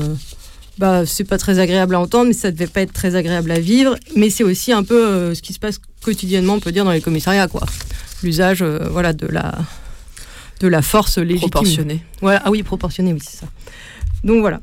bah, 0.80 1.05
c'est 1.05 1.26
pas 1.26 1.38
très 1.38 1.59
agréable 1.59 1.93
à 1.93 1.99
entendre, 1.99 2.28
mais 2.28 2.34
ça 2.34 2.49
devait 2.49 2.66
pas 2.66 2.82
être 2.82 2.93
très 2.93 3.16
agréable 3.16 3.51
à 3.51 3.59
vivre. 3.59 3.95
Mais 4.16 4.32
c'est 4.32 4.43
aussi 4.43 4.72
un 4.72 4.84
peu 4.84 5.36
ce 5.36 5.41
qui 5.43 5.53
se 5.53 5.59
passe 5.59 5.80
quotidiennement, 6.01 6.55
on 6.55 6.59
peut 6.59 6.72
dire, 6.72 6.86
dans 6.86 6.91
les 6.91 7.01
commissariats, 7.01 7.47
quoi. 7.47 7.68
L'usage, 8.24 8.64
voilà, 8.64 9.14
de 9.14 9.28
la 9.28 9.59
de 10.59 10.68
la 10.68 10.82
force 10.82 11.18
légitime. 11.18 11.49
Proportionnée. 11.51 12.01
Voilà. 12.22 12.41
Ah 12.45 12.49
oui, 12.49 12.64
proportionnée, 12.64 13.14
oui, 13.14 13.20
c'est 13.24 13.38
ça. 13.38 13.47
Donc 14.24 14.42
voilà. 14.42 14.62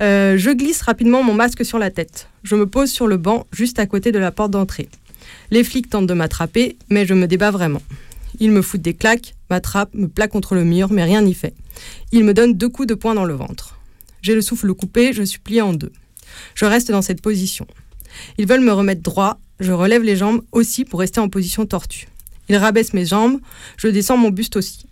Euh, 0.00 0.36
je 0.36 0.50
glisse 0.50 0.82
rapidement 0.82 1.22
mon 1.22 1.34
masque 1.34 1.64
sur 1.64 1.78
la 1.78 1.90
tête. 1.90 2.28
Je 2.42 2.56
me 2.56 2.66
pose 2.66 2.90
sur 2.90 3.06
le 3.06 3.16
banc 3.16 3.46
juste 3.52 3.78
à 3.78 3.86
côté 3.86 4.12
de 4.12 4.18
la 4.18 4.30
porte 4.30 4.50
d'entrée. 4.50 4.88
Les 5.50 5.64
flics 5.64 5.88
tentent 5.88 6.06
de 6.06 6.14
m'attraper, 6.14 6.76
mais 6.90 7.06
je 7.06 7.14
me 7.14 7.26
débat 7.26 7.50
vraiment. 7.50 7.82
Ils 8.40 8.50
me 8.50 8.62
foutent 8.62 8.82
des 8.82 8.94
claques, 8.94 9.34
m'attrapent, 9.50 9.94
me 9.94 10.08
plaquent 10.08 10.32
contre 10.32 10.54
le 10.54 10.64
mur, 10.64 10.92
mais 10.92 11.04
rien 11.04 11.22
n'y 11.22 11.34
fait. 11.34 11.54
Ils 12.12 12.24
me 12.24 12.34
donnent 12.34 12.54
deux 12.54 12.68
coups 12.68 12.88
de 12.88 12.94
poing 12.94 13.14
dans 13.14 13.24
le 13.24 13.34
ventre. 13.34 13.78
J'ai 14.20 14.34
le 14.34 14.42
souffle 14.42 14.72
coupé, 14.74 15.12
je 15.12 15.22
suis 15.22 15.38
plié 15.38 15.62
en 15.62 15.72
deux. 15.72 15.92
Je 16.54 16.66
reste 16.66 16.90
dans 16.90 17.02
cette 17.02 17.22
position. 17.22 17.66
Ils 18.36 18.46
veulent 18.46 18.64
me 18.64 18.72
remettre 18.72 19.02
droit, 19.02 19.38
je 19.60 19.72
relève 19.72 20.02
les 20.02 20.16
jambes 20.16 20.42
aussi 20.52 20.84
pour 20.84 21.00
rester 21.00 21.20
en 21.20 21.28
position 21.28 21.66
tortue. 21.66 22.08
Ils 22.48 22.56
rabaissent 22.56 22.94
mes 22.94 23.06
jambes, 23.06 23.40
je 23.76 23.88
descends 23.88 24.16
mon 24.16 24.30
buste 24.30 24.56
aussi. 24.56 24.86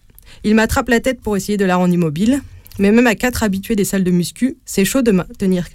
Ils 0.44 0.54
m'attrapent 0.54 0.88
la 0.88 1.00
tête 1.00 1.20
pour 1.20 1.36
essayer 1.36 1.56
de 1.56 1.64
la 1.64 1.76
rendre 1.76 1.94
immobile, 1.94 2.42
mais 2.78 2.92
même 2.92 3.06
à 3.06 3.14
quatre 3.14 3.42
habitués 3.42 3.76
des 3.76 3.84
salles 3.84 4.04
de 4.04 4.10
muscu, 4.10 4.56
c'est 4.64 4.84
chaud 4.84 5.02
de 5.02 5.12
maintenir 5.12 5.66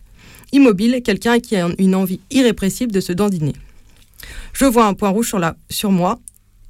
immobile 0.51 1.01
quelqu'un 1.03 1.39
qui 1.39 1.55
a 1.55 1.69
une 1.77 1.95
envie 1.95 2.19
irrépressible 2.29 2.91
de 2.91 2.99
se 2.99 3.13
dandiner. 3.13 3.53
Je 4.53 4.65
vois 4.65 4.85
un 4.85 4.93
point 4.93 5.09
rouge 5.09 5.33
sur, 5.69 5.91
moi 5.91 6.19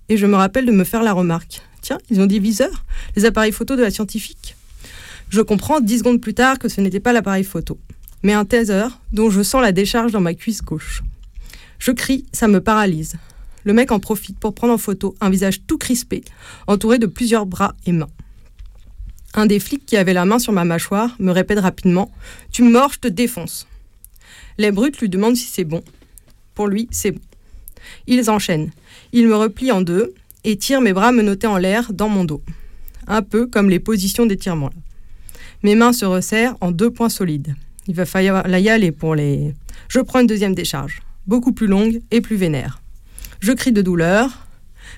et 0.09 0.17
je 0.17 0.25
me 0.25 0.35
rappelle 0.35 0.65
de 0.65 0.71
me 0.71 0.83
faire 0.83 1.03
la 1.03 1.13
remarque. 1.13 1.61
Tiens, 1.81 1.97
ils 2.09 2.21
ont 2.21 2.25
dit 2.25 2.39
viseur, 2.39 2.85
les 3.15 3.25
appareils 3.25 3.51
photo 3.51 3.75
de 3.75 3.81
la 3.81 3.89
scientifique. 3.89 4.55
Je 5.29 5.41
comprends 5.41 5.79
dix 5.79 5.99
secondes 5.99 6.21
plus 6.21 6.33
tard 6.33 6.59
que 6.59 6.69
ce 6.69 6.81
n'était 6.81 6.99
pas 6.99 7.13
l'appareil 7.13 7.43
photo, 7.43 7.79
mais 8.21 8.33
un 8.33 8.45
taser 8.45 8.87
dont 9.13 9.29
je 9.29 9.41
sens 9.41 9.61
la 9.61 9.71
décharge 9.71 10.11
dans 10.11 10.21
ma 10.21 10.33
cuisse 10.33 10.61
gauche. 10.61 11.01
Je 11.79 11.91
crie, 11.91 12.25
ça 12.33 12.47
me 12.47 12.61
paralyse. 12.61 13.15
Le 13.63 13.73
mec 13.73 13.91
en 13.91 13.99
profite 13.99 14.37
pour 14.39 14.53
prendre 14.53 14.73
en 14.73 14.77
photo 14.77 15.15
un 15.21 15.29
visage 15.29 15.61
tout 15.65 15.77
crispé, 15.77 16.23
entouré 16.67 16.99
de 16.99 17.07
plusieurs 17.07 17.45
bras 17.45 17.75
et 17.85 17.91
mains. 17.91 18.09
Un 19.33 19.45
des 19.45 19.59
flics 19.59 19.85
qui 19.85 19.97
avait 19.97 20.13
la 20.13 20.25
main 20.25 20.39
sur 20.39 20.51
ma 20.51 20.65
mâchoire 20.65 21.15
me 21.19 21.31
répète 21.31 21.59
rapidement 21.59 22.11
Tu 22.51 22.63
mords, 22.63 22.93
je 22.93 22.99
te 22.99 23.07
défonce. 23.07 23.67
Les 24.57 24.71
brutes 24.71 24.99
lui 24.99 25.09
demandent 25.09 25.37
si 25.37 25.47
c'est 25.47 25.63
bon. 25.63 25.83
Pour 26.53 26.67
lui, 26.67 26.87
c'est 26.91 27.11
bon. 27.11 27.21
Ils 28.07 28.29
enchaînent. 28.29 28.71
Ils 29.13 29.27
me 29.27 29.35
replient 29.35 29.71
en 29.71 29.81
deux 29.81 30.13
et 30.43 30.57
tirent 30.57 30.81
mes 30.81 30.93
bras 30.93 31.11
menottés 31.11 31.47
en 31.47 31.57
l'air 31.57 31.93
dans 31.93 32.09
mon 32.09 32.25
dos. 32.25 32.41
Un 33.07 33.21
peu 33.21 33.47
comme 33.47 33.69
les 33.69 33.79
positions 33.79 34.25
d'étirement. 34.25 34.71
Mes 35.63 35.75
mains 35.75 35.93
se 35.93 36.05
resserrent 36.05 36.55
en 36.59 36.71
deux 36.71 36.91
points 36.91 37.09
solides. 37.09 37.55
Il 37.87 37.95
va 37.95 38.05
falloir 38.05 38.47
y 38.47 38.69
aller 38.69 38.91
pour 38.91 39.15
les. 39.15 39.53
Je 39.87 39.99
prends 39.99 40.19
une 40.19 40.27
deuxième 40.27 40.55
décharge, 40.55 41.01
beaucoup 41.25 41.53
plus 41.53 41.67
longue 41.67 42.01
et 42.11 42.21
plus 42.21 42.35
vénère. 42.35 42.81
Je 43.39 43.51
crie 43.53 43.71
de 43.71 43.81
douleur, 43.81 44.45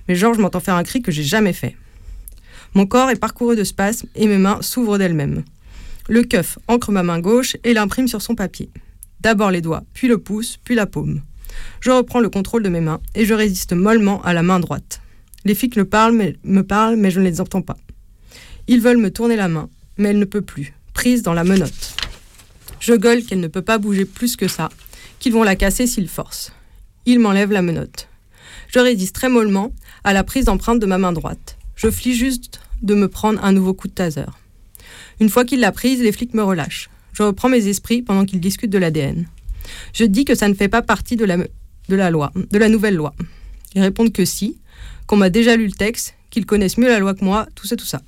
mais 0.07 0.15
Georges 0.15 0.37
m'entend 0.37 0.59
faire 0.59 0.75
un 0.75 0.83
cri 0.83 1.01
que 1.01 1.11
j'ai 1.11 1.23
jamais 1.23 1.53
fait. 1.53 1.75
Mon 2.75 2.87
corps 2.87 3.11
est 3.11 3.19
parcouru 3.19 3.55
de 3.55 3.63
spasmes 3.63 4.07
et 4.15 4.25
mes 4.27 4.39
mains 4.39 4.61
s'ouvrent 4.61 4.97
d'elles-mêmes. 4.97 5.43
Le 6.09 6.23
keuf 6.23 6.57
ancre 6.67 6.91
ma 6.91 7.03
main 7.03 7.19
gauche 7.19 7.55
et 7.63 7.73
l'imprime 7.73 8.07
sur 8.07 8.21
son 8.21 8.35
papier. 8.35 8.69
D'abord 9.21 9.51
les 9.51 9.61
doigts, 9.61 9.83
puis 9.93 10.07
le 10.07 10.17
pouce, 10.17 10.57
puis 10.63 10.75
la 10.75 10.85
paume. 10.85 11.21
Je 11.81 11.91
reprends 11.91 12.19
le 12.19 12.29
contrôle 12.29 12.63
de 12.63 12.69
mes 12.69 12.81
mains 12.81 12.99
et 13.15 13.25
je 13.25 13.33
résiste 13.33 13.73
mollement 13.73 14.21
à 14.23 14.33
la 14.33 14.43
main 14.43 14.59
droite. 14.59 15.01
Les 15.45 15.55
flics 15.55 15.77
me 15.77 15.85
parlent, 15.85 16.15
mais, 16.15 16.35
me 16.43 16.63
parlent, 16.63 16.95
mais 16.95 17.11
je 17.11 17.19
ne 17.19 17.25
les 17.25 17.39
entends 17.39 17.61
pas. 17.61 17.77
Ils 18.67 18.81
veulent 18.81 18.97
me 18.97 19.11
tourner 19.11 19.35
la 19.35 19.47
main, 19.47 19.69
mais 19.97 20.09
elle 20.09 20.19
ne 20.19 20.25
peut 20.25 20.41
plus, 20.41 20.73
prise 20.93 21.21
dans 21.21 21.33
la 21.33 21.43
menotte. 21.43 21.95
Je 22.79 22.93
gueule 22.93 23.23
qu'elle 23.23 23.39
ne 23.39 23.47
peut 23.47 23.61
pas 23.61 23.77
bouger 23.77 24.05
plus 24.05 24.35
que 24.35 24.47
ça, 24.47 24.69
qu'ils 25.19 25.33
vont 25.33 25.43
la 25.43 25.55
casser 25.55 25.85
s'ils 25.85 26.09
forcent. 26.09 26.51
Ils 27.05 27.19
m'enlèvent 27.19 27.51
la 27.51 27.61
menotte. 27.61 28.07
Je 28.67 28.79
résiste 28.79 29.15
très 29.15 29.29
mollement 29.29 29.71
à 30.03 30.13
la 30.13 30.23
prise 30.23 30.45
d'empreinte 30.45 30.79
de 30.79 30.85
ma 30.85 30.97
main 30.97 31.13
droite. 31.13 31.57
Je 31.75 31.91
flie 31.91 32.15
juste 32.15 32.59
de 32.83 32.93
me 32.93 33.07
prendre 33.07 33.43
un 33.43 33.51
nouveau 33.51 33.73
coup 33.73 33.87
de 33.87 33.93
taser. 33.93 34.25
Une 35.19 35.29
fois 35.29 35.45
qu'il 35.45 35.59
l'a 35.59 35.71
prise, 35.71 36.01
les 36.01 36.11
flics 36.11 36.33
me 36.33 36.43
relâchent. 36.43 36.89
Je 37.13 37.23
reprends 37.23 37.49
mes 37.49 37.67
esprits 37.67 38.01
pendant 38.01 38.25
qu'ils 38.25 38.39
discutent 38.39 38.71
de 38.71 38.77
l'ADN. 38.77 39.25
Je 39.93 40.03
dis 40.03 40.25
que 40.25 40.35
ça 40.35 40.49
ne 40.49 40.53
fait 40.53 40.67
pas 40.67 40.81
partie 40.81 41.15
de 41.15 41.25
la, 41.25 41.37
loi, 42.09 42.31
de 42.35 42.57
la 42.57 42.69
nouvelle 42.69 42.95
loi. 42.95 43.13
Ils 43.75 43.81
répondent 43.81 44.11
que 44.11 44.25
si, 44.25 44.57
qu'on 45.07 45.15
m'a 45.15 45.29
déjà 45.29 45.55
lu 45.55 45.65
le 45.65 45.71
texte, 45.71 46.15
qu'ils 46.29 46.45
connaissent 46.45 46.77
mieux 46.77 46.89
la 46.89 46.99
loi 46.99 47.13
que 47.13 47.23
moi, 47.23 47.47
tout 47.55 47.67
ça, 47.67 47.75
tout 47.75 47.85
ça. 47.85 48.01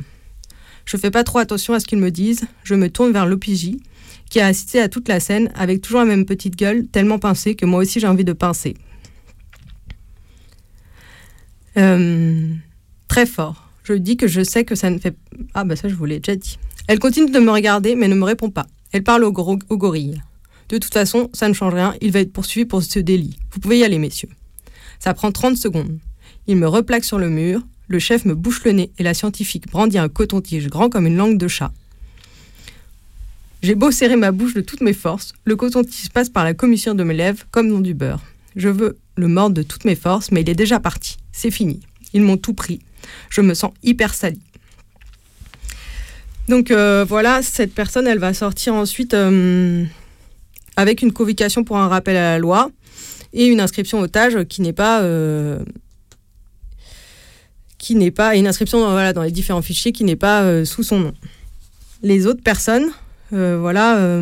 Je 0.85 0.97
fais 0.97 1.11
pas 1.11 1.23
trop 1.23 1.39
attention 1.39 1.73
à 1.73 1.79
ce 1.79 1.85
qu'ils 1.85 1.99
me 1.99 2.11
disent, 2.11 2.45
je 2.63 2.75
me 2.75 2.89
tourne 2.89 3.11
vers 3.11 3.25
l'OPJ, 3.25 3.77
qui 4.29 4.39
a 4.39 4.47
assisté 4.47 4.79
à 4.79 4.89
toute 4.89 5.07
la 5.07 5.19
scène 5.19 5.51
avec 5.55 5.81
toujours 5.81 5.99
la 5.99 6.05
même 6.05 6.25
petite 6.25 6.55
gueule, 6.55 6.87
tellement 6.87 7.19
pincée 7.19 7.55
que 7.55 7.65
moi 7.65 7.79
aussi 7.81 7.99
j'ai 7.99 8.07
envie 8.07 8.23
de 8.23 8.33
pincer. 8.33 8.75
Euh, 11.77 12.53
très 13.07 13.25
fort. 13.25 13.64
Je 13.85 13.93
lui 13.93 14.01
dis 14.01 14.17
que 14.17 14.27
je 14.27 14.43
sais 14.43 14.65
que 14.65 14.73
ça 14.73 14.89
ne 14.89 14.97
fait... 14.97 15.15
Ah 15.53 15.63
bah 15.63 15.75
ça 15.75 15.87
je 15.87 15.93
vous 15.93 16.05
l'ai 16.05 16.19
déjà 16.19 16.35
dit. 16.35 16.57
Elle 16.87 16.97
continue 16.97 17.31
de 17.31 17.39
me 17.39 17.51
regarder 17.51 17.95
mais 17.95 18.07
ne 18.07 18.15
me 18.15 18.23
répond 18.23 18.49
pas. 18.49 18.65
Elle 18.91 19.03
parle 19.03 19.23
au, 19.23 19.31
gorille. 19.31 20.21
De 20.69 20.79
toute 20.79 20.93
façon, 20.93 21.29
ça 21.33 21.47
ne 21.47 21.53
change 21.53 21.73
rien, 21.73 21.93
il 22.01 22.11
va 22.11 22.19
être 22.19 22.33
poursuivi 22.33 22.65
pour 22.65 22.81
ce 22.81 22.97
délit. 22.97 23.37
Vous 23.51 23.59
pouvez 23.59 23.77
y 23.77 23.83
aller, 23.83 23.99
messieurs. 23.99 24.29
Ça 24.99 25.13
prend 25.13 25.31
30 25.31 25.55
secondes. 25.55 25.99
Il 26.47 26.55
me 26.55 26.67
replaque 26.67 27.03
sur 27.03 27.19
le 27.19 27.29
mur, 27.29 27.61
le 27.87 27.99
chef 27.99 28.25
me 28.25 28.33
bouche 28.33 28.63
le 28.63 28.71
nez 28.71 28.91
et 28.97 29.03
la 29.03 29.13
scientifique 29.13 29.69
brandit 29.69 29.99
un 29.99 30.09
coton-tige 30.09 30.67
grand 30.67 30.89
comme 30.89 31.05
une 31.05 31.17
langue 31.17 31.37
de 31.37 31.47
chat. 31.47 31.71
J'ai 33.61 33.75
beau 33.75 33.91
serrer 33.91 34.15
ma 34.15 34.31
bouche 34.31 34.55
de 34.55 34.61
toutes 34.61 34.81
mes 34.81 34.93
forces, 34.93 35.33
le 35.43 35.55
coton-tige 35.55 36.09
passe 36.09 36.29
par 36.29 36.43
la 36.43 36.55
commission 36.55 36.95
de 36.95 37.03
mes 37.03 37.13
lèvres 37.13 37.45
comme 37.51 37.69
dans 37.69 37.81
du 37.81 37.93
beurre. 37.93 38.21
Je 38.55 38.69
veux 38.69 38.97
le 39.15 39.27
mordre 39.27 39.55
de 39.55 39.63
toutes 39.63 39.85
mes 39.85 39.95
forces, 39.95 40.31
mais 40.31 40.41
il 40.41 40.49
est 40.49 40.55
déjà 40.55 40.79
parti. 40.79 41.17
C'est 41.31 41.51
fini. 41.51 41.81
Ils 42.13 42.21
m'ont 42.21 42.37
tout 42.37 42.53
pris 42.53 42.79
je 43.29 43.41
me 43.41 43.53
sens 43.53 43.71
hyper 43.83 44.13
salie. 44.13 44.41
Donc 46.47 46.69
euh, 46.69 47.05
voilà, 47.07 47.41
cette 47.41 47.73
personne, 47.73 48.07
elle 48.07 48.19
va 48.19 48.33
sortir 48.33 48.75
ensuite 48.75 49.13
euh, 49.13 49.83
avec 50.75 51.01
une 51.01 51.11
convocation 51.11 51.63
pour 51.63 51.77
un 51.77 51.87
rappel 51.87 52.15
à 52.17 52.33
la 52.33 52.37
loi 52.37 52.69
et 53.33 53.47
une 53.47 53.59
inscription 53.59 53.99
au 53.99 54.07
TAGE 54.07 54.45
qui 54.45 54.61
n'est 54.61 54.73
pas 54.73 55.01
euh, 55.01 55.59
qui 57.77 57.95
n'est 57.95 58.11
pas 58.11 58.35
une 58.35 58.47
inscription 58.47 58.79
dans 58.79 59.23
les 59.23 59.31
différents 59.31 59.61
fichiers 59.61 59.91
qui 59.91 60.03
n'est 60.03 60.15
pas 60.15 60.65
sous 60.65 60.81
son 60.81 60.99
nom. 60.99 61.13
Les 62.01 62.25
autres 62.25 62.41
personnes, 62.41 62.89
voilà, 63.29 64.21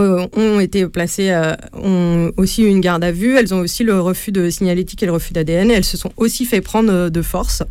ont 0.00 0.60
été 0.60 0.86
placées, 0.86 1.32
ont 1.74 2.32
aussi 2.36 2.62
eu 2.62 2.66
une 2.66 2.80
garde 2.80 3.04
à 3.04 3.12
vue. 3.12 3.36
Elles 3.36 3.54
ont 3.54 3.60
aussi 3.60 3.84
le 3.84 4.00
refus 4.00 4.32
de 4.32 4.50
signalétique 4.50 5.02
et 5.02 5.06
le 5.06 5.12
refus 5.12 5.32
d'ADN. 5.32 5.70
Elles 5.70 5.84
se 5.84 5.96
sont 5.96 6.12
aussi 6.16 6.44
fait 6.44 6.60
prendre 6.60 7.08
de 7.08 7.22
force. 7.22 7.62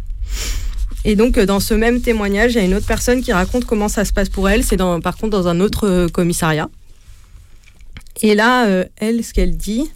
Et 1.06 1.16
donc, 1.16 1.40
dans 1.40 1.60
ce 1.60 1.74
même 1.74 2.02
témoignage, 2.02 2.54
il 2.54 2.58
y 2.58 2.60
a 2.62 2.64
une 2.66 2.74
autre 2.74 2.88
personne 2.88 3.22
qui 3.22 3.32
raconte 3.32 3.66
comment 3.66 3.88
ça 3.88 4.06
se 4.06 4.14
passe 4.14 4.30
pour 4.30 4.50
elle. 4.50 4.64
C'est 4.64 4.78
par 4.78 5.18
contre 5.18 5.30
dans 5.30 5.48
un 5.48 5.60
autre 5.60 6.08
commissariat. 6.08 6.70
Et 8.22 8.36
là, 8.36 8.68
elle, 8.98 9.24
ce 9.24 9.34
qu'elle 9.34 9.56
dit, 9.56 9.90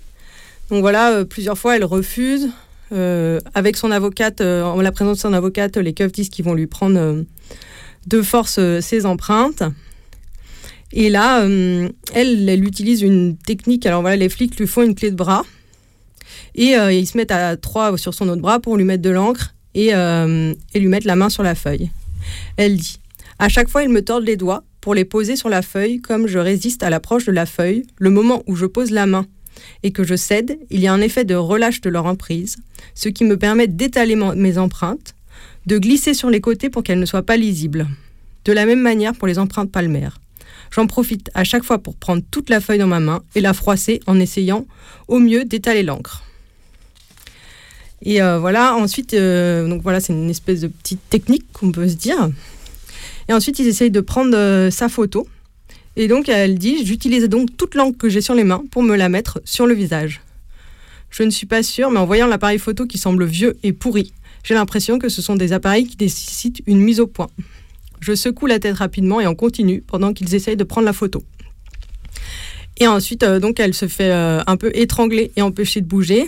donc 0.69 0.81
voilà, 0.81 1.25
plusieurs 1.25 1.57
fois, 1.57 1.75
elle 1.75 1.84
refuse. 1.84 2.49
avec 3.53 3.75
son 3.75 3.91
avocate, 3.91 4.41
en 4.41 4.79
la 4.81 4.91
présence 4.91 5.17
de 5.17 5.21
son 5.21 5.34
avocate, 5.34 5.77
les 5.77 5.93
keufs 5.93 6.11
disent 6.11 6.29
qu'ils 6.29 6.45
vont 6.45 6.53
lui 6.53 6.67
prendre 6.67 7.23
de 8.07 8.21
force 8.21 8.59
ses 8.81 9.05
empreintes. 9.05 9.63
Et 10.94 11.10
là, 11.10 11.44
elle, 11.44 12.50
elle 12.50 12.64
utilise 12.64 13.02
une 13.02 13.36
technique. 13.36 13.86
Alors 13.86 14.02
voilà, 14.02 14.16
les 14.16 14.30
flics 14.30 14.58
lui 14.58 14.68
font 14.68 14.84
une 14.84 14.96
clé 14.96 15.12
de 15.12 15.16
bras. 15.16 15.44
Et 16.56 16.74
ils 16.74 17.08
se 17.08 17.18
mettent 17.18 17.32
à 17.32 17.58
trois 17.58 17.98
sur 17.98 18.14
son 18.14 18.30
autre 18.30 18.41
bras 18.41 18.60
pour 18.60 18.78
lui 18.78 18.86
mettre 18.86 19.02
de 19.02 19.10
l'encre 19.10 19.56
et, 19.74 19.88
et 19.88 20.80
lui 20.80 20.88
mettre 20.88 21.08
la 21.08 21.16
main 21.16 21.30
sur 21.30 21.41
la 21.41 21.56
feuille. 21.56 21.89
Elle 22.58 22.78
dit 22.78 23.00
À 23.39 23.50
chaque 23.50 23.70
fois, 23.70 23.82
ils 23.82 23.89
me 23.89 24.04
tordent 24.04 24.26
les 24.26 24.38
doigts 24.38 24.64
pour 24.82 24.94
les 24.94 25.06
poser 25.06 25.36
sur 25.36 25.50
la 25.50 25.62
feuille 25.62 26.00
comme 26.00 26.28
je 26.28 26.38
résiste 26.38 26.84
à 26.84 26.89
l'approche 26.89 27.26
de 27.26 27.32
la 27.32 27.46
feuille. 27.48 27.86
Le 27.98 28.12
moment 28.12 28.44
où 28.46 28.56
je 28.56 28.68
pose 28.68 28.91
la 28.91 29.08
main 29.08 29.26
et 29.82 29.91
que 29.91 30.04
je 30.04 30.16
cède, 30.16 30.60
il 30.70 30.80
y 30.80 30.88
a 30.88 30.94
un 30.94 31.02
effet 31.02 31.26
de 31.26 31.36
relâche 31.36 31.82
de 31.82 31.89
leur 31.89 32.06
emprise, 32.06 32.58
ce 32.96 33.10
qui 33.10 33.24
me 33.24 33.38
permet 33.38 33.68
d'étaler 33.68 34.16
mes 34.16 34.58
empreintes, 34.58 35.16
de 35.66 35.78
glisser 35.78 36.14
sur 36.14 36.30
les 36.30 36.41
côtés 36.41 36.70
pour 36.70 36.84
qu'elles 36.84 37.00
ne 37.00 37.06
soient 37.06 37.24
pas 37.24 37.38
lisibles. 37.38 37.88
De 38.46 38.52
la 38.52 38.66
même 38.66 38.82
manière 38.82 39.14
pour 39.14 39.28
les 39.28 39.39
empreintes 39.39 39.72
palmaires. 39.72 40.20
J'en 40.74 40.88
profite 40.88 41.30
à 41.36 41.43
chaque 41.43 41.63
fois 41.63 41.78
pour 41.78 41.95
prendre 41.95 42.24
toute 42.32 42.49
la 42.49 42.59
feuille 42.59 42.80
dans 42.80 42.88
ma 42.88 42.99
main 42.99 43.21
et 43.36 43.41
la 43.41 43.53
froisser 43.53 43.99
en 44.07 44.19
essayant 44.19 44.65
au 45.07 45.19
mieux 45.19 45.45
d'étaler 45.45 45.84
l'encre. 45.84 46.24
Et 48.01 48.24
euh, 48.24 48.39
voilà, 48.39 48.76
ensuite, 48.76 49.13
euh, 49.13 49.67
donc 49.67 49.84
voilà, 49.84 49.99
c'est 49.99 50.13
une 50.13 50.32
espèce 50.32 50.61
de 50.61 50.67
petite 50.67 50.99
technique 51.09 51.45
qu'on 51.53 51.71
peut 51.71 51.88
se 51.88 51.93
dire. 51.93 52.30
Et 53.30 53.34
ensuite, 53.34 53.59
ils 53.59 53.67
essayent 53.67 53.91
de 53.91 54.01
prendre 54.01 54.36
euh, 54.36 54.71
sa 54.71 54.89
photo. 54.89 55.28
Et 55.95 56.07
donc, 56.07 56.28
elle 56.28 56.57
dit 56.57 56.84
J'utilise 56.84 57.30
donc 57.30 57.55
toute 57.55 57.76
l'encre 57.76 57.97
que 57.97 58.09
j'ai 58.09 58.21
sur 58.21 58.34
les 58.34 58.43
mains 58.43 58.63
pour 58.71 58.82
me 58.82 58.95
la 58.95 59.09
mettre 59.09 59.41
sur 59.45 59.67
le 59.67 59.76
visage. 59.76 60.21
Je 61.11 61.21
ne 61.21 61.30
suis 61.30 61.45
pas 61.45 61.61
sûre, 61.61 61.91
mais 61.91 61.99
en 61.99 62.05
voyant 62.07 62.26
l'appareil 62.26 62.57
photo 62.57 62.88
qui 62.88 62.97
semble 62.97 63.26
vieux 63.26 63.55
et 63.61 63.74
pourri, 63.74 64.11
j'ai 64.43 64.55
l'impression 64.55 64.97
que 64.97 65.07
ce 65.07 65.21
sont 65.21 65.36
des 65.36 65.53
appareils 65.53 65.86
qui 65.86 65.97
nécessitent 65.99 66.63
une 66.65 66.80
mise 66.80 66.99
au 66.99 67.05
point. 67.05 67.30
Je 68.04 68.16
secoue 68.16 68.47
la 68.47 68.60
tête 68.60 68.76
rapidement 68.76 69.22
et 69.22 69.28
on 69.28 69.36
continue 69.36 69.82
pendant 69.82 70.12
qu'ils 70.12 70.36
essayent 70.36 70.58
de 70.58 70.66
prendre 70.66 70.86
la 70.86 70.93
photo. 70.93 71.24
Et 72.78 72.88
ensuite, 72.88 73.24
donc, 73.24 73.62
elle 73.62 73.74
se 73.74 73.88
fait 73.88 74.12
un 74.12 74.58
peu 74.58 74.72
étrangler 74.74 75.32
et 75.38 75.41
empêcher 75.41 75.80
de 75.80 75.86
bouger 75.86 76.28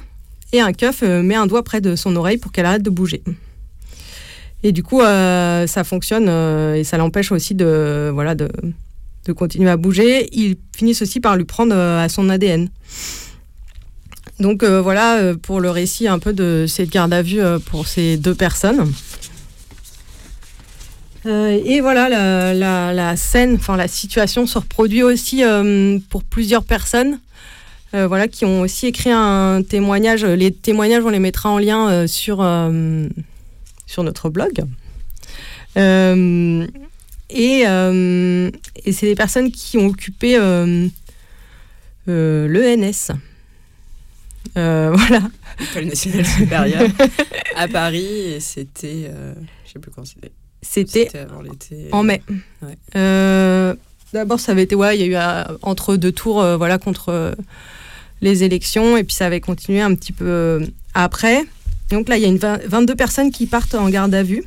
et 0.53 0.61
un 0.61 0.71
keuf 0.71 1.03
euh, 1.03 1.21
met 1.21 1.35
un 1.35 1.47
doigt 1.47 1.63
près 1.63 1.81
de 1.81 1.95
son 1.95 2.15
oreille 2.15 2.37
pour 2.37 2.51
qu'elle 2.51 2.65
arrête 2.65 2.83
de 2.83 2.89
bouger. 2.89 3.21
Et 4.63 4.71
du 4.71 4.83
coup, 4.83 5.01
euh, 5.01 5.67
ça 5.67 5.83
fonctionne 5.83 6.27
euh, 6.27 6.75
et 6.75 6.83
ça 6.83 6.97
l'empêche 6.97 7.31
aussi 7.31 7.55
de, 7.55 8.09
voilà, 8.13 8.35
de, 8.35 8.49
de, 9.25 9.33
continuer 9.33 9.69
à 9.69 9.77
bouger. 9.77 10.29
Ils 10.31 10.57
finissent 10.75 11.01
aussi 11.01 11.19
par 11.19 11.35
lui 11.35 11.45
prendre 11.45 11.75
à 11.75 12.07
son 12.09 12.29
ADN. 12.29 12.69
Donc 14.39 14.65
voilà 14.65 15.33
pour 15.41 15.61
le 15.61 15.69
récit 15.69 16.09
un 16.09 16.19
peu 16.19 16.33
de 16.33 16.65
cette 16.67 16.89
garde 16.89 17.13
à 17.13 17.21
vue 17.21 17.39
pour 17.67 17.87
ces 17.87 18.17
deux 18.17 18.35
personnes. 18.35 18.91
Et 21.25 21.81
voilà, 21.81 22.53
la, 22.53 23.15
scène, 23.15 23.55
enfin 23.55 23.77
la 23.77 23.87
situation 23.87 24.45
se 24.45 24.57
reproduit 24.59 25.03
aussi 25.03 25.43
pour 26.09 26.23
plusieurs 26.23 26.63
personnes. 26.63 27.19
Euh, 27.95 28.07
voilà, 28.07 28.27
qui 28.27 28.43
ont 28.43 28.61
aussi 28.61 28.87
écrit 28.87 29.11
un 29.11 29.61
témoignage. 29.63 30.25
Les 30.25 30.51
témoignages, 30.51 31.03
on 31.05 31.09
les 31.09 31.19
mettra 31.19 31.49
en 31.49 31.59
lien 31.59 31.89
euh, 31.89 32.07
sur, 32.07 32.41
euh, 32.41 33.07
sur 33.85 34.03
notre 34.03 34.29
blog. 34.29 34.65
et, 35.77 37.61
et 37.61 38.91
c'est 38.91 39.05
des 39.05 39.15
personnes 39.15 39.51
qui 39.51 39.77
ont 39.77 39.87
occupé 39.87 40.37
l'ENS. 42.07 43.11
voilà. 44.55 45.21
École 45.59 45.85
nationale 45.85 46.25
supérieure 46.25 46.89
à 47.55 47.67
Paris 47.69 48.33
et 48.33 48.39
c'était, 48.41 49.09
je 49.65 49.71
sais 49.71 49.79
plus 49.79 49.91
quand 49.91 50.05
c'était. 50.05 50.31
C'était 50.69 51.09
en 51.91 52.03
mai. 52.03 52.21
D'abord, 54.13 54.39
ça 54.39 54.53
avait 54.53 54.63
été, 54.63 54.75
ouais, 54.75 54.97
il 54.97 55.05
y 55.05 55.15
a 55.15 55.45
eu 55.47 55.57
entre 55.61 55.97
deux 55.97 56.11
tours, 56.11 56.43
voilà, 56.57 56.77
contre 56.77 57.35
les 58.21 58.43
élections 58.43 58.97
et 58.97 59.03
puis 59.03 59.15
ça 59.15 59.25
avait 59.25 59.41
continué 59.41 59.81
un 59.81 59.93
petit 59.95 60.11
peu 60.11 60.25
euh, 60.27 60.65
après. 60.93 61.45
Donc 61.91 62.09
là, 62.09 62.17
il 62.17 62.23
y 62.23 62.25
a 62.25 62.29
une 62.29 62.37
22 62.37 62.95
personnes 62.95 63.31
qui 63.31 63.45
partent 63.45 63.75
en 63.75 63.89
garde 63.89 64.13
à 64.13 64.23
vue 64.23 64.43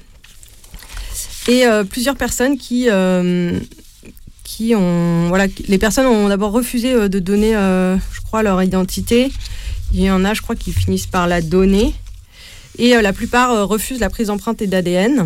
et 1.46 1.66
euh, 1.66 1.84
plusieurs 1.84 2.16
personnes 2.16 2.58
qui, 2.58 2.88
euh, 2.90 3.58
qui 4.44 4.74
ont. 4.74 5.28
Voilà, 5.28 5.46
les 5.66 5.78
personnes 5.78 6.06
ont 6.06 6.28
d'abord 6.28 6.52
refusé 6.52 7.08
de 7.08 7.18
donner, 7.18 7.52
je 7.52 8.20
crois, 8.24 8.42
leur 8.42 8.62
identité. 8.62 9.30
Il 9.94 10.00
y 10.00 10.10
en 10.10 10.24
a, 10.24 10.34
je 10.34 10.42
crois, 10.42 10.56
qui 10.56 10.72
finissent 10.72 11.06
par 11.06 11.26
la 11.26 11.40
donner. 11.40 11.94
Et 12.78 12.90
la 13.00 13.12
plupart 13.12 13.66
refusent 13.66 14.00
la 14.00 14.10
prise 14.10 14.26
d'empreinte 14.26 14.60
et 14.60 14.66
d'ADN. 14.66 15.24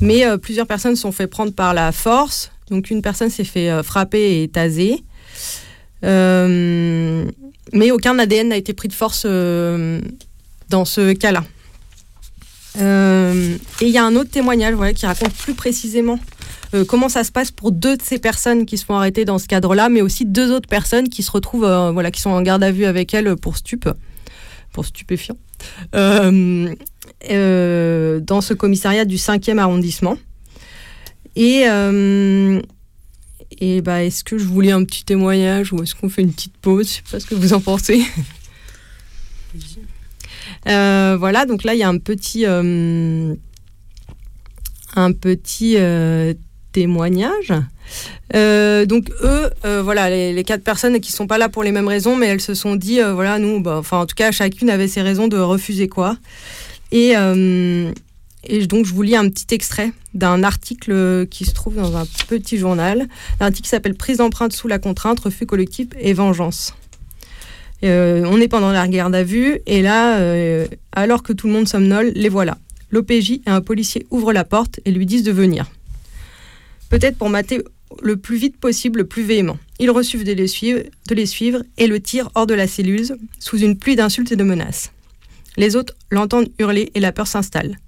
Mais 0.00 0.24
plusieurs 0.38 0.66
personnes 0.66 0.96
sont 0.96 1.12
fait 1.12 1.26
prendre 1.26 1.52
par 1.52 1.74
la 1.74 1.92
force. 1.92 2.50
Donc 2.70 2.90
une 2.90 3.02
personne 3.02 3.30
s'est 3.30 3.44
fait 3.44 3.82
frapper 3.82 4.42
et 4.42 4.48
taser. 4.48 5.02
Euh, 6.04 7.24
mais 7.72 7.90
aucun 7.90 8.18
ADN 8.18 8.48
n'a 8.48 8.56
été 8.56 8.72
pris 8.72 8.88
de 8.88 8.92
force 8.92 9.24
euh, 9.26 10.00
dans 10.70 10.84
ce 10.84 11.12
cas-là. 11.12 11.44
Euh, 12.80 13.56
et 13.80 13.86
il 13.86 13.90
y 13.90 13.98
a 13.98 14.04
un 14.04 14.14
autre 14.14 14.30
témoignage 14.30 14.74
voilà, 14.74 14.92
qui 14.92 15.06
raconte 15.06 15.32
plus 15.34 15.54
précisément 15.54 16.18
comment 16.86 17.08
ça 17.08 17.24
se 17.24 17.32
passe 17.32 17.50
pour 17.50 17.72
deux 17.72 17.96
de 17.96 18.02
ces 18.02 18.18
personnes 18.18 18.66
qui 18.66 18.76
se 18.76 18.84
font 18.84 18.94
arrêter 18.94 19.24
dans 19.24 19.38
ce 19.38 19.46
cadre-là, 19.46 19.88
mais 19.88 20.02
aussi 20.02 20.26
deux 20.26 20.52
autres 20.52 20.68
personnes 20.68 21.08
qui 21.08 21.22
se 21.22 21.30
retrouvent, 21.30 21.90
voilà, 21.94 22.10
qui 22.10 22.20
sont 22.20 22.28
en 22.28 22.42
garde 22.42 22.62
à 22.62 22.70
vue 22.70 22.84
avec 22.84 23.14
elle 23.14 23.36
pour 23.36 23.56
stup, 23.56 23.88
pour 24.74 24.84
stupéfiant, 24.84 25.38
dans 25.92 26.74
ce 28.40 28.54
commissariat 28.54 29.04
du 29.04 29.16
5e 29.16 29.58
arrondissement. 29.58 30.16
Et 31.36 31.66
et 33.60 33.80
bah, 33.80 34.04
est-ce 34.04 34.24
que 34.24 34.38
je 34.38 34.44
voulais 34.44 34.72
un 34.72 34.84
petit 34.84 35.04
témoignage 35.04 35.72
ou 35.72 35.82
est-ce 35.82 35.94
qu'on 35.94 36.08
fait 36.08 36.22
une 36.22 36.32
petite 36.32 36.56
pause? 36.58 36.88
Je 36.88 36.94
sais 36.94 37.02
pas 37.10 37.20
ce 37.20 37.26
que 37.26 37.34
vous 37.34 37.52
en 37.52 37.60
pensez. 37.60 38.04
Euh, 40.66 41.16
voilà, 41.18 41.46
donc 41.46 41.62
là, 41.62 41.74
il 41.74 41.78
y 41.78 41.82
a 41.82 41.88
un 41.88 41.98
petit, 41.98 42.44
euh, 42.44 43.34
un 44.96 45.12
petit 45.12 45.76
euh, 46.68 46.72
témoignage. 46.72 47.52
donc 48.86 49.10
eux, 49.22 49.50
voilà, 49.82 50.10
les, 50.10 50.44
quatre 50.44 50.62
personnes 50.62 51.00
qui 51.00 51.12
sont 51.12 51.26
pas 51.26 51.38
là 51.38 51.48
pour 51.48 51.62
les 51.62 51.72
mêmes 51.72 51.88
raisons, 51.88 52.16
mais 52.16 52.26
elles 52.26 52.40
se 52.40 52.54
sont 52.54 52.76
dit, 52.76 53.00
voilà, 53.00 53.38
nous, 53.38 53.60
bah, 53.60 53.76
enfin, 53.78 54.00
en 54.00 54.06
tout 54.06 54.14
cas, 54.14 54.30
chacune 54.32 54.70
avait 54.70 54.88
ses 54.88 55.02
raisons 55.02 55.28
de 55.28 55.38
refuser 55.38 55.88
quoi. 55.88 56.16
Et 56.92 57.14
donc, 57.14 58.86
je 58.86 58.94
vous 58.94 59.02
lis 59.02 59.16
un 59.16 59.28
petit 59.28 59.54
extrait 59.54 59.92
d'un 60.14 60.42
article 60.42 61.26
qui 61.28 61.44
se 61.44 61.52
trouve 61.52 61.76
dans 61.76 61.96
un 61.96 62.06
petit 62.28 62.58
journal. 62.58 63.08
L'article 63.40 63.68
s'appelle 63.68 63.94
Prise 63.94 64.18
d'empreinte 64.18 64.52
sous 64.52 64.68
la 64.68 64.78
contrainte, 64.78 65.20
refus 65.20 65.46
collectif 65.46 65.88
et 65.98 66.12
vengeance. 66.12 66.74
Euh, 67.84 68.24
on 68.26 68.40
est 68.40 68.48
pendant 68.48 68.72
la 68.72 68.86
garde 68.88 69.14
à 69.14 69.22
vue, 69.22 69.60
et 69.66 69.82
là, 69.82 70.18
euh, 70.18 70.66
alors 70.92 71.22
que 71.22 71.32
tout 71.32 71.46
le 71.46 71.52
monde 71.52 71.68
somnole, 71.68 72.12
les 72.14 72.28
voilà. 72.28 72.58
L'OPJ 72.90 73.32
et 73.32 73.50
un 73.50 73.60
policier 73.60 74.06
ouvrent 74.10 74.32
la 74.32 74.44
porte 74.44 74.80
et 74.84 74.90
lui 74.90 75.06
disent 75.06 75.22
de 75.22 75.32
venir. 75.32 75.66
Peut-être 76.90 77.16
pour 77.18 77.28
mater 77.28 77.62
le 78.02 78.16
plus 78.16 78.36
vite 78.36 78.58
possible, 78.58 79.00
le 79.00 79.06
plus 79.06 79.22
véhément. 79.22 79.58
Ils 79.78 79.90
refusent 79.90 80.24
de 80.24 80.32
les 80.32 80.46
suivre, 80.46 80.80
de 81.08 81.14
les 81.14 81.26
suivre 81.26 81.62
et 81.76 81.86
le 81.86 82.00
tirent 82.00 82.30
hors 82.34 82.46
de 82.46 82.54
la 82.54 82.66
cellule 82.66 83.06
sous 83.38 83.58
une 83.58 83.78
pluie 83.78 83.96
d'insultes 83.96 84.32
et 84.32 84.36
de 84.36 84.44
menaces. 84.44 84.92
Les 85.56 85.76
autres 85.76 85.94
l'entendent 86.10 86.48
hurler 86.58 86.90
et 86.94 87.00
la 87.00 87.12
peur 87.12 87.26
s'installe. 87.26 87.78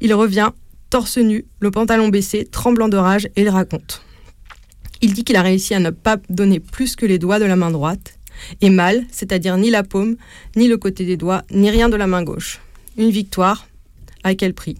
Il 0.00 0.12
revient, 0.14 0.50
torse 0.90 1.18
nu, 1.18 1.44
le 1.60 1.70
pantalon 1.70 2.08
baissé, 2.08 2.44
tremblant 2.44 2.88
de 2.88 2.96
rage, 2.96 3.26
et 3.36 3.42
il 3.42 3.48
raconte. 3.48 4.02
Il 5.02 5.12
dit 5.12 5.24
qu'il 5.24 5.36
a 5.36 5.42
réussi 5.42 5.74
à 5.74 5.78
ne 5.78 5.90
pas 5.90 6.16
donner 6.28 6.60
plus 6.60 6.96
que 6.96 7.06
les 7.06 7.18
doigts 7.18 7.38
de 7.38 7.44
la 7.44 7.56
main 7.56 7.70
droite, 7.70 8.18
et 8.60 8.70
mal, 8.70 9.04
c'est-à-dire 9.10 9.56
ni 9.56 9.70
la 9.70 9.82
paume, 9.82 10.16
ni 10.56 10.68
le 10.68 10.76
côté 10.76 11.04
des 11.04 11.16
doigts, 11.16 11.44
ni 11.50 11.70
rien 11.70 11.88
de 11.88 11.96
la 11.96 12.06
main 12.06 12.22
gauche. 12.22 12.60
Une 12.98 13.10
victoire, 13.10 13.68
à 14.24 14.34
quel 14.34 14.52
prix? 14.52 14.76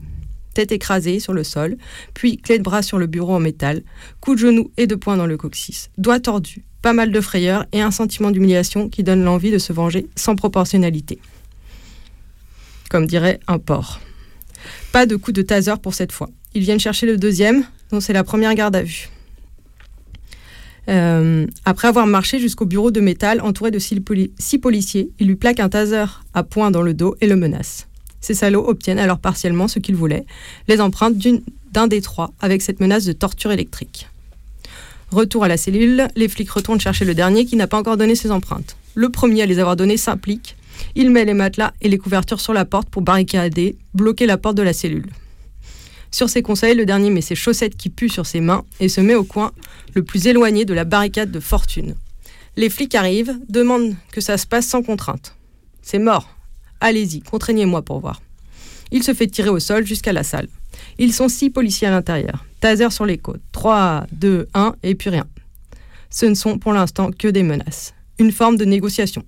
Tête 0.56 0.72
écrasée 0.72 1.20
sur 1.20 1.34
le 1.34 1.44
sol, 1.44 1.76
puis 2.14 2.38
clé 2.38 2.56
de 2.56 2.62
bras 2.62 2.80
sur 2.80 2.96
le 2.96 3.06
bureau 3.06 3.34
en 3.34 3.40
métal, 3.40 3.82
coup 4.20 4.34
de 4.34 4.40
genou 4.40 4.70
et 4.78 4.86
de 4.86 4.94
poing 4.94 5.18
dans 5.18 5.26
le 5.26 5.36
coccyx, 5.36 5.90
doigts 5.98 6.18
tordus, 6.18 6.64
pas 6.80 6.94
mal 6.94 7.12
de 7.12 7.20
frayeur 7.20 7.66
et 7.72 7.82
un 7.82 7.90
sentiment 7.90 8.30
d'humiliation 8.30 8.88
qui 8.88 9.02
donne 9.02 9.22
l'envie 9.22 9.50
de 9.50 9.58
se 9.58 9.74
venger 9.74 10.06
sans 10.16 10.34
proportionnalité. 10.34 11.18
Comme 12.88 13.04
dirait 13.04 13.38
un 13.48 13.58
porc. 13.58 14.00
Pas 14.92 15.04
de 15.04 15.16
coup 15.16 15.32
de 15.32 15.42
taser 15.42 15.74
pour 15.82 15.92
cette 15.92 16.10
fois. 16.10 16.30
Ils 16.54 16.62
viennent 16.62 16.80
chercher 16.80 17.04
le 17.04 17.18
deuxième, 17.18 17.64
dont 17.90 18.00
c'est 18.00 18.14
la 18.14 18.24
première 18.24 18.54
garde 18.54 18.76
à 18.76 18.82
vue. 18.82 19.10
Euh, 20.88 21.46
après 21.66 21.88
avoir 21.88 22.06
marché 22.06 22.38
jusqu'au 22.38 22.64
bureau 22.64 22.90
de 22.90 23.02
métal 23.02 23.42
entouré 23.42 23.70
de 23.70 23.78
six, 23.78 24.00
policiers, 24.58 25.10
ils 25.18 25.26
lui 25.26 25.36
plaquent 25.36 25.60
un 25.60 25.68
taser 25.68 26.06
à 26.32 26.44
poing 26.44 26.70
dans 26.70 26.80
le 26.80 26.94
dos 26.94 27.14
et 27.20 27.26
le 27.26 27.36
menacent. 27.36 27.88
Ces 28.20 28.34
salauds 28.34 28.68
obtiennent 28.68 28.98
alors 28.98 29.18
partiellement 29.18 29.68
ce 29.68 29.78
qu'ils 29.78 29.96
voulaient, 29.96 30.26
les 30.68 30.80
empreintes 30.80 31.16
d'un 31.72 31.86
des 31.86 32.00
trois, 32.00 32.32
avec 32.40 32.62
cette 32.62 32.80
menace 32.80 33.04
de 33.04 33.12
torture 33.12 33.52
électrique. 33.52 34.08
Retour 35.12 35.44
à 35.44 35.48
la 35.48 35.56
cellule, 35.56 36.08
les 36.16 36.28
flics 36.28 36.50
retournent 36.50 36.80
chercher 36.80 37.04
le 37.04 37.14
dernier 37.14 37.44
qui 37.44 37.56
n'a 37.56 37.66
pas 37.66 37.78
encore 37.78 37.96
donné 37.96 38.16
ses 38.16 38.30
empreintes. 38.30 38.76
Le 38.94 39.08
premier 39.10 39.42
à 39.42 39.46
les 39.46 39.58
avoir 39.58 39.76
données 39.76 39.96
s'implique 39.96 40.56
Il 40.94 41.10
met 41.10 41.24
les 41.24 41.34
matelas 41.34 41.72
et 41.80 41.88
les 41.88 41.98
couvertures 41.98 42.40
sur 42.40 42.52
la 42.52 42.64
porte 42.64 42.88
pour 42.88 43.02
barricader, 43.02 43.76
bloquer 43.94 44.26
la 44.26 44.36
porte 44.36 44.56
de 44.56 44.62
la 44.62 44.72
cellule. 44.72 45.10
Sur 46.10 46.28
ses 46.28 46.42
conseils, 46.42 46.74
le 46.74 46.86
dernier 46.86 47.10
met 47.10 47.20
ses 47.20 47.34
chaussettes 47.34 47.76
qui 47.76 47.90
puent 47.90 48.08
sur 48.08 48.26
ses 48.26 48.40
mains 48.40 48.64
et 48.80 48.88
se 48.88 49.00
met 49.00 49.14
au 49.14 49.24
coin 49.24 49.52
le 49.94 50.02
plus 50.02 50.26
éloigné 50.26 50.64
de 50.64 50.74
la 50.74 50.84
barricade 50.84 51.30
de 51.30 51.40
fortune. 51.40 51.94
Les 52.56 52.70
flics 52.70 52.94
arrivent, 52.94 53.38
demandent 53.48 53.94
que 54.12 54.20
ça 54.20 54.38
se 54.38 54.46
passe 54.46 54.66
sans 54.66 54.82
contrainte. 54.82 55.36
C'est 55.82 55.98
mort. 55.98 56.35
Allez-y, 56.80 57.20
contraignez-moi 57.20 57.82
pour 57.82 58.00
voir. 58.00 58.20
Il 58.90 59.02
se 59.02 59.14
fait 59.14 59.26
tirer 59.26 59.48
au 59.48 59.58
sol 59.58 59.86
jusqu'à 59.86 60.12
la 60.12 60.22
salle. 60.22 60.48
Ils 60.98 61.12
sont 61.12 61.28
six 61.28 61.50
policiers 61.50 61.88
à 61.88 61.90
l'intérieur. 61.90 62.44
Taser 62.60 62.90
sur 62.90 63.06
les 63.06 63.18
côtes. 63.18 63.40
3, 63.52 64.06
2, 64.12 64.48
1 64.54 64.74
et 64.82 64.94
puis 64.94 65.10
rien. 65.10 65.26
Ce 66.10 66.26
ne 66.26 66.34
sont 66.34 66.58
pour 66.58 66.72
l'instant 66.72 67.10
que 67.10 67.28
des 67.28 67.42
menaces. 67.42 67.94
Une 68.18 68.32
forme 68.32 68.56
de 68.56 68.64
négociation. 68.64 69.24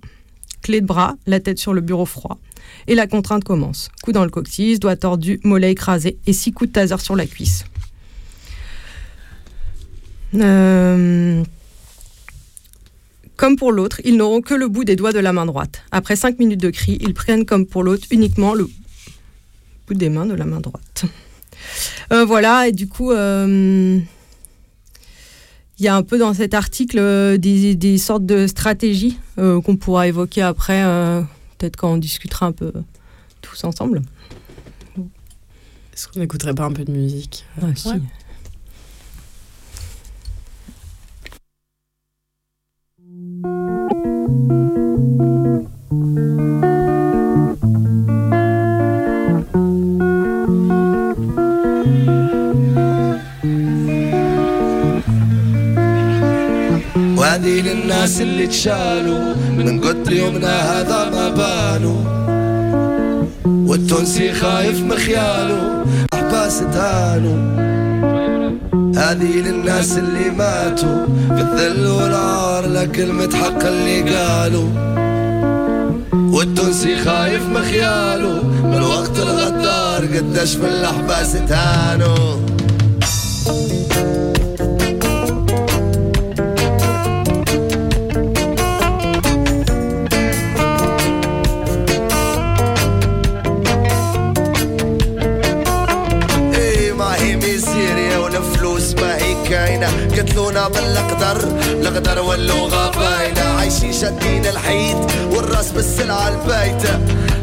Clé 0.61 0.81
de 0.81 0.85
bras, 0.85 1.15
la 1.25 1.39
tête 1.39 1.59
sur 1.59 1.73
le 1.73 1.81
bureau 1.81 2.05
froid. 2.05 2.39
Et 2.87 2.95
la 2.95 3.07
contrainte 3.07 3.43
commence. 3.43 3.89
Coup 4.03 4.11
dans 4.11 4.23
le 4.23 4.29
coccyx, 4.29 4.79
doigt 4.79 4.95
tordu, 4.95 5.39
mollet 5.43 5.71
écrasé 5.71 6.17
et 6.25 6.33
six 6.33 6.51
coups 6.51 6.69
de 6.69 6.73
taser 6.73 6.97
sur 6.97 7.15
la 7.15 7.25
cuisse. 7.25 7.65
Euh, 10.35 11.43
comme 13.39 13.55
pour 13.55 13.71
l'autre, 13.71 14.01
ils 14.03 14.17
n'auront 14.17 14.41
que 14.41 14.53
le 14.53 14.67
bout 14.67 14.83
des 14.83 14.97
doigts 14.97 15.13
de 15.13 15.19
la 15.19 15.31
main 15.31 15.45
droite. 15.45 15.83
Après 15.91 16.17
5 16.17 16.39
minutes 16.39 16.59
de 16.59 16.71
cri, 16.71 16.97
ils 16.99 17.13
prennent 17.13 17.45
comme 17.45 17.65
pour 17.65 17.83
l'autre 17.83 18.05
uniquement 18.11 18.53
le 18.53 18.69
bout 19.87 19.93
des 19.93 20.09
mains 20.09 20.25
de 20.25 20.33
la 20.33 20.43
main 20.43 20.59
droite. 20.59 21.05
Euh, 22.11 22.25
voilà, 22.25 22.67
et 22.67 22.71
du 22.71 22.87
coup, 22.87 23.11
euh, 23.11 23.99
il 25.77 25.85
y 25.85 25.87
a 25.87 25.95
un 25.95 26.03
peu 26.03 26.17
dans 26.17 26.33
cet 26.33 26.53
article 26.53 26.97
euh, 26.99 27.37
des, 27.37 27.97
sortes 27.97 28.25
de 28.25 28.47
stratégies 28.47 29.17
qu'on 29.37 29.77
pourra 29.77 30.07
évoquer 30.07 30.41
après, 30.41 30.81
peut-être 31.57 31.77
quand 31.77 31.93
on 31.93 31.97
discutera 31.97 32.47
un 32.47 32.51
peu 32.51 32.73
tous 33.41 33.63
ensemble. 33.63 34.01
Est-ce 35.93 36.07
qu'on 36.07 36.19
n'écouterait 36.19 36.55
pas 36.55 36.65
un 36.65 36.73
peu 36.73 36.83
de 36.83 36.91
musique? 36.91 37.45
Ah, 37.61 37.67
اللي 58.39 58.51
تشالوا 58.51 59.35
من 59.57 59.81
قدر 59.81 60.13
يومنا 60.13 60.79
هذا 60.79 61.09
ما 61.09 61.29
بانوا 61.29 62.01
والتونسي 63.45 64.33
خايف 64.33 64.83
مخياله 64.83 65.83
احباس 66.13 66.59
تهانوا 66.59 67.39
هذه 68.95 69.37
للناس 69.39 69.97
اللي 69.97 70.29
ماتوا 70.29 71.05
في 71.05 71.41
الذل 71.41 71.87
والعار 71.87 72.65
لكلمة 72.65 73.35
حق 73.35 73.65
اللي 73.65 74.15
قالوا. 74.15 74.69
والتونسي 76.13 76.95
خايف 76.95 77.45
مخياله 77.45 78.43
من 78.63 78.73
الوقت 78.73 79.19
الغدار 79.19 80.05
قداش 80.17 80.55
من 80.55 80.65
الاحباس 80.65 81.33
تهانوا 81.33 82.39
قتلونا 100.29 100.67
بالقدر 100.67 101.37
القدر 101.81 102.21
واللغة 102.21 102.91
باينة. 102.91 103.41
عايشين 103.41 103.93
شادين 103.93 104.45
الحيط 104.45 104.97
والرأس 105.31 105.71
بالسلعة 105.71 106.27
البايتة. 106.27 106.99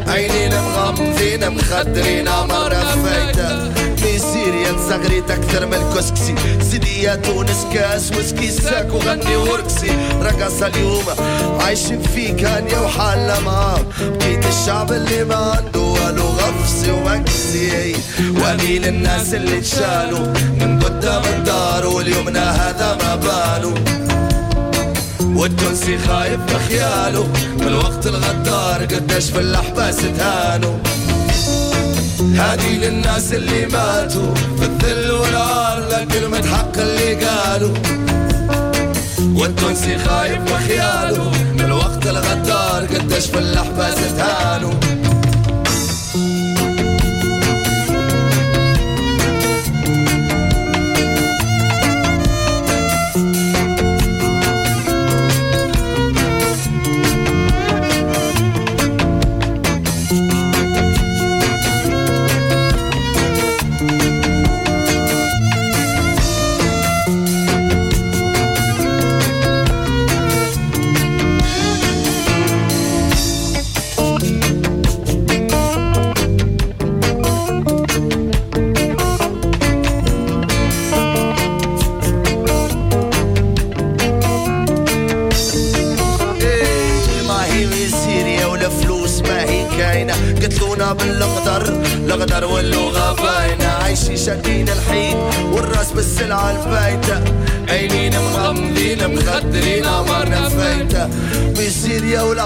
عينين 0.09 0.55
مغمضين 0.61 1.51
مخدرين 1.51 2.29
عمرنا 2.29 2.97
فايتة 3.05 3.73
ميزيريا 4.03 4.73
تزغريت 4.73 5.31
أكثر 5.31 5.67
من 5.67 5.75
الكسكسي. 5.75 6.35
سيدية 6.71 7.15
تونس 7.15 7.67
كاس 7.75 8.13
وسكي 8.13 8.51
ساك 8.51 8.95
وغني 8.95 9.37
ورقصي. 9.37 9.91
رقص 10.23 10.63
اليوم 10.63 11.05
عايشين 11.61 12.03
في 12.03 12.33
كانيا 12.33 12.79
وحالة 12.79 13.41
معاه 13.41 13.81
بقيت 14.01 14.47
الشعب 14.47 14.93
اللي 14.93 15.25
ما 15.25 15.37
عنده 15.37 15.81
والو 15.81 16.25
غفصي 16.25 16.91
ومكسي 16.91 17.97
واني 18.43 18.79
للناس 18.79 19.35
اللي 19.35 19.61
تشالوا 19.61 20.27
من 21.07 21.13
قدام 21.13 21.39
الدار 21.39 21.87
واليومنا 21.87 22.51
هذا 22.51 22.99
ما 23.03 23.15
بانوا 23.17 23.75
والتونسي 25.37 25.99
خايف 25.99 26.41
بخياله 26.41 27.29
من 27.61 27.75
وقت 27.75 28.07
الغدار 28.07 28.85
قداش 28.85 29.31
في 29.31 29.41
الاحباس 29.41 29.97
تهانوا 29.97 30.79
هذه 32.37 32.77
للناس 32.79 33.33
اللي 33.33 33.67
ماتوا. 33.67 34.35
في 34.35 34.65
الذل 34.65 35.11
والعار 35.11 35.89
لكلمة 35.89 36.47
حق 36.47 36.79
اللي 36.79 37.25
قالوا. 37.25 37.75
والتونسي 39.35 39.99
خايف 39.99 40.39
بخياله 40.39 41.31
من 41.59 41.73
وقت 41.73 42.07
الغدار 42.07 42.87
قداش 42.87 43.27
في 43.27 43.39
الاحباس 43.39 43.95
تهانوا 44.17 44.75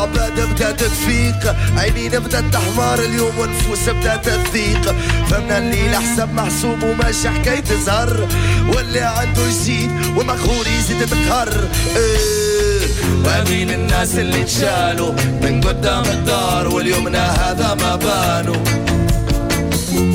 سوريا 0.01 0.21
والعباد 0.21 0.41
بدات 0.55 0.81
تفيق 0.81 1.57
عينينا 1.77 2.19
بدات 2.19 2.45
تحمر 2.53 2.99
اليوم 2.99 3.39
ونفوس 3.39 3.89
بدات 3.89 4.29
تضيق 4.29 4.95
فهمنا 5.31 5.59
الليل 5.59 5.97
حسب 5.97 6.35
محسوب 6.35 6.83
وماشي 6.83 7.29
حكاية 7.29 7.65
زهر 7.87 8.29
واللي 8.75 9.01
عنده 9.01 9.47
يزيد 9.47 9.91
والمقهور 10.17 10.67
يزيد 10.67 11.07
تقهر 11.07 11.49
إيه. 11.97 12.81
وامين 13.25 13.71
الناس 13.71 14.15
اللي 14.15 14.45
تشالوا 14.45 15.13
من 15.43 15.61
قدام 15.61 16.05
الدار 16.05 16.69
واليومنا 16.69 17.31
هذا 17.31 17.75
ما 17.75 17.97
بانوا. 17.97 18.63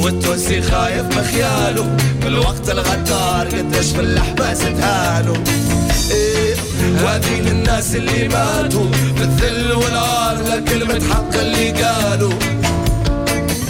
والتونسي 0.03 0.61
خايف 0.61 1.05
مخياله 1.17 1.97
بالوقت 2.23 2.69
الغدار 2.69 3.47
قداش 3.47 3.86
في 3.86 3.99
الاحباس 4.01 4.59
تهانوا 4.59 5.36
إيه. 6.11 6.55
وهذه 7.03 7.41
للناس 7.41 7.95
اللي 7.95 8.27
ماتوا 8.27 8.86
في 9.16 9.24
الذل 9.24 9.74
والعار 9.74 10.38
لكلمة 10.43 11.01
حق 11.13 11.36
اللي 11.39 11.72
قالوا. 11.72 12.34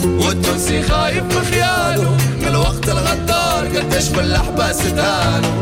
والتونسي 0.04 0.82
خايف 0.84 1.24
مخياله 1.24 2.18
من 2.41 2.48
الوقت 2.48 2.89
الغدار 2.89 3.68
قداش 3.78 4.04
في 4.10 4.20
الاحباس 4.22 4.78
تهانوا 4.78 5.62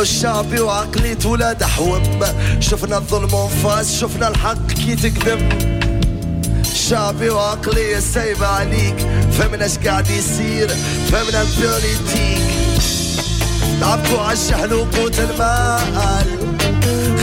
وشعبي 0.00 0.60
وعقلية 0.60 1.18
ولاد 1.24 1.64
حوم 1.64 2.20
شفنا 2.60 2.96
الظلم 2.96 3.34
وانفاس 3.34 4.00
شفنا 4.00 4.28
الحق 4.28 4.66
كي 4.66 4.96
تكذب. 4.96 5.70
شعبي 6.74 7.30
وعقلية 7.30 7.98
سايبة 7.98 8.46
عليك. 8.46 8.96
فهمنا 9.38 9.66
اش 9.66 9.78
قاعد 9.78 10.10
يصير؟ 10.10 10.68
فهمنا 11.12 11.42
البوليتيك 11.42 12.40
لعبكوا 13.80 14.20
عالشحن 14.20 14.72
وقوت 14.72 15.18
المال. 15.18 16.18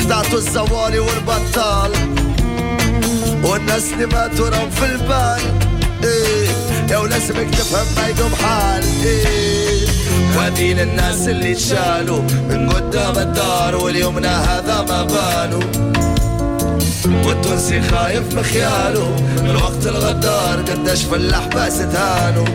خدعتوا 0.04 0.40
الزوالي 0.40 1.00
والبطال. 1.00 1.92
والناس 3.44 3.84
اللي 3.94 4.06
ماتوا 4.06 4.50
راهم 4.50 4.70
في 4.70 4.86
البال. 4.86 5.42
إيه 6.04 6.48
يا 6.90 6.98
ولازمك 6.98 7.50
تفهم 7.50 7.86
ما 7.96 8.08
يقوم 8.08 8.36
حال. 8.36 8.84
إيه. 9.04 9.77
وهذين 10.38 10.80
الناس 10.80 11.28
اللي 11.28 11.54
تشالوا. 11.54 12.22
من 12.22 12.70
قدام 12.70 13.18
الدار 13.18 13.76
واليومنا 13.76 14.44
هذا 14.44 14.86
ما 14.90 15.04
بانوا. 15.04 15.64
والتونسي 17.26 17.82
خايف 17.82 18.34
مخياله 18.34 19.16
من 19.44 19.56
وقت 19.56 19.88
الغدار 19.88 20.62
قداش 20.62 21.04
في 21.04 21.16
الاحباس 21.16 21.78
تهانوا 21.78 22.48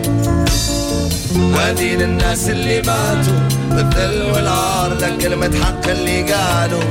وهذين 1.34 2.02
الناس 2.02 2.48
اللي 2.48 2.82
ماتوا. 2.82 3.40
بالذل 3.70 4.30
والعار 4.32 4.94
لكلمة 4.94 5.50
حق 5.62 5.88
اللي 5.88 6.32
قالوا. 6.32 6.84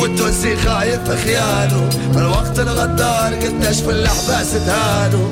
والتونسي 0.00 0.56
خايف 0.56 1.24
خيانه 1.24 1.88
من 2.14 2.26
وقت 2.26 2.58
الغدار 2.58 3.34
قداش 3.34 3.80
في 3.80 3.90
الاحباس 3.90 4.52
تهانوا 4.66 5.28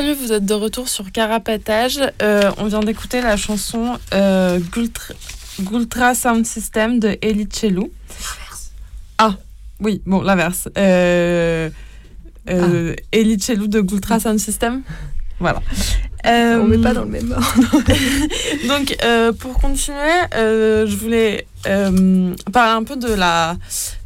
Salut, 0.00 0.14
vous 0.14 0.32
êtes 0.32 0.46
de 0.46 0.54
retour 0.54 0.88
sur 0.88 1.12
Carapatage. 1.12 2.00
Euh, 2.22 2.50
on 2.56 2.64
vient 2.64 2.80
d'écouter 2.80 3.20
la 3.20 3.36
chanson 3.36 3.98
euh, 4.14 4.58
Gultra, 4.72 5.12
Gultra 5.60 6.14
Sound 6.14 6.46
System 6.46 6.98
de 7.00 7.18
Eli 7.20 7.46
Chelou. 7.52 7.90
Ah, 9.18 9.34
oui, 9.78 10.00
bon, 10.06 10.22
l'inverse. 10.22 10.70
Euh, 10.78 11.68
euh, 12.48 12.94
Eli 13.12 13.38
Chelou 13.38 13.66
de 13.66 13.82
Gultra 13.82 14.18
Sound 14.20 14.38
System. 14.38 14.80
Voilà. 15.38 15.60
On 16.24 16.64
met 16.64 16.78
pas 16.78 16.92
Euh, 16.92 16.94
dans 16.94 17.04
le 17.04 17.10
même 17.10 17.32
ordre. 17.36 17.82
Donc, 18.68 18.96
pour 19.38 19.52
continuer, 19.60 19.98
je 20.32 20.96
voulais 20.96 21.46
parler 21.62 22.72
un 22.72 22.84
peu 22.84 22.96
de 22.96 23.12
la 23.12 23.54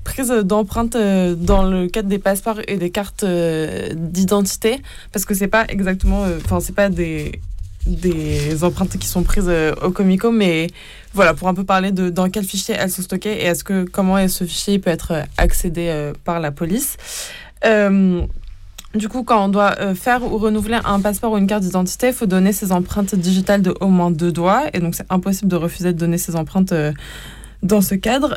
prise 0.04 0.28
d'empreintes 0.28 0.96
euh, 0.96 1.34
dans 1.34 1.64
le 1.64 1.88
cadre 1.88 2.08
des 2.08 2.18
passeports 2.18 2.60
et 2.68 2.76
des 2.76 2.90
cartes 2.90 3.24
euh, 3.24 3.88
d'identité, 3.94 4.80
parce 5.12 5.24
que 5.24 5.34
c'est 5.34 5.48
pas 5.48 5.64
exactement, 5.68 6.24
euh, 6.24 6.38
enfin, 6.44 6.60
c'est 6.60 6.74
pas 6.74 6.88
des 6.88 7.40
des 7.86 8.64
empreintes 8.64 8.96
qui 8.96 9.06
sont 9.06 9.22
prises 9.22 9.52
au 9.82 9.90
Comico, 9.90 10.30
mais 10.30 10.68
voilà, 11.12 11.34
pour 11.34 11.48
un 11.48 11.54
peu 11.54 11.64
parler 11.64 11.92
de 11.92 12.08
dans 12.08 12.30
quel 12.30 12.44
fichier 12.44 12.74
elles 12.78 12.90
sont 12.90 13.02
stockées 13.02 13.32
et 13.32 13.44
est-ce 13.44 13.62
que 13.62 13.84
comment 13.84 14.26
ce 14.26 14.44
fichier 14.44 14.78
peut 14.78 14.88
être 14.88 15.24
accédé 15.36 16.12
par 16.24 16.40
la 16.40 16.50
police. 16.50 16.96
Du 17.62 19.08
coup, 19.10 19.22
quand 19.22 19.44
on 19.44 19.48
doit 19.50 19.94
faire 19.94 20.24
ou 20.24 20.38
renouveler 20.38 20.78
un 20.82 20.98
passeport 21.00 21.32
ou 21.32 21.36
une 21.36 21.46
carte 21.46 21.62
d'identité, 21.62 22.06
il 22.06 22.14
faut 22.14 22.24
donner 22.24 22.54
ses 22.54 22.72
empreintes 22.72 23.14
digitales 23.16 23.60
de 23.60 23.74
au 23.80 23.88
moins 23.88 24.10
deux 24.10 24.32
doigts. 24.32 24.64
Et 24.72 24.80
donc, 24.80 24.94
c'est 24.94 25.10
impossible 25.10 25.50
de 25.50 25.56
refuser 25.56 25.92
de 25.92 25.98
donner 25.98 26.16
ses 26.16 26.36
empreintes 26.36 26.72
dans 27.64 27.80
ce 27.80 27.96
cadre. 27.96 28.36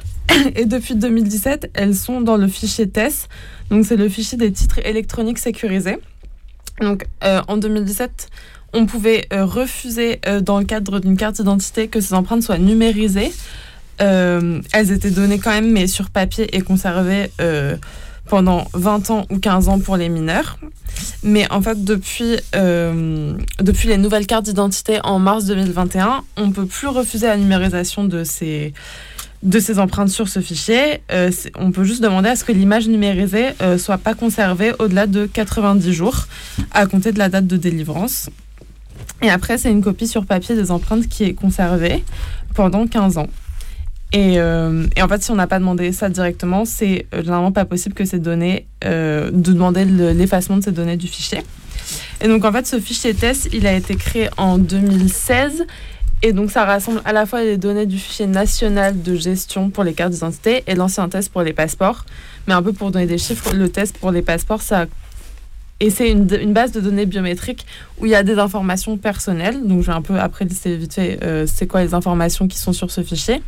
Et 0.56 0.66
depuis 0.66 0.96
2017, 0.96 1.72
elles 1.74 1.96
sont 1.96 2.22
dans 2.22 2.38
le 2.38 2.48
fichier 2.48 2.90
TES. 2.90 3.28
Donc, 3.70 3.86
c'est 3.86 3.98
le 3.98 4.10
fichier 4.10 4.38
des 4.38 4.52
titres 4.52 4.80
électroniques 4.84 5.38
sécurisés. 5.38 6.00
Donc, 6.82 7.06
euh, 7.24 7.42
en 7.48 7.58
2017, 7.58 8.30
on 8.74 8.86
pouvait 8.86 9.28
euh, 9.34 9.46
refuser, 9.46 10.20
euh, 10.26 10.42
dans 10.42 10.60
le 10.60 10.66
cadre 10.66 11.00
d'une 11.00 11.18
carte 11.18 11.36
d'identité, 11.36 11.88
que 11.88 12.00
ces 12.00 12.14
empreintes 12.14 12.44
soient 12.44 12.58
numérisées. 12.58 13.32
Elles 14.00 14.92
étaient 14.92 15.10
données 15.10 15.40
quand 15.40 15.50
même, 15.50 15.72
mais 15.72 15.88
sur 15.88 16.12
papier 16.12 16.56
et 16.56 16.62
conservées 16.62 17.32
pendant 18.28 18.68
20 18.76 19.10
ans 19.10 19.26
ou 19.32 19.40
15 19.40 19.70
ans 19.70 19.80
pour 19.80 19.98
les 19.98 20.08
mineurs. 20.08 20.60
Mais 21.24 21.52
en 21.52 21.64
fait, 21.64 21.84
depuis, 21.84 22.38
depuis 22.54 23.88
les 23.88 23.98
nouvelles 23.98 24.28
cartes 24.28 24.46
d'identité 24.46 25.00
en 25.04 25.18
mars 25.18 25.46
2021, 25.46 26.24
on 26.36 26.46
ne 26.46 26.54
peut 26.54 26.68
plus 26.68 26.86
refuser 26.86 27.26
la 27.26 27.38
numérisation 27.38 28.04
de 28.04 28.24
ces, 28.24 28.72
de 29.44 29.60
ces 29.60 29.80
empreintes 29.80 30.10
sur 30.10 30.28
ce 30.28 30.40
fichier. 30.40 31.02
Euh, 31.12 31.32
on 31.56 31.72
peut 31.72 31.84
juste 31.84 32.02
demander 32.02 32.30
à 32.30 32.36
ce 32.36 32.44
que 32.44 32.52
l'image 32.52 32.88
numérisée 32.88 33.50
ne 33.62 33.78
soit 33.78 33.98
pas 34.00 34.14
conservée 34.14 34.72
au-delà 34.80 35.08
de 35.08 35.26
90 35.28 35.94
jours 35.94 36.26
à 36.74 36.86
compter 36.88 37.12
de 37.12 37.20
la 37.20 37.30
date 37.30 37.48
de 37.48 37.58
délivrance. 37.58 38.30
Et 39.22 39.30
après, 39.30 39.58
c'est 39.58 39.72
une 39.72 39.84
copie 39.84 40.08
sur 40.08 40.26
papier 40.26 40.56
des 40.56 40.72
empreintes 40.72 41.08
qui 41.08 41.24
est 41.24 41.34
conservée 41.34 42.04
pendant 42.56 42.88
15 42.88 43.18
ans. 43.18 43.28
Et, 44.14 44.40
euh, 44.40 44.86
et 44.96 45.02
en 45.02 45.08
fait, 45.08 45.22
si 45.22 45.32
on 45.32 45.36
n'a 45.36 45.48
pas 45.48 45.60
demandé 45.60 45.92
ça 45.92 46.08
directement, 46.10 46.64
c'est 46.66 47.06
euh, 47.14 47.22
généralement 47.24 47.52
pas 47.52 47.66
possible 47.66 47.94
que 47.94 48.06
ces 48.06 48.20
données, 48.20 48.66
euh, 48.86 49.30
de 49.32 49.52
demander 49.52 49.86
le- 49.86 50.12
l'effacement 50.14 50.58
de 50.58 50.64
ces 50.64 50.72
données 50.72 50.96
du 50.98 51.08
fichier. 51.08 51.40
Et 52.22 52.28
donc, 52.28 52.46
en 52.46 52.52
fait, 52.52 52.66
ce 52.66 52.80
fichier 52.80 53.14
TES, 53.14 53.50
il 53.54 53.68
a 53.68 53.74
été 53.74 53.96
créé 53.96 54.30
en 54.38 54.58
2016. 54.58 55.66
Et 56.24 56.34
donc, 56.34 56.50
ça 56.50 56.66
rassemble 56.66 57.02
à 57.06 57.14
la 57.14 57.26
fois 57.26 57.44
les 57.44 57.58
données 57.58 57.86
du 57.86 57.98
fichier 58.00 58.26
national 58.26 59.02
de 59.02 59.16
gestion 59.16 59.70
pour 59.70 59.84
les 59.84 59.94
cartes 59.94 60.14
d'identité 60.14 60.64
et 60.66 60.74
l'ancien 60.74 61.08
test 61.10 61.32
pour 61.32 61.44
les 61.44 61.54
passeports. 61.54 62.06
Mais 62.48 62.54
un 62.54 62.64
peu 62.64 62.74
pour 62.74 62.92
donner 62.92 63.06
des 63.06 63.20
chiffres, 63.20 63.54
le 63.54 63.70
test 63.70 63.98
pour 63.98 64.12
les 64.12 64.24
passeports, 64.24 64.62
ça. 64.62 64.88
Et 65.80 65.92
c'est 65.92 66.10
une, 66.10 66.28
une 66.42 66.54
base 66.54 66.72
de 66.72 66.80
données 66.80 67.06
biométriques 67.06 67.68
où 68.00 68.08
il 68.08 68.12
y 68.12 68.16
a 68.16 68.24
des 68.24 68.40
informations 68.40 68.98
personnelles. 68.98 69.62
Donc, 69.64 69.82
je 69.82 69.88
vais 69.88 69.94
un 69.94 70.02
peu 70.02 70.20
après 70.20 70.46
lister 70.46 70.76
vite 70.76 70.96
fait 70.96 71.20
euh, 71.24 71.46
c'est 71.46 71.68
quoi 71.68 71.84
les 71.84 71.94
informations 71.94 72.48
qui 72.48 72.58
sont 72.58 72.74
sur 72.74 72.90
ce 72.90 73.04
fichier. 73.04 73.44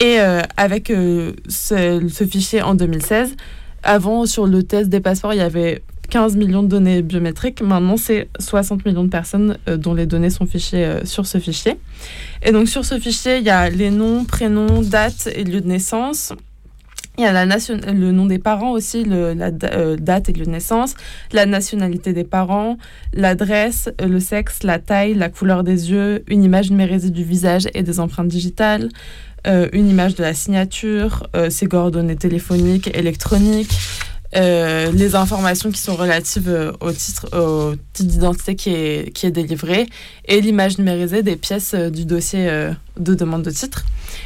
Et 0.00 0.20
euh, 0.20 0.42
avec 0.58 0.90
euh, 0.90 1.32
ce, 1.48 2.06
ce 2.12 2.24
fichier 2.24 2.60
en 2.60 2.74
2016, 2.74 3.34
avant 3.82 4.26
sur 4.26 4.46
le 4.46 4.62
test 4.62 4.90
des 4.90 5.00
passeports, 5.00 5.32
il 5.32 5.38
y 5.38 5.42
avait 5.42 5.82
15 6.14 6.36
millions 6.36 6.62
de 6.62 6.68
données 6.68 7.02
biométriques. 7.02 7.60
Maintenant, 7.60 7.96
c'est 7.96 8.28
60 8.38 8.86
millions 8.86 9.02
de 9.02 9.08
personnes 9.08 9.58
euh, 9.68 9.76
dont 9.76 9.94
les 9.94 10.06
données 10.06 10.30
sont 10.30 10.46
fichées 10.46 10.84
euh, 10.84 11.04
sur 11.04 11.26
ce 11.26 11.38
fichier. 11.38 11.76
Et 12.44 12.52
donc, 12.52 12.68
sur 12.68 12.84
ce 12.84 13.00
fichier, 13.00 13.38
il 13.38 13.42
y 13.42 13.50
a 13.50 13.68
les 13.68 13.90
noms, 13.90 14.24
prénoms, 14.24 14.80
dates 14.80 15.28
et 15.34 15.42
lieu 15.42 15.60
de 15.60 15.66
naissance. 15.66 16.32
Il 17.18 17.24
y 17.24 17.26
a 17.26 17.32
la 17.32 17.46
nation... 17.46 17.80
le 17.84 18.12
nom 18.12 18.26
des 18.26 18.38
parents 18.38 18.70
aussi, 18.70 19.02
la 19.02 19.50
euh, 19.64 19.96
date 19.96 20.28
et 20.28 20.32
lieu 20.32 20.44
de 20.44 20.52
naissance, 20.52 20.94
la 21.32 21.46
nationalité 21.46 22.12
des 22.12 22.22
parents, 22.22 22.78
l'adresse, 23.12 23.88
le 24.00 24.20
sexe, 24.20 24.62
la 24.62 24.78
taille, 24.78 25.14
la 25.14 25.30
couleur 25.30 25.64
des 25.64 25.90
yeux, 25.90 26.22
une 26.28 26.44
image 26.44 26.70
numérisée 26.70 27.10
du 27.10 27.24
visage 27.24 27.66
et 27.74 27.82
des 27.82 27.98
empreintes 27.98 28.28
digitales, 28.28 28.88
une 29.46 29.90
image 29.90 30.14
de 30.14 30.22
la 30.22 30.32
signature, 30.32 31.28
ses 31.50 31.66
coordonnées 31.66 32.16
téléphoniques, 32.16 32.96
électroniques, 32.96 33.76
euh, 34.36 34.90
les 34.90 35.14
informations 35.14 35.70
qui 35.70 35.80
sont 35.80 35.94
relatives 35.94 36.48
euh, 36.48 36.72
au 36.80 36.90
titre, 36.90 37.26
au 37.38 37.76
titre 37.92 38.08
d'identité 38.08 38.56
qui 38.56 38.70
est, 38.70 39.12
qui 39.12 39.26
est 39.26 39.30
délivré 39.30 39.86
et 40.26 40.40
l'image 40.40 40.78
numérisée 40.78 41.22
des 41.22 41.36
pièces 41.36 41.74
euh, 41.74 41.88
du 41.88 42.04
dossier 42.04 42.50
de 42.98 43.14
demande 43.14 43.42
de 43.42 43.50
titre. 43.50 43.84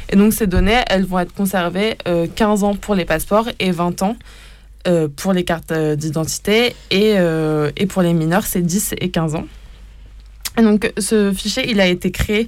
Et 0.09 0.15
donc 0.15 0.33
ces 0.33 0.47
données, 0.47 0.81
elles 0.87 1.05
vont 1.05 1.19
être 1.19 1.33
conservées 1.33 1.97
euh, 2.07 2.27
15 2.33 2.63
ans 2.63 2.75
pour 2.75 2.95
les 2.95 3.05
passeports 3.05 3.49
et 3.59 3.71
20 3.71 4.01
ans 4.03 4.15
pour 5.17 5.33
les 5.33 5.43
cartes 5.43 5.71
d'identité 5.71 6.73
et, 6.89 7.15
et 7.77 7.85
pour 7.85 8.01
les 8.01 8.13
mineurs, 8.13 8.45
c'est 8.45 8.61
10 8.61 8.95
et 8.97 9.09
15 9.11 9.35
ans. 9.35 9.45
Et 10.57 10.63
donc 10.63 10.91
ce 10.97 11.31
fichier, 11.31 11.69
il 11.69 11.79
a 11.79 11.85
été 11.85 12.09
créé 12.09 12.47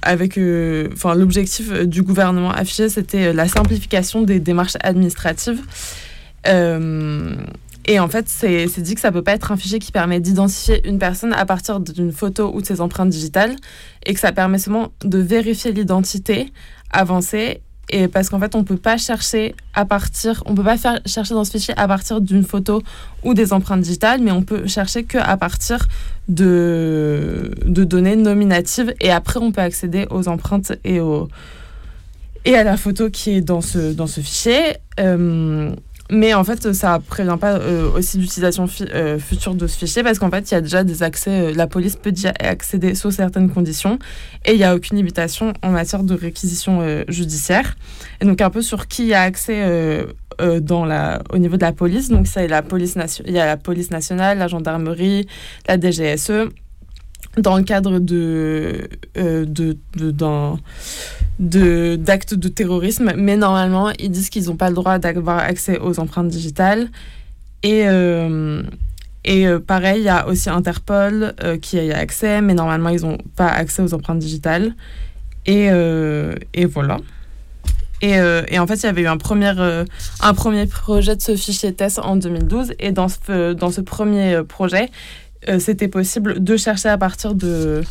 avec, 0.00 0.36
l'objectif 0.36 1.70
du 1.82 2.02
gouvernement 2.02 2.50
affiché, 2.50 2.88
c'était 2.88 3.34
la 3.34 3.46
simplification 3.46 4.22
des 4.22 4.40
démarches 4.40 4.78
administratives. 4.80 5.60
Euh, 6.46 7.34
et 7.86 7.98
en 8.00 8.08
fait, 8.08 8.28
c'est 8.28 8.80
dit 8.80 8.94
que 8.94 9.00
ça 9.00 9.10
peut 9.10 9.22
pas 9.22 9.32
être 9.32 9.50
un 9.50 9.56
fichier 9.56 9.78
qui 9.78 9.92
permet 9.92 10.20
d'identifier 10.20 10.86
une 10.86 10.98
personne 10.98 11.32
à 11.32 11.46
partir 11.46 11.80
d'une 11.80 12.12
photo 12.12 12.52
ou 12.54 12.60
de 12.60 12.66
ses 12.66 12.82
empreintes 12.82 13.08
digitales, 13.08 13.56
et 14.04 14.12
que 14.12 14.20
ça 14.20 14.30
permet 14.32 14.58
seulement 14.58 14.92
de 15.04 15.18
vérifier 15.18 15.72
l'identité 15.72 16.52
avancée 16.90 17.62
et 17.90 18.08
parce 18.08 18.28
qu'en 18.28 18.38
fait 18.38 18.54
on 18.54 18.64
peut 18.64 18.76
pas 18.76 18.98
chercher 18.98 19.54
à 19.74 19.84
partir 19.84 20.42
on 20.46 20.54
peut 20.54 20.62
pas 20.64 20.76
faire 20.76 21.00
chercher 21.06 21.34
dans 21.34 21.44
ce 21.44 21.52
fichier 21.52 21.74
à 21.76 21.88
partir 21.88 22.20
d'une 22.20 22.44
photo 22.44 22.82
ou 23.24 23.34
des 23.34 23.52
empreintes 23.52 23.80
digitales 23.80 24.20
mais 24.22 24.30
on 24.30 24.42
peut 24.42 24.66
chercher 24.66 25.04
que 25.04 25.18
à 25.18 25.36
partir 25.36 25.86
de, 26.28 27.50
de 27.64 27.84
données 27.84 28.16
nominatives 28.16 28.94
et 29.00 29.10
après 29.10 29.40
on 29.40 29.52
peut 29.52 29.62
accéder 29.62 30.06
aux 30.10 30.28
empreintes 30.28 30.72
et 30.84 31.00
aux 31.00 31.28
et 32.44 32.56
à 32.56 32.64
la 32.64 32.76
photo 32.76 33.10
qui 33.10 33.30
est 33.30 33.40
dans 33.40 33.60
ce 33.60 33.92
dans 33.92 34.06
ce 34.06 34.20
fichier. 34.20 34.76
Euh, 35.00 35.72
mais 36.10 36.32
en 36.32 36.42
fait, 36.42 36.72
ça 36.72 37.00
prévient 37.06 37.36
pas 37.38 37.58
euh, 37.58 37.90
aussi 37.92 38.18
d'utilisation 38.18 38.66
euh, 38.94 39.18
future 39.18 39.54
de 39.54 39.66
ce 39.66 39.76
fichier 39.76 40.02
parce 40.02 40.18
qu'en 40.18 40.30
fait, 40.30 40.50
il 40.50 40.54
y 40.54 40.56
a 40.56 40.60
déjà 40.60 40.82
des 40.82 41.02
accès. 41.02 41.30
euh, 41.30 41.52
la 41.54 41.66
police 41.66 41.96
peut 41.96 42.12
déjà 42.12 42.32
accéder 42.40 42.94
sous 42.94 43.10
certaines 43.10 43.50
conditions 43.50 43.98
et 44.46 44.52
il 44.52 44.56
n'y 44.56 44.64
a 44.64 44.74
aucune 44.74 44.96
limitation 44.96 45.52
en 45.62 45.70
matière 45.70 46.04
de 46.04 46.14
réquisition 46.14 46.82
judiciaire. 47.08 47.76
Et 48.20 48.24
donc, 48.24 48.40
un 48.40 48.50
peu 48.50 48.62
sur 48.62 48.86
qui 48.86 49.12
a 49.12 49.22
accès 49.22 50.06
au 50.38 51.38
niveau 51.38 51.56
de 51.56 51.62
la 51.62 51.72
police. 51.72 52.08
Donc, 52.08 52.26
ça, 52.26 52.42
il 52.42 52.50
y 52.50 53.38
a 53.38 53.46
la 53.46 53.56
police 53.56 53.90
nationale, 53.90 54.38
la 54.38 54.48
gendarmerie, 54.48 55.26
la 55.66 55.78
DGSE. 55.78 56.48
Dans 57.36 57.56
le 57.56 57.62
cadre 57.62 57.98
de, 58.00 58.88
euh, 59.16 59.44
de, 59.44 59.76
de- 59.96 60.12
de, 61.38 61.96
d'actes 61.96 62.34
de 62.34 62.48
terrorisme, 62.48 63.12
mais 63.16 63.36
normalement, 63.36 63.90
ils 64.00 64.10
disent 64.10 64.28
qu'ils 64.30 64.46
n'ont 64.46 64.56
pas 64.56 64.70
le 64.70 64.74
droit 64.74 64.98
d'avoir 64.98 65.38
accès 65.38 65.78
aux 65.78 66.00
empreintes 66.00 66.28
digitales. 66.28 66.88
Et, 67.62 67.84
euh, 67.86 68.62
et 69.24 69.46
euh, 69.46 69.60
pareil, 69.60 70.00
il 70.00 70.04
y 70.04 70.08
a 70.08 70.26
aussi 70.26 70.50
Interpol 70.50 71.34
euh, 71.44 71.56
qui 71.58 71.78
a 71.78 71.96
accès, 71.98 72.40
mais 72.40 72.54
normalement, 72.54 72.88
ils 72.88 73.02
n'ont 73.02 73.18
pas 73.36 73.46
accès 73.48 73.82
aux 73.82 73.94
empreintes 73.94 74.18
digitales. 74.18 74.74
Et, 75.46 75.66
et 76.54 76.64
voilà. 76.66 76.98
Et, 78.02 78.16
et 78.48 78.58
en 78.58 78.66
fait, 78.66 78.74
il 78.74 78.82
y 78.82 78.86
avait 78.86 79.00
eu 79.02 79.06
un 79.06 79.16
premier, 79.16 79.54
un 80.20 80.34
premier 80.34 80.66
projet 80.66 81.16
de 81.16 81.22
ce 81.22 81.36
fichier 81.36 81.72
test 81.72 81.98
en 82.00 82.16
2012. 82.16 82.74
Et 82.78 82.92
dans 82.92 83.08
ce, 83.08 83.54
dans 83.54 83.70
ce 83.70 83.80
premier 83.80 84.42
projet, 84.46 84.90
euh, 85.48 85.58
c'était 85.58 85.88
possible 85.88 86.42
de 86.42 86.56
chercher 86.56 86.88
à 86.88 86.98
partir 86.98 87.34
de, 87.34 87.82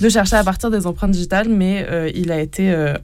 de 0.00 0.08
chercher 0.08 0.36
à 0.36 0.44
partir 0.44 0.70
des 0.70 0.86
empreintes 0.86 1.12
digitales, 1.12 1.48
mais 1.48 1.86
euh, 1.90 2.10
il 2.14 2.32
a 2.32 2.40
été 2.40 2.70
euh, 2.72 2.94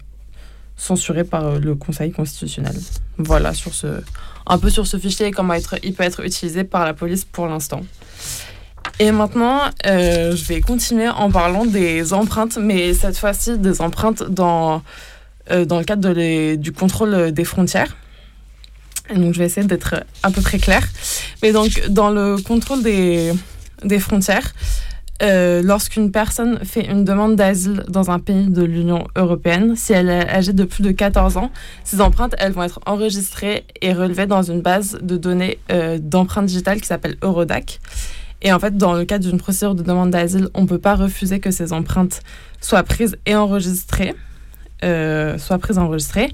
censuré 0.77 1.25
par 1.25 1.59
le 1.59 1.75
Conseil 1.75 2.11
constitutionnel. 2.12 2.75
Voilà, 3.19 3.55
sur 3.55 3.75
ce, 3.75 3.87
un 4.47 4.59
peu 4.59 4.71
sur 4.71 4.87
ce 4.87 4.97
fichier 4.97 5.27
et 5.27 5.31
comment 5.31 5.55
être, 5.55 5.77
il 5.85 5.95
peut 5.95 6.03
être 6.05 6.25
utilisé 6.25 6.65
par 6.65 6.85
la 6.85 6.95
police 6.95 7.25
pour 7.25 7.47
l'instant. 7.47 7.83
Et 9.01 9.11
maintenant, 9.11 9.61
je 9.85 10.45
vais 10.45 10.61
continuer 10.61 11.09
en 11.09 11.31
parlant 11.31 11.65
des 11.65 12.12
empreintes, 12.12 12.59
mais 12.59 12.95
cette 12.95 13.16
fois-ci 13.16 13.59
des 13.59 13.81
empreintes 13.81 14.23
dans, 14.23 14.83
dans 15.51 15.79
le 15.79 15.85
cadre 15.85 16.03
de 16.03 16.11
les- 16.11 16.57
du 16.57 16.71
contrôle 16.71 17.33
des 17.33 17.45
frontières. 17.45 17.97
Donc, 19.15 19.35
je 19.35 19.39
vais 19.39 19.47
essayer 19.47 19.66
d'être 19.66 20.05
à 20.23 20.31
peu 20.31 20.41
près 20.43 20.59
claire. 20.59 20.87
Mais 21.43 21.53
donc, 21.53 21.83
dans 21.89 22.11
le 22.11 22.37
contrôle 22.37 22.83
des, 22.83 23.33
des 23.85 23.98
frontières, 23.98 24.52
euh, 25.23 25.62
lorsqu'une 25.62 26.11
personne 26.11 26.59
fait 26.65 26.85
une 26.86 27.05
demande 27.05 27.36
d'asile 27.36 27.85
dans 27.89 28.11
un 28.11 28.19
pays 28.19 28.48
de 28.48 28.62
l'Union 28.62 29.06
européenne, 29.15 29.77
si 29.77 29.93
elle 29.93 30.09
est 30.09 30.28
âgée 30.28 30.52
de 30.52 30.65
plus 30.65 30.82
de 30.82 30.90
14 30.90 31.36
ans, 31.36 31.51
ces 31.85 32.01
empreintes, 32.01 32.35
elles 32.39 32.52
vont 32.52 32.65
être 32.65 32.81
enregistrées 32.85 33.65
et 33.81 33.93
relevées 33.93 34.27
dans 34.27 34.43
une 34.43 34.61
base 34.61 34.98
de 35.01 35.16
données 35.16 35.59
euh, 35.70 35.98
d'empreintes 36.01 36.47
digitales 36.47 36.81
qui 36.81 36.89
s'appelle 36.89 37.16
Eurodac. 37.23 37.81
Et 38.43 38.52
en 38.52 38.59
fait, 38.59 38.77
dans 38.77 38.93
le 38.93 39.05
cadre 39.05 39.27
d'une 39.27 39.39
procédure 39.39 39.74
de 39.74 39.82
demande 39.82 40.11
d'asile, 40.11 40.48
on 40.52 40.62
ne 40.62 40.66
peut 40.66 40.78
pas 40.78 40.97
refuser 40.97 41.39
que 41.39 41.51
ces 41.51 41.73
empreintes 41.73 42.20
soient 42.61 42.82
prises 42.82 43.16
et 43.24 43.36
enregistrées. 43.36 44.15
euh, 44.82 45.39
soient 45.39 45.59
prises 45.59 45.77
et 45.77 45.81
enregistrées. 45.81 46.31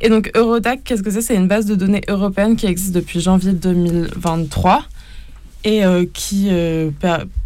Et 0.00 0.08
donc, 0.08 0.30
Eurodac, 0.34 0.80
qu'est-ce 0.82 1.02
que 1.02 1.10
c'est? 1.10 1.20
C'est 1.20 1.36
une 1.36 1.48
base 1.48 1.66
de 1.66 1.74
données 1.74 2.02
européenne 2.08 2.56
qui 2.56 2.66
existe 2.66 2.92
depuis 2.92 3.20
janvier 3.20 3.52
2023 3.52 4.84
et 5.66 5.84
euh, 5.84 6.04
qui 6.10 6.46
euh, 6.50 6.90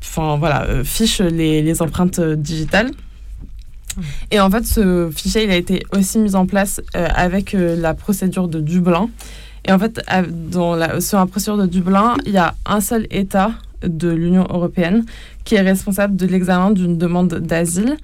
enfin, 0.02 0.36
voilà, 0.36 0.64
euh, 0.64 0.84
fiche 0.84 1.20
les, 1.20 1.82
empreintes 1.82 2.20
digitales. 2.20 2.90
Et 4.30 4.38
en 4.38 4.50
fait, 4.50 4.64
ce 4.66 5.10
fichier, 5.10 5.44
il 5.44 5.50
a 5.50 5.56
été 5.56 5.82
aussi 5.96 6.18
mis 6.18 6.36
en 6.36 6.46
place 6.46 6.80
avec 6.94 7.56
la 7.58 7.92
procédure 7.92 8.46
de 8.46 8.60
Dublin. 8.60 9.10
Et 9.66 9.72
en 9.72 9.78
fait, 9.78 10.00
dans 10.50 10.76
la, 10.76 11.00
sur 11.00 11.18
la 11.18 11.26
procédure 11.26 11.56
de 11.56 11.66
Dublin, 11.66 12.14
il 12.24 12.32
y 12.32 12.38
a 12.38 12.54
un 12.66 12.80
seul 12.80 13.08
État 13.10 13.50
de 13.82 14.08
l'Union 14.10 14.46
européenne 14.48 15.04
qui 15.44 15.56
est 15.56 15.60
responsable 15.60 16.14
de 16.14 16.26
l'examen 16.26 16.70
d'une 16.70 16.98
demande 16.98 17.34
d'asile. 17.34 17.96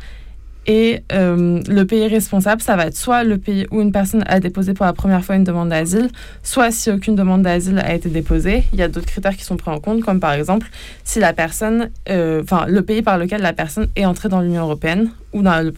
Et 0.67 1.03
euh, 1.13 1.63
le 1.69 1.85
pays 1.85 2.09
responsable, 2.09 2.61
ça 2.61 2.75
va 2.75 2.87
être 2.87 2.97
soit 2.97 3.23
le 3.23 3.39
pays 3.39 3.67
où 3.71 3.81
une 3.81 3.93
personne 3.93 4.25
a 4.27 4.41
déposé 4.41 4.75
pour 4.75 4.85
la 4.85 4.93
première 4.93 5.25
fois 5.25 5.37
une 5.37 5.45
demande 5.45 5.69
d'asile, 5.69 6.09
soit 6.43 6.73
si 6.73 6.91
aucune 6.91 7.15
demande 7.15 7.43
d'asile 7.43 7.79
a 7.79 7.95
été 7.95 8.09
déposée. 8.09 8.65
Il 8.73 8.79
y 8.79 8.83
a 8.83 8.89
d'autres 8.89 9.07
critères 9.07 9.37
qui 9.37 9.45
sont 9.45 9.57
pris 9.57 9.71
en 9.71 9.79
compte, 9.79 10.03
comme 10.03 10.19
par 10.19 10.33
exemple 10.33 10.67
si 11.05 11.21
la 11.21 11.33
personne, 11.33 11.91
euh, 12.09 12.43
enfin 12.43 12.67
le 12.67 12.83
pays 12.83 13.03
par 13.03 13.17
lequel 13.17 13.43
la 13.43 13.53
personne 13.53 13.87
est 13.95 14.05
entrée 14.05 14.29
dans 14.29 14.41
l'Union 14.41 14.63
européenne 14.63 15.11
ou 15.33 15.43
dans 15.43 15.63
le 15.63 15.73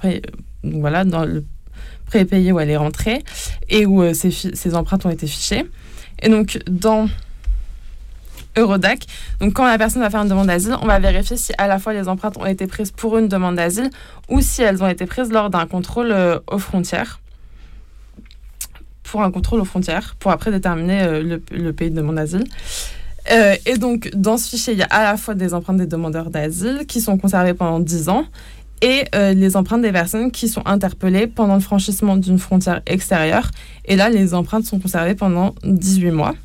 voilà, 0.65 1.05
dans 1.05 1.24
le 1.24 1.44
pré-pays 2.06 2.51
où 2.52 2.59
elle 2.59 2.70
est 2.70 2.77
rentrée 2.77 3.23
et 3.69 3.85
où 3.85 4.02
euh, 4.02 4.15
ses, 4.15 4.31
ses 4.31 4.74
empreintes 4.74 5.05
ont 5.05 5.10
été 5.10 5.27
fichées. 5.27 5.66
Et 6.23 6.31
donc 6.31 6.59
dans 6.66 7.09
Eurodac. 8.59 9.06
Donc, 9.40 9.55
quand 9.55 9.66
la 9.66 9.78
personne 9.78 10.02
va 10.02 10.10
faire 10.10 10.22
une 10.22 10.28
demande 10.28 10.48
d'asile, 10.48 10.76
on 10.82 10.86
va 10.86 10.98
vérifier 10.98 11.36
si 11.36 11.52
à 11.59 11.66
la 11.66 11.78
fois 11.78 11.93
les 11.93 12.09
empreintes 12.09 12.36
ont 12.36 12.47
été 12.47 12.66
prises 12.66 12.90
pour 12.90 13.18
une 13.18 13.28
demande 13.28 13.56
d'asile 13.56 13.90
ou 14.28 14.40
si 14.40 14.62
elles 14.62 14.82
ont 14.82 14.89
été 14.89 15.06
prises 15.06 15.30
lors 15.30 15.51
d'un 15.51 15.66
contrôle 15.66 16.10
euh, 16.10 16.39
aux 16.51 16.59
frontières. 16.59 17.20
Pour 19.05 19.22
un 19.22 19.30
contrôle 19.30 19.60
aux 19.60 19.64
frontières, 19.64 20.16
pour 20.18 20.30
après 20.30 20.51
déterminer 20.51 21.02
euh, 21.02 21.39
le, 21.51 21.72
pays 21.72 21.90
de 21.90 21.97
demande 21.97 22.16
d'asile. 22.16 22.44
Euh, 23.30 23.56
et 23.66 23.78
donc, 23.78 24.10
dans 24.14 24.36
ce 24.36 24.48
fichier, 24.51 24.74
il 24.74 24.78
y 24.78 24.82
a 24.82 24.86
à 24.86 25.02
la 25.02 25.16
fois 25.16 25.35
des 25.35 25.55
empreintes 25.55 25.78
des 25.78 25.86
demandeurs 25.86 26.30
d'asile 26.30 26.85
qui 26.86 27.01
sont 27.01 27.16
conservées 27.18 27.55
pendant 27.55 27.80
10 27.80 28.09
ans 28.09 28.24
et 28.80 29.06
les 29.35 29.56
empreintes 29.56 29.82
des 29.82 29.90
personnes 29.90 30.30
qui 30.30 30.48
sont 30.48 30.62
interpellées 30.64 31.26
pendant 31.26 31.55
le 31.55 31.60
franchissement 31.60 32.16
d'une 32.16 32.39
frontière 32.39 32.80
extérieure. 32.86 33.51
Et 33.86 33.97
là, 33.97 34.09
les 34.09 34.35
empreintes 34.35 34.66
sont 34.66 34.78
conservées 34.78 35.16
pendant 35.16 35.56
18 35.64 36.12
mois. 36.12 36.36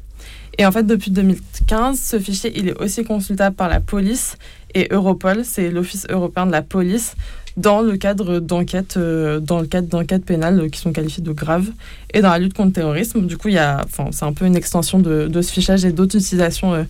Et 0.58 0.66
en 0.66 0.72
fait, 0.72 0.84
depuis 0.84 1.12
2015, 1.12 2.00
ce 2.00 2.20
fichier, 2.20 2.52
il 2.56 2.70
est 2.70 2.80
aussi 2.80 3.04
consultable 3.04 3.56
par 3.56 3.70
la 3.70 3.80
police 3.80 4.38
et 4.76 4.88
Europol, 4.92 5.42
c'est 5.44 5.70
l'Office 5.70 6.06
européen 6.10 6.46
de 6.46 6.52
la 6.52 6.62
police, 6.62 7.16
dans 7.58 7.82
le 7.82 7.98
cadre 7.98 8.40
d'enquêtes, 8.40 8.98
euh, 8.98 9.40
d'enquêtes 9.40 10.26
pénales 10.26 10.60
euh, 10.60 10.70
qui 10.70 10.80
sont 10.80 10.92
qualifiées 10.92 11.24
de 11.24 11.32
graves 11.32 11.70
et 12.12 12.22
dans 12.22 12.32
la 12.32 12.40
lutte 12.40 12.56
contre 12.56 12.70
le 12.70 12.74
terrorisme. 12.74 13.28
Du 13.28 13.38
coup, 13.38 13.50
il 13.50 13.56
y 13.56 13.60
a, 13.60 13.82
c'est 14.12 14.24
un 14.24 14.34
peu 14.34 14.46
une 14.46 14.56
extension 14.56 14.98
de, 14.98 15.30
ce 15.42 15.52
fichage 15.52 15.86
et 15.86 15.92
d'autres 15.92 16.18
utilisations 16.18 16.74
euh, 16.74 16.84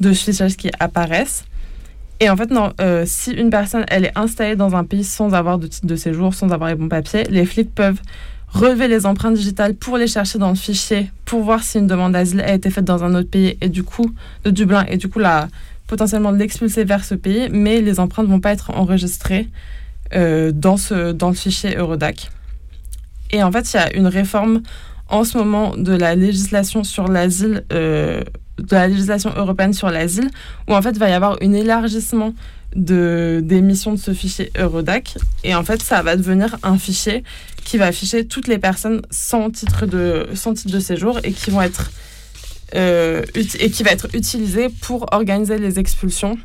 de 0.00 0.12
ce 0.12 0.24
fichage 0.24 0.56
qui 0.56 0.70
apparaissent. 0.78 1.44
Et 2.22 2.28
en 2.28 2.36
fait, 2.36 2.50
si 3.06 3.30
une 3.30 3.48
personne 3.48 3.86
elle 3.88 4.04
est 4.04 4.12
installée 4.14 4.54
dans 4.54 4.76
un 4.76 4.84
pays 4.84 5.04
sans 5.04 5.32
avoir 5.32 5.58
de 5.58 5.66
titre 5.66 5.86
de 5.86 5.96
séjour, 5.96 6.34
sans 6.34 6.50
avoir 6.50 6.68
les 6.68 6.74
bons 6.74 6.90
papiers, 6.90 7.24
les 7.30 7.46
flics 7.46 7.74
peuvent 7.74 7.98
relever 8.50 8.88
les 8.88 9.06
empreintes 9.06 9.34
digitales 9.34 9.74
pour 9.74 9.96
les 9.96 10.06
chercher 10.06 10.38
dans 10.38 10.50
le 10.50 10.56
fichier, 10.56 11.10
pour 11.24 11.42
voir 11.42 11.62
si 11.62 11.78
une 11.78 11.86
demande 11.86 12.12
d'asile 12.12 12.40
a 12.40 12.52
été 12.52 12.70
faite 12.70 12.84
dans 12.84 13.04
un 13.04 13.14
autre 13.14 13.30
pays 13.30 13.56
et 13.60 13.68
du 13.68 13.82
coup 13.82 14.12
de 14.44 14.50
Dublin 14.50 14.84
et 14.88 14.96
du 14.96 15.08
coup 15.08 15.18
la, 15.18 15.48
potentiellement 15.86 16.30
l'expulser 16.30 16.84
vers 16.84 17.04
ce 17.04 17.14
pays, 17.14 17.48
mais 17.50 17.80
les 17.80 18.00
empreintes 18.00 18.28
vont 18.28 18.40
pas 18.40 18.52
être 18.52 18.70
enregistrées 18.70 19.48
euh, 20.14 20.52
dans, 20.52 20.76
ce, 20.76 21.12
dans 21.12 21.28
le 21.28 21.34
fichier 21.34 21.76
Eurodac. 21.76 22.30
Et 23.32 23.42
en 23.42 23.52
fait, 23.52 23.72
il 23.72 23.76
y 23.76 23.80
a 23.80 23.96
une 23.96 24.06
réforme 24.06 24.62
en 25.08 25.24
ce 25.24 25.36
moment 25.36 25.76
de 25.76 25.92
la 25.92 26.14
législation 26.14 26.84
sur 26.84 27.08
l'asile, 27.08 27.64
euh, 27.72 28.22
de 28.58 28.74
la 28.74 28.88
législation 28.88 29.32
européenne 29.36 29.72
sur 29.72 29.90
l'asile, 29.90 30.30
où 30.68 30.74
en 30.74 30.82
fait 30.82 30.90
il 30.90 30.98
va 30.98 31.08
y 31.08 31.12
avoir 31.12 31.36
un 31.42 31.52
élargissement 31.52 32.34
de, 32.76 33.40
des 33.42 33.60
missions 33.60 33.92
de 33.92 33.98
ce 33.98 34.12
fichier 34.14 34.50
Eurodac. 34.58 35.16
Et 35.44 35.54
en 35.54 35.64
fait, 35.64 35.82
ça 35.82 36.02
va 36.02 36.16
devenir 36.16 36.58
un 36.62 36.78
fichier 36.78 37.24
qui 37.64 37.76
va 37.78 37.86
afficher 37.86 38.26
toutes 38.26 38.48
les 38.48 38.58
personnes 38.58 39.02
sans 39.10 39.50
titre 39.50 39.86
de, 39.86 40.28
sans 40.34 40.54
titre 40.54 40.72
de 40.72 40.80
séjour 40.80 41.18
et 41.24 41.32
qui 41.32 41.50
vont 41.50 41.62
être 41.62 41.90
euh, 42.76 43.24
et 43.34 43.70
qui 43.70 43.82
va 43.82 43.90
être 43.90 44.08
utilisé 44.14 44.68
pour 44.68 45.06
organiser 45.12 45.58
les 45.58 45.78
expulsions. 45.78 46.38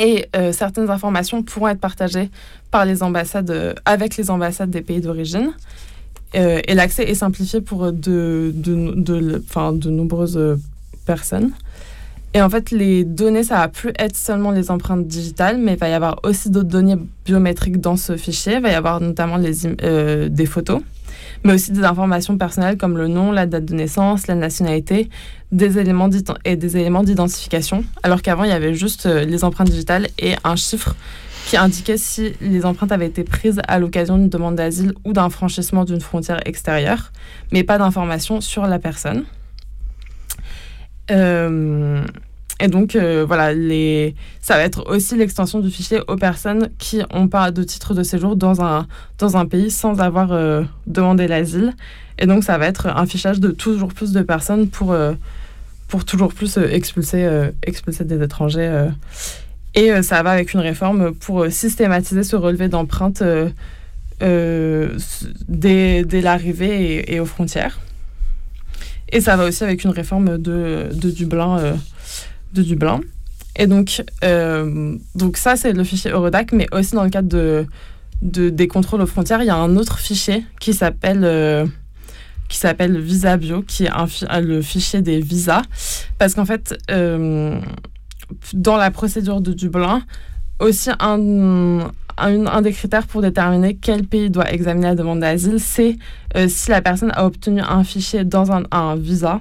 Et 0.00 0.26
euh, 0.36 0.52
certaines 0.52 0.90
informations 0.90 1.42
pourront 1.42 1.68
être 1.68 1.80
partagées 1.80 2.30
par 2.70 2.84
les 2.84 3.02
ambassades, 3.02 3.50
euh, 3.50 3.74
avec 3.84 4.16
les 4.16 4.30
ambassades 4.30 4.70
des 4.70 4.80
pays 4.80 5.00
d'origine. 5.00 5.52
Et 6.34 6.74
l'accès 6.74 7.04
est 7.04 7.14
simplifié 7.14 7.62
pour 7.62 7.90
de, 7.90 8.52
de, 8.54 8.92
de, 8.94 9.42
de 9.72 9.90
nombreuses 9.90 10.58
personnes. 11.06 11.52
Et 12.34 12.42
en 12.42 12.50
fait, 12.50 12.70
les 12.70 13.04
données, 13.04 13.42
ça 13.42 13.56
va 13.56 13.68
plus 13.68 13.92
être 13.98 14.16
seulement 14.16 14.50
les 14.50 14.70
empreintes 14.70 15.06
digitales, 15.06 15.58
mais 15.58 15.72
il 15.74 15.78
va 15.78 15.88
y 15.88 15.94
avoir 15.94 16.20
aussi 16.24 16.50
d'autres 16.50 16.68
données 16.68 16.96
biométriques 17.24 17.80
dans 17.80 17.96
ce 17.96 18.16
fichier. 18.16 18.56
Il 18.56 18.62
va 18.62 18.70
y 18.70 18.74
avoir 18.74 19.00
notamment 19.00 19.38
euh, 19.82 20.28
des 20.28 20.46
photos, 20.46 20.82
mais 21.44 21.54
aussi 21.54 21.72
des 21.72 21.84
informations 21.84 22.36
personnelles 22.36 22.76
comme 22.76 22.98
le 22.98 23.08
nom, 23.08 23.32
la 23.32 23.46
date 23.46 23.64
de 23.64 23.74
naissance, 23.74 24.26
la 24.26 24.34
nationalité, 24.34 25.08
des 25.52 25.78
éléments 25.78 26.10
et 26.44 26.56
des 26.56 26.76
éléments 26.76 27.02
d'identification. 27.02 27.82
Alors 28.02 28.20
qu'avant, 28.20 28.44
il 28.44 28.50
y 28.50 28.54
avait 28.54 28.74
juste 28.74 29.06
euh, 29.06 29.24
les 29.24 29.42
empreintes 29.42 29.70
digitales 29.70 30.08
et 30.18 30.34
un 30.44 30.56
chiffre 30.56 30.94
qui 31.46 31.56
indiquait 31.56 31.96
si 31.96 32.34
les 32.42 32.66
empreintes 32.66 32.92
avaient 32.92 33.06
été 33.06 33.24
prises 33.24 33.62
à 33.66 33.78
l'occasion 33.78 34.18
d'une 34.18 34.28
demande 34.28 34.56
d'asile 34.56 34.92
ou 35.06 35.14
d'un 35.14 35.30
franchissement 35.30 35.86
d'une 35.86 36.02
frontière 36.02 36.46
extérieure, 36.46 37.10
mais 37.52 37.64
pas 37.64 37.78
d'informations 37.78 38.42
sur 38.42 38.66
la 38.66 38.78
personne. 38.78 39.24
Euh, 41.10 42.04
et 42.60 42.68
donc, 42.68 42.96
euh, 42.96 43.24
voilà, 43.26 43.54
les... 43.54 44.14
ça 44.40 44.56
va 44.56 44.62
être 44.62 44.90
aussi 44.90 45.16
l'extension 45.16 45.60
du 45.60 45.70
fichier 45.70 46.00
aux 46.08 46.16
personnes 46.16 46.70
qui 46.78 47.00
n'ont 47.14 47.28
pas 47.28 47.50
de 47.50 47.62
titre 47.62 47.94
de 47.94 48.02
séjour 48.02 48.34
dans 48.34 48.62
un, 48.62 48.86
dans 49.18 49.36
un 49.36 49.46
pays 49.46 49.70
sans 49.70 50.00
avoir 50.00 50.32
euh, 50.32 50.64
demandé 50.86 51.28
l'asile. 51.28 51.74
Et 52.18 52.26
donc, 52.26 52.42
ça 52.42 52.58
va 52.58 52.66
être 52.66 52.86
un 52.88 53.06
fichage 53.06 53.38
de 53.38 53.50
toujours 53.50 53.94
plus 53.94 54.12
de 54.12 54.22
personnes 54.22 54.68
pour, 54.68 54.92
pour 55.86 56.04
toujours 56.04 56.34
plus 56.34 56.58
expulser, 56.58 57.28
expulser 57.62 58.02
des 58.02 58.20
étrangers. 58.20 58.88
et 59.76 60.02
ça 60.02 60.24
va 60.24 60.30
avec 60.30 60.52
une 60.52 60.58
réforme 60.58 61.14
pour 61.14 61.46
systématiser 61.48 62.24
ce 62.24 62.34
relevé 62.34 62.66
d'empreintes 62.66 63.22
dès, 64.20 66.04
dès 66.04 66.20
l'arrivée 66.20 67.14
et 67.14 67.20
aux 67.20 67.24
frontières. 67.24 67.78
Et 69.10 69.20
ça 69.20 69.36
va 69.36 69.46
aussi 69.46 69.64
avec 69.64 69.84
une 69.84 69.90
réforme 69.90 70.38
de, 70.38 70.88
de 70.92 71.10
Dublin. 71.10 71.58
Euh, 71.58 71.74
de 72.52 72.62
Dublin. 72.62 73.00
Et 73.56 73.66
donc, 73.66 74.02
euh, 74.24 74.96
donc 75.14 75.36
ça, 75.36 75.56
c'est 75.56 75.72
le 75.72 75.84
fichier 75.84 76.10
Eurodac, 76.10 76.52
mais 76.52 76.66
aussi 76.72 76.94
dans 76.94 77.04
le 77.04 77.10
cadre 77.10 77.28
de, 77.28 77.66
de, 78.22 78.48
des 78.50 78.68
contrôles 78.68 79.02
aux 79.02 79.06
frontières, 79.06 79.42
il 79.42 79.46
y 79.46 79.50
a 79.50 79.56
un 79.56 79.76
autre 79.76 79.98
fichier 79.98 80.44
qui 80.60 80.72
s'appelle 80.72 81.24
euh, 81.24 81.66
qui 82.48 82.56
s'appelle 82.56 82.98
Visa 82.98 83.36
qui 83.66 83.84
est 83.84 84.40
le 84.40 84.62
fichier 84.62 85.02
des 85.02 85.20
visas. 85.20 85.62
Parce 86.16 86.34
qu'en 86.34 86.46
fait, 86.46 86.74
dans 88.54 88.76
la 88.76 88.90
procédure 88.90 89.42
de 89.42 89.52
Dublin, 89.52 90.02
aussi 90.60 90.90
un, 90.98 91.90
un, 92.18 92.62
des 92.62 92.72
critères 92.72 93.06
pour 93.06 93.22
déterminer 93.22 93.76
quel 93.76 94.04
pays 94.04 94.30
doit 94.30 94.50
examiner 94.52 94.88
la 94.88 94.94
demande 94.94 95.20
d'asile, 95.20 95.60
c'est 95.60 95.96
euh, 96.36 96.48
si 96.48 96.70
la 96.70 96.82
personne 96.82 97.12
a 97.14 97.26
obtenu 97.26 97.60
un 97.60 97.84
fichier 97.84 98.24
dans 98.24 98.50
un, 98.50 98.96
visa, 98.96 99.40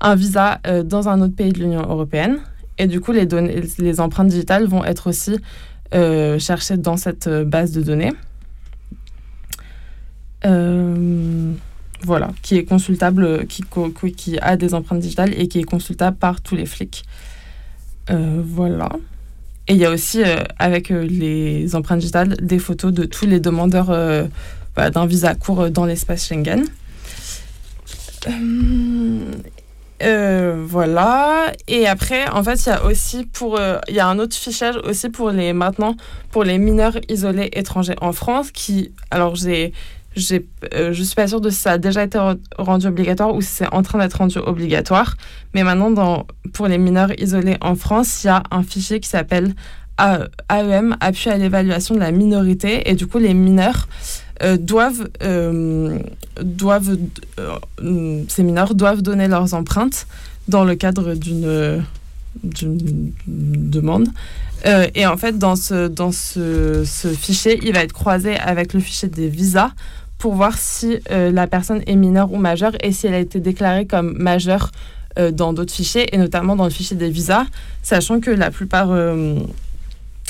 un, 0.00 0.14
visa 0.14 0.60
euh, 0.66 0.82
dans 0.82 1.08
un 1.08 1.20
autre 1.20 1.34
pays 1.34 1.52
de 1.52 1.60
l'Union 1.60 1.82
européenne. 1.82 2.38
Et 2.78 2.86
du 2.86 3.00
coup, 3.00 3.12
les, 3.12 3.26
données, 3.26 3.62
les 3.78 4.00
empreintes 4.00 4.28
digitales 4.28 4.66
vont 4.66 4.84
être 4.84 5.08
aussi 5.08 5.38
euh, 5.94 6.38
cherchées 6.38 6.76
dans 6.76 6.96
cette 6.96 7.28
base 7.28 7.72
de 7.72 7.82
données. 7.82 8.12
voilà, 12.04 12.30
qui 12.42 12.56
est 12.56 12.64
consultable, 12.64 13.46
qui, 13.46 13.62
qui 14.16 14.38
a 14.40 14.56
des 14.56 14.74
empreintes 14.74 14.98
digitales 14.98 15.32
et 15.38 15.46
qui 15.46 15.60
est 15.60 15.64
consultable 15.64 16.16
par 16.16 16.40
tous 16.40 16.56
les 16.56 16.66
flics. 16.66 17.04
voilà. 18.08 18.88
Et 19.68 19.74
il 19.74 19.78
y 19.78 19.84
a 19.84 19.90
aussi, 19.90 20.22
euh, 20.22 20.42
avec 20.58 20.90
euh, 20.90 21.02
les 21.02 21.74
empreintes 21.76 22.00
digitales, 22.00 22.36
des 22.40 22.58
photos 22.58 22.92
de 22.92 23.04
tous 23.04 23.26
les 23.26 23.38
demandeurs 23.38 23.90
euh, 23.90 24.24
bah, 24.74 24.90
d'un 24.90 25.06
visa 25.06 25.34
court 25.34 25.70
dans 25.70 25.84
l'espace 25.84 26.26
Schengen. 26.26 26.64
voilà. 30.66 31.52
Et 31.68 31.86
après, 31.86 32.28
en 32.30 32.42
fait, 32.42 32.66
il 32.66 32.68
y 32.70 32.72
a 32.72 32.84
aussi 32.84 33.24
pour, 33.24 33.60
il 33.88 33.94
y 33.94 34.00
a 34.00 34.08
un 34.08 34.18
autre 34.18 34.34
fichage 34.34 34.76
aussi 34.84 35.08
pour 35.10 35.30
les 35.30 35.52
maintenant 35.52 35.96
pour 36.30 36.42
les 36.42 36.58
mineurs 36.58 36.98
isolés 37.08 37.50
étrangers 37.52 37.94
en 38.00 38.12
France 38.12 38.50
qui, 38.50 38.90
alors 39.10 39.36
j'ai 39.36 39.72
j'ai, 40.14 40.46
euh, 40.74 40.92
je 40.92 41.02
suis 41.02 41.14
pas 41.14 41.26
sûre 41.26 41.40
de 41.40 41.50
si 41.50 41.60
ça 41.60 41.72
a 41.72 41.78
déjà 41.78 42.04
été 42.04 42.18
rendu 42.58 42.86
obligatoire 42.86 43.34
ou 43.34 43.40
si 43.40 43.48
c'est 43.48 43.72
en 43.72 43.82
train 43.82 43.98
d'être 43.98 44.14
rendu 44.14 44.38
obligatoire. 44.38 45.16
Mais 45.54 45.62
maintenant, 45.64 46.26
pour 46.52 46.66
les 46.66 46.78
mineurs 46.78 47.18
isolés 47.18 47.56
en 47.60 47.74
France, 47.74 48.24
il 48.24 48.26
y 48.26 48.30
a 48.30 48.42
un 48.50 48.62
fichier 48.62 49.00
qui 49.00 49.08
s'appelle 49.08 49.54
AEM, 49.98 50.96
appui 51.00 51.30
à 51.30 51.36
l'évaluation 51.36 51.94
de 51.94 52.00
la 52.00 52.10
minorité. 52.10 52.90
Et 52.90 52.94
du 52.94 53.06
coup, 53.06 53.18
les 53.18 53.34
mineurs 53.34 53.88
euh, 54.42 54.56
doivent, 54.56 55.08
euh, 55.22 55.98
doivent 56.42 56.98
ces 58.28 58.42
mineurs 58.42 58.74
doivent 58.74 59.02
donner 59.02 59.28
leurs 59.28 59.54
empreintes 59.54 60.06
dans 60.48 60.64
le 60.64 60.74
cadre 60.74 61.14
d'une, 61.14 61.84
demande. 63.26 64.08
et 64.94 65.06
en 65.06 65.16
fait, 65.16 65.38
dans, 65.38 65.54
ce, 65.56 66.84
fichier, 67.16 67.60
il 67.62 67.72
va 67.72 67.84
être 67.84 67.92
croisé 67.92 68.36
avec 68.36 68.72
le 68.72 68.80
fichier 68.80 69.08
des 69.08 69.28
visas 69.28 69.70
pour 70.22 70.34
voir 70.34 70.56
si 70.56 71.00
euh, 71.10 71.32
la 71.32 71.48
personne 71.48 71.82
est 71.84 71.96
mineure 71.96 72.32
ou 72.32 72.36
majeure 72.36 72.70
et 72.80 72.92
si 72.92 73.08
elle 73.08 73.14
a 73.14 73.18
été 73.18 73.40
déclarée 73.40 73.86
comme 73.86 74.16
majeure 74.18 74.70
euh, 75.18 75.32
dans 75.32 75.52
d'autres 75.52 75.72
fichiers, 75.72 76.14
et 76.14 76.16
notamment 76.16 76.54
dans 76.54 76.62
le 76.62 76.70
fichier 76.70 76.96
des 76.96 77.10
visas, 77.10 77.44
sachant 77.82 78.20
que 78.20 78.30
la 78.30 78.52
plupart, 78.52 78.92
euh, 78.92 79.34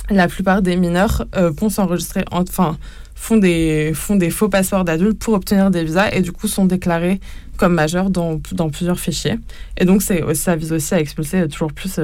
la 0.09 0.29
plupart 0.29 0.63
des 0.63 0.77
mineurs 0.77 1.27
font 1.55 3.37
des, 3.37 3.93
faux 4.31 4.49
passeports 4.49 4.85
d'adultes 4.85 5.19
pour 5.19 5.35
obtenir 5.35 5.71
des 5.71 5.85
visas 5.85 6.11
et 6.11 6.23
du 6.23 6.33
coup 6.33 6.49
sont 6.49 6.65
déclarés 6.65 7.21
comme 7.59 7.75
majeurs 7.75 8.09
dans, 8.09 8.41
plusieurs 8.73 8.99
fichiers. 8.99 9.39
Et 9.77 9.85
donc 9.85 10.01
ça 10.01 10.57
vise 10.57 10.73
aussi 10.73 10.95
à 10.95 11.01
expulser 11.01 11.47
toujours 11.49 11.71
plus 11.71 12.01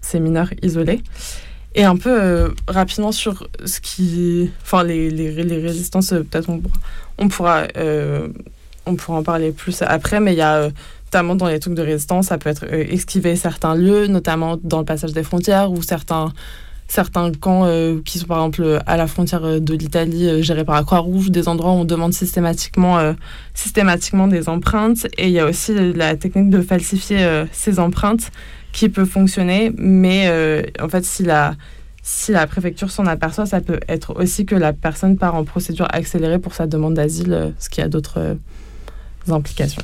ces 0.00 0.20
mineurs 0.20 0.50
isolés. 0.62 1.02
Et 1.74 1.82
un 1.82 1.96
peu 1.96 2.54
rapidement 2.68 3.12
sur 3.12 3.48
ce 3.64 3.80
qui. 3.80 4.50
Enfin, 4.62 4.84
les, 4.84 5.10
les, 5.10 5.42
les 5.42 5.58
résistances, 5.58 6.10
peut-être 6.10 6.50
on 6.50 6.60
on 7.22 7.28
pourra, 7.28 7.64
euh, 7.76 8.28
on 8.84 8.96
pourra 8.96 9.18
en 9.18 9.22
parler 9.22 9.52
plus 9.52 9.82
après, 9.82 10.20
mais 10.20 10.32
il 10.32 10.38
y 10.38 10.42
a 10.42 10.56
euh, 10.56 10.70
notamment 11.06 11.34
dans 11.34 11.46
les 11.46 11.60
trucs 11.60 11.74
de 11.74 11.82
résistance, 11.82 12.26
ça 12.26 12.38
peut 12.38 12.50
être 12.50 12.64
euh, 12.64 12.84
esquiver 12.90 13.36
certains 13.36 13.74
lieux, 13.74 14.06
notamment 14.08 14.58
dans 14.62 14.80
le 14.80 14.84
passage 14.84 15.12
des 15.12 15.22
frontières 15.22 15.70
ou 15.70 15.82
certains 15.82 16.32
certains 16.88 17.32
camps 17.32 17.66
qui 18.04 18.18
sont 18.18 18.26
par 18.26 18.36
exemple 18.40 18.80
à 18.86 18.98
la 18.98 19.06
frontière 19.06 19.62
de 19.62 19.74
l'Italie 19.74 20.42
gérés 20.42 20.64
par 20.64 20.74
la 20.74 20.82
Croix-Rouge, 20.82 21.30
des 21.30 21.48
endroits 21.48 21.70
où 21.70 21.76
on 21.76 21.84
demande 21.86 22.12
systématiquement, 22.12 23.14
systématiquement 23.54 24.28
des 24.28 24.50
empreintes. 24.50 25.06
Et 25.16 25.28
il 25.28 25.32
y 25.32 25.38
a 25.38 25.46
aussi 25.46 25.72
la 25.94 26.16
technique 26.16 26.50
de 26.50 26.60
falsifier 26.60 27.44
ces 27.50 27.78
empreintes 27.78 28.30
qui 28.72 28.90
peut 28.90 29.06
fonctionner, 29.06 29.72
mais 29.78 30.30
en 30.78 30.88
fait 30.90 31.06
si 31.06 31.22
la, 31.22 31.54
si 32.02 32.32
la 32.32 32.48
préfecture 32.48 32.90
s'en 32.90 33.06
aperçoit, 33.06 33.46
ça 33.46 33.60
peut 33.60 33.78
être 33.88 34.20
aussi 34.20 34.44
que 34.44 34.56
la 34.56 34.72
personne 34.72 35.16
part 35.16 35.36
en 35.36 35.44
procédure 35.44 35.86
accélérée 35.90 36.40
pour 36.40 36.52
sa 36.52 36.66
demande 36.66 36.94
d'asile, 36.94 37.32
euh, 37.32 37.50
ce 37.60 37.70
qui 37.70 37.80
a 37.80 37.88
d'autres 37.88 38.18
euh, 38.18 38.34
implications. 39.28 39.82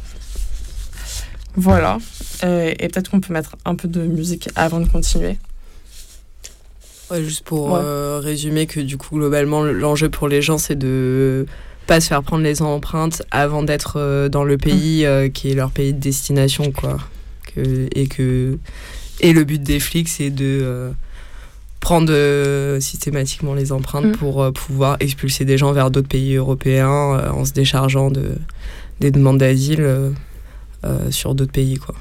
Voilà. 1.54 1.98
Euh, 2.42 2.74
et 2.76 2.88
peut-être 2.88 3.10
qu'on 3.10 3.20
peut 3.20 3.32
mettre 3.32 3.56
un 3.64 3.76
peu 3.76 3.86
de 3.86 4.02
musique 4.02 4.48
avant 4.56 4.80
de 4.80 4.88
continuer. 4.88 5.38
juste 7.20 7.44
pour 7.44 7.76
résumer 7.76 8.66
que 8.66 8.80
du 8.80 8.96
coup, 8.96 9.16
globalement, 9.16 9.62
l'enjeu 9.62 10.08
pour 10.08 10.28
les 10.28 10.42
gens, 10.42 10.58
c'est 10.58 10.76
de 10.76 11.46
pas 11.86 12.00
se 12.00 12.08
faire 12.08 12.22
prendre 12.22 12.42
les 12.42 12.62
empreintes 12.62 13.22
avant 13.30 13.62
d'être 13.62 14.28
dans 14.28 14.44
le 14.44 14.58
pays 14.58 15.06
qui 15.32 15.50
est 15.50 15.54
leur 15.54 15.70
pays 15.70 15.94
de 15.94 16.00
destination, 16.00 16.70
quoi. 16.70 16.98
et 17.56 18.06
que 18.08 18.58
et 19.20 19.32
le 19.32 19.44
but 19.44 19.60
des 19.60 19.80
flics, 19.80 20.08
c'est 20.08 20.30
de 20.30 20.92
prendre 21.80 22.12
euh, 22.12 22.80
systématiquement 22.80 23.54
les 23.54 23.72
empreintes 23.72 24.06
mm. 24.06 24.16
pour 24.16 24.42
euh, 24.42 24.50
pouvoir 24.52 24.96
expulser 25.00 25.44
des 25.44 25.58
gens 25.58 25.72
vers 25.72 25.90
d'autres 25.90 26.08
pays 26.08 26.34
européens 26.34 27.14
euh, 27.14 27.30
en 27.30 27.44
se 27.44 27.52
déchargeant 27.52 28.10
de, 28.10 28.32
des 29.00 29.10
demandes 29.10 29.38
d'asile 29.38 30.12
sur 31.10 31.34
d'autres 31.34 31.52
pays. 31.52 31.76
Quoi. 31.76 31.94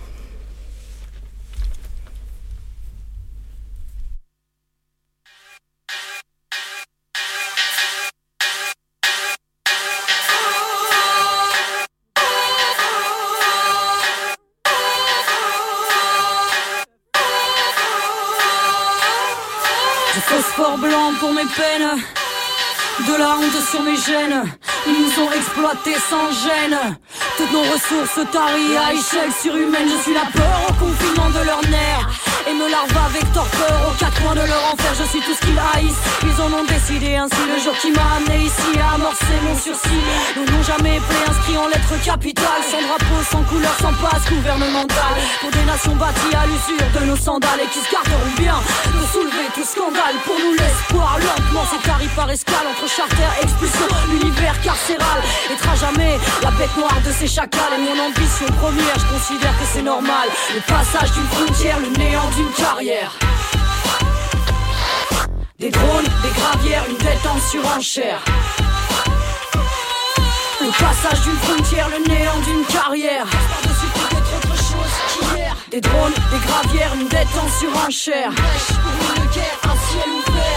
Peines, 21.47 22.01
de 23.07 23.17
la 23.17 23.37
honte 23.37 23.61
sur 23.69 23.81
mes 23.81 23.95
gènes. 23.95 24.43
Ils 24.87 24.93
nous 24.93 25.23
ont 25.23 25.31
exploités 25.31 25.97
sans 26.09 26.31
gêne. 26.31 26.97
Toutes 27.37 27.51
nos 27.51 27.61
ressources 27.61 28.31
taries 28.31 28.77
à 28.77 28.93
échelle 28.93 29.31
surhumaine. 29.41 29.87
Je 29.87 30.03
suis 30.03 30.13
la 30.13 30.25
peur 30.33 30.61
au 30.69 30.73
confinement 30.73 31.29
de 31.29 31.45
leurs 31.45 31.61
nerfs 31.69 32.36
et 32.47 32.53
me 32.53 32.69
larve 32.69 32.95
avec 33.09 33.25
torpeur 33.33 33.77
aux 33.87 33.97
quatre 33.99 34.15
coins 34.21 34.35
de 34.35 34.47
leur 34.47 34.63
enfer. 34.71 34.91
Je 34.97 35.05
suis 35.11 35.19
tout 35.19 35.33
ce 35.33 35.41
qu'ils 35.45 35.59
haïssent. 35.59 36.03
Ils 36.23 36.39
en 36.41 36.51
ont 36.55 36.65
décidé 36.65 37.15
ainsi 37.15 37.41
le 37.43 37.59
jour 37.59 37.75
qui 37.77 37.91
m'a 37.91 38.07
amené 38.17 38.45
ici 38.47 38.71
à 38.79 38.95
amorcer 38.95 39.37
mon 39.43 39.55
sursis. 39.57 40.03
Nous 40.35 40.45
n'ont 40.45 40.63
jamais 40.63 40.99
fait 41.03 41.23
inscrit 41.29 41.57
en 41.57 41.67
lettres 41.67 41.99
capitales, 42.03 42.63
sans 42.63 42.81
drapeau, 42.81 43.19
sans 43.29 43.43
couleur, 43.43 43.75
sans 43.81 43.93
passe 43.99 44.23
gouvernementale. 44.29 45.17
Pour 45.41 45.51
des 45.51 45.65
nations 45.65 45.95
bâties 45.95 46.35
à 46.35 46.45
l'usure 46.47 46.89
de 46.95 47.01
nos 47.11 47.19
sandales 47.19 47.61
et 47.63 47.69
qui 47.69 47.79
se 47.79 47.91
garderont 47.91 48.31
bien 48.37 48.57
de 48.95 49.01
soulever 49.11 49.47
tout 49.53 49.67
scandale. 49.67 50.15
Pour 50.23 50.39
nous 50.39 50.55
l'espoir, 50.55 51.19
lentement 51.19 51.65
s'étarit 51.67 52.11
par 52.15 52.29
escale 52.31 52.67
entre 52.71 52.87
charter 52.87 53.27
expulsion. 53.43 53.87
L'univers 54.09 54.55
carcéral 54.61 55.19
à 55.71 55.75
jamais 55.75 56.17
la 56.41 56.51
bête 56.51 56.75
noire 56.77 56.99
de 57.05 57.11
ces 57.11 57.27
chacals. 57.27 57.73
Et 57.75 57.81
mon 57.81 57.97
ambition 58.07 58.47
première, 58.59 58.95
je 58.95 59.07
considère 59.11 59.55
que 59.59 59.65
c'est 59.65 59.81
normal. 59.81 60.27
Le 60.53 60.61
passage 60.61 61.11
d'une 61.11 61.27
frontière, 61.27 61.79
le 61.79 61.89
néant 61.97 62.29
carrière. 62.45 63.11
Des 65.59 65.69
drones, 65.69 66.03
des 66.03 66.39
gravières, 66.39 66.83
une 66.89 66.97
détente 66.97 67.41
surenchère. 67.49 68.23
Le 70.61 70.69
passage 70.71 71.21
d'une 71.21 71.37
frontière, 71.37 71.89
le 71.89 72.07
néant 72.07 72.39
d'une 72.45 72.65
carrière. 72.65 73.25
Des 75.71 75.81
drones, 75.81 76.13
des 76.13 76.47
gravières, 76.47 76.93
une 76.95 77.07
détente 77.09 77.51
surenchère. 77.59 78.31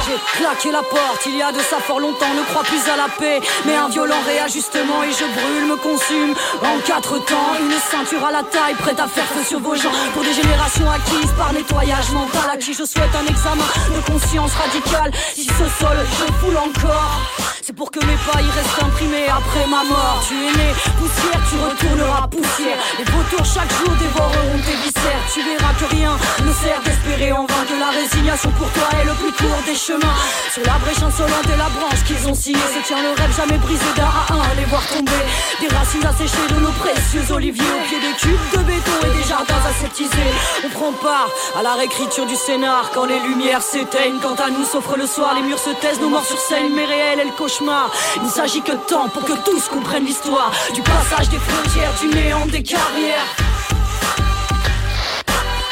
J'ai 0.07 0.39
claqué 0.39 0.71
la 0.71 0.83
porte, 0.83 1.23
il 1.27 1.37
y 1.37 1.43
a 1.43 1.51
de 1.51 1.59
ça 1.59 1.79
fort 1.81 1.99
longtemps, 1.99 2.33
ne 2.35 2.43
crois 2.45 2.63
plus 2.63 2.81
à 2.89 2.97
la 2.97 3.09
paix. 3.19 3.41
Mais 3.67 3.75
un 3.75 3.89
violent 3.89 4.21
réajustement 4.25 5.03
et 5.03 5.11
je 5.11 5.27
brûle, 5.35 5.67
me 5.67 5.77
consume. 5.77 6.35
En 6.63 6.79
quatre 6.87 7.19
temps, 7.27 7.55
une 7.61 7.73
ceinture 7.91 8.25
à 8.25 8.31
la 8.31 8.43
taille, 8.45 8.75
prête 8.75 9.01
à 9.01 9.09
faire 9.09 9.27
feu 9.27 9.43
sur 9.43 9.61
vos 9.61 9.75
gens. 9.75 9.93
Pour 10.15 10.23
des 10.23 10.33
générations 10.33 10.89
acquises 10.91 11.33
par 11.37 11.53
nettoyage 11.53 12.11
mental, 12.13 12.51
à 12.53 12.57
qui 12.57 12.73
je 12.73 12.85
souhaite 12.85 13.15
un 13.15 13.27
examen 13.27 13.67
de 13.95 14.01
conscience 14.11 14.53
radicale. 14.55 15.13
Si 15.35 15.45
ce 15.45 15.67
sol, 15.79 15.99
je 16.19 16.33
foule 16.39 16.57
encore. 16.57 17.21
C'est 17.63 17.77
pour 17.77 17.91
que 17.91 18.01
mes 18.05 18.19
pas 18.27 18.41
y 18.41 18.51
restent 18.51 18.83
imprimés 18.83 19.29
après 19.29 19.67
ma 19.67 19.85
mort. 19.85 20.25
Tu 20.27 20.35
es 20.35 20.53
né 20.59 20.71
poussière, 20.99 21.41
tu 21.49 21.57
retourneras 21.59 22.27
poussière. 22.27 22.79
Les 22.99 23.05
vautours 23.05 23.45
chaque 23.45 23.71
jour 23.79 23.95
dévoreront 24.01 24.59
tes 24.67 24.91
Tu 25.33 25.43
verras 25.43 25.73
que 25.75 25.85
rien 25.95 26.19
ne 26.45 26.53
sert 26.53 26.81
d'espérer 26.83 27.33
en 27.33 27.47
vain 27.47 27.65
que 27.69 27.79
la 27.79 27.91
résignation 27.91 28.51
pour 28.51 28.69
toi 28.73 28.89
est 29.01 29.05
le 29.05 29.15
plus 29.15 29.33
court 29.33 29.63
des 29.65 29.77
chemins. 29.77 30.19
Sur 30.53 30.63
la 30.65 30.77
brèche 30.79 31.03
insolente 31.03 31.47
et 31.47 31.57
la 31.57 31.71
branche 31.71 32.03
qu'ils 32.05 32.29
ont 32.29 32.35
sciée, 32.35 32.55
se 32.55 32.87
tient 32.87 33.01
le 33.01 33.11
rêve 33.11 33.35
jamais 33.37 33.59
brisé 33.59 33.85
d'un 33.97 34.05
à 34.05 34.27
un. 34.35 34.55
Les 34.59 34.65
voir 34.65 34.85
tomber, 34.89 35.23
des 35.61 35.69
racines 35.69 36.05
asséchées 36.05 36.49
de 36.51 36.61
nos 36.61 36.73
précieux 36.73 37.33
oliviers 37.33 37.63
au 37.63 37.89
pied 37.89 38.01
des 38.01 38.15
cubes 38.19 38.51
de 38.53 38.59
béton 38.65 38.97
et 39.07 39.17
des 39.17 39.29
jardins 39.29 39.63
aseptisés. 39.71 40.33
On 40.67 40.69
prend 40.69 40.93
part 40.93 41.31
à 41.57 41.63
la 41.63 41.75
réécriture 41.75 42.27
du 42.27 42.35
scénar 42.35 42.91
quand 42.93 43.05
les 43.05 43.21
lumières 43.21 43.63
s'éteignent. 43.63 44.19
Quant 44.21 44.35
à 44.35 44.51
nous, 44.51 44.65
s'offre 44.65 44.97
le 44.97 45.07
soir, 45.07 45.35
les 45.35 45.43
murs 45.43 45.61
se 45.61 45.71
taisent, 45.81 46.01
nos 46.01 46.09
morts 46.09 46.27
sur 46.27 46.39
scène, 46.39 46.75
mais 46.75 46.85
réel 46.85 47.21
est 47.21 47.25
le 47.25 47.37
cauchemar. 47.39 47.91
Il 48.17 48.25
ne 48.25 48.29
s'agit 48.29 48.63
que 48.63 48.73
de 48.73 48.85
temps 48.89 49.09
pour 49.09 49.25
que 49.25 49.39
tous 49.45 49.69
comprennent 49.69 50.05
l'histoire 50.05 50.51
du 50.75 50.83
passage 50.83 51.29
des 51.29 51.39
frontières, 51.39 51.95
du 52.01 52.09
néant 52.09 52.47
des 52.47 52.63
carrières. 52.63 53.31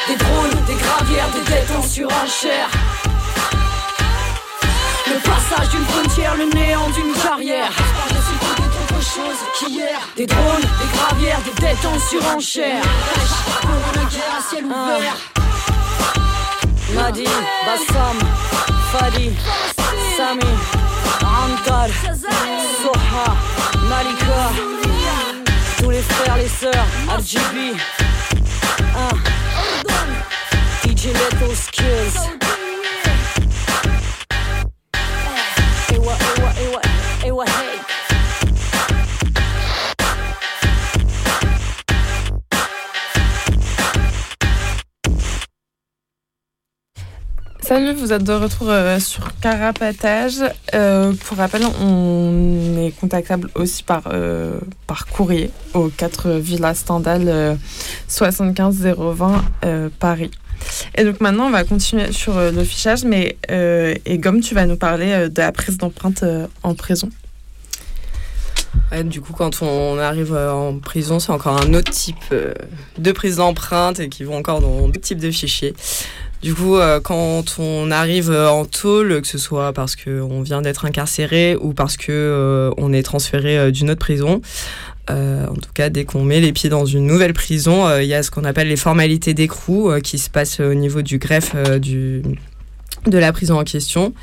Des 0.09 0.15
drones, 0.15 0.65
des 0.65 0.73
gravières, 0.73 1.29
des 1.35 1.51
dettes 1.51 1.71
en 1.77 1.83
surenchère. 1.83 2.67
Le 5.05 5.19
passage 5.19 5.69
d'une 5.69 5.85
frontière, 5.85 6.35
le 6.35 6.45
néant 6.45 6.89
d'une 6.89 7.13
carrière. 7.13 7.71
chose 8.99 9.37
qu'hier. 9.59 9.99
Des 10.17 10.25
drones, 10.25 10.61
des 10.61 10.97
gravières, 10.97 11.39
des 11.41 11.61
dettes 11.61 11.85
en 11.85 11.99
surenchère. 11.99 12.81
Pour 13.61 13.69
une 13.69 14.09
guerre 14.09 14.35
à 14.35 14.49
ciel 14.49 14.65
ouvert. 14.65 15.17
Nadi, 16.95 17.25
Bassam, 17.67 18.17
Fadi, 18.91 19.29
Sami, 20.17 20.53
Ankar, 21.21 21.87
Soha, 22.81 23.35
Malika. 23.87 24.49
Tous 25.77 25.91
les 25.91 26.01
frères, 26.01 26.37
les 26.37 26.47
sœurs, 26.47 26.87
RGB. 27.07 27.77
Ah. 29.87 30.27
DJ 30.81 31.13
Little 31.13 31.55
Skills. 31.55 32.15
Ewa, 35.93 36.17
ewa, 36.37 36.53
ewa, 36.63 36.81
ewa, 37.25 37.45
hey. 37.45 37.98
Salut, 47.69 47.93
vous 47.93 48.11
êtes 48.11 48.23
de 48.23 48.33
retour 48.33 48.67
euh, 48.71 48.97
sur 48.99 49.29
Carapatage. 49.41 50.41
Euh, 50.73 51.13
pour 51.23 51.37
rappel, 51.37 51.61
on 51.79 52.75
est 52.79 52.99
contactable 52.99 53.47
aussi 53.53 53.83
par, 53.83 54.05
euh, 54.11 54.59
par 54.87 55.05
courrier 55.05 55.51
au 55.75 55.89
4 55.89 56.31
Villa 56.39 56.73
Stendhal 56.73 57.25
euh, 57.27 57.55
75 58.07 58.87
020 58.97 59.43
euh, 59.65 59.89
Paris. 59.99 60.31
Et 60.95 61.03
donc 61.03 61.21
maintenant, 61.21 61.45
on 61.45 61.51
va 61.51 61.63
continuer 61.63 62.11
sur 62.11 62.39
le 62.39 62.63
fichage, 62.63 63.03
mais 63.03 63.37
et 63.49 64.17
Gomme, 64.17 64.41
tu 64.41 64.55
vas 64.55 64.65
nous 64.65 64.75
parler 64.75 65.29
de 65.29 65.39
la 65.39 65.51
prise 65.51 65.77
d'empreinte 65.77 66.25
en 66.63 66.73
prison. 66.73 67.11
Du 69.05 69.21
coup, 69.21 69.33
quand 69.33 69.61
on 69.61 69.99
arrive 69.99 70.33
euh, 70.33 70.51
en 70.51 70.79
prison, 70.79 71.19
c'est 71.19 71.31
encore 71.31 71.61
un 71.61 71.73
autre 71.75 71.91
type 71.91 72.17
euh, 72.31 72.53
de 72.97 73.11
prise 73.11 73.35
d'empreinte 73.35 73.99
et 73.99 74.09
qui 74.09 74.23
vont 74.23 74.35
encore 74.35 74.61
dans 74.61 74.87
d'autres 74.87 75.01
types 75.01 75.19
de 75.19 75.29
fichiers. 75.29 75.75
Du 76.41 76.55
coup, 76.55 76.75
euh, 76.75 76.99
quand 76.99 77.57
on 77.59 77.91
arrive 77.91 78.31
en 78.31 78.65
tôle, 78.65 79.21
que 79.21 79.27
ce 79.27 79.37
soit 79.37 79.73
parce 79.73 79.95
qu'on 79.95 80.41
vient 80.41 80.61
d'être 80.61 80.85
incarcéré 80.85 81.55
ou 81.55 81.73
parce 81.73 81.97
que 81.97 82.71
on 82.77 82.91
est 82.93 83.03
transféré 83.03 83.71
d'une 83.71 83.91
autre 83.91 83.99
prison, 83.99 84.41
en 85.09 85.55
tout 85.55 85.71
cas, 85.73 85.89
dès 85.89 86.05
qu'on 86.05 86.23
met 86.23 86.39
les 86.39 86.53
pieds 86.53 86.69
dans 86.69 86.85
une 86.85 87.05
nouvelle 87.05 87.33
prison, 87.33 87.97
il 87.97 88.05
y 88.05 88.13
a 88.13 88.23
ce 88.23 88.31
qu'on 88.31 88.43
appelle 88.43 88.67
les 88.69 88.77
formalités 88.77 89.33
d'écrou 89.33 89.91
qui 90.03 90.17
se 90.17 90.29
passent 90.29 90.59
au 90.59 90.75
niveau 90.75 91.01
du 91.01 91.17
greffe 91.17 91.55
du, 91.79 92.21
de 93.07 93.17
la 93.17 93.31
prison 93.33 93.59
en 93.59 93.63
question. 93.63 94.13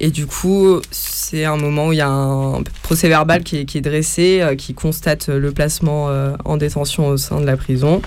Et 0.00 0.10
du 0.10 0.26
coup, 0.26 0.80
c'est 0.90 1.44
un 1.44 1.56
moment 1.56 1.88
où 1.88 1.92
il 1.92 1.98
y 1.98 2.02
a 2.02 2.08
un 2.08 2.62
procès 2.82 3.08
verbal 3.08 3.44
qui 3.44 3.58
est, 3.58 3.80
dressé, 3.80 4.40
euh, 4.40 4.56
qui 4.56 4.74
constate 4.74 5.28
le 5.28 5.52
placement 5.52 6.08
euh, 6.08 6.36
en 6.44 6.56
détention 6.56 7.06
au 7.08 7.16
sein 7.16 7.40
de 7.40 7.46
la 7.46 7.56
prison 7.56 8.02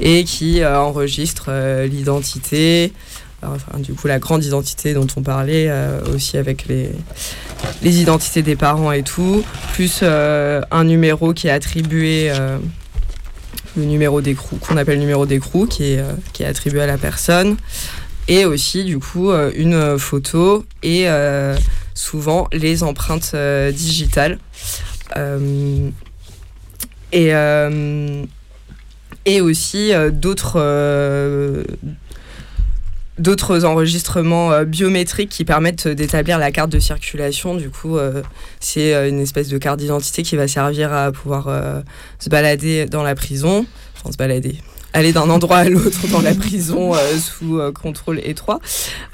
et 0.00 0.24
qui 0.24 0.62
euh, 0.62 0.78
enregistre 0.78 1.50
l'identité, 1.84 2.92
enfin, 3.42 3.78
du 3.78 3.94
coup 3.94 4.06
la 4.08 4.18
grande 4.18 4.44
identité 4.44 4.92
dont 4.94 5.06
on 5.16 5.22
parlait, 5.22 5.70
aussi 6.14 6.36
avec 6.36 6.66
les, 6.66 6.90
les 7.82 8.00
identités 8.00 8.42
des 8.42 8.56
parents 8.56 8.92
et 8.92 9.02
tout, 9.02 9.42
plus 9.72 10.02
un 10.02 10.84
numéro 10.84 11.32
qui 11.32 11.48
est 11.48 11.50
attribué, 11.50 12.32
le 13.76 13.84
numéro 13.84 14.20
d'écrou, 14.20 14.56
qu'on 14.56 14.76
appelle 14.76 14.96
le 14.96 15.00
numéro 15.00 15.24
d'écrou, 15.26 15.66
qui 15.66 15.96
qui 16.32 16.42
est 16.42 16.46
attribué 16.46 16.82
à 16.82 16.86
la 16.86 16.98
personne 16.98 17.56
et 18.28 18.44
aussi 18.44 18.84
du 18.84 18.98
coup 18.98 19.30
euh, 19.30 19.50
une 19.54 19.98
photo 19.98 20.64
et 20.82 21.08
euh, 21.08 21.56
souvent 21.94 22.48
les 22.52 22.82
empreintes 22.82 23.32
euh, 23.34 23.70
digitales. 23.72 24.38
Et 27.12 27.32
et 29.24 29.40
aussi 29.40 29.92
d'autres 30.10 31.64
d'autres 33.18 33.64
enregistrements 33.66 34.62
biométriques 34.64 35.28
qui 35.28 35.44
permettent 35.44 35.86
d'établir 35.86 36.38
la 36.38 36.50
carte 36.50 36.70
de 36.70 36.78
circulation. 36.78 37.54
Du 37.54 37.68
coup, 37.68 37.98
c'est 38.58 38.94
une 39.10 39.20
espèce 39.20 39.48
de 39.48 39.58
carte 39.58 39.78
d'identité 39.78 40.22
qui 40.22 40.36
va 40.36 40.48
servir 40.48 40.94
à 40.94 41.12
pouvoir 41.12 41.50
se 42.18 42.30
balader 42.30 42.86
dans 42.86 43.02
la 43.02 43.14
prison, 43.14 43.66
enfin 43.94 44.10
se 44.10 44.16
balader, 44.16 44.56
aller 44.92 45.12
d'un 45.12 45.30
endroit 45.30 45.58
à 45.58 45.68
l'autre 45.68 46.06
dans 46.10 46.20
la 46.20 46.34
prison 46.34 46.94
euh, 46.94 46.98
sous 47.18 47.58
euh, 47.58 47.72
contrôle 47.72 48.20
étroit 48.24 48.60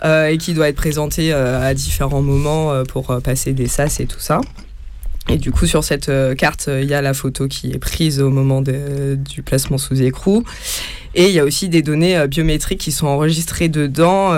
euh, 0.04 0.28
et 0.28 0.38
qui 0.38 0.54
doit 0.54 0.68
être 0.68 0.76
présentée 0.76 1.32
euh, 1.32 1.60
à 1.66 1.74
différents 1.74 2.22
moments 2.22 2.84
pour 2.84 3.20
passer 3.22 3.52
des 3.52 3.68
sas 3.68 4.00
et 4.00 4.06
tout 4.06 4.20
ça. 4.20 4.40
Et 5.30 5.36
du 5.36 5.52
coup, 5.52 5.66
sur 5.66 5.84
cette 5.84 6.10
carte, 6.38 6.70
il 6.72 6.86
y 6.86 6.94
a 6.94 7.02
la 7.02 7.12
photo 7.12 7.48
qui 7.48 7.70
est 7.70 7.78
prise 7.78 8.18
au 8.20 8.30
moment 8.30 8.62
du 8.62 9.42
placement 9.42 9.76
sous 9.76 10.00
écrou. 10.00 10.42
Et 11.14 11.26
il 11.28 11.34
y 11.34 11.38
a 11.38 11.44
aussi 11.44 11.68
des 11.68 11.82
données 11.82 12.26
biométriques 12.28 12.80
qui 12.80 12.92
sont 12.92 13.06
enregistrées 13.06 13.68
dedans. 13.68 14.32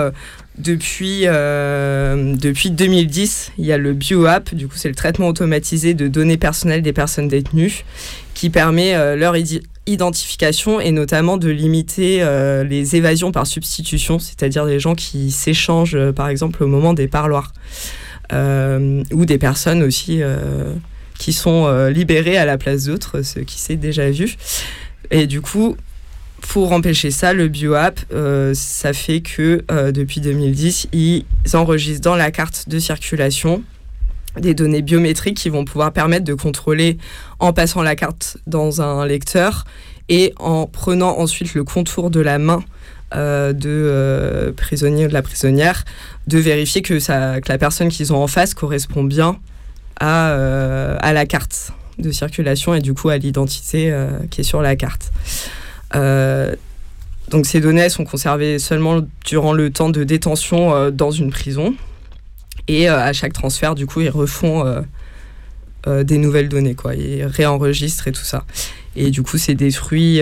depuis, 0.57 1.21
depuis 1.21 2.71
2010, 2.71 3.53
il 3.57 3.65
y 3.65 3.71
a 3.71 3.77
le 3.77 3.93
BioApp, 3.93 4.53
du 4.53 4.67
coup 4.67 4.75
c'est 4.75 4.89
le 4.89 4.95
traitement 4.95 5.29
automatisé 5.29 5.93
de 5.93 6.09
données 6.09 6.37
personnelles 6.37 6.81
des 6.81 6.93
personnes 6.93 7.29
détenues, 7.29 7.85
qui 8.33 8.49
permet 8.49 9.15
leur 9.15 9.37
identification 9.87 10.79
et 10.79 10.91
notamment 10.91 11.37
de 11.37 11.49
limiter 11.49 12.21
euh, 12.21 12.63
les 12.63 12.95
évasions 12.95 13.31
par 13.31 13.47
substitution, 13.47 14.19
c'est-à-dire 14.19 14.65
des 14.65 14.79
gens 14.79 14.95
qui 14.95 15.31
s'échangent 15.31 15.95
euh, 15.95 16.11
par 16.11 16.29
exemple 16.29 16.63
au 16.63 16.67
moment 16.67 16.93
des 16.93 17.07
parloirs, 17.07 17.53
Euh, 18.33 19.03
ou 19.11 19.25
des 19.25 19.37
personnes 19.37 19.83
aussi 19.83 20.21
qui 21.19 21.33
sont 21.33 21.67
libérées 21.89 22.37
à 22.37 22.45
la 22.45 22.57
place 22.57 22.85
d'autres, 22.85 23.23
ce 23.23 23.41
qui 23.41 23.59
s'est 23.59 23.75
déjà 23.75 24.09
vu. 24.09 24.37
Et 25.09 25.27
du 25.27 25.41
coup, 25.41 25.75
pour 26.39 26.71
empêcher 26.71 27.11
ça, 27.11 27.33
le 27.33 27.49
BioApp, 27.49 27.99
ça 28.53 28.93
fait 28.93 29.19
que 29.19 29.65
depuis 29.91 30.21
2010, 30.21 30.87
ils 30.93 31.25
enregistrent 31.53 32.05
dans 32.05 32.15
la 32.15 32.31
carte 32.31 32.69
de 32.69 32.79
circulation 32.79 33.63
des 34.39 34.53
données 34.53 34.81
biométriques 34.81 35.37
qui 35.37 35.49
vont 35.49 35.65
pouvoir 35.65 35.91
permettre 35.91 36.25
de 36.25 36.33
contrôler 36.33 36.97
en 37.39 37.53
passant 37.53 37.81
la 37.81 37.95
carte 37.95 38.37
dans 38.47 38.81
un 38.81 39.05
lecteur 39.05 39.65
et 40.09 40.33
en 40.39 40.67
prenant 40.67 41.17
ensuite 41.19 41.53
le 41.53 41.63
contour 41.63 42.11
de 42.11 42.19
la 42.19 42.37
main 42.37 42.63
euh, 43.13 43.51
de 43.51 43.69
euh, 43.69 44.53
prisonnier 44.53 45.05
ou 45.05 45.09
de 45.09 45.13
la 45.13 45.21
prisonnière, 45.21 45.83
de 46.27 46.37
vérifier 46.37 46.81
que, 46.81 46.97
la 47.09 47.57
personne 47.57 47.89
qu'ils 47.89 48.13
ont 48.13 48.23
en 48.23 48.27
face 48.27 48.53
correspond 48.53 49.03
bien 49.03 49.37
à, 49.99 50.29
euh, 50.29 50.97
la 51.01 51.25
carte 51.25 51.73
de 51.99 52.11
circulation 52.11 52.73
et 52.73 52.79
du 52.79 52.93
coup 52.93 53.09
à 53.09 53.17
l'identité 53.17 53.93
qui 54.31 54.41
est 54.41 54.45
sur 54.45 54.61
la 54.61 54.75
carte. 54.75 55.11
Donc 55.93 57.45
ces 57.45 57.59
données 57.59 57.89
sont 57.89 58.05
conservées 58.05 58.59
seulement 58.59 59.01
durant 59.25 59.53
le 59.53 59.71
temps 59.71 59.89
de 59.89 60.03
détention 60.03 60.89
dans 60.89 61.11
une 61.11 61.31
prison. 61.31 61.75
Et 62.67 62.87
à 62.87 63.11
chaque 63.13 63.33
transfert, 63.33 63.75
du 63.75 63.85
coup, 63.85 64.01
ils 64.01 64.09
refont 64.09 64.63
des 65.87 66.17
nouvelles 66.17 66.49
données, 66.49 66.75
quoi. 66.75 66.95
Ils 66.95 67.25
réenregistrent 67.25 68.07
et 68.07 68.11
tout 68.11 68.23
ça. 68.23 68.45
Et 68.95 69.09
du 69.09 69.23
coup, 69.23 69.37
c'est 69.37 69.55
détruit 69.55 70.21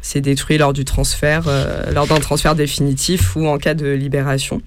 c'est 0.00 0.20
détruit 0.20 0.58
lors 0.58 0.72
du 0.72 0.84
transfert, 0.84 1.44
lors 1.92 2.06
d'un 2.06 2.20
transfert 2.20 2.54
définitif 2.54 3.36
ou 3.36 3.46
en 3.46 3.58
cas 3.58 3.74
de 3.74 3.86
libération. 3.88 4.62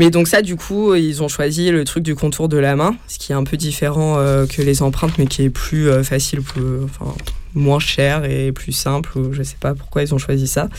Mais 0.00 0.08
donc 0.08 0.28
ça, 0.28 0.40
du 0.40 0.56
coup, 0.56 0.94
ils 0.94 1.22
ont 1.22 1.28
choisi 1.28 1.70
le 1.70 1.84
truc 1.84 2.02
du 2.02 2.14
contour 2.14 2.48
de 2.48 2.56
la 2.56 2.74
main, 2.74 2.96
ce 3.06 3.18
qui 3.18 3.32
est 3.32 3.34
un 3.34 3.44
peu 3.44 3.58
différent 3.58 4.16
euh, 4.16 4.46
que 4.46 4.62
les 4.62 4.80
empreintes, 4.80 5.18
mais 5.18 5.26
qui 5.26 5.42
est 5.42 5.50
plus 5.50 5.90
euh, 5.90 6.02
facile, 6.02 6.40
enfin, 6.40 7.14
moins 7.54 7.80
cher 7.80 8.24
et 8.24 8.50
plus 8.50 8.72
simple. 8.72 9.10
Je 9.30 9.40
ne 9.40 9.44
sais 9.44 9.58
pas 9.60 9.74
pourquoi 9.74 10.02
ils 10.02 10.14
ont 10.14 10.18
choisi 10.18 10.46
ça. 10.46 10.70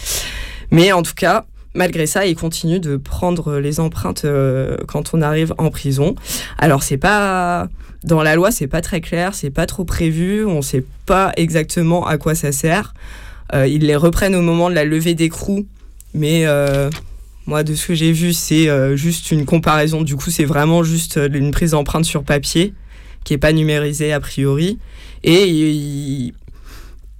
Mais 0.71 0.91
en 0.91 1.03
tout 1.03 1.13
cas, 1.13 1.45
malgré 1.73 2.05
ça, 2.05 2.25
ils 2.25 2.35
continuent 2.35 2.79
de 2.79 2.97
prendre 2.97 3.59
les 3.59 3.79
empreintes 3.79 4.23
euh, 4.25 4.77
quand 4.87 5.13
on 5.13 5.21
arrive 5.21 5.53
en 5.57 5.69
prison. 5.69 6.15
Alors 6.57 6.83
c'est 6.83 6.97
pas 6.97 7.67
dans 8.03 8.23
la 8.23 8.35
loi, 8.35 8.51
c'est 8.51 8.67
pas 8.67 8.81
très 8.81 9.01
clair, 9.01 9.35
c'est 9.35 9.51
pas 9.51 9.65
trop 9.65 9.85
prévu, 9.85 10.45
on 10.45 10.61
sait 10.61 10.83
pas 11.05 11.31
exactement 11.37 12.05
à 12.05 12.17
quoi 12.17 12.35
ça 12.35 12.51
sert. 12.51 12.93
ils 13.53 13.85
les 13.85 13.95
reprennent 13.95 14.35
au 14.35 14.41
moment 14.41 14.69
de 14.69 14.75
la 14.75 14.85
levée 14.85 15.13
d'écrou, 15.13 15.67
mais 16.13 16.47
moi, 17.47 17.63
de 17.63 17.73
ce 17.73 17.87
que 17.87 17.95
j'ai 17.95 18.11
vu, 18.11 18.33
c'est 18.33 18.69
euh, 18.69 18.95
juste 18.95 19.31
une 19.31 19.45
comparaison. 19.45 20.03
Du 20.03 20.15
coup, 20.15 20.29
c'est 20.29 20.45
vraiment 20.45 20.83
juste 20.83 21.17
euh, 21.17 21.27
une 21.33 21.51
prise 21.51 21.71
d'empreinte 21.71 22.05
sur 22.05 22.23
papier 22.23 22.73
qui 23.23 23.33
n'est 23.33 23.39
pas 23.39 23.51
numérisée 23.51 24.13
a 24.13 24.19
priori. 24.19 24.79
Et, 25.23 26.33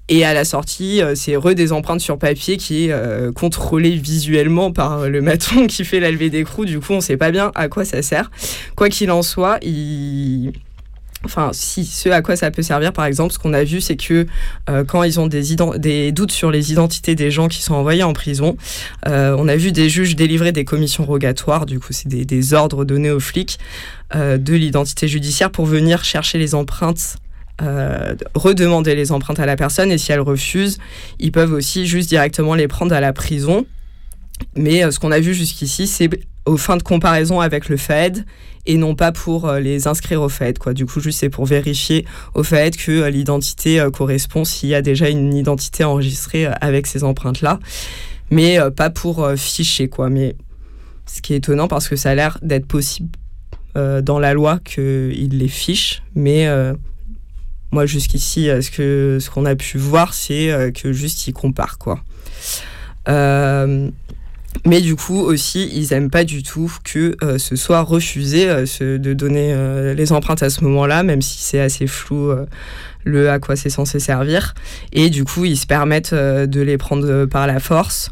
et 0.10 0.26
à 0.26 0.34
la 0.34 0.44
sortie, 0.44 1.02
euh, 1.02 1.16
c'est 1.16 1.36
re 1.36 1.54
des 1.54 1.72
empreintes 1.72 2.02
sur 2.02 2.18
papier 2.18 2.58
qui 2.58 2.86
est 2.86 3.34
contrôlée 3.34 3.96
visuellement 3.96 4.72
par 4.72 5.10
le 5.10 5.22
maton 5.22 5.68
qui 5.68 5.86
fait 5.86 6.00
la 6.00 6.12
levée 6.12 6.30
d'écrou. 6.30 6.66
Du 6.66 6.80
coup, 6.80 6.94
on 6.94 6.98
ne 6.98 7.02
sait 7.02 7.18
pas 7.18 7.32
bien 7.32 7.52
à 7.56 7.68
quoi 7.68 7.86
ça 7.86 8.02
sert. 8.02 8.32
Quoi 8.76 8.90
qu'il 8.90 9.12
en 9.12 9.22
soit, 9.22 9.60
Enfin, 11.24 11.52
si 11.54 11.86
ce 11.86 12.10
à 12.10 12.22
quoi 12.22 12.36
ça 12.36 12.50
peut 12.50 12.64
servir, 12.64 12.94
par 12.94 13.06
exemple, 13.06 13.32
ce 13.32 13.38
qu'on 13.38 13.54
a 13.54 13.64
vu, 13.64 13.80
c'est 13.80 13.96
que 13.96 14.26
euh, 14.70 14.84
quand 14.84 15.04
ils 15.04 15.20
ont 15.20 15.28
des, 15.28 16.12
doutes 16.12 16.32
sur 16.32 16.50
les 16.50 16.72
identités 16.72 17.14
des 17.14 17.30
gens 17.30 17.48
qui 17.48 17.62
sont 17.62 17.76
envoyés 17.76 18.02
en 18.02 18.14
prison, 18.14 18.58
euh, 19.08 19.36
on 19.38 19.48
a 19.48 19.56
vu 19.56 19.72
des 19.72 19.88
juges 19.88 20.16
délivrer 20.16 20.52
des 20.52 20.66
commissions 20.66 21.06
rogatoires, 21.06 21.68
du 21.68 21.80
coup, 21.80 21.92
c'est 21.94 22.08
des, 22.08 22.54
ordres 22.54 22.86
donnés 22.86 23.12
aux 23.12 23.20
flics 23.20 23.60
euh, 24.16 24.38
de 24.38 24.56
l'identité 24.56 25.08
judiciaire 25.08 25.52
pour 25.52 25.66
venir 25.66 26.04
chercher 26.04 26.40
les 26.40 26.56
empreintes 26.56 27.18
redemander 28.36 28.96
les 28.96 29.12
empreintes 29.12 29.40
à 29.40 29.46
la 29.46 29.56
personne 29.56 29.92
et 29.92 29.98
si 29.98 30.12
elle 30.12 30.22
refuse, 30.22 30.80
ils 31.20 31.32
peuvent 31.32 31.54
aussi 31.54 31.86
juste 31.86 32.10
directement 32.10 32.56
les 32.56 32.68
prendre 32.68 32.94
à 32.94 33.00
la 33.00 33.14
prison. 33.14 33.66
Mais 34.56 34.90
ce 34.90 35.00
qu'on 35.00 35.12
a 35.12 35.20
vu 35.20 35.34
jusqu'ici, 35.34 35.86
c'est 35.86 36.10
aux 36.46 36.58
fins 36.58 36.78
de 36.78 36.84
comparaison 36.84 37.40
avec 37.40 37.70
le 37.70 37.78
FAED 37.78 38.26
et 38.66 38.78
non 38.78 38.96
pas 38.96 39.12
pour 39.12 39.48
euh, 39.48 39.60
les 39.60 39.88
inscrire 39.88 40.22
au 40.22 40.30
FAED. 40.30 40.58
Quoi. 40.60 40.74
Du 40.74 40.86
coup, 40.86 41.00
juste 41.00 41.20
c'est 41.20 41.30
pour 41.30 41.46
vérifier 41.46 42.06
au 42.34 42.44
FAED 42.44 42.76
que 42.76 42.92
euh, 42.92 43.10
l'identité 43.10 43.80
euh, 43.80 43.90
correspond 43.90 44.44
s'il 44.44 44.70
y 44.70 44.76
a 44.76 44.82
déjà 44.82 45.10
une 45.10 45.34
identité 45.34 45.84
enregistrée 45.84 46.48
avec 46.62 46.88
ces 46.88 47.04
empreintes-là, 47.04 47.60
mais 48.30 48.60
pas 48.76 48.90
pour 48.90 49.30
ficher. 49.36 49.90
Quoi. 49.90 50.10
Mais 50.10 50.36
ce 51.06 51.22
qui 51.22 51.34
est 51.34 51.38
étonnant 51.38 51.68
parce 51.68 51.90
que 51.90 51.96
ça 51.96 52.12
a 52.12 52.16
l'air 52.16 52.38
d'être 52.42 52.66
possible 52.66 53.10
dans 53.76 54.20
la 54.20 54.34
loi 54.34 54.60
qu'ils 54.64 55.38
les 55.38 55.48
fichent, 55.48 56.04
mais 56.14 56.48
moi 57.72 57.86
jusqu'ici, 57.86 58.46
ce 58.48 58.70
que 58.72 59.18
ce 59.20 59.30
qu'on 59.30 59.46
a 59.46 59.56
pu 59.56 59.78
voir, 59.78 60.14
c'est 60.14 60.72
que 60.76 60.92
juste 60.92 61.28
ils 61.28 61.34
comparent 61.34 61.78
quoi. 61.78 62.04
Mais 64.66 64.82
du 64.82 64.96
coup 64.96 65.20
aussi, 65.20 65.70
ils 65.74 65.94
aiment 65.94 66.10
pas 66.10 66.24
du 66.24 66.44
tout 66.44 66.72
que 66.84 67.16
euh, 67.24 67.38
ce 67.38 67.56
soit 67.56 67.82
refusé 67.82 68.50
euh, 68.50 68.66
de 68.98 69.14
donner 69.14 69.54
euh, 69.54 69.94
les 69.94 70.12
empreintes 70.12 70.44
à 70.44 70.50
ce 70.50 70.64
moment-là, 70.66 71.04
même 71.04 71.22
si 71.22 71.40
c'est 71.40 71.60
assez 71.60 71.88
flou 71.88 72.32
le 73.04 73.30
à 73.30 73.40
quoi 73.40 73.56
c'est 73.56 73.70
censé 73.70 74.00
servir. 74.00 74.54
Et 74.94 75.10
du 75.10 75.24
coup, 75.24 75.46
ils 75.46 75.58
se 75.58 75.66
permettent 75.66 76.14
de 76.14 76.62
les 76.62 76.78
prendre 76.78 77.26
par 77.26 77.48
la 77.48 77.60
force. 77.60 78.12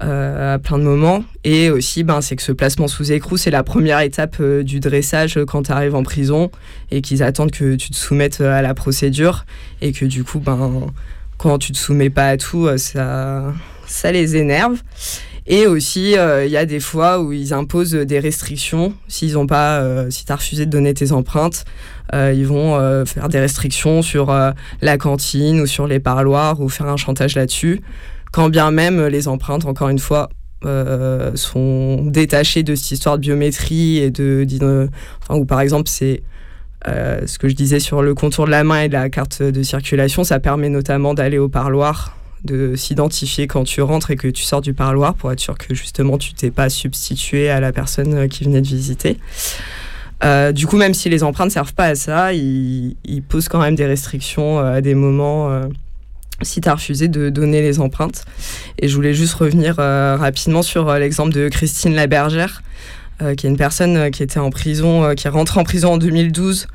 À 0.00 0.58
plein 0.58 0.78
de 0.78 0.84
moments. 0.84 1.24
Et 1.44 1.70
aussi, 1.70 2.04
ben, 2.04 2.20
c'est 2.20 2.36
que 2.36 2.42
ce 2.42 2.52
placement 2.52 2.88
sous 2.88 3.10
écrou, 3.12 3.36
c'est 3.36 3.50
la 3.50 3.62
première 3.62 4.00
étape 4.00 4.40
du 4.42 4.80
dressage 4.80 5.38
quand 5.46 5.64
tu 5.64 5.72
arrives 5.72 5.94
en 5.94 6.02
prison 6.02 6.50
et 6.90 7.00
qu'ils 7.00 7.22
attendent 7.22 7.50
que 7.50 7.74
tu 7.74 7.90
te 7.90 7.96
soumettes 7.96 8.40
à 8.40 8.62
la 8.62 8.74
procédure 8.74 9.44
et 9.80 9.92
que 9.92 10.04
du 10.04 10.24
coup, 10.24 10.38
ben, 10.38 10.86
quand 11.36 11.58
tu 11.58 11.72
te 11.72 11.78
soumets 11.78 12.10
pas 12.10 12.28
à 12.28 12.36
tout, 12.36 12.68
ça, 12.76 13.52
ça 13.86 14.12
les 14.12 14.36
énerve. 14.36 14.80
Et 15.50 15.66
aussi, 15.66 16.16
euh, 16.18 16.44
il 16.44 16.50
y 16.50 16.58
a 16.58 16.66
des 16.66 16.78
fois 16.78 17.20
où 17.20 17.32
ils 17.32 17.54
imposent 17.54 17.92
des 17.92 18.18
restrictions. 18.18 18.92
S'ils 19.08 19.38
ont 19.38 19.46
pas, 19.46 19.80
euh, 19.80 20.10
si 20.10 20.26
tu 20.26 20.32
as 20.32 20.36
refusé 20.36 20.66
de 20.66 20.70
donner 20.70 20.92
tes 20.92 21.10
empreintes, 21.10 21.64
euh, 22.14 22.34
ils 22.36 22.46
vont 22.46 22.76
faire 23.06 23.30
des 23.30 23.40
restrictions 23.40 24.02
sur 24.02 24.34
la 24.82 24.98
cantine 24.98 25.60
ou 25.60 25.66
sur 25.66 25.86
les 25.86 26.00
parloirs 26.00 26.60
ou 26.60 26.68
faire 26.68 26.86
un 26.86 26.98
chantage 26.98 27.34
là-dessus. 27.34 27.80
Quand 28.32 28.48
bien 28.48 28.70
même 28.70 29.06
les 29.06 29.28
empreintes, 29.28 29.64
encore 29.64 29.88
une 29.88 29.98
fois, 29.98 30.28
sont 31.34 32.04
détachées 32.04 32.62
de 32.62 32.74
cette 32.74 32.90
histoire 32.90 33.16
de 33.16 33.22
biométrie 33.22 33.98
et 33.98 34.10
de, 34.10 34.88
ou 35.30 35.44
par 35.44 35.60
exemple 35.60 35.88
c'est 35.88 36.22
ce 36.84 37.38
que 37.38 37.48
je 37.48 37.54
disais 37.54 37.80
sur 37.80 38.02
le 38.02 38.14
contour 38.14 38.46
de 38.46 38.50
la 38.50 38.64
main 38.64 38.82
et 38.82 38.88
de 38.88 38.94
la 38.94 39.08
carte 39.08 39.42
de 39.42 39.62
circulation, 39.62 40.24
ça 40.24 40.40
permet 40.40 40.68
notamment 40.68 41.14
d'aller 41.14 41.38
au 41.38 41.48
parloir 41.48 42.18
de 42.44 42.76
s'identifier 42.76 43.46
quand 43.46 43.64
tu 43.64 43.82
rentres 43.82 44.10
et 44.10 44.16
que 44.16 44.28
tu 44.28 44.44
sors 44.44 44.60
du 44.60 44.74
parloir 44.74 45.14
pour 45.14 45.32
être 45.32 45.40
sûr 45.40 45.56
que 45.58 45.74
justement 45.74 46.18
tu 46.18 46.34
t'es 46.34 46.50
pas 46.50 46.68
substitué 46.68 47.50
à 47.50 47.60
la 47.60 47.72
personne 47.72 48.14
euh, 48.14 48.28
qui 48.28 48.44
venait 48.44 48.60
de 48.60 48.66
visiter. 48.66 49.18
Euh, 50.24 50.50
du 50.50 50.66
coup, 50.66 50.76
même 50.76 50.94
si 50.94 51.08
les 51.08 51.22
empreintes 51.22 51.48
ne 51.48 51.52
servent 51.52 51.74
pas 51.74 51.86
à 51.86 51.94
ça, 51.94 52.32
ils, 52.32 52.96
posent 53.28 53.48
quand 53.48 53.60
même 53.60 53.76
des 53.76 53.86
restrictions 53.86 54.58
euh, 54.58 54.74
à 54.74 54.80
des 54.80 54.94
moments 54.94 55.48
si 56.42 56.60
tu 56.60 56.68
as 56.68 56.74
refusé 56.74 57.08
de 57.08 57.30
donner 57.30 57.62
les 57.62 57.80
empreintes. 57.80 58.24
Et 58.78 58.88
je 58.88 58.94
voulais 58.94 59.14
juste 59.14 59.34
revenir 59.34 59.76
rapidement 59.76 60.62
sur 60.62 60.92
l'exemple 60.94 61.32
de 61.32 61.48
Christine 61.48 61.94
Labergère, 61.94 62.62
qui 63.36 63.46
est 63.46 63.50
une 63.50 63.56
personne 63.56 64.10
qui 64.10 64.22
était 64.22 64.38
en 64.38 64.50
prison, 64.50 65.14
qui 65.14 65.26
est 65.26 65.30
rentrée 65.30 65.60
en 65.60 65.64
prison 65.64 65.94
en 65.94 65.98
2012 65.98 66.68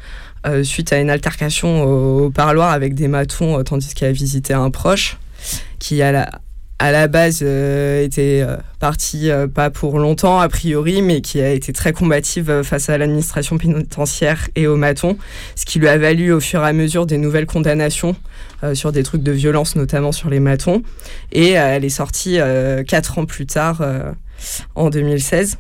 suite 0.64 0.92
à 0.92 1.00
une 1.00 1.10
altercation 1.10 1.84
au, 1.84 2.30
parloir 2.30 2.72
avec 2.72 2.96
des 2.96 3.08
matons, 3.08 3.64
tandis 3.64 3.94
qu'elle 3.94 4.10
a 4.10 4.12
visité 4.12 4.54
un 4.54 4.70
proche 4.70 5.18
qui 5.80 6.02
à 6.02 6.12
la, 6.12 6.30
à 6.80 6.92
la 6.92 7.08
base 7.08 7.40
euh, 7.44 8.04
était 8.04 8.42
euh, 8.42 8.58
partie 8.80 9.30
euh, 9.30 9.48
pas 9.48 9.70
pour 9.70 10.00
longtemps 10.00 10.40
a 10.40 10.50
priori, 10.50 11.02
mais 11.02 11.22
qui 11.22 11.40
a 11.40 11.52
été 11.52 11.72
très 11.72 11.94
combative 11.94 12.62
face 12.64 12.90
à 12.90 12.98
l'administration 12.98 13.58
pénitentiaire 13.58 14.50
et 14.56 14.68
au 14.68 14.76
maton, 14.76 15.18
ce 15.56 15.66
qui 15.66 15.80
lui 15.80 15.88
a 15.88 15.98
valu 15.98 16.32
au 16.32 16.40
fur 16.40 16.64
et 16.64 16.68
à 16.68 16.74
mesure 16.74 17.06
des 17.06 17.18
nouvelles 17.18 17.46
condamnations 17.46 18.16
sur 18.74 18.94
des 18.94 19.04
trucs 19.04 19.24
de 19.24 19.32
violence, 19.32 19.76
notamment 19.76 20.12
sur 20.14 20.30
les 20.30 20.40
matons. 20.40 20.84
Et 21.32 21.52
elle 21.52 21.84
est 21.84 21.90
sortie 21.90 22.40
quatre 22.88 23.18
ans 23.18 23.26
plus 23.26 23.46
tard, 23.46 23.84
en 24.76 24.90
2016. 24.90 25.58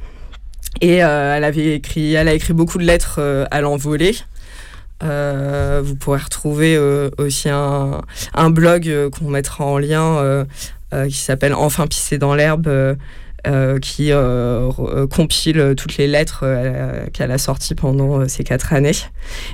Et 0.79 0.95
elle 0.95 1.43
avait 1.43 1.75
écrit, 1.75 2.13
elle 2.13 2.29
a 2.29 2.33
écrit 2.33 2.53
beaucoup 2.53 2.77
de 2.77 2.85
lettres 2.85 3.19
à 3.51 3.61
l'envolée. 3.61 4.15
Vous 5.01 5.95
pourrez 5.95 6.19
retrouver 6.19 6.77
aussi 7.17 7.49
un, 7.49 8.49
blog 8.49 9.09
qu'on 9.09 9.29
mettra 9.29 9.65
en 9.65 9.77
lien 9.77 10.45
qui 11.07 11.17
s'appelle 11.17 11.53
Enfin 11.53 11.87
pisser 11.87 12.17
dans 12.17 12.35
l'herbe. 12.35 12.69
qui 13.81 14.11
compile 15.09 15.73
toutes 15.75 15.97
les 15.97 16.07
lettres 16.07 16.45
qu'elle 17.11 17.31
a 17.31 17.37
sorties 17.37 17.75
pendant 17.75 18.27
ces 18.27 18.43
quatre 18.43 18.71
années. 18.73 18.91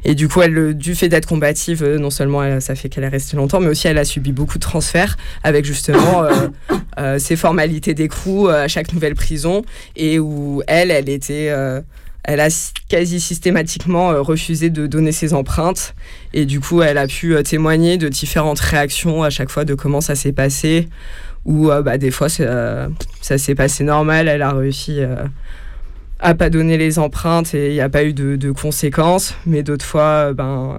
Et 0.04 0.14
du 0.14 0.28
coup, 0.28 0.42
elle, 0.42 0.76
du 0.76 0.94
fait 0.94 1.10
d'être 1.10 1.26
combative, 1.26 1.84
non 1.84 2.12
seulement 2.12 2.60
ça 2.60 2.76
fait 2.76 2.90
qu'elle 2.90 3.04
est 3.04 3.10
restée 3.10 3.36
longtemps, 3.36 3.60
mais 3.60 3.70
aussi 3.70 3.88
elle 3.88 3.98
a 3.98 4.06
subi 4.06 4.32
beaucoup 4.32 4.60
de 4.60 4.64
transferts 4.64 5.18
avec 5.44 5.66
justement 5.66 6.28
ces 7.18 7.36
formalités 7.36 7.94
d'écrou 7.96 8.48
à 8.48 8.68
chaque 8.68 8.94
nouvelle 8.94 9.16
prison 9.16 9.64
et 9.96 10.20
où 10.20 10.62
elle, 10.68 10.92
elle 10.92 11.10
était 11.10 11.50
elle 12.24 12.42
a 12.42 12.50
quasi 12.90 13.20
systématiquement 13.20 14.12
euh, 14.12 14.22
refusé 14.22 14.70
de 14.70 14.88
donner 14.88 15.12
ses 15.12 15.34
empreintes 15.34 15.96
et 16.34 16.46
du 16.46 16.60
coup 16.60 16.82
elle 16.82 16.98
a 16.98 17.08
pu 17.08 17.36
euh, 17.36 17.42
témoigner 17.42 17.98
de 17.98 18.08
différentes 18.08 18.60
réactions 18.60 19.24
à 19.24 19.30
chaque 19.30 19.50
fois 19.50 19.66
de 19.66 19.74
comment 19.74 20.02
ça 20.02 20.16
s'est 20.16 20.32
passé 20.32 20.90
ou 21.46 21.72
euh, 21.72 21.82
bah, 21.82 21.98
des 21.98 22.12
fois 22.12 22.30
ça 22.30 23.38
s'est 23.38 23.56
passé 23.56 23.84
normal, 23.84 24.28
elle 24.28 24.42
a 24.42 24.52
réussi 24.52 25.00
à 26.20 26.36
pas 26.36 26.50
donner 26.50 26.78
les 26.78 27.00
empreintes 27.00 27.54
et 27.54 27.70
il 27.70 27.74
n'y 27.74 27.82
a 27.82 27.90
pas 27.90 28.04
eu 28.04 28.14
de, 28.14 28.52
conséquences. 28.52 29.36
Mais 29.46 29.64
d'autres 29.64 29.86
fois 29.86 30.34
ben 30.34 30.78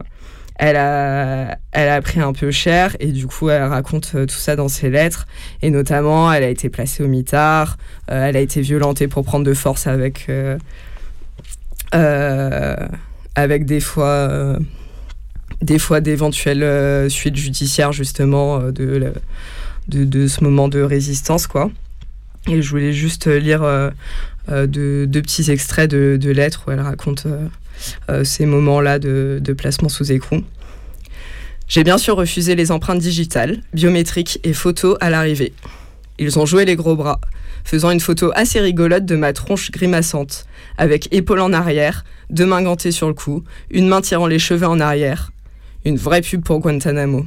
elle 0.63 0.77
a, 0.77 1.57
elle 1.73 1.89
a 1.89 2.03
pris 2.03 2.21
un 2.21 2.35
peu 2.35 2.51
cher 2.51 2.95
et 3.01 3.13
du 3.13 3.27
coup 3.27 3.49
elle 3.49 3.63
raconte 3.63 4.13
tout 4.13 4.37
ça 4.37 4.57
dans 4.57 4.69
ses 4.69 4.91
lettres. 4.91 5.27
Et 5.63 5.71
notamment 5.71 6.33
elle 6.33 6.45
a 6.45 6.49
été 6.49 6.69
placée 6.69 7.03
au 7.03 7.09
mitard, 7.09 7.79
elle 8.09 8.37
a 8.37 8.41
été 8.41 8.61
violentée 8.61 9.09
pour 9.09 9.25
prendre 9.25 9.45
de 9.45 9.55
force 9.55 9.87
avec 9.87 10.29
euh, 11.95 12.77
avec 13.35 13.65
des 13.65 13.81
fois 13.81 14.07
euh, 14.07 14.59
des 15.61 15.79
fois 15.79 16.01
d'éventuelles 16.01 16.63
euh, 16.63 17.09
suites 17.09 17.37
judiciaires 17.37 17.93
justement 17.93 18.71
de, 18.71 19.13
de, 19.91 20.05
de, 20.05 20.27
ce 20.27 20.43
moment 20.45 20.69
de 20.69 20.81
résistance 20.81 21.47
quoi. 21.47 21.71
Et 22.49 22.63
je 22.63 22.71
voulais 22.71 22.93
juste 22.93 23.27
lire 23.27 23.61
deux, 24.49 25.07
petits 25.07 25.51
extraits 25.51 25.91
de, 25.91 26.31
lettres 26.31 26.65
où 26.67 26.71
elle 26.71 26.81
raconte 26.81 27.27
ces 28.25 28.47
moments-là 28.47 28.99
de, 28.99 29.41
de, 29.43 29.53
placement 29.53 29.91
sous 29.91 30.11
écrou. 30.11 30.43
J'ai 31.69 31.85
bien 31.85 31.99
sûr 31.99 32.17
refusé 32.17 32.55
les 32.55 32.73
empreintes 32.73 32.99
digitales, 32.99 33.61
biométriques 33.75 34.41
et 34.43 34.55
photos 34.55 34.97
à 35.01 35.11
l'arrivée. 35.11 35.53
Ils 36.19 36.39
ont 36.39 36.45
joué 36.45 36.65
les 36.65 36.77
gros 36.77 36.97
bras, 36.97 37.21
faisant 37.65 37.91
une 37.91 38.01
photo 38.01 38.33
assez 38.35 38.61
rigolote 38.61 39.07
de 39.07 39.17
ma 39.17 39.33
tronche 39.33 39.71
grimaçante, 39.71 40.47
avec 40.79 41.09
épaule 41.15 41.41
en 41.41 41.53
arrière, 41.53 42.05
deux 42.29 42.45
mains 42.45 42.63
gantées 42.63 42.93
sur 42.93 43.09
le 43.09 43.15
cou, 43.15 43.45
une 43.71 43.89
main 43.89 44.01
tirant 44.01 44.27
les 44.27 44.39
cheveux 44.39 44.67
en 44.67 44.81
arrière. 44.81 45.31
Une 45.85 45.97
vraie 45.97 46.21
pub 46.21 46.43
pour 46.43 46.61
Guantanamo. 46.61 47.25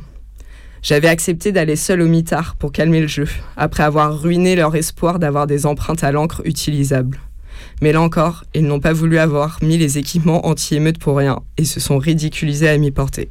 J'avais 0.83 1.07
accepté 1.07 1.53
d'aller 1.53 1.77
seul 1.77 2.01
au 2.01 2.07
mitard 2.07 2.57
pour 2.57 2.73
calmer 2.73 2.99
le 2.99 3.07
jeu, 3.07 3.27
après 3.55 3.83
avoir 3.83 4.19
ruiné 4.21 4.57
leur 4.57 4.75
espoir 4.75 5.17
d'avoir 5.17 5.47
des 5.47 5.65
empreintes 5.65 6.03
à 6.03 6.11
l'encre 6.11 6.41
utilisables. 6.43 7.19
Mais 7.81 7.93
là 7.93 8.01
encore, 8.01 8.43
ils 8.53 8.65
n'ont 8.65 8.81
pas 8.81 8.91
voulu 8.91 9.17
avoir 9.17 9.59
mis 9.61 9.77
les 9.77 9.97
équipements 9.97 10.45
anti-émeute 10.45 10.99
pour 10.99 11.15
rien 11.17 11.39
et 11.57 11.63
se 11.63 11.79
sont 11.79 11.97
ridiculisés 11.97 12.67
à 12.67 12.77
mi-portée. 12.77 13.29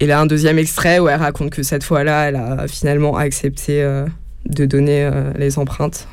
Et 0.00 0.06
là, 0.06 0.20
un 0.20 0.26
deuxième 0.26 0.58
extrait 0.58 0.98
où 0.98 1.08
elle 1.08 1.18
raconte 1.18 1.48
que 1.48 1.62
cette 1.62 1.82
fois-là, 1.82 2.28
elle 2.28 2.36
a 2.36 2.68
finalement 2.68 3.16
accepté 3.16 3.82
euh, 3.82 4.04
de 4.44 4.66
donner 4.66 5.04
euh, 5.04 5.32
les 5.38 5.58
empreintes. 5.58 6.06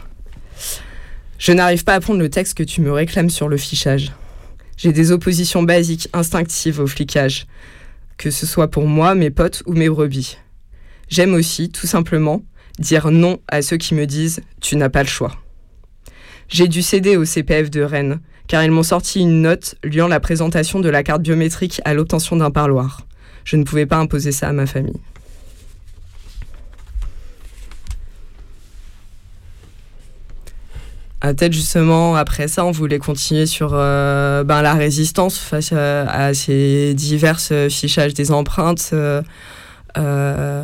Je 1.38 1.52
n'arrive 1.52 1.84
pas 1.84 1.96
à 1.96 2.00
prendre 2.00 2.22
le 2.22 2.30
texte 2.30 2.58
que 2.58 2.64
tu 2.64 2.80
me 2.80 2.94
réclames 2.94 3.30
sur 3.30 3.50
le 3.50 3.58
fichage. 3.58 4.14
J'ai 4.78 4.94
des 4.94 5.12
oppositions 5.12 5.62
basiques, 5.62 6.08
instinctives 6.14 6.80
au 6.80 6.88
flicage, 6.88 7.48
que 8.18 8.32
ce 8.32 8.46
soit 8.46 8.70
pour 8.70 8.88
moi, 8.88 9.16
mes 9.16 9.30
potes 9.30 9.64
ou 9.66 9.74
mes 9.74 9.90
brebis. 9.90 10.38
J'aime 11.10 11.34
aussi, 11.34 11.70
tout 11.70 11.88
simplement, 11.88 12.42
dire 12.80 13.12
non 13.12 13.40
à 13.48 13.62
ceux 13.62 13.78
qui 13.78 13.96
me 13.96 14.06
disent 14.06 14.42
tu 14.62 14.76
n'as 14.76 14.90
pas 14.90 15.04
le 15.04 15.10
choix. 15.10 15.36
J'ai 16.48 16.68
dû 16.68 16.82
céder 16.82 17.18
au 17.18 17.26
CPF 17.26 17.70
de 17.70 17.82
Rennes, 17.82 18.20
car 18.48 18.64
ils 18.64 18.72
m'ont 18.72 18.84
sorti 18.84 19.22
une 19.22 19.42
note 19.42 19.76
liant 19.84 20.08
la 20.08 20.20
présentation 20.20 20.80
de 20.80 20.90
la 20.90 21.04
carte 21.04 21.22
biométrique 21.22 21.82
à 21.86 21.94
l'obtention 21.94 22.36
d'un 22.36 22.52
parloir 22.52 23.06
je 23.44 23.58
ne 23.58 23.64
pouvais 23.64 23.86
pas 23.86 23.98
imposer 23.98 24.32
ça 24.32 24.50
à 24.50 24.54
ma 24.54 24.66
famille. 24.66 25.00
Peut-être 31.24 31.54
justement 31.54 32.16
après 32.16 32.48
ça, 32.48 32.66
on 32.66 32.72
voulait 32.72 33.00
continuer 33.00 33.46
sur 33.46 33.72
euh, 33.74 34.44
ben, 34.44 34.62
la 34.62 34.74
résistance 34.74 35.38
face 35.38 35.72
à, 35.72 36.34
ces 36.34 36.94
divers 36.94 37.40
fichages 37.70 38.14
des 38.14 38.32
empreintes. 38.32 38.90
Euh, 38.94 39.22
euh, 39.98 40.64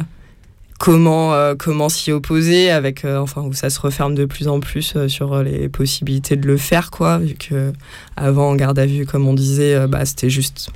comment 0.78 1.34
comment 1.58 1.90
s'y 1.90 2.12
opposer 2.12 2.72
avec 2.72 3.04
enfin 3.04 3.42
où 3.42 3.54
ça 3.54 3.70
se 3.70 3.80
referme 3.80 4.16
de 4.16 4.26
plus 4.26 4.48
en 4.48 4.62
plus 4.62 4.96
sur 5.08 5.44
les 5.44 5.68
possibilités 5.68 6.38
de 6.38 6.48
le 6.48 6.56
faire 6.56 6.90
quoi 6.90 7.18
vu 7.18 7.34
que 7.34 7.74
avant 8.16 8.52
en 8.52 8.56
garde 8.56 8.80
à 8.80 8.86
vue 8.86 9.06
comme 9.06 9.28
on 9.28 9.34
disait 9.34 9.88
bah, 9.88 10.06
c'était 10.06 10.30
juste 10.30 10.72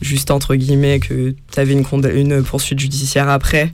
juste 0.00 0.30
entre 0.30 0.54
guillemets, 0.54 1.00
que 1.00 1.34
tu 1.52 1.60
avais 1.60 1.72
une, 1.72 2.42
poursuite 2.42 2.78
judiciaire 2.78 3.28
après, 3.28 3.64
euh, 3.64 3.68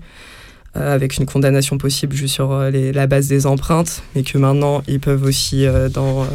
avec 0.74 1.18
une 1.18 1.26
condamnation 1.26 1.78
possible 1.78 2.14
juste 2.16 2.34
sur 2.34 2.52
euh, 2.52 2.70
la 2.70 3.06
base 3.06 3.28
des 3.28 3.46
empreintes, 3.46 4.02
mais 4.14 4.22
que 4.22 4.38
maintenant 4.38 4.82
ils 4.88 5.00
peuvent 5.00 5.24
aussi, 5.24 5.66
euh, 5.66 5.88
dans, 5.88 6.26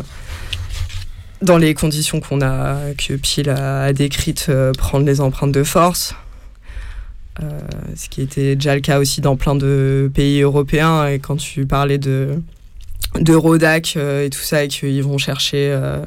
dans 1.41 1.57
les 1.57 1.73
conditions 1.73 2.19
qu'on 2.19 2.41
a, 2.41 2.93
que 2.97 3.13
Pile 3.13 3.49
a, 3.49 3.93
décrites, 3.93 4.51
prendre 4.77 5.05
les 5.05 5.21
empreintes 5.21 5.51
de 5.51 5.63
force. 5.63 6.13
ce 7.39 8.09
qui 8.09 8.21
était 8.21 8.55
déjà 8.55 8.75
le 8.75 8.81
cas 8.81 8.99
aussi 8.99 9.21
dans 9.21 9.35
plein 9.35 9.55
de 9.55 10.11
pays 10.13 10.41
européens. 10.41 11.07
Et 11.07 11.19
quand 11.19 11.37
tu 11.37 11.65
parlais 11.65 11.97
de, 11.97 12.39
de 13.19 13.33
Rodac 13.33 13.95
et 13.97 14.29
tout 14.29 14.39
ça, 14.39 14.63
et 14.63 14.67
qu'ils 14.67 15.03
vont 15.03 15.17
chercher 15.17 15.71
euh, 15.71 16.03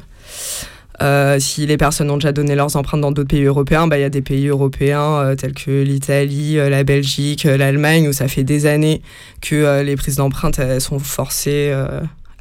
si 1.39 1.65
les 1.65 1.77
personnes 1.77 2.09
ont 2.11 2.17
déjà 2.17 2.31
donné 2.31 2.55
leurs 2.55 2.75
empreintes 2.75 3.01
dans 3.01 3.11
d'autres 3.11 3.29
pays 3.29 3.43
européens, 3.43 3.87
bah, 3.87 3.97
il 3.97 4.01
y 4.01 4.05
a 4.05 4.09
des 4.09 4.21
pays 4.21 4.47
européens 4.47 5.19
euh, 5.19 5.35
tels 5.35 5.53
que 5.53 5.81
l'Italie, 5.81 6.57
euh, 6.57 6.69
la 6.69 6.83
Belgique, 6.83 7.43
l'Allemagne, 7.43 8.07
où 8.07 8.13
ça 8.13 8.27
fait 8.27 8.43
des 8.43 8.65
années 8.65 9.01
que 9.41 9.81
les 9.81 9.95
prises 9.95 10.15
d'empreintes 10.15 10.59
sont 10.79 10.99
forcées 10.99 11.73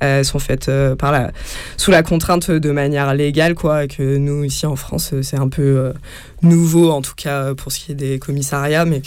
elles 0.02 0.24
sont 0.24 0.38
faites 0.38 0.70
par 0.98 1.12
la, 1.12 1.30
sous 1.76 1.90
la 1.90 2.02
contrainte 2.02 2.50
de 2.50 2.70
manière 2.70 3.12
légale, 3.12 3.54
quoi, 3.54 3.86
que 3.86 4.16
nous, 4.16 4.44
ici 4.44 4.64
en 4.64 4.74
France, 4.74 5.12
c'est 5.20 5.36
un 5.36 5.48
peu 5.48 5.92
nouveau, 6.40 6.90
en 6.90 7.02
tout 7.02 7.12
cas 7.14 7.54
pour 7.54 7.70
ce 7.70 7.80
qui 7.80 7.92
est 7.92 7.96
des 7.96 8.18
commissariats, 8.18 8.86
mais 8.86 9.02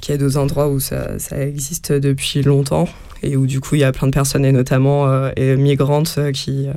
qu'il 0.00 0.12
y 0.12 0.14
a 0.14 0.18
d'autres 0.18 0.38
endroits 0.38 0.68
où 0.68 0.80
ça, 0.80 1.16
existe 1.32 1.92
depuis 1.92 2.42
longtemps 2.42 2.88
et 3.22 3.36
où 3.36 3.46
du 3.46 3.60
coup 3.60 3.74
il 3.74 3.80
y 3.80 3.84
a 3.84 3.92
plein 3.92 4.06
de 4.06 4.12
personnes, 4.12 4.44
et 4.44 4.52
notamment 4.52 5.28
et 5.34 5.56
migrantes, 5.56 6.18
qui 6.32 6.68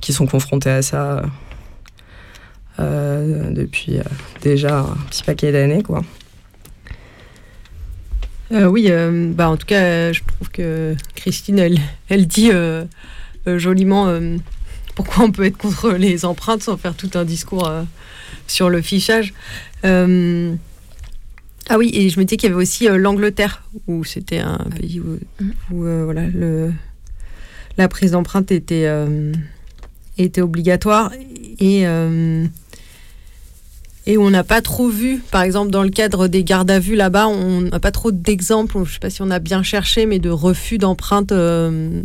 qui 0.00 0.12
sont 0.12 0.26
confrontés 0.26 0.70
à 0.70 0.82
ça 0.82 1.22
euh, 2.80 3.50
depuis 3.50 3.98
euh, 3.98 4.02
déjà 4.40 4.80
un 4.80 4.96
petit 5.10 5.22
paquet 5.22 5.52
d'années, 5.52 5.82
quoi. 5.82 6.02
Euh, 8.52 8.64
oui, 8.64 8.90
bah 9.34 9.50
en 9.50 9.56
tout 9.56 9.66
cas, 9.66 10.12
je 10.12 10.22
trouve 10.26 10.50
que 10.50 10.96
Christine, 11.14 11.58
elle, 11.58 11.78
elle 12.08 12.26
dit 12.26 12.50
joliment 13.46 14.12
pourquoi 14.96 15.24
on 15.24 15.30
peut 15.30 15.44
être 15.44 15.56
contre 15.56 15.92
les 15.92 16.24
empreintes 16.24 16.62
sans 16.62 16.76
faire 16.76 16.94
tout 16.94 17.10
un 17.14 17.24
discours 17.24 17.70
sur 18.48 18.68
le 18.68 18.82
fichage. 18.82 19.34
Ah 21.70 21.78
oui, 21.78 21.90
et 21.94 22.10
je 22.10 22.18
me 22.20 22.24
disais 22.24 22.36
qu'il 22.36 22.50
y 22.50 22.52
avait 22.52 22.60
aussi 22.60 22.88
l'Angleterre, 22.88 23.62
où 23.86 24.04
c'était 24.04 24.40
un 24.40 24.58
pays 24.78 25.00
où, 25.00 25.18
où 25.72 25.82
voilà, 26.04 26.26
le, 26.26 26.72
la 27.78 27.88
prise 27.88 28.10
d'empreinte 28.10 28.50
était 28.52 28.86
était 30.24 30.40
obligatoire 30.40 31.12
et, 31.58 31.86
euh, 31.86 32.46
et 34.06 34.18
on 34.18 34.30
n'a 34.30 34.44
pas 34.44 34.60
trop 34.60 34.88
vu, 34.88 35.18
par 35.30 35.42
exemple 35.42 35.70
dans 35.70 35.82
le 35.82 35.90
cadre 35.90 36.28
des 36.28 36.44
gardes 36.44 36.70
à 36.70 36.78
vue 36.78 36.96
là-bas, 36.96 37.28
on 37.28 37.62
n'a 37.62 37.80
pas 37.80 37.92
trop 37.92 38.10
d'exemples, 38.10 38.74
je 38.78 38.80
ne 38.80 38.86
sais 38.86 38.98
pas 38.98 39.10
si 39.10 39.22
on 39.22 39.30
a 39.30 39.38
bien 39.38 39.62
cherché, 39.62 40.06
mais 40.06 40.18
de 40.18 40.30
refus 40.30 40.78
d'empreintes, 40.78 41.32
euh, 41.32 42.02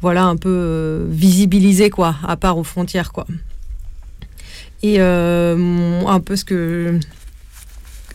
voilà, 0.00 0.24
un 0.24 0.36
peu 0.36 0.50
euh, 0.50 1.06
visibilisés, 1.08 1.88
quoi, 1.88 2.16
à 2.26 2.36
part 2.36 2.58
aux 2.58 2.64
frontières, 2.64 3.12
quoi. 3.12 3.26
Et 4.82 5.00
un 5.00 6.20
peu 6.22 6.36
ce 6.36 6.44
que 6.44 7.00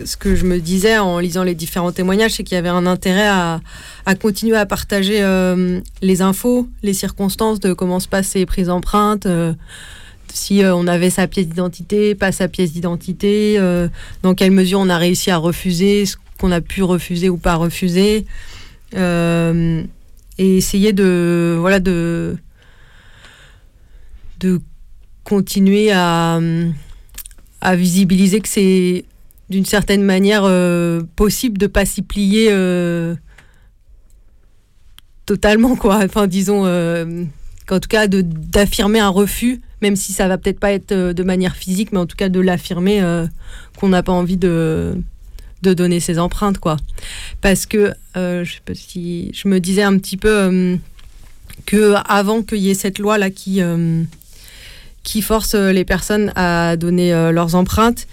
ce 0.04 0.18
que 0.18 0.36
je 0.36 0.46
me 0.46 0.60
disais 0.60 0.98
en 0.98 1.20
lisant 1.20 1.44
les 1.44 1.56
différents 1.56 1.92
témoignages, 1.92 2.34
c'est 2.34 2.44
qu'il 2.44 2.56
y 2.56 2.58
avait 2.58 2.70
un 2.70 2.86
intérêt 2.86 3.28
à, 3.28 3.60
continuer 4.20 4.58
à 4.58 4.66
partager 4.66 5.22
euh, 5.22 5.80
les 6.02 6.22
infos, 6.22 6.68
les 6.84 6.94
circonstances 6.94 7.60
de 7.60 7.74
comment 7.74 8.00
se 8.00 8.08
passent 8.08 8.30
ces 8.30 8.46
prises 8.46 8.68
d'empreintes, 8.68 9.26
euh, 9.26 9.54
si 10.34 10.64
euh, 10.64 10.76
on 10.76 10.88
avait 10.88 11.10
sa 11.10 11.28
pièce 11.28 11.48
d'identité, 11.48 12.16
pas 12.16 12.32
sa 12.32 12.48
pièce 12.48 12.72
d'identité, 12.72 13.60
dans 14.24 14.34
quelle 14.34 14.52
mesure 14.52 14.80
on 14.80 14.90
a 14.90 14.98
réussi 14.98 15.32
à 15.32 15.38
refuser, 15.38 16.06
ce 16.06 16.16
qu'on 16.40 16.52
a 16.52 16.62
pu 16.62 16.84
refuser 16.84 17.30
ou 17.30 17.38
pas 17.38 17.56
refuser, 17.56 18.26
et 18.96 20.58
essayer 20.58 20.94
de 20.94 21.58
voilà 21.60 21.80
de 21.80 22.38
de 24.40 24.62
continuer 25.26 25.92
à 25.92 26.40
à 27.62 27.76
visibiliser 27.76 28.40
que 28.40 28.48
c'est 28.48 29.04
d'une 29.50 29.66
certaine 29.66 30.04
manière 30.04 30.44
euh, 30.46 31.02
possible 31.16 31.58
de 31.58 31.68
pas 31.68 31.86
s'y 31.86 32.02
plier 32.02 32.50
euh, 32.52 33.16
totalement 35.26 35.76
quoi. 35.76 36.02
Enfin 36.04 36.28
disons 36.28 36.66
euh, 36.66 37.24
qu'en 37.66 37.80
tout 37.80 37.90
cas 37.90 38.08
d'affirmer 38.08 39.00
un 39.00 39.10
refus 39.10 39.62
même 39.82 39.96
si 39.96 40.12
ça 40.12 40.28
va 40.28 40.38
peut-être 40.38 40.60
pas 40.60 40.72
être 40.72 40.94
de 40.94 41.24
manière 41.24 41.56
physique 41.56 41.92
mais 41.92 42.00
en 42.00 42.06
tout 42.06 42.18
cas 42.18 42.30
de 42.30 42.40
l'affirmer 42.40 43.02
qu'on 43.78 43.90
n'a 43.90 44.04
pas 44.04 44.12
envie 44.12 44.38
de 44.38 44.96
de 45.62 45.74
donner 45.74 46.00
ses 46.00 46.20
empreintes 46.20 46.58
quoi. 46.58 46.78
Parce 47.42 47.66
que 47.66 47.94
je 48.16 48.44
sais 48.46 48.62
pas 48.66 48.76
si 48.76 49.32
je 49.34 49.48
me 49.48 49.60
disais 49.60 49.84
un 49.84 49.98
petit 49.98 50.18
peu 50.18 50.78
que 51.66 51.96
avant 52.08 52.44
qu'il 52.44 52.60
y 52.60 52.70
ait 52.70 52.76
cette 52.76 53.00
loi 53.00 53.18
là 53.18 53.30
qui 53.30 53.62
qui 55.04 55.22
force 55.22 55.56
les 55.56 55.86
personnes 55.86 56.34
à 56.36 56.76
donner 56.76 57.12
leurs 57.32 57.56
empreintes 57.56 58.06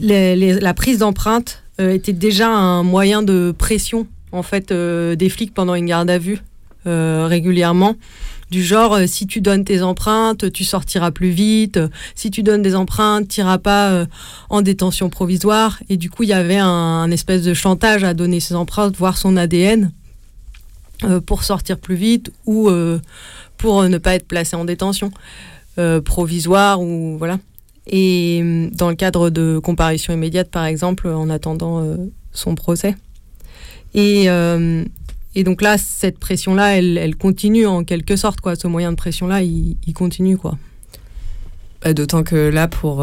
la 0.00 0.74
prise 0.74 0.98
d'empreinte 0.98 1.62
euh, 1.80 1.92
était 1.92 2.12
déjà 2.12 2.48
un 2.48 2.82
moyen 2.82 3.22
de 3.22 3.54
pression 3.56 4.06
en 4.30 4.42
fait 4.42 4.72
euh, 4.72 5.16
des 5.16 5.28
flics 5.28 5.54
pendant 5.54 5.74
une 5.74 5.86
garde 5.86 6.10
à 6.10 6.18
vue 6.18 6.42
euh, 6.86 7.26
régulièrement 7.26 7.96
du 8.50 8.62
genre 8.62 8.98
si 9.06 9.26
tu 9.26 9.40
donnes 9.40 9.64
tes 9.64 9.80
empreintes, 9.80 10.52
tu 10.52 10.62
sortiras 10.62 11.10
plus 11.10 11.30
vite, 11.30 11.80
si 12.14 12.30
tu 12.30 12.42
donnes 12.42 12.60
des 12.60 12.74
empreintes, 12.74 13.28
tu 13.28 13.40
n'iras 13.40 13.56
pas 13.56 14.06
en 14.50 14.60
détention 14.60 15.08
provisoire. 15.08 15.80
Et 15.88 15.96
du 15.96 16.10
coup, 16.10 16.22
il 16.22 16.28
y 16.28 16.34
avait 16.34 16.58
un, 16.58 17.10
espèce 17.10 17.44
de 17.44 17.54
chantage 17.54 18.04
à 18.04 18.12
donner 18.12 18.40
ses 18.40 18.54
empreintes, 18.54 18.94
voir 18.94 19.16
son 19.16 19.38
ADN, 19.38 19.90
pour 21.24 21.44
sortir 21.44 21.78
plus 21.78 21.94
vite 21.94 22.30
ou 22.44 22.70
pour 23.56 23.84
ne 23.84 23.96
pas 23.96 24.16
être 24.16 24.28
placé 24.28 24.54
en 24.54 24.66
détention 24.66 25.12
provisoire 26.04 26.78
ou 26.78 27.16
voilà. 27.16 27.38
Et 27.86 28.40
euh, 28.42 28.68
dans 28.72 28.88
le 28.88 28.94
cadre 28.94 29.30
de 29.30 29.58
comparution 29.58 30.12
immédiate, 30.12 30.50
par 30.50 30.64
exemple, 30.64 31.08
en 31.08 31.28
attendant 31.30 31.82
euh, 31.82 31.96
son 32.32 32.54
procès. 32.54 32.94
Et, 33.94 34.28
et 35.34 35.44
donc 35.44 35.60
là, 35.60 35.76
cette 35.76 36.18
pression-là, 36.18 36.78
elle, 36.78 36.96
elle, 36.96 37.14
continue 37.14 37.66
en 37.66 37.84
quelque 37.84 38.16
sorte, 38.16 38.40
quoi. 38.40 38.56
Ce 38.56 38.66
moyen 38.66 38.90
de 38.90 38.96
pression-là, 38.96 39.42
il, 39.42 39.76
continue, 39.94 40.38
quoi. 40.38 40.56
Bah, 41.82 41.92
d'autant 41.92 42.22
que 42.22 42.48
là, 42.48 42.68
pour 42.68 43.02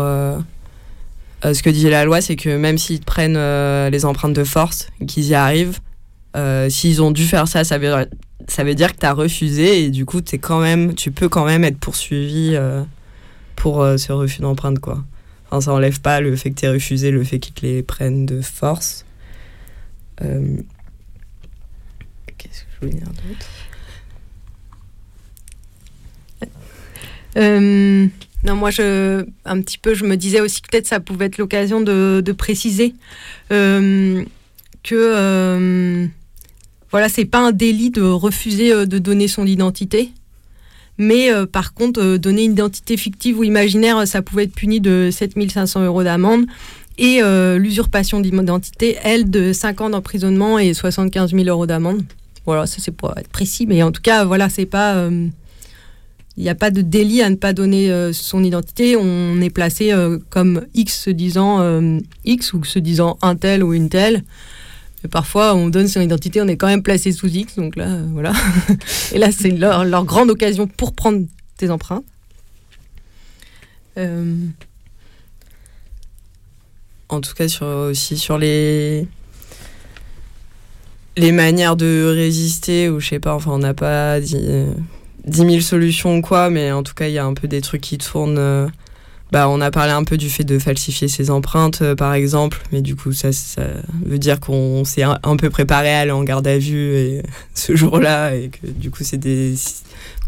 euh, 1.45 1.53
ce 1.53 1.63
que 1.63 1.69
dit 1.69 1.89
la 1.89 2.03
loi, 2.05 2.21
c'est 2.21 2.35
que 2.35 2.49
même 2.49 2.77
s'ils 2.77 3.01
prennent 3.01 3.37
euh, 3.37 3.89
les 3.89 4.05
empreintes 4.05 4.33
de 4.33 4.43
force, 4.43 4.89
qu'ils 5.07 5.27
y 5.27 5.35
arrivent, 5.35 5.79
euh, 6.35 6.69
s'ils 6.69 7.01
ont 7.01 7.11
dû 7.11 7.25
faire 7.25 7.47
ça, 7.47 7.63
ça 7.63 7.77
veut, 7.77 8.07
ça 8.47 8.63
veut 8.63 8.75
dire 8.75 8.93
que 8.93 8.99
tu 8.99 9.05
as 9.05 9.13
refusé 9.13 9.83
et 9.83 9.89
du 9.89 10.05
coup, 10.05 10.19
es 10.19 10.37
quand 10.37 10.59
même, 10.59 10.95
tu 10.95 11.11
peux 11.11 11.29
quand 11.29 11.45
même 11.45 11.63
être 11.63 11.77
poursuivi 11.77 12.57
pour 13.59 13.85
ce 13.97 14.11
refus 14.11 14.41
d'empreinte. 14.41 14.79
Quoi. 14.79 15.03
Enfin, 15.45 15.61
ça 15.61 15.73
enlève 15.73 16.01
pas 16.01 16.21
le 16.21 16.35
fait 16.35 16.49
que 16.49 16.59
tu 16.59 16.65
aies 16.65 16.69
refusé, 16.69 17.11
le 17.11 17.23
fait 17.23 17.37
qu'ils 17.39 17.53
te 17.53 17.65
les 17.65 17.83
prennent 17.83 18.25
de 18.25 18.41
force. 18.41 19.05
Qu'est-ce 20.17 20.63
que 22.63 22.67
je 22.73 22.79
voulais 22.87 22.97
dire 22.97 23.07
d'autre? 23.07 23.45
Non, 28.43 28.55
moi, 28.55 28.71
je, 28.71 29.25
un 29.43 29.61
petit 29.61 29.77
peu, 29.77 29.93
je 29.93 30.05
me 30.05 30.15
disais 30.15 30.39
aussi 30.39 30.61
que 30.61 30.69
peut-être 30.69 30.87
ça 30.87 30.99
pouvait 30.99 31.25
être 31.25 31.37
l'occasion 31.37 31.81
de, 31.81 32.31
préciser 32.37 32.93
euh, 33.51 34.23
que, 34.83 34.95
euh, 34.95 36.07
voilà, 36.91 37.09
c'est 37.09 37.25
pas 37.25 37.39
un 37.39 37.51
délit 37.51 37.89
de 37.89 38.01
refuser 38.01 38.71
euh, 38.71 38.85
de 38.85 38.97
donner 38.97 39.27
son 39.27 39.45
identité. 39.45 40.11
Mais 40.99 41.31
euh, 41.31 41.47
par 41.47 41.73
contre, 41.73 42.17
donner 42.17 42.43
une 42.43 42.51
identité 42.51 42.95
fictive 42.95 43.39
ou 43.39 43.43
imaginaire, 43.43 44.07
ça 44.07 44.21
pouvait 44.21 44.43
être 44.43 44.53
puni 44.53 44.79
de 44.79 45.09
7500 45.11 45.85
euros 45.85 46.03
d'amende. 46.03 46.45
Et 47.01 47.21
l'usurpation 47.57 48.19
d'identité, 48.19 48.97
elle, 49.03 49.29
de 49.29 49.53
5 49.53 49.79
ans 49.79 49.89
d'emprisonnement 49.89 50.59
et 50.59 50.73
75 50.73 51.31
000 51.31 51.45
euros 51.45 51.65
d'amende. 51.65 52.01
Voilà, 52.45 52.67
ça 52.67 52.79
c'est 52.79 52.91
pour 52.91 53.17
être 53.17 53.29
précis, 53.29 53.65
mais 53.65 53.81
en 53.83 53.93
tout 53.93 54.01
cas, 54.01 54.25
voilà, 54.25 54.49
c'est 54.49 54.65
pas 54.65 55.09
il 56.39 56.43
n'y 56.43 56.49
a 56.49 56.55
pas 56.55 56.71
de 56.71 56.81
délit 56.81 57.21
à 57.21 57.29
ne 57.29 57.35
pas 57.35 57.51
donner 57.51 57.91
euh, 57.91 58.13
son 58.13 58.45
identité. 58.45 58.95
On 58.95 59.41
est 59.41 59.49
placé 59.49 59.91
euh, 59.91 60.19
comme 60.29 60.65
X 60.73 61.03
se 61.03 61.09
disant 61.09 61.59
euh, 61.59 61.99
X 62.23 62.53
ou 62.53 62.63
se 62.63 62.79
disant 62.79 63.17
un 63.21 63.35
tel 63.35 63.61
ou 63.61 63.73
une 63.73 63.89
telle. 63.89 64.23
Parfois, 65.07 65.55
on 65.55 65.69
donne 65.69 65.87
son 65.87 66.01
identité, 66.01 66.41
on 66.41 66.47
est 66.47 66.57
quand 66.57 66.67
même 66.67 66.83
placé 66.83 67.11
sous 67.11 67.27
X. 67.27 67.55
Donc 67.55 67.75
là, 67.75 67.99
voilà. 68.11 68.33
Et 69.13 69.17
là, 69.17 69.31
c'est 69.31 69.51
leur, 69.51 70.05
grande 70.05 70.29
occasion 70.29 70.67
pour 70.67 70.93
prendre 70.93 71.25
tes 71.57 71.69
empreintes. 71.69 72.03
En 77.09 77.21
tout 77.21 77.33
cas, 77.33 77.47
sur, 77.47 77.65
aussi 77.65 78.17
sur 78.17 78.37
les 78.37 79.07
les 81.17 81.31
manières 81.31 81.75
de 81.75 82.13
résister 82.15 82.89
ou 82.89 82.99
je 82.99 83.09
sais 83.09 83.19
pas. 83.19 83.33
Enfin, 83.35 83.51
on 83.51 83.59
n'a 83.59 83.73
pas 83.73 84.19
dit 84.19 84.37
10 85.25 85.37
000 85.37 85.59
solutions 85.59 86.17
ou 86.17 86.21
quoi, 86.21 86.49
mais 86.49 86.71
en 86.71 86.83
tout 86.83 86.93
cas, 86.93 87.07
il 87.07 87.13
y 87.13 87.17
a 87.17 87.25
un 87.25 87.33
peu 87.33 87.47
des 87.47 87.61
trucs 87.61 87.81
qui 87.81 87.97
tournent. 87.97 88.71
Euh, 89.29 89.31
bah, 89.31 89.49
on 89.49 89.61
a 89.61 89.71
parlé 89.71 89.91
un 89.91 90.03
peu 90.03 90.17
du 90.17 90.29
fait 90.29 90.43
de 90.43 90.59
falsifier 90.59 91.07
ses 91.07 91.29
empreintes, 91.29 91.81
euh, 91.81 91.95
par 91.95 92.13
exemple, 92.13 92.61
mais 92.71 92.81
du 92.81 92.95
coup, 92.95 93.13
ça, 93.13 93.31
ça 93.31 93.63
veut 94.05 94.19
dire 94.19 94.39
qu'on 94.39 94.83
s'est 94.85 95.03
un, 95.03 95.37
peu 95.37 95.49
préparé 95.49 95.93
à 95.93 95.99
aller 95.99 96.11
en 96.11 96.23
garde 96.23 96.47
à 96.47 96.57
vue 96.57 96.95
et, 96.95 97.23
ce 97.53 97.75
jour-là, 97.75 98.35
et 98.35 98.49
que 98.49 98.67
du 98.67 98.91
coup, 98.91 99.03
c'est 99.03 99.17
des 99.17 99.55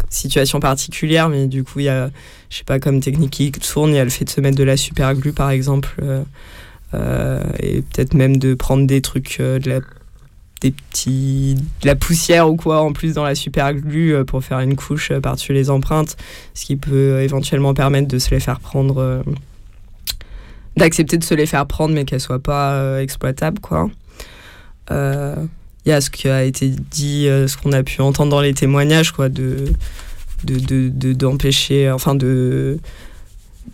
situations 0.09 0.59
particulières, 0.59 1.29
mais 1.29 1.47
du 1.47 1.63
coup, 1.63 1.79
il 1.79 1.85
y 1.85 1.89
a, 1.89 2.09
je 2.49 2.57
sais 2.57 2.63
pas, 2.63 2.79
comme 2.79 2.99
technique 3.01 3.31
qui 3.31 3.51
tourne, 3.51 3.91
il 3.91 3.95
y 3.95 3.99
a 3.99 4.03
le 4.03 4.09
fait 4.09 4.25
de 4.25 4.29
se 4.29 4.41
mettre 4.41 4.57
de 4.57 4.63
la 4.63 4.77
super 4.77 5.13
glue, 5.15 5.33
par 5.33 5.49
exemple, 5.49 5.95
euh, 6.93 7.43
et 7.59 7.81
peut-être 7.81 8.13
même 8.13 8.37
de 8.37 8.53
prendre 8.53 8.85
des 8.85 9.01
trucs 9.01 9.39
de 9.39 9.69
la 9.69 9.79
des 10.61 10.71
petits 10.71 11.55
de 11.81 11.87
la 11.87 11.95
poussière 11.95 12.49
ou 12.49 12.55
quoi 12.55 12.81
en 12.81 12.93
plus 12.93 13.13
dans 13.15 13.23
la 13.23 13.35
super 13.35 13.73
glue 13.73 14.13
euh, 14.13 14.23
pour 14.23 14.43
faire 14.43 14.59
une 14.59 14.75
couche 14.75 15.11
euh, 15.11 15.19
par-dessus 15.19 15.53
les 15.53 15.69
empreintes 15.71 16.15
ce 16.53 16.65
qui 16.65 16.75
peut 16.75 16.91
euh, 16.93 17.23
éventuellement 17.23 17.73
permettre 17.73 18.07
de 18.07 18.19
se 18.19 18.29
les 18.29 18.39
faire 18.39 18.59
prendre 18.59 19.23
d'accepter 20.77 21.17
de 21.17 21.23
se 21.23 21.33
les 21.33 21.47
faire 21.47 21.65
prendre 21.65 21.93
mais 21.93 22.05
qu'elles 22.05 22.21
soient 22.21 22.39
pas 22.39 23.01
exploitables 23.01 23.59
quoi. 23.59 23.89
Il 24.89 25.89
y 25.89 25.91
a 25.91 25.99
ce 25.99 26.09
qui 26.11 26.29
a 26.29 26.43
été 26.43 26.69
dit 26.69 27.25
ce 27.25 27.57
qu'on 27.57 27.71
a 27.71 27.81
pu 27.81 28.01
entendre 28.01 28.29
dans 28.29 28.41
les 28.41 28.53
témoignages 28.53 29.11
quoi 29.11 29.29
de 29.29 29.73
d'empêcher 30.43 31.85
de, 31.85 31.91
enfin 31.91 32.15
de 32.15 32.79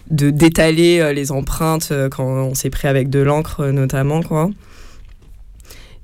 de 0.09 0.30
d'étaler 0.30 1.14
les 1.14 1.31
empreintes 1.31 1.91
quand 2.11 2.26
on 2.26 2.55
s'est 2.55 2.69
pris 2.69 2.88
avec 2.88 3.09
de 3.09 3.19
l'encre 3.19 3.68
notamment 3.68 4.22
quoi 4.22 4.49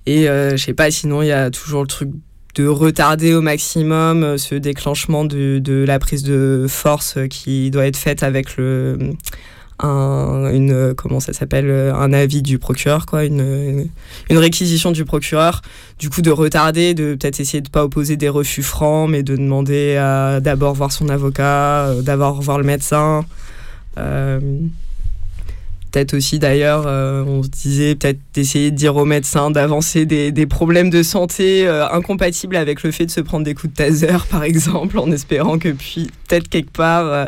et 0.05 0.29
euh, 0.29 0.51
je 0.51 0.63
sais 0.63 0.73
pas, 0.73 0.91
sinon 0.91 1.21
il 1.21 1.27
y 1.27 1.31
a 1.31 1.49
toujours 1.49 1.81
le 1.81 1.87
truc 1.87 2.09
de 2.55 2.67
retarder 2.67 3.33
au 3.33 3.41
maximum 3.41 4.23
euh, 4.23 4.37
ce 4.37 4.55
déclenchement 4.55 5.25
de, 5.25 5.83
la 5.87 5.99
prise 5.99 6.23
de 6.23 6.65
force 6.69 7.17
qui 7.29 7.71
doit 7.71 7.87
être 7.87 7.97
faite 7.97 8.23
avec 8.23 8.57
le 8.57 8.97
un, 9.79 10.51
une 10.53 10.93
comment 10.95 11.19
ça 11.19 11.33
s'appelle 11.33 11.69
un 11.71 12.13
avis 12.13 12.43
du 12.43 12.59
procureur 12.59 13.07
quoi 13.07 13.25
une, 13.25 13.89
une, 14.29 14.37
réquisition 14.37 14.91
du 14.91 15.03
procureur. 15.03 15.61
Du 15.97 16.09
coup 16.09 16.21
de 16.21 16.29
retarder 16.29 16.93
de 16.93 17.15
peut-être 17.15 17.39
essayer 17.39 17.61
de 17.61 17.69
pas 17.69 17.83
opposer 17.83 18.15
des 18.15 18.29
refus 18.29 18.61
francs 18.61 19.09
mais 19.09 19.23
de 19.23 19.35
demander 19.35 19.95
à 19.95 20.39
d'abord 20.39 20.75
voir 20.75 20.91
son 20.91 21.09
avocat 21.09 21.87
euh, 21.87 22.01
d'abord 22.01 22.39
voir 22.41 22.59
le 22.59 22.65
médecin 22.65 23.25
euh, 23.97 24.39
peut-être 25.93 26.15
aussi 26.15 26.39
d'ailleurs, 26.39 26.85
euh, 26.87 27.23
on 27.23 27.43
se 27.43 27.49
disait 27.49 27.95
peut-être 27.95 28.19
d'essayer 28.33 28.71
de 28.71 28.75
dire 28.75 28.95
aux 28.95 29.05
médecins 29.05 29.51
d'avancer 29.51 30.05
des, 30.05 30.45
problèmes 30.47 30.89
de 30.89 31.03
santé 31.03 31.67
euh, 31.67 31.87
incompatibles 31.87 32.55
avec 32.55 32.83
le 32.83 32.91
fait 32.91 33.05
de 33.05 33.11
se 33.11 33.21
prendre 33.21 33.45
des 33.45 33.53
coups 33.53 33.71
de 33.73 33.77
taser, 33.77 34.07
par 34.31 34.43
exemple, 34.43 34.97
en 34.97 35.11
espérant 35.11 35.59
que 35.59 35.69
puis 35.69 36.09
peut-être 36.27 36.49
quelque 36.49 36.71
part 36.71 37.05
euh, 37.05 37.25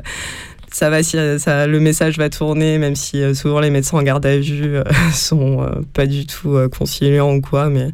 ça 0.72 0.90
va, 0.90 0.98
le 1.00 1.80
message 1.80 2.18
va 2.18 2.30
tourner, 2.30 2.80
même 2.80 2.96
si 2.96 3.24
souvent 3.34 3.62
les 3.62 3.70
médecins 3.70 3.98
en 3.98 4.04
garde 4.04 4.26
à 4.26 4.38
vue 4.38 4.78
sont 5.14 5.66
pas 5.94 6.06
du 6.06 6.26
tout 6.26 6.58
conciliants 6.78 7.34
ou 7.34 7.40
quoi, 7.40 7.70
mais, 7.70 7.94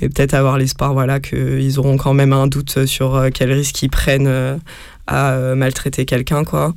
mais 0.00 0.08
peut-être 0.08 0.32
avoir 0.32 0.56
l'espoir 0.56 0.94
voilà, 0.94 1.20
qu'ils 1.20 1.78
auront 1.78 1.98
quand 1.98 2.14
même 2.14 2.32
un 2.32 2.46
doute 2.46 2.86
sur 2.86 3.22
quel 3.34 3.52
risque 3.52 3.82
ils 3.82 3.90
prennent 3.90 4.58
à 5.06 5.54
maltraiter 5.54 6.06
quelqu'un, 6.06 6.44
quoi. 6.44 6.72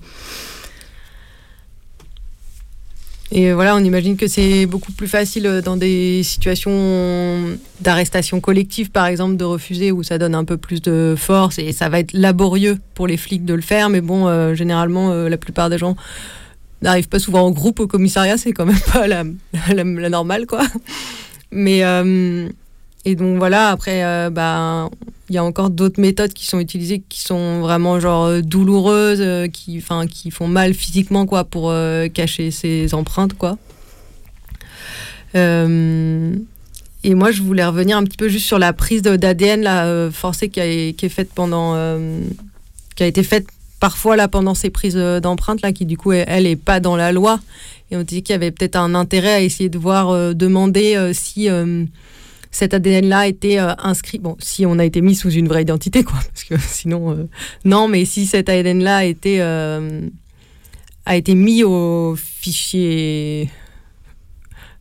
Et 3.31 3.53
voilà, 3.53 3.75
on 3.75 3.79
imagine 3.83 4.17
que 4.17 4.27
c'est 4.27 4.65
beaucoup 4.67 4.91
plus 4.91 5.07
facile 5.07 5.47
euh, 5.47 5.61
dans 5.61 5.77
des 5.77 6.21
situations 6.23 7.57
d'arrestation 7.81 8.39
collective, 8.39 8.91
par 8.91 9.07
exemple, 9.07 9.35
de 9.35 9.43
refuser 9.43 9.91
où 9.91 10.03
ça 10.03 10.17
donne 10.17 10.35
un 10.35 10.45
peu 10.45 10.57
plus 10.57 10.81
de 10.81 11.15
force 11.17 11.57
et 11.57 11.71
ça 11.71 11.89
va 11.89 11.99
être 11.99 12.13
laborieux 12.13 12.77
pour 12.93 13.07
les 13.07 13.17
flics 13.17 13.43
de 13.43 13.55
le 13.55 13.61
faire. 13.61 13.89
Mais 13.89 14.01
bon, 14.01 14.27
euh, 14.27 14.53
généralement, 14.53 15.11
euh, 15.11 15.27
la 15.27 15.37
plupart 15.37 15.69
des 15.69 15.79
gens 15.79 15.95
n'arrivent 16.83 17.09
pas 17.09 17.19
souvent 17.19 17.41
en 17.41 17.51
groupe 17.51 17.79
au 17.79 17.87
commissariat, 17.87 18.37
c'est 18.37 18.53
quand 18.53 18.65
même 18.65 18.79
pas 18.93 19.07
la, 19.07 19.23
la, 19.73 20.09
normale, 20.09 20.45
quoi. 20.45 20.61
Mais 21.51 21.81
et 23.05 23.15
donc 23.15 23.37
voilà, 23.37 23.69
après, 23.69 24.29
bah, 24.29 24.89
il 25.29 25.35
y 25.35 25.37
a 25.37 25.43
encore 25.43 25.69
d'autres 25.69 25.99
méthodes 25.99 26.33
qui 26.33 26.45
sont 26.45 26.59
utilisées 26.59 27.01
qui 27.07 27.21
sont 27.21 27.59
vraiment 27.59 27.99
genre 27.99 28.25
euh, 28.25 28.41
douloureuses, 28.41 29.21
euh, 29.21 29.47
qui, 29.47 29.77
enfin, 29.77 30.05
qui 30.05 30.29
font 30.29 30.47
mal 30.47 30.73
physiquement 30.73 31.25
quoi 31.25 31.43
pour 31.43 31.71
euh, 31.71 32.07
cacher 32.07 32.51
ces 32.51 32.93
empreintes 32.93 33.33
quoi. 33.33 33.57
et 35.33 37.13
moi, 37.13 37.31
je 37.31 37.41
voulais 37.41 37.65
revenir 37.65 37.97
un 37.97 38.03
petit 38.03 38.17
peu 38.17 38.29
juste 38.29 38.45
sur 38.45 38.59
la 38.59 38.71
prise 38.71 39.01
d'ADN 39.01 40.11
forcée 40.11 40.49
qui, 40.49 40.61
a, 40.61 40.65
est 40.65 41.09
faite 41.09 41.29
pendant, 41.35 41.75
qui 42.95 43.03
a 43.03 43.05
été 43.05 43.21
faite 43.21 43.47
parfois 43.81 44.15
là 44.15 44.29
pendant 44.29 44.55
ces 44.55 44.69
prises 44.69 44.95
d'empreintes 44.95 45.59
qui 45.73 45.85
du 45.85 45.97
coup 45.97 46.13
elle 46.13 46.47
est 46.47 46.55
pas 46.55 46.79
dans 46.79 46.95
la 46.95 47.11
loi. 47.11 47.41
Et 47.91 47.97
on 47.97 48.03
dit 48.03 48.23
qu'il 48.23 48.33
y 48.33 48.35
avait 48.35 48.51
peut-être 48.51 48.77
un 48.77 48.95
intérêt 48.95 49.33
à 49.33 49.41
essayer 49.41 49.69
de 49.69 49.77
voir 49.77 50.33
demander 50.33 51.11
si 51.13 51.49
cet 52.55 52.73
ADN-là 52.73 53.19
a 53.19 53.27
été 53.27 53.59
euh, 53.59 53.73
inscrit, 53.79 54.17
bon, 54.17 54.37
si 54.39 54.65
on 54.65 54.79
a 54.79 54.85
été 54.85 55.01
mis 55.01 55.13
sous 55.13 55.29
une 55.29 55.49
vraie 55.49 55.63
identité, 55.63 56.05
quoi, 56.05 56.19
parce 56.33 56.45
que 56.45 56.55
sinon, 56.57 57.11
euh, 57.11 57.27
non, 57.65 57.89
mais 57.89 58.05
si 58.05 58.25
cet 58.25 58.47
ADN-là 58.47 58.97
a 58.97 59.03
été, 59.03 59.41
euh, 59.41 60.07
a 61.05 61.17
été 61.17 61.35
mis 61.35 61.63
au 61.63 62.15
fichier 62.15 63.49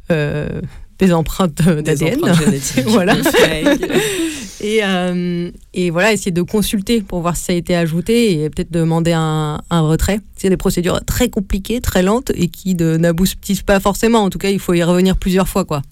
des 0.08 1.12
empreintes 1.12 1.54
d'ADN, 1.54 2.20
voilà. 2.86 3.16
et, 4.60 4.80
et, 5.74 5.90
voilà, 5.90 6.12
essayer 6.12 6.30
de 6.30 6.42
consulter 6.42 7.00
pour 7.00 7.22
voir 7.22 7.36
si 7.36 7.44
ça 7.44 7.52
a 7.54 7.56
été 7.56 7.74
ajouté 7.74 8.44
et 8.44 8.50
peut-être 8.50 8.70
demander 8.70 9.12
un, 9.12 9.60
un 9.70 9.80
retrait. 9.80 10.20
C'est 10.36 10.48
des 10.48 10.56
procédures 10.56 11.04
très 11.04 11.28
compliquées, 11.28 11.80
très 11.80 12.04
lentes 12.04 12.30
et 12.36 12.46
qui 12.46 12.76
n'aboutissent 12.76 13.62
pas 13.62 13.80
forcément. 13.80 14.22
En 14.22 14.30
tout 14.30 14.38
cas, 14.38 14.50
il 14.50 14.60
faut 14.60 14.74
y 14.74 14.82
revenir 14.84 15.16
plusieurs 15.16 15.48
fois, 15.48 15.64
quoi. 15.64 15.82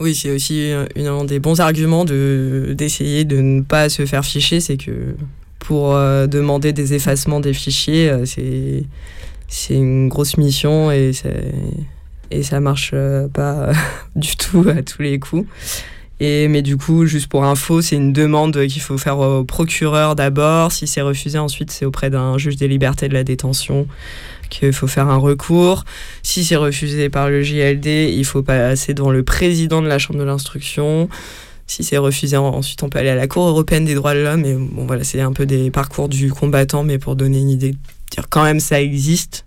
Oui, 0.00 0.14
c'est 0.14 0.30
aussi 0.30 0.72
un 0.96 1.24
des 1.24 1.38
bons 1.38 1.60
arguments 1.60 2.06
de, 2.06 2.74
d'essayer 2.76 3.26
de 3.26 3.36
ne 3.40 3.60
pas 3.60 3.90
se 3.90 4.06
faire 4.06 4.24
ficher, 4.24 4.60
c'est 4.60 4.78
que 4.78 5.14
pour 5.58 5.94
euh, 5.94 6.26
demander 6.26 6.72
des 6.72 6.94
effacements 6.94 7.38
des 7.38 7.52
fichiers, 7.52 8.08
euh, 8.08 8.24
c'est, 8.24 8.84
c'est 9.46 9.74
une 9.74 10.08
grosse 10.08 10.38
mission 10.38 10.90
et, 10.90 11.12
et 12.30 12.42
ça 12.42 12.60
marche 12.60 12.92
euh, 12.94 13.28
pas 13.28 13.72
du 14.16 14.36
tout 14.36 14.66
à 14.68 14.82
tous 14.82 15.02
les 15.02 15.18
coups. 15.18 15.46
Et, 16.18 16.48
mais 16.48 16.62
du 16.62 16.78
coup, 16.78 17.06
juste 17.06 17.28
pour 17.28 17.44
info, 17.44 17.80
c'est 17.82 17.96
une 17.96 18.12
demande 18.12 18.66
qu'il 18.66 18.82
faut 18.82 18.98
faire 18.98 19.18
au 19.18 19.44
procureur 19.44 20.16
d'abord. 20.16 20.72
Si 20.72 20.86
c'est 20.86 21.00
refusé, 21.00 21.38
ensuite, 21.38 21.70
c'est 21.70 21.84
auprès 21.84 22.10
d'un 22.10 22.36
juge 22.36 22.56
des 22.56 22.68
libertés 22.68 23.08
de 23.08 23.14
la 23.14 23.24
détention 23.24 23.86
qu'il 24.50 24.72
faut 24.72 24.86
faire 24.86 25.08
un 25.08 25.16
recours. 25.16 25.84
Si 26.22 26.44
c'est 26.44 26.56
refusé 26.56 27.08
par 27.08 27.30
le 27.30 27.42
JLD, 27.42 27.86
il 27.86 28.24
faut 28.24 28.42
passer 28.42 28.92
devant 28.92 29.10
le 29.10 29.22
président 29.22 29.80
de 29.80 29.88
la 29.88 29.98
chambre 29.98 30.18
de 30.18 30.24
l'instruction. 30.24 31.08
Si 31.66 31.84
c'est 31.84 31.98
refusé, 31.98 32.36
ensuite 32.36 32.82
on 32.82 32.88
peut 32.88 32.98
aller 32.98 33.10
à 33.10 33.14
la 33.14 33.28
Cour 33.28 33.46
européenne 33.46 33.84
des 33.84 33.94
droits 33.94 34.14
de 34.14 34.20
l'homme. 34.20 34.44
Et 34.44 34.54
bon, 34.54 34.86
voilà, 34.86 35.04
c'est 35.04 35.20
un 35.20 35.32
peu 35.32 35.46
des 35.46 35.70
parcours 35.70 36.08
du 36.08 36.32
combattant, 36.32 36.82
mais 36.82 36.98
pour 36.98 37.16
donner 37.16 37.38
une 37.38 37.50
idée, 37.50 37.74
dire 38.10 38.28
quand 38.28 38.42
même 38.42 38.60
ça 38.60 38.82
existe. 38.82 39.46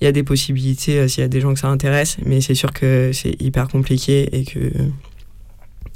Il 0.00 0.04
y 0.04 0.06
a 0.06 0.12
des 0.12 0.22
possibilités 0.22 1.00
euh, 1.00 1.08
s'il 1.08 1.22
y 1.22 1.24
a 1.24 1.28
des 1.28 1.40
gens 1.40 1.52
que 1.52 1.58
ça 1.58 1.66
intéresse, 1.66 2.18
mais 2.24 2.40
c'est 2.40 2.54
sûr 2.54 2.72
que 2.72 3.10
c'est 3.12 3.40
hyper 3.42 3.66
compliqué 3.66 4.28
et 4.32 4.44
que 4.44 4.70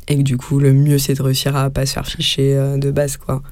et 0.08 0.16
que 0.16 0.22
du 0.22 0.36
coup 0.36 0.58
le 0.58 0.72
mieux 0.72 0.98
c'est 0.98 1.14
de 1.14 1.22
réussir 1.22 1.54
à 1.54 1.70
pas 1.70 1.86
se 1.86 1.92
faire 1.92 2.06
ficher 2.06 2.56
euh, 2.56 2.76
de 2.76 2.90
base 2.90 3.16
quoi. 3.16 3.42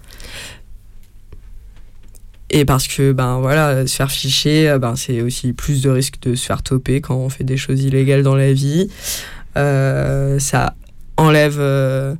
Et 2.50 2.64
parce 2.64 2.88
que 2.88 3.12
ben 3.12 3.38
voilà, 3.38 3.86
se 3.86 3.94
faire 3.94 4.10
ficher, 4.10 4.68
euh, 4.68 4.78
ben 4.78 4.96
c'est 4.96 5.22
aussi 5.22 5.52
plus 5.52 5.82
de 5.82 5.90
risque 5.90 6.20
de 6.22 6.34
se 6.34 6.44
faire 6.44 6.62
toper 6.62 7.00
quand 7.00 7.16
on 7.16 7.28
fait 7.28 7.44
des 7.44 7.56
choses 7.56 7.82
illégales 7.82 8.22
dans 8.22 8.34
la 8.34 8.52
vie. 8.52 8.90
ça 9.54 10.74
enlève 11.20 11.58
euh, 11.58 12.14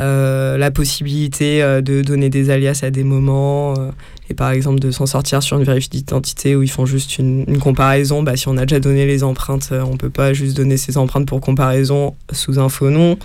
euh, 0.00 0.56
la 0.56 0.70
possibilité 0.70 1.62
euh, 1.62 1.80
de 1.80 2.02
donner 2.02 2.30
des 2.30 2.50
alias 2.50 2.80
à 2.82 2.90
des 2.90 3.04
moments 3.04 3.74
et 4.28 4.34
par 4.34 4.50
exemple 4.50 4.80
de 4.80 4.90
s'en 4.90 5.06
sortir 5.06 5.42
sur 5.42 5.56
une 5.58 5.64
vérification 5.64 5.98
d'identité 5.98 6.56
où 6.56 6.62
ils 6.62 6.70
font 6.70 6.86
juste 6.86 7.18
une, 7.18 7.58
comparaison. 7.58 8.22
Bah, 8.22 8.36
si 8.36 8.48
on 8.48 8.56
a 8.56 8.64
déjà 8.64 8.80
donné 8.80 9.06
les 9.06 9.22
empreintes, 9.22 9.70
on 9.72 9.96
peut 9.96 10.10
pas 10.10 10.32
juste 10.32 10.56
donner 10.56 10.76
ces 10.76 10.96
empreintes 10.96 11.26
pour 11.26 11.40
comparaison 11.40 12.14
sous 12.32 12.58
un 12.58 12.68
faux 12.68 12.90
nom. 12.90 13.18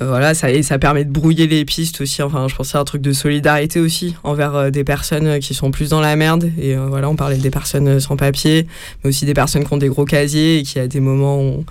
Voilà, 0.00 0.34
ça, 0.34 0.50
et 0.50 0.62
ça 0.62 0.78
permet 0.78 1.04
de 1.04 1.10
brouiller 1.10 1.46
les 1.46 1.64
pistes 1.64 2.00
aussi. 2.00 2.22
Enfin, 2.22 2.48
je 2.48 2.54
pensais 2.54 2.78
à 2.78 2.80
un 2.80 2.84
truc 2.84 3.02
de 3.02 3.12
solidarité 3.12 3.80
aussi 3.80 4.14
envers 4.22 4.70
des 4.70 4.84
personnes 4.84 5.38
qui 5.40 5.54
sont 5.54 5.70
plus 5.70 5.90
dans 5.90 6.00
la 6.00 6.16
merde. 6.16 6.50
Et 6.58 6.74
voilà, 6.74 7.08
on 7.08 7.16
parlait 7.16 7.36
des 7.36 7.50
personnes 7.50 8.00
sans 8.00 8.16
papier, 8.16 8.66
mais 9.02 9.10
aussi 9.10 9.26
des 9.26 9.34
personnes 9.34 9.64
qui 9.64 9.72
ont 9.72 9.78
des 9.78 9.88
gros 9.88 10.04
casiers 10.04 10.58
et 10.58 10.62
qui 10.62 10.78
à 10.78 10.86
des 10.86 11.00
moments 11.00 11.38
ont, 11.38 11.64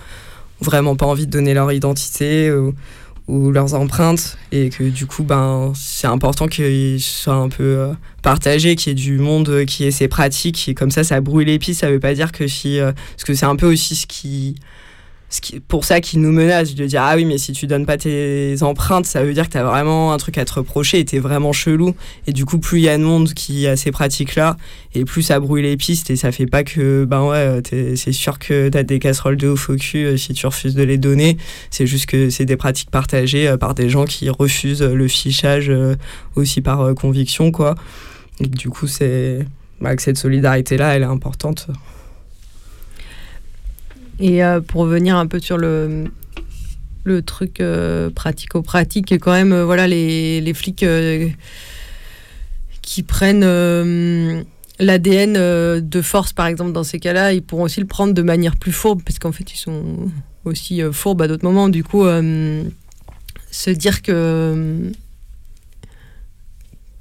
vraiment 0.60 0.96
pas 0.96 1.06
envie 1.06 1.26
de 1.26 1.30
donner 1.30 1.54
leur 1.54 1.72
identité 1.72 2.50
ou, 2.52 2.72
leurs 3.28 3.74
empreintes 3.74 4.36
et 4.50 4.70
que 4.70 4.82
du 4.82 5.06
coup 5.06 5.22
ben 5.22 5.72
c'est 5.76 6.08
important 6.08 6.48
qu'ils 6.48 7.00
soient 7.00 7.34
un 7.34 7.48
peu 7.48 7.62
euh, 7.62 7.92
partagés 8.22 8.74
qu'il 8.74 8.90
y 8.90 8.92
ait 8.92 8.94
du 8.96 9.18
monde 9.18 9.66
qui 9.66 9.84
ait 9.84 9.92
ses 9.92 10.08
pratiques 10.08 10.68
et 10.68 10.74
comme 10.74 10.90
ça 10.90 11.04
ça 11.04 11.20
brouille 11.20 11.44
les 11.44 11.60
pistes 11.60 11.82
ça 11.82 11.92
veut 11.92 12.00
pas 12.00 12.12
dire 12.12 12.32
que 12.32 12.48
si 12.48 12.80
euh, 12.80 12.90
parce 12.90 13.22
que 13.22 13.34
c'est 13.34 13.46
un 13.46 13.54
peu 13.54 13.70
aussi 13.70 13.94
ce 13.94 14.08
qui 14.08 14.56
pour 15.68 15.84
ça 15.84 16.00
qu'ils 16.00 16.20
nous 16.20 16.32
menacent 16.32 16.74
de 16.74 16.86
dire 16.86 17.02
ah 17.02 17.14
oui 17.14 17.24
mais 17.24 17.38
si 17.38 17.52
tu 17.52 17.66
donnes 17.66 17.86
pas 17.86 17.96
tes 17.96 18.56
empreintes 18.62 19.06
ça 19.06 19.22
veut 19.22 19.32
dire 19.32 19.46
que 19.46 19.52
tu 19.52 19.58
as 19.58 19.64
vraiment 19.64 20.12
un 20.12 20.16
truc 20.16 20.38
à 20.38 20.44
te 20.44 20.54
reprocher 20.54 20.98
et 20.98 21.04
t'es 21.04 21.20
vraiment 21.20 21.52
chelou. 21.52 21.94
Et 22.26 22.32
du 22.32 22.44
coup 22.44 22.58
plus 22.58 22.78
il 22.78 22.84
y 22.84 22.88
a 22.88 22.98
de 22.98 23.02
monde 23.02 23.32
qui 23.32 23.66
a 23.66 23.76
ces 23.76 23.92
pratiques 23.92 24.34
là 24.34 24.56
et 24.94 25.04
plus 25.04 25.22
ça 25.22 25.38
brouille 25.38 25.62
les 25.62 25.76
pistes 25.76 26.10
et 26.10 26.16
ça 26.16 26.32
fait 26.32 26.46
pas 26.46 26.64
que 26.64 27.04
ben 27.04 27.22
ouais 27.22 27.62
c'est 27.94 28.12
sûr 28.12 28.38
que 28.38 28.68
tu 28.68 28.76
as 28.76 28.82
des 28.82 28.98
casseroles 28.98 29.36
de 29.36 29.48
haut 29.48 29.56
faux 29.56 29.76
cul 29.76 30.04
euh, 30.04 30.16
si 30.16 30.32
tu 30.32 30.46
refuses 30.46 30.74
de 30.74 30.82
les 30.82 30.98
donner. 30.98 31.36
C'est 31.70 31.86
juste 31.86 32.06
que 32.06 32.28
c'est 32.28 32.44
des 32.44 32.56
pratiques 32.56 32.90
partagées 32.90 33.48
euh, 33.48 33.56
par 33.56 33.74
des 33.74 33.88
gens 33.88 34.06
qui 34.06 34.28
refusent 34.30 34.82
le 34.82 35.08
fichage 35.08 35.70
euh, 35.70 35.94
aussi 36.34 36.60
par 36.60 36.94
conviction 36.94 37.52
quoi. 37.52 37.76
Et 38.40 38.48
du 38.48 38.68
coup 38.68 38.88
c'est 38.88 39.46
bah, 39.80 39.94
que 39.94 40.02
cette 40.02 40.18
solidarité 40.18 40.76
là 40.76 40.96
elle 40.96 41.02
est 41.02 41.06
importante 41.06 41.68
et 44.20 44.44
euh, 44.44 44.60
pour 44.60 44.82
revenir 44.82 45.16
un 45.16 45.26
peu 45.26 45.40
sur 45.40 45.56
le, 45.56 46.04
le 47.04 47.22
truc 47.22 47.60
euh, 47.60 48.10
pratico-pratique, 48.10 49.18
quand 49.18 49.32
même, 49.32 49.52
euh, 49.52 49.64
voilà, 49.64 49.88
les, 49.88 50.52
flics 50.54 50.84
qui 52.82 53.02
prennent 53.02 54.44
l'ADN 54.78 55.32
de 55.80 56.02
force, 56.02 56.32
par 56.32 56.46
exemple, 56.46 56.72
dans 56.72 56.84
ces 56.84 56.98
cas-là, 56.98 57.32
ils 57.32 57.42
pourront 57.42 57.64
aussi 57.64 57.80
le 57.80 57.86
prendre 57.86 58.12
de 58.12 58.22
manière 58.22 58.56
plus 58.56 58.72
fourbe, 58.72 59.02
parce 59.04 59.18
qu'en 59.18 59.32
fait, 59.32 59.52
ils 59.52 59.58
sont 59.58 60.10
aussi 60.44 60.82
fourbes 60.92 61.22
à 61.22 61.28
d'autres 61.28 61.44
moments. 61.44 61.68
Du 61.68 61.84
coup, 61.84 62.04
se 63.50 63.70
dire 63.70 64.02
que. 64.02 64.92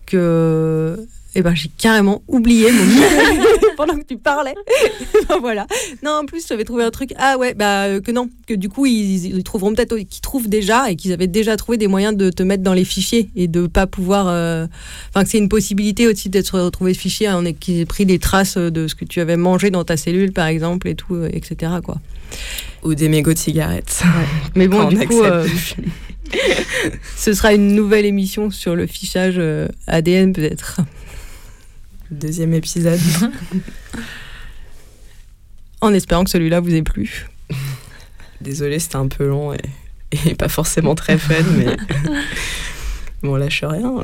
que 0.05 1.07
eh 1.35 1.41
ben, 1.41 1.53
j'ai 1.53 1.69
carrément 1.69 2.23
oublié 2.27 2.71
mon 2.71 2.83
pendant 3.79 3.95
que 3.95 4.03
tu 4.03 4.17
parlais. 4.17 4.55
Ben, 5.29 5.37
voilà. 5.39 5.67
Non, 6.03 6.11
en 6.11 6.25
plus, 6.25 6.45
j'avais 6.47 6.63
trouvé 6.63 6.83
un 6.83 6.89
truc. 6.89 7.13
Ah 7.17 7.37
ouais, 7.37 7.53
bah 7.53 7.85
euh, 7.85 8.01
que 8.01 8.11
non, 8.11 8.29
que 8.47 8.53
du 8.53 8.67
coup, 8.67 8.85
ils, 8.85 9.43
trouveront 9.43 9.73
peut-être 9.73 9.95
qu'ils 9.95 10.21
trouvent 10.21 10.49
déjà 10.49 10.89
et 10.89 10.95
qu'ils 10.95 11.13
avaient 11.13 11.27
déjà 11.27 11.55
trouvé 11.55 11.77
des 11.77 11.87
moyens 11.87 12.15
de 12.15 12.29
te 12.29 12.41
mettre 12.41 12.63
dans 12.63 12.73
les 12.73 12.83
fichiers 12.83 13.29
et 13.35 13.47
de 13.47 13.67
pas 13.67 13.85
pouvoir. 13.85 14.27
Euh, 14.27 14.65
enfin, 15.09 15.23
que 15.23 15.29
c'est 15.29 15.37
une 15.37 15.49
possibilité 15.49 16.07
aussi 16.07 16.29
d'être 16.29 16.59
retrouvé 16.59 16.93
fichier, 16.93 17.27
est 17.45 17.53
qu'ils 17.53 17.79
aient 17.79 17.85
pris 17.85 18.05
des 18.05 18.19
traces 18.19 18.57
de 18.57 18.87
ce 18.87 18.95
que 18.95 19.05
tu 19.05 19.21
avais 19.21 19.37
mangé 19.37 19.69
dans 19.69 19.83
ta 19.83 19.97
cellule, 19.97 20.33
par 20.33 20.47
exemple, 20.47 20.87
et 20.87 20.95
tout, 20.95 21.15
euh, 21.15 21.29
etc. 21.31 21.73
Quoi. 21.83 21.99
Ou 22.83 22.95
des 22.95 23.07
mégots 23.07 23.33
de 23.33 23.37
cigarettes. 23.37 24.03
Mais 24.55 24.67
bon, 24.67 24.83
du 24.89 24.97
coup. 25.07 25.21
ce 27.15 27.33
sera 27.33 27.53
une 27.53 27.75
nouvelle 27.75 28.05
émission 28.05 28.51
sur 28.51 28.75
le 28.75 28.87
fichage 28.87 29.41
ADN 29.87 30.33
peut-être 30.33 30.81
deuxième 32.11 32.53
épisode. 32.53 32.99
en 35.81 35.93
espérant 35.93 36.23
que 36.23 36.29
celui-là 36.29 36.59
vous 36.59 36.73
ait 36.73 36.83
plu. 36.83 37.27
Désolée, 38.41 38.79
c'était 38.79 38.95
un 38.95 39.07
peu 39.07 39.27
long 39.27 39.53
et, 39.53 40.35
pas 40.35 40.49
forcément 40.49 40.95
très 40.95 41.17
fun, 41.17 41.43
mais 41.57 41.65
bon, 43.23 43.33
on 43.33 43.35
lâche 43.35 43.63
rien. 43.63 44.03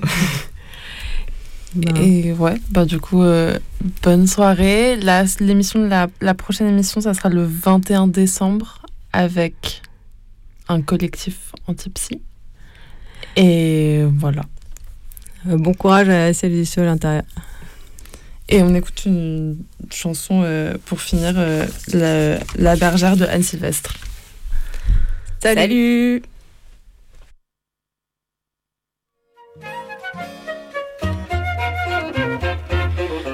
Et 1.98 2.32
ouais, 2.34 2.56
bah 2.70 2.86
du 2.86 3.00
coup, 3.00 3.22
euh, 3.24 3.58
bonne 4.02 4.28
soirée. 4.28 4.98
l'émission 5.40 5.86
la, 5.86 6.08
la, 6.22 6.34
prochaine 6.34 6.68
émission, 6.68 7.02
ça 7.02 7.14
sera 7.14 7.30
le 7.30 7.44
21 7.44 8.08
décembre 8.08 8.82
avec 9.12 9.82
un 10.68 10.82
collectif 10.82 11.52
anti-psy. 11.68 12.22
Et 13.36 14.04
voilà. 14.18 14.44
Euh, 15.48 15.58
bon 15.58 15.74
courage 15.74 16.10
à 16.10 16.34
celles 16.34 16.54
et 16.54 16.66
ceux 16.66 16.82
à 16.82 16.86
l'intérieur. 16.86 17.24
Et 18.48 18.62
on 18.62 18.76
écoute 18.76 19.06
une 19.06 19.58
chanson 19.92 20.44
euh, 20.44 20.76
pour 20.86 21.02
finir, 21.02 21.34
euh, 21.36 21.66
la, 21.94 22.38
la, 22.58 22.76
bergère 22.76 23.18
de 23.18 23.26
Anne 23.26 23.42
Sylvestre. 23.42 23.96
Salut, 25.42 26.22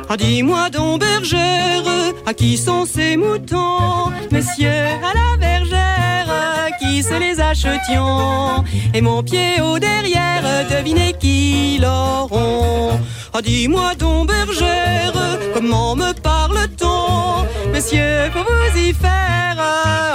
ah, 0.08 0.18
Dis-moi 0.18 0.70
donc 0.70 1.02
bergère, 1.02 1.84
à 2.26 2.34
qui 2.34 2.58
sont 2.58 2.86
ces 2.86 3.18
moutons? 3.18 4.12
Monsieur 4.32 4.70
à 4.70 5.14
la 5.14 5.38
bergère, 5.38 6.70
qui 6.80 7.04
se 7.04 7.20
les 7.20 7.38
achetions? 7.42 8.64
Et 8.94 9.02
mon 9.02 9.24
pied 9.24 9.60
au 9.62 9.78
derrière, 9.78 10.44
devinez 10.70 11.14
qui 11.20 11.80
l'auront? 11.82 12.98
Ah, 13.34 13.42
dis-moi 13.42 13.96
donc, 13.96 14.28
bergère, 14.28 15.14
comment 15.54 15.96
me 15.96 16.14
parle-t-on? 16.14 17.46
Monsieur, 17.74 18.30
pour 18.34 18.44
vous 18.44 18.78
y 18.78 18.94
faire, 18.94 19.58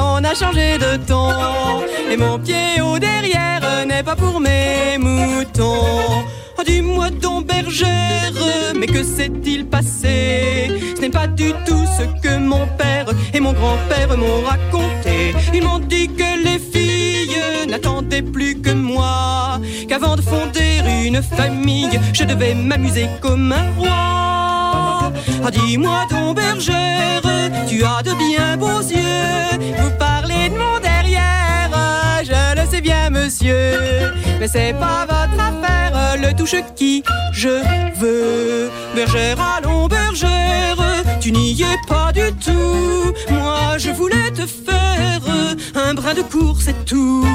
on 0.03 0.23
a 0.23 0.35
changé 0.35 0.79
de 0.79 0.97
ton. 1.07 1.31
Et 2.11 2.17
mon 2.17 2.39
pied 2.39 2.81
au 2.83 2.99
derrière 2.99 3.63
n'est 3.87 4.03
pas 4.03 4.17
pour 4.17 4.41
mes 4.41 4.99
moutons. 4.99 6.25
Ah, 6.59 6.65
dis-moi 6.65 7.11
donc, 7.11 7.47
bergère, 7.47 8.33
mais 8.79 8.87
que 8.87 9.03
s'est-il 9.03 9.67
passé? 9.67 10.71
Ce 10.97 11.01
n'est 11.01 11.11
pas 11.11 11.27
du 11.27 11.53
tout 11.67 11.85
ce 11.99 12.05
que 12.23 12.37
mon 12.39 12.67
père 12.79 13.07
et 13.33 13.41
mon 13.41 13.53
grand-père 13.53 14.17
m'ont 14.17 14.43
raconté. 14.43 15.35
Ils 15.55 15.63
m'ont 15.63 15.79
dit 15.79 16.09
que 16.09 16.45
les 16.45 16.59
filles 16.59 17.67
n'attendaient 17.69 18.23
plus 18.23 18.61
que 18.61 18.73
moi, 18.73 19.59
qu'avant 19.89 20.17
de 20.17 20.23
fonder 20.23 20.66
famille, 21.21 21.99
je 22.13 22.25
devais 22.25 22.55
m'amuser 22.55 23.09
comme 23.21 23.53
un 23.53 23.71
roi. 23.77 25.13
Ah, 25.45 25.51
dis-moi 25.51 26.07
donc, 26.11 26.37
bergère, 26.37 27.23
tu 27.69 27.85
as 27.85 28.03
de 28.03 28.13
bien 28.15 28.57
beaux 28.57 28.81
yeux. 28.81 29.59
Vous 29.79 29.91
parlez 29.99 30.49
de 30.49 30.55
mon 30.57 30.79
derrière, 30.81 31.71
je 32.25 32.61
le 32.61 32.67
sais 32.71 32.81
bien, 32.81 33.11
monsieur. 33.11 34.13
Mais 34.41 34.49
c'est 34.49 34.75
pas 34.75 35.07
votre 35.07 35.41
affaire, 35.41 36.17
le 36.21 36.35
touche 36.35 36.57
qui 36.75 37.03
je 37.33 37.63
veux. 38.01 38.71
Bergère, 38.95 39.39
allons, 39.57 39.87
bergère, 39.87 40.77
tu 41.27 41.33
n'y 41.33 41.61
es 41.61 41.79
pas 41.89 42.13
du 42.13 42.33
tout. 42.35 43.13
Moi, 43.31 43.79
je 43.79 43.91
voulais 43.91 44.31
te 44.31 44.47
faire 44.47 45.21
un 45.75 45.93
brin 45.93 46.15
de 46.15 46.23
cours, 46.23 46.59
c'est 46.61 46.85
tout. 46.85 47.27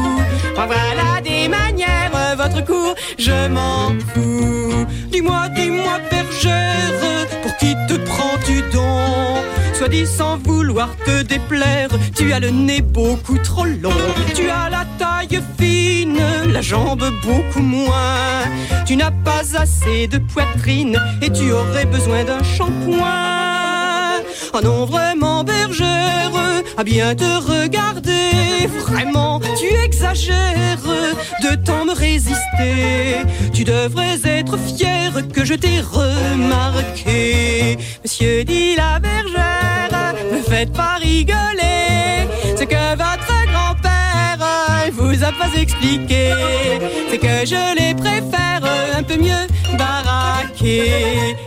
Voilà 0.56 1.20
des 1.22 1.50
manières, 1.50 2.38
votre 2.38 2.64
cours, 2.64 2.96
je 3.20 3.50
m'en 3.50 3.90
fous. 4.14 4.86
Dis-moi, 5.12 5.50
dis-moi, 5.50 6.00
bergère, 6.10 7.20
pour 7.42 7.58
qui 7.58 7.76
te 7.90 7.96
prends-tu 7.96 8.62
donc? 8.72 9.44
Soit 9.74 9.90
dis 9.90 10.08
sans 10.08 10.38
vouloir 10.38 10.96
te 11.06 11.24
déplaire, 11.24 11.90
tu 12.16 12.32
as 12.32 12.40
le 12.40 12.50
nez 12.50 12.82
beaucoup 12.82 13.40
trop 13.40 13.66
long, 13.66 14.06
tu 14.34 14.50
as 14.50 14.70
la 14.70 14.86
taille 15.00 15.42
fine, 15.60 16.22
la 16.48 16.62
jambe 16.62 17.04
beaucoup 17.26 17.66
moins, 17.78 18.46
tu 18.86 18.96
n'as 18.96 19.12
pas 19.12 19.44
assez 19.58 20.08
de 20.08 20.18
poitrine 20.20 20.98
et 21.22 21.30
tu 21.30 21.52
aurais 21.52 21.86
besoin 21.86 22.24
d'un 22.24 22.42
shampoing. 22.42 23.61
Oh 24.54 24.60
non, 24.62 24.84
vraiment 24.86 25.46
bergère, 25.46 26.32
à 26.78 26.84
bien 26.84 27.16
te 27.16 27.24
regarder, 27.24 28.68
vraiment 28.86 29.40
tu 29.58 29.74
exagères 29.86 30.86
de 31.42 31.56
tant 31.56 31.86
me 31.86 31.94
résister. 31.94 33.24
Tu 33.54 33.64
devrais 33.64 34.20
être 34.26 34.58
fier 34.58 35.14
que 35.34 35.46
je 35.46 35.54
t'ai 35.54 35.80
remarqué. 35.80 37.78
Monsieur 38.04 38.44
dit 38.44 38.76
la 38.76 39.00
bergère, 39.00 40.16
ne 40.34 40.42
faites 40.42 40.74
pas 40.74 40.98
rigoler, 41.00 42.28
ce 42.58 42.66
que 42.66 42.96
votre 42.98 43.34
grand-père 43.54 44.92
vous 44.92 45.24
a 45.24 45.32
pas 45.32 45.58
expliqué, 45.58 46.34
c'est 47.10 47.18
que 47.20 47.46
je 47.46 47.76
les 47.80 47.96
préfère 47.96 48.64
un 48.98 49.04
peu 49.04 49.16
mieux 49.16 49.48
baraquer. 49.78 51.38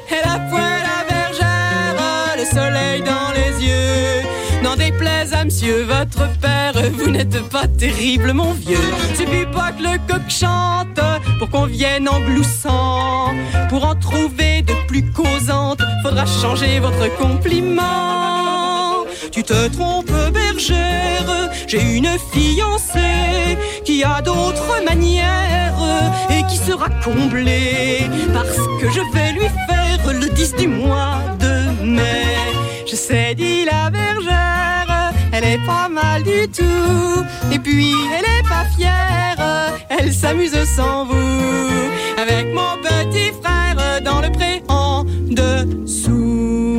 Soleil 2.55 3.03
dans 3.03 3.31
les 3.39 3.67
yeux. 3.67 4.23
N'en 4.63 4.77
déplaise 4.77 5.33
à 5.33 5.45
monsieur 5.45 5.83
votre 5.83 6.25
père, 6.39 6.75
vous 6.99 7.11
n'êtes 7.11 7.41
pas 7.49 7.67
terrible 7.67 8.33
mon 8.33 8.53
vieux. 8.53 8.89
Suffit 9.19 9.47
pas 9.53 9.73
que 9.73 9.83
le 9.83 9.97
coq 10.09 10.27
chante 10.29 11.01
pour 11.39 11.51
qu'on 11.51 11.67
vienne 11.67 12.09
en 12.09 12.21
gloussant. 12.21 13.33
Pour 13.69 13.85
en 13.85 13.97
trouver 13.97 14.63
de 14.63 14.75
plus 14.87 15.05
causantes, 15.13 15.83
faudra 16.03 16.25
changer 16.27 16.79
votre 16.79 17.07
compliment. 17.17 19.05
Tu 19.33 19.43
te 19.43 19.69
trompes 19.69 20.21
bergère, 20.33 21.51
j'ai 21.67 21.83
une 21.99 22.13
fiancée 22.33 23.59
qui 23.85 24.05
a 24.05 24.23
d'autres 24.23 24.77
manières 24.85 25.83
et 26.31 26.43
qui 26.49 26.57
sera 26.57 26.89
comblée 27.03 28.09
parce 28.33 28.59
que 28.81 28.89
je 28.97 29.03
vais 29.13 29.33
lui 29.33 29.49
faire 29.69 30.13
le 30.13 30.29
10 30.29 30.55
du 30.55 30.69
mois 30.69 31.19
de 31.41 31.85
mai. 31.85 32.44
Je 32.87 32.97
sais, 32.97 33.35
dit 33.35 33.65
la 33.65 33.89
bergère, 33.89 35.13
elle 35.33 35.45
est 35.45 35.67
pas 35.67 35.89
mal 35.89 36.23
du 36.23 36.49
tout. 36.49 37.25
Et 37.51 37.59
puis, 37.59 37.95
elle 38.17 38.25
est 38.25 38.49
pas 38.49 38.67
fière, 38.77 39.73
elle 39.89 40.13
s'amuse 40.13 40.57
sans 40.77 41.07
vous. 41.07 42.21
Avec 42.21 42.47
mon 42.53 42.77
petit 42.83 43.33
frère 43.43 44.03
dans 44.03 44.21
le 44.21 44.31
pré 44.31 44.63
en 44.69 45.05
dessous. 45.31 46.79